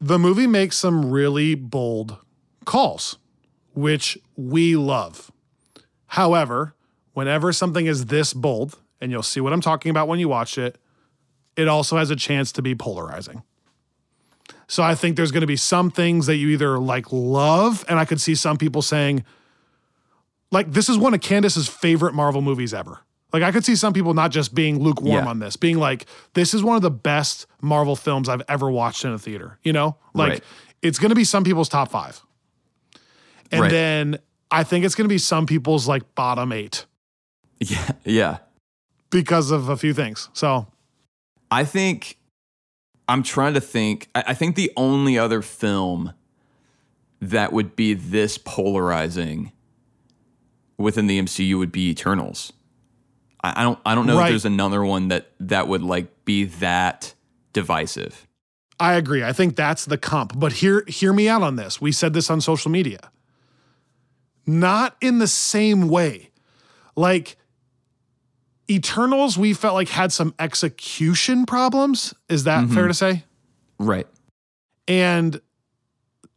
The 0.00 0.18
movie 0.18 0.46
makes 0.46 0.76
some 0.76 1.10
really 1.10 1.54
bold 1.54 2.18
calls, 2.64 3.18
which 3.74 4.18
we 4.36 4.76
love. 4.76 5.31
However, 6.12 6.74
whenever 7.14 7.54
something 7.54 7.86
is 7.86 8.06
this 8.06 8.34
bold, 8.34 8.78
and 9.00 9.10
you'll 9.10 9.22
see 9.22 9.40
what 9.40 9.54
I'm 9.54 9.62
talking 9.62 9.88
about 9.88 10.08
when 10.08 10.18
you 10.18 10.28
watch 10.28 10.58
it, 10.58 10.76
it 11.56 11.68
also 11.68 11.96
has 11.96 12.10
a 12.10 12.16
chance 12.16 12.52
to 12.52 12.60
be 12.60 12.74
polarizing. 12.74 13.42
So 14.68 14.82
I 14.82 14.94
think 14.94 15.16
there's 15.16 15.32
going 15.32 15.40
to 15.40 15.46
be 15.46 15.56
some 15.56 15.90
things 15.90 16.26
that 16.26 16.36
you 16.36 16.50
either 16.50 16.78
like 16.78 17.06
love, 17.12 17.82
and 17.88 17.98
I 17.98 18.04
could 18.04 18.20
see 18.20 18.34
some 18.34 18.58
people 18.58 18.82
saying, 18.82 19.24
like 20.50 20.70
this 20.72 20.90
is 20.90 20.98
one 20.98 21.14
of 21.14 21.22
Candace's 21.22 21.66
favorite 21.66 22.12
Marvel 22.12 22.42
movies 22.42 22.74
ever. 22.74 23.00
Like 23.32 23.42
I 23.42 23.50
could 23.50 23.64
see 23.64 23.74
some 23.74 23.94
people 23.94 24.12
not 24.12 24.32
just 24.32 24.54
being 24.54 24.80
lukewarm 24.80 25.24
Yeah. 25.24 25.30
on 25.30 25.38
this, 25.38 25.56
being 25.56 25.78
like, 25.78 26.04
this 26.34 26.52
is 26.52 26.62
one 26.62 26.76
of 26.76 26.82
the 26.82 26.90
best 26.90 27.46
Marvel 27.62 27.96
films 27.96 28.28
I've 28.28 28.42
ever 28.48 28.70
watched 28.70 29.06
in 29.06 29.12
a 29.12 29.18
theater. 29.18 29.58
You 29.62 29.72
know, 29.72 29.96
like 30.12 30.30
Right. 30.32 30.44
it's 30.82 30.98
going 30.98 31.08
to 31.08 31.14
be 31.16 31.24
some 31.24 31.42
people's 31.42 31.70
top 31.70 31.90
five, 31.90 32.20
and 33.50 33.62
Right. 33.62 33.70
then 33.70 34.18
I 34.52 34.62
think 34.64 34.84
it's 34.84 34.94
going 34.94 35.06
to 35.06 35.12
be 35.12 35.18
some 35.18 35.46
people's 35.46 35.88
like 35.88 36.14
bottom 36.14 36.52
eight 36.52 36.84
Yeah, 37.58 37.90
yeah. 38.04 38.38
because 39.10 39.50
of 39.50 39.68
a 39.68 39.76
few 39.76 39.94
things. 39.94 40.28
So 40.34 40.66
I 41.50 41.64
think 41.64 42.18
I'm 43.08 43.22
trying 43.22 43.54
to 43.54 43.60
think. 43.60 44.08
I, 44.14 44.24
I 44.28 44.34
think 44.34 44.54
the 44.56 44.70
only 44.76 45.18
other 45.18 45.42
film 45.42 46.12
that 47.20 47.52
would 47.52 47.74
be 47.76 47.94
this 47.94 48.36
polarizing 48.38 49.52
within 50.78 51.06
the 51.06 51.20
MCU 51.20 51.58
would 51.58 51.72
be 51.72 51.88
Eternals. 51.90 52.52
I, 53.42 53.60
I 53.60 53.62
don't. 53.64 53.78
I 53.86 53.94
don't 53.94 54.06
know 54.06 54.18
Right. 54.18 54.26
if 54.26 54.30
there's 54.32 54.44
another 54.44 54.84
one 54.84 55.08
that 55.08 55.30
that 55.40 55.66
would 55.68 55.82
like 55.82 56.24
be 56.24 56.44
that 56.44 57.14
divisive. 57.52 58.26
I 58.80 58.94
agree. 58.94 59.22
I 59.22 59.32
think 59.32 59.54
that's 59.56 59.84
the 59.84 59.98
comp. 59.98 60.38
But 60.38 60.52
hear 60.54 60.84
hear 60.88 61.12
me 61.12 61.28
out 61.28 61.42
on 61.42 61.56
this. 61.56 61.80
We 61.80 61.92
said 61.92 62.12
this 62.14 62.28
on 62.30 62.40
social 62.40 62.70
media. 62.70 62.98
Not 64.46 64.96
in 65.00 65.18
the 65.18 65.26
same 65.26 65.88
way. 65.88 66.30
Like 66.96 67.36
Eternals, 68.70 69.36
we 69.38 69.54
felt 69.54 69.74
like 69.74 69.88
had 69.88 70.12
some 70.12 70.34
execution 70.38 71.46
problems. 71.46 72.14
Is 72.28 72.44
that 72.44 72.64
mm-hmm. 72.64 72.74
fair 72.74 72.88
to 72.88 72.94
say? 72.94 73.24
Right. 73.78 74.06
And 74.88 75.40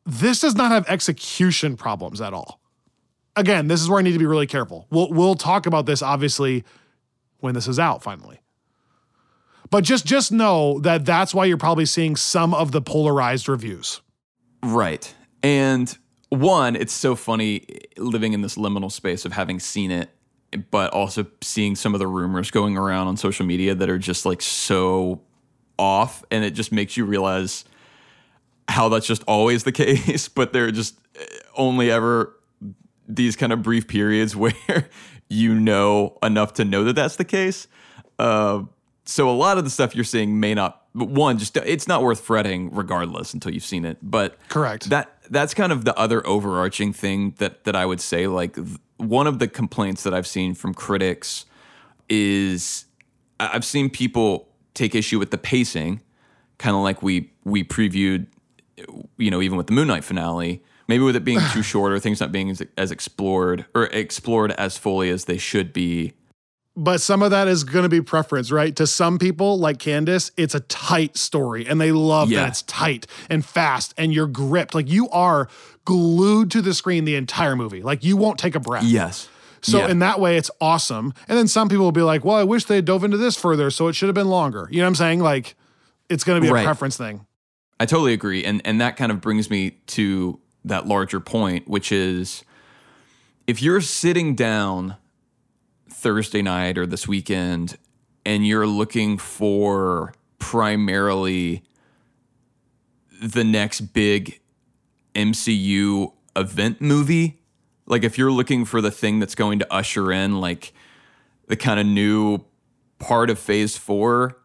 this 0.05 0.41
does 0.41 0.55
not 0.55 0.71
have 0.71 0.87
execution 0.87 1.77
problems 1.77 2.21
at 2.21 2.33
all. 2.33 2.59
Again, 3.35 3.67
this 3.67 3.81
is 3.81 3.89
where 3.89 3.99
I 3.99 4.01
need 4.01 4.13
to 4.13 4.19
be 4.19 4.25
really 4.25 4.47
careful. 4.47 4.87
We'll 4.89 5.09
we'll 5.09 5.35
talk 5.35 5.65
about 5.65 5.85
this 5.85 6.01
obviously 6.01 6.63
when 7.39 7.53
this 7.53 7.67
is 7.67 7.79
out 7.79 8.01
finally. 8.01 8.39
But 9.69 9.83
just 9.83 10.05
just 10.05 10.31
know 10.31 10.79
that 10.79 11.05
that's 11.05 11.33
why 11.33 11.45
you're 11.45 11.57
probably 11.57 11.85
seeing 11.85 12.15
some 12.15 12.53
of 12.53 12.71
the 12.71 12.81
polarized 12.81 13.49
reviews. 13.49 14.01
Right. 14.63 15.13
And 15.43 15.95
one, 16.29 16.75
it's 16.75 16.93
so 16.93 17.15
funny 17.15 17.65
living 17.97 18.33
in 18.33 18.41
this 18.41 18.55
liminal 18.55 18.91
space 18.91 19.25
of 19.25 19.33
having 19.33 19.59
seen 19.59 19.91
it, 19.91 20.09
but 20.71 20.93
also 20.93 21.25
seeing 21.41 21.75
some 21.75 21.93
of 21.93 21.99
the 21.99 22.07
rumors 22.07 22.51
going 22.51 22.77
around 22.77 23.07
on 23.07 23.17
social 23.17 23.45
media 23.45 23.75
that 23.75 23.89
are 23.89 23.97
just 23.97 24.25
like 24.25 24.41
so 24.41 25.21
off. 25.77 26.23
And 26.31 26.43
it 26.43 26.51
just 26.51 26.71
makes 26.71 26.97
you 26.97 27.05
realize 27.05 27.65
how 28.67 28.89
that's 28.89 29.07
just 29.07 29.23
always 29.27 29.63
the 29.63 29.71
case, 29.71 30.27
but 30.27 30.53
they're 30.53 30.71
just 30.71 30.97
eh, 31.19 31.25
only 31.55 31.91
ever 31.91 32.35
these 33.07 33.35
kind 33.35 33.53
of 33.53 33.61
brief 33.61 33.87
periods 33.87 34.35
where 34.35 34.89
you 35.29 35.53
know 35.53 36.17
enough 36.23 36.53
to 36.53 36.65
know 36.65 36.83
that 36.85 36.93
that's 36.93 37.15
the 37.15 37.25
case. 37.25 37.67
Uh, 38.17 38.63
so 39.05 39.29
a 39.29 39.31
lot 39.31 39.57
of 39.57 39.63
the 39.63 39.69
stuff 39.69 39.95
you're 39.95 40.03
seeing 40.03 40.39
may 40.39 40.53
not. 40.53 40.81
But 40.95 41.09
one, 41.09 41.37
just 41.37 41.57
it's 41.57 41.87
not 41.87 42.01
worth 42.03 42.21
fretting 42.21 42.73
regardless 42.73 43.33
until 43.33 43.53
you've 43.53 43.65
seen 43.65 43.85
it. 43.85 43.97
But 44.01 44.37
Correct. 44.49 44.89
That 44.89 45.14
that's 45.29 45.53
kind 45.53 45.71
of 45.71 45.85
the 45.85 45.97
other 45.97 46.25
overarching 46.25 46.93
thing 46.93 47.35
that 47.37 47.63
that 47.65 47.75
I 47.75 47.85
would 47.85 48.01
say. 48.01 48.27
Like 48.27 48.55
th- 48.55 48.67
one 48.97 49.27
of 49.27 49.39
the 49.39 49.47
complaints 49.47 50.03
that 50.03 50.13
I've 50.13 50.27
seen 50.27 50.53
from 50.53 50.73
critics 50.73 51.45
is 52.09 52.85
I've 53.39 53.65
seen 53.65 53.89
people 53.89 54.49
take 54.73 54.95
issue 54.95 55.19
with 55.19 55.31
the 55.31 55.37
pacing, 55.37 56.01
kind 56.57 56.75
of 56.75 56.81
like 56.81 57.01
we 57.01 57.31
we 57.43 57.63
previewed, 57.63 58.27
you 59.17 59.31
know, 59.31 59.41
even 59.41 59.57
with 59.57 59.67
the 59.67 59.73
Moon 59.73 59.87
Knight 59.87 60.03
finale. 60.03 60.63
Maybe 60.87 61.03
with 61.03 61.15
it 61.15 61.23
being 61.23 61.39
too 61.51 61.63
short 61.63 61.93
or 61.93 61.99
things 61.99 62.19
not 62.19 62.31
being 62.31 62.49
as, 62.49 62.61
as 62.77 62.91
explored 62.91 63.65
or 63.73 63.85
explored 63.85 64.51
as 64.51 64.77
fully 64.77 65.09
as 65.09 65.25
they 65.25 65.37
should 65.37 65.73
be. 65.73 66.13
But 66.77 66.99
some 67.01 67.21
of 67.23 67.31
that 67.31 67.47
is 67.47 67.63
going 67.63 67.83
to 67.83 67.89
be 67.89 68.01
preference, 68.01 68.51
right? 68.51 68.75
To 68.75 68.85
some 68.87 69.17
people, 69.17 69.57
like 69.57 69.79
Candace, 69.79 70.31
it's 70.37 70.53
a 70.55 70.59
tight 70.61 71.15
story 71.17 71.65
and 71.65 71.79
they 71.79 71.91
love 71.91 72.29
Yeah. 72.31 72.41
that 72.41 72.49
it's 72.49 72.61
tight 72.63 73.07
and 73.29 73.45
fast 73.45 73.93
and 73.97 74.13
you're 74.13 74.27
gripped. 74.27 74.75
Like 74.75 74.89
you 74.89 75.09
are 75.09 75.47
glued 75.85 76.51
to 76.51 76.61
the 76.61 76.73
screen 76.73 77.05
the 77.05 77.15
entire 77.15 77.55
movie. 77.55 77.81
Like 77.81 78.03
you 78.03 78.17
won't 78.17 78.37
take 78.39 78.55
a 78.55 78.59
breath. 78.59 78.83
Yes. 78.83 79.29
So 79.61 79.79
Yeah. 79.79 79.87
in 79.87 79.99
that 79.99 80.19
way, 80.19 80.37
it's 80.37 80.51
awesome. 80.59 81.13
And 81.27 81.37
then 81.37 81.47
some 81.47 81.69
people 81.69 81.85
will 81.85 81.91
be 81.91 82.01
like, 82.01 82.25
well, 82.25 82.35
I 82.35 82.43
wish 82.43 82.65
they 82.65 82.75
had 82.75 82.85
dove 82.85 83.03
into 83.03 83.17
this 83.17 83.35
further, 83.37 83.71
so 83.71 83.87
it 83.87 83.93
should 83.93 84.07
have 84.09 84.15
been 84.15 84.29
longer. 84.29 84.67
You 84.69 84.79
know 84.79 84.83
what 84.83 84.89
I'm 84.89 84.95
saying? 84.95 85.19
Like 85.21 85.55
it's 86.09 86.23
going 86.23 86.41
to 86.41 86.45
be 86.47 86.51
Right. 86.51 86.61
a 86.61 86.65
preference 86.65 86.97
thing. 86.97 87.25
I 87.79 87.85
totally 87.85 88.13
agree. 88.13 88.43
And 88.43 88.61
and 88.65 88.79
that 88.81 88.95
kind 88.97 89.11
of 89.11 89.21
brings 89.21 89.49
me 89.49 89.77
to 89.87 90.39
that 90.65 90.87
larger 90.87 91.19
point, 91.19 91.67
which 91.67 91.91
is 91.91 92.43
if 93.47 93.61
you're 93.61 93.81
sitting 93.81 94.35
down 94.35 94.95
Thursday 96.05 96.43
night 96.43 96.77
or 96.77 96.85
this 96.85 97.07
weekend 97.07 97.79
and 98.27 98.45
you're 98.45 98.67
looking 98.67 99.17
for 99.17 100.13
primarily 100.37 101.63
the 103.19 103.43
next 103.43 103.81
big 103.81 104.39
MCU 105.15 106.13
event 106.35 106.79
movie, 106.79 107.41
like 107.87 108.03
if 108.03 108.19
you're 108.19 108.31
looking 108.31 108.65
for 108.65 108.81
the 108.81 108.91
thing 108.91 109.17
that's 109.17 109.33
going 109.33 109.57
to 109.57 109.73
usher 109.73 110.11
in 110.11 110.39
like 110.39 110.73
the 111.47 111.55
kind 111.55 111.79
of 111.79 111.87
new 111.87 112.45
part 112.99 113.31
of 113.31 113.39
phase 113.39 113.75
4, 113.75 114.37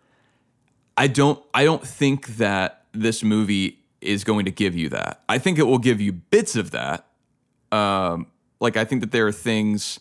I 0.96 1.08
don't 1.08 1.44
I 1.52 1.64
don't 1.64 1.86
think 1.86 2.38
that 2.38 2.86
this 2.92 3.22
movie 3.22 3.80
is 4.00 4.24
going 4.24 4.46
to 4.46 4.50
give 4.50 4.74
you 4.74 4.88
that. 4.88 5.24
I 5.28 5.36
think 5.36 5.58
it 5.58 5.64
will 5.64 5.78
give 5.78 6.00
you 6.00 6.12
bits 6.12 6.56
of 6.56 6.70
that. 6.70 7.06
Um, 7.70 8.28
like 8.60 8.78
I 8.78 8.86
think 8.86 9.02
that 9.02 9.12
there 9.12 9.26
are 9.26 9.32
things 9.32 9.98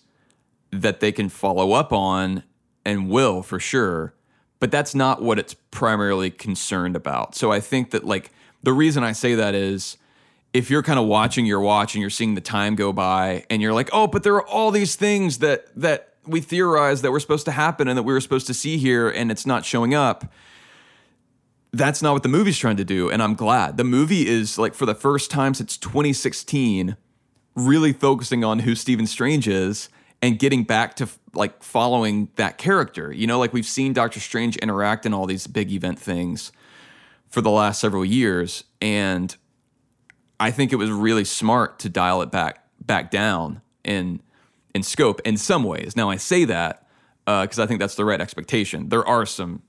that 0.72 1.00
they 1.00 1.12
can 1.12 1.30
follow 1.30 1.72
up 1.74 1.92
on 1.92 2.44
and 2.86 3.10
will 3.10 3.42
for 3.42 3.60
sure, 3.60 4.14
but 4.60 4.72
that's 4.72 4.94
not 4.94 5.22
what 5.22 5.40
it's 5.40 5.54
primarily 5.72 6.30
concerned 6.30 6.96
about. 6.96 7.36
So 7.36 7.52
I 7.52 7.60
think 7.60 7.92
that 7.92 8.06
like 8.06 8.32
the 8.64 8.74
reason 8.74 9.04
I 9.04 9.12
say 9.12 9.36
that 9.36 9.56
is 9.56 9.98
if 10.54 10.70
you're 10.70 10.84
kind 10.84 11.00
of 11.00 11.06
watching 11.06 11.46
your 11.46 11.62
watch 11.62 11.96
and 11.96 12.02
you're 12.02 12.10
seeing 12.10 12.36
the 12.36 12.42
time 12.42 12.76
go 12.76 12.92
by 12.92 13.46
and 13.50 13.62
you're 13.62 13.74
like, 13.74 13.90
"Oh, 13.94 14.08
but 14.08 14.24
there 14.24 14.36
are 14.36 14.48
all 14.48 14.72
these 14.72 14.96
things 14.96 15.40
that 15.40 15.68
that 15.76 16.16
we 16.26 16.42
theorized 16.42 17.04
that 17.04 17.12
were 17.12 17.20
supposed 17.20 17.46
to 17.46 17.52
happen 17.52 17.88
and 17.88 17.98
that 17.98 18.04
we 18.04 18.14
were 18.14 18.22
supposed 18.22 18.48
to 18.48 18.54
see 18.54 18.78
here 18.78 19.10
and 19.10 19.32
it's 19.32 19.46
not 19.46 19.66
showing 19.66 19.94
up." 19.94 20.32
that's 21.72 22.02
not 22.02 22.14
what 22.14 22.24
the 22.24 22.30
movie's 22.30 22.58
trying 22.58 22.78
to 22.78 22.84
do 22.84 23.10
and 23.10 23.22
i'm 23.22 23.36
glad 23.36 23.78
the 23.78 23.84
movie 23.84 24.28
is 24.28 24.58
like 24.58 24.74
for 24.74 24.86
the 24.86 24.96
first 24.96 25.30
time 25.30 25.54
since 25.54 25.78
2016 25.78 26.96
really 27.56 27.94
focusing 27.94 28.44
on 28.44 28.60
who 28.60 28.74
stephen 28.74 29.06
strange 29.06 29.48
is 29.48 29.90
and 30.22 30.38
getting 30.38 30.64
back 30.64 30.96
to 30.98 31.08
like 31.34 31.64
following 31.64 32.30
that 32.36 32.58
character. 32.58 33.12
You 33.12 33.28
know 33.28 33.40
like 33.40 33.54
we've 33.54 33.66
seen 33.66 33.94
doctor 33.94 34.20
strange 34.20 34.58
interact 34.58 35.06
in 35.06 35.14
all 35.14 35.26
these 35.26 35.48
big 35.48 35.72
event 35.72 36.00
things 36.00 36.52
for 37.30 37.42
the 37.42 37.52
last 37.52 37.80
several 37.80 38.04
years 38.04 38.64
and 38.82 39.36
i 40.40 40.50
think 40.52 40.74
it 40.74 40.78
was 40.78 40.90
really 40.90 41.24
smart 41.24 41.78
to 41.80 41.90
dial 41.90 42.22
it 42.22 42.32
back 42.32 42.64
back 42.82 43.12
down 43.12 43.62
in 43.84 44.20
in 44.74 44.84
scope 44.84 45.22
in 45.26 45.38
some 45.38 45.64
ways. 45.64 45.96
Now 45.96 46.10
i 46.10 46.16
say 46.16 46.46
that 46.46 46.88
uh, 47.28 47.44
because 47.44 47.60
i 47.60 47.66
think 47.66 47.80
that's 47.80 47.96
the 47.96 48.06
right 48.06 48.20
expectation. 48.20 48.90
There 48.90 49.08
are 49.08 49.26
some 49.26 49.62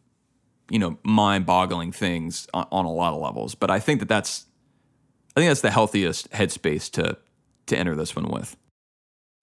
you 0.70 0.78
know 0.78 0.98
mind-boggling 1.02 1.92
things 1.92 2.46
on, 2.54 2.66
on 2.70 2.84
a 2.84 2.92
lot 2.92 3.12
of 3.12 3.20
levels 3.20 3.56
but 3.56 3.72
i 3.72 3.80
think 3.80 3.98
that 3.98 4.08
that's 4.08 4.46
i 5.34 5.40
think 5.40 5.50
that's 5.50 5.62
the 5.62 5.70
healthiest 5.70 6.30
headspace 6.30 6.88
to 6.92 7.18
to 7.66 7.76
enter 7.76 7.96
this 7.96 8.14
one 8.14 8.28
with. 8.28 8.56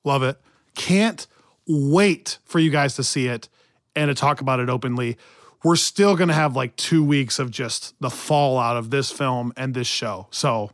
Love 0.05 0.23
it. 0.23 0.39
Can't 0.77 1.25
wait 1.67 2.37
for 2.45 2.59
you 2.59 2.69
guys 2.69 2.95
to 2.95 3.03
see 3.03 3.27
it 3.27 3.49
and 3.95 4.09
to 4.09 4.15
talk 4.15 4.41
about 4.41 4.59
it 4.59 4.69
openly. 4.69 5.17
We're 5.63 5.75
still 5.75 6.15
going 6.15 6.27
to 6.27 6.35
have 6.35 6.55
like 6.55 6.75
two 6.75 7.03
weeks 7.03 7.39
of 7.39 7.49
just 7.49 7.99
the 7.99 8.11
fallout 8.11 8.77
of 8.77 8.91
this 8.91 9.11
film 9.11 9.51
and 9.57 9.73
this 9.73 9.87
show. 9.87 10.27
So, 10.29 10.69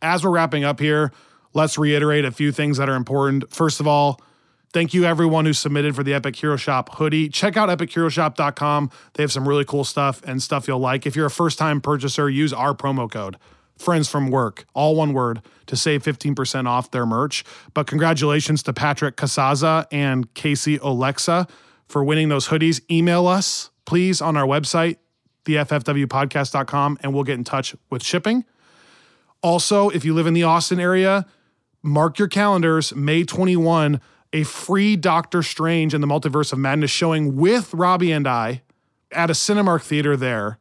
as 0.00 0.24
we're 0.24 0.30
wrapping 0.30 0.62
up 0.62 0.78
here, 0.78 1.12
let's 1.54 1.76
reiterate 1.76 2.24
a 2.24 2.30
few 2.30 2.52
things 2.52 2.78
that 2.78 2.88
are 2.88 2.94
important. 2.94 3.52
First 3.52 3.80
of 3.80 3.88
all, 3.88 4.20
thank 4.72 4.94
you 4.94 5.04
everyone 5.04 5.44
who 5.44 5.52
submitted 5.52 5.96
for 5.96 6.04
the 6.04 6.14
Epic 6.14 6.36
Hero 6.36 6.56
Shop 6.56 6.94
hoodie. 6.94 7.28
Check 7.28 7.56
out 7.56 7.68
epicheroshop.com. 7.68 8.90
They 9.14 9.24
have 9.24 9.32
some 9.32 9.46
really 9.46 9.64
cool 9.64 9.84
stuff 9.84 10.22
and 10.24 10.40
stuff 10.40 10.68
you'll 10.68 10.78
like. 10.78 11.04
If 11.04 11.16
you're 11.16 11.26
a 11.26 11.30
first 11.30 11.58
time 11.58 11.80
purchaser, 11.80 12.30
use 12.30 12.52
our 12.52 12.74
promo 12.74 13.10
code 13.10 13.36
friends 13.82 14.08
from 14.08 14.28
work, 14.28 14.64
all 14.74 14.96
one 14.96 15.12
word, 15.12 15.42
to 15.66 15.76
save 15.76 16.02
15% 16.02 16.66
off 16.66 16.90
their 16.90 17.04
merch. 17.04 17.44
But 17.74 17.86
congratulations 17.86 18.62
to 18.64 18.72
Patrick 18.72 19.16
Casaza 19.16 19.86
and 19.92 20.32
Casey 20.34 20.78
Olexa 20.78 21.48
for 21.88 22.02
winning 22.04 22.28
those 22.28 22.48
hoodies. 22.48 22.80
Email 22.90 23.26
us, 23.26 23.70
please, 23.84 24.20
on 24.20 24.36
our 24.36 24.46
website, 24.46 24.96
theffwpodcast.com, 25.44 26.98
and 27.02 27.12
we'll 27.12 27.24
get 27.24 27.34
in 27.34 27.44
touch 27.44 27.74
with 27.90 28.02
shipping. 28.02 28.44
Also, 29.42 29.90
if 29.90 30.04
you 30.04 30.14
live 30.14 30.26
in 30.26 30.34
the 30.34 30.44
Austin 30.44 30.78
area, 30.78 31.26
mark 31.82 32.18
your 32.18 32.28
calendars, 32.28 32.94
May 32.94 33.24
21, 33.24 34.00
a 34.32 34.44
free 34.44 34.96
Doctor 34.96 35.42
Strange 35.42 35.92
and 35.92 36.02
the 36.02 36.06
Multiverse 36.06 36.52
of 36.52 36.58
Madness 36.58 36.90
showing 36.90 37.36
with 37.36 37.74
Robbie 37.74 38.12
and 38.12 38.26
I 38.26 38.62
at 39.10 39.28
a 39.28 39.34
Cinemark 39.34 39.82
theater 39.82 40.16
there 40.16 40.58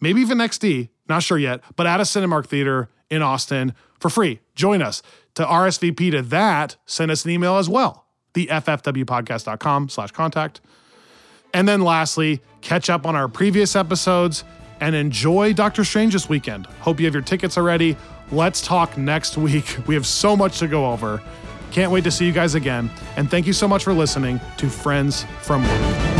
maybe 0.00 0.20
even 0.20 0.38
XD, 0.38 0.88
not 1.08 1.22
sure 1.22 1.38
yet, 1.38 1.60
but 1.76 1.86
at 1.86 2.00
a 2.00 2.04
Cinemark 2.04 2.46
theater 2.46 2.88
in 3.10 3.22
Austin 3.22 3.74
for 3.98 4.10
free. 4.10 4.40
Join 4.54 4.82
us. 4.82 5.02
To 5.36 5.44
RSVP 5.44 6.10
to 6.12 6.22
that, 6.22 6.76
send 6.86 7.10
us 7.10 7.24
an 7.24 7.30
email 7.30 7.56
as 7.56 7.68
well. 7.68 8.06
The 8.34 8.46
ffwpodcast.com 8.46 9.88
slash 9.88 10.10
contact. 10.10 10.60
And 11.54 11.68
then 11.68 11.82
lastly, 11.82 12.40
catch 12.60 12.90
up 12.90 13.06
on 13.06 13.16
our 13.16 13.28
previous 13.28 13.76
episodes 13.76 14.44
and 14.80 14.94
enjoy 14.94 15.52
Doctor 15.52 15.84
Strange 15.84 16.12
this 16.12 16.28
weekend. 16.28 16.66
Hope 16.80 17.00
you 17.00 17.06
have 17.06 17.14
your 17.14 17.22
tickets 17.22 17.56
already. 17.56 17.96
Let's 18.30 18.60
talk 18.60 18.98
next 18.98 19.36
week. 19.38 19.76
We 19.86 19.94
have 19.94 20.06
so 20.06 20.36
much 20.36 20.58
to 20.58 20.68
go 20.68 20.90
over. 20.90 21.22
Can't 21.70 21.92
wait 21.92 22.04
to 22.04 22.10
see 22.10 22.26
you 22.26 22.32
guys 22.32 22.54
again. 22.54 22.90
And 23.16 23.30
thank 23.30 23.46
you 23.46 23.52
so 23.52 23.68
much 23.68 23.84
for 23.84 23.92
listening 23.92 24.40
to 24.58 24.68
Friends 24.68 25.24
from 25.42 25.62
Work. 25.62 26.15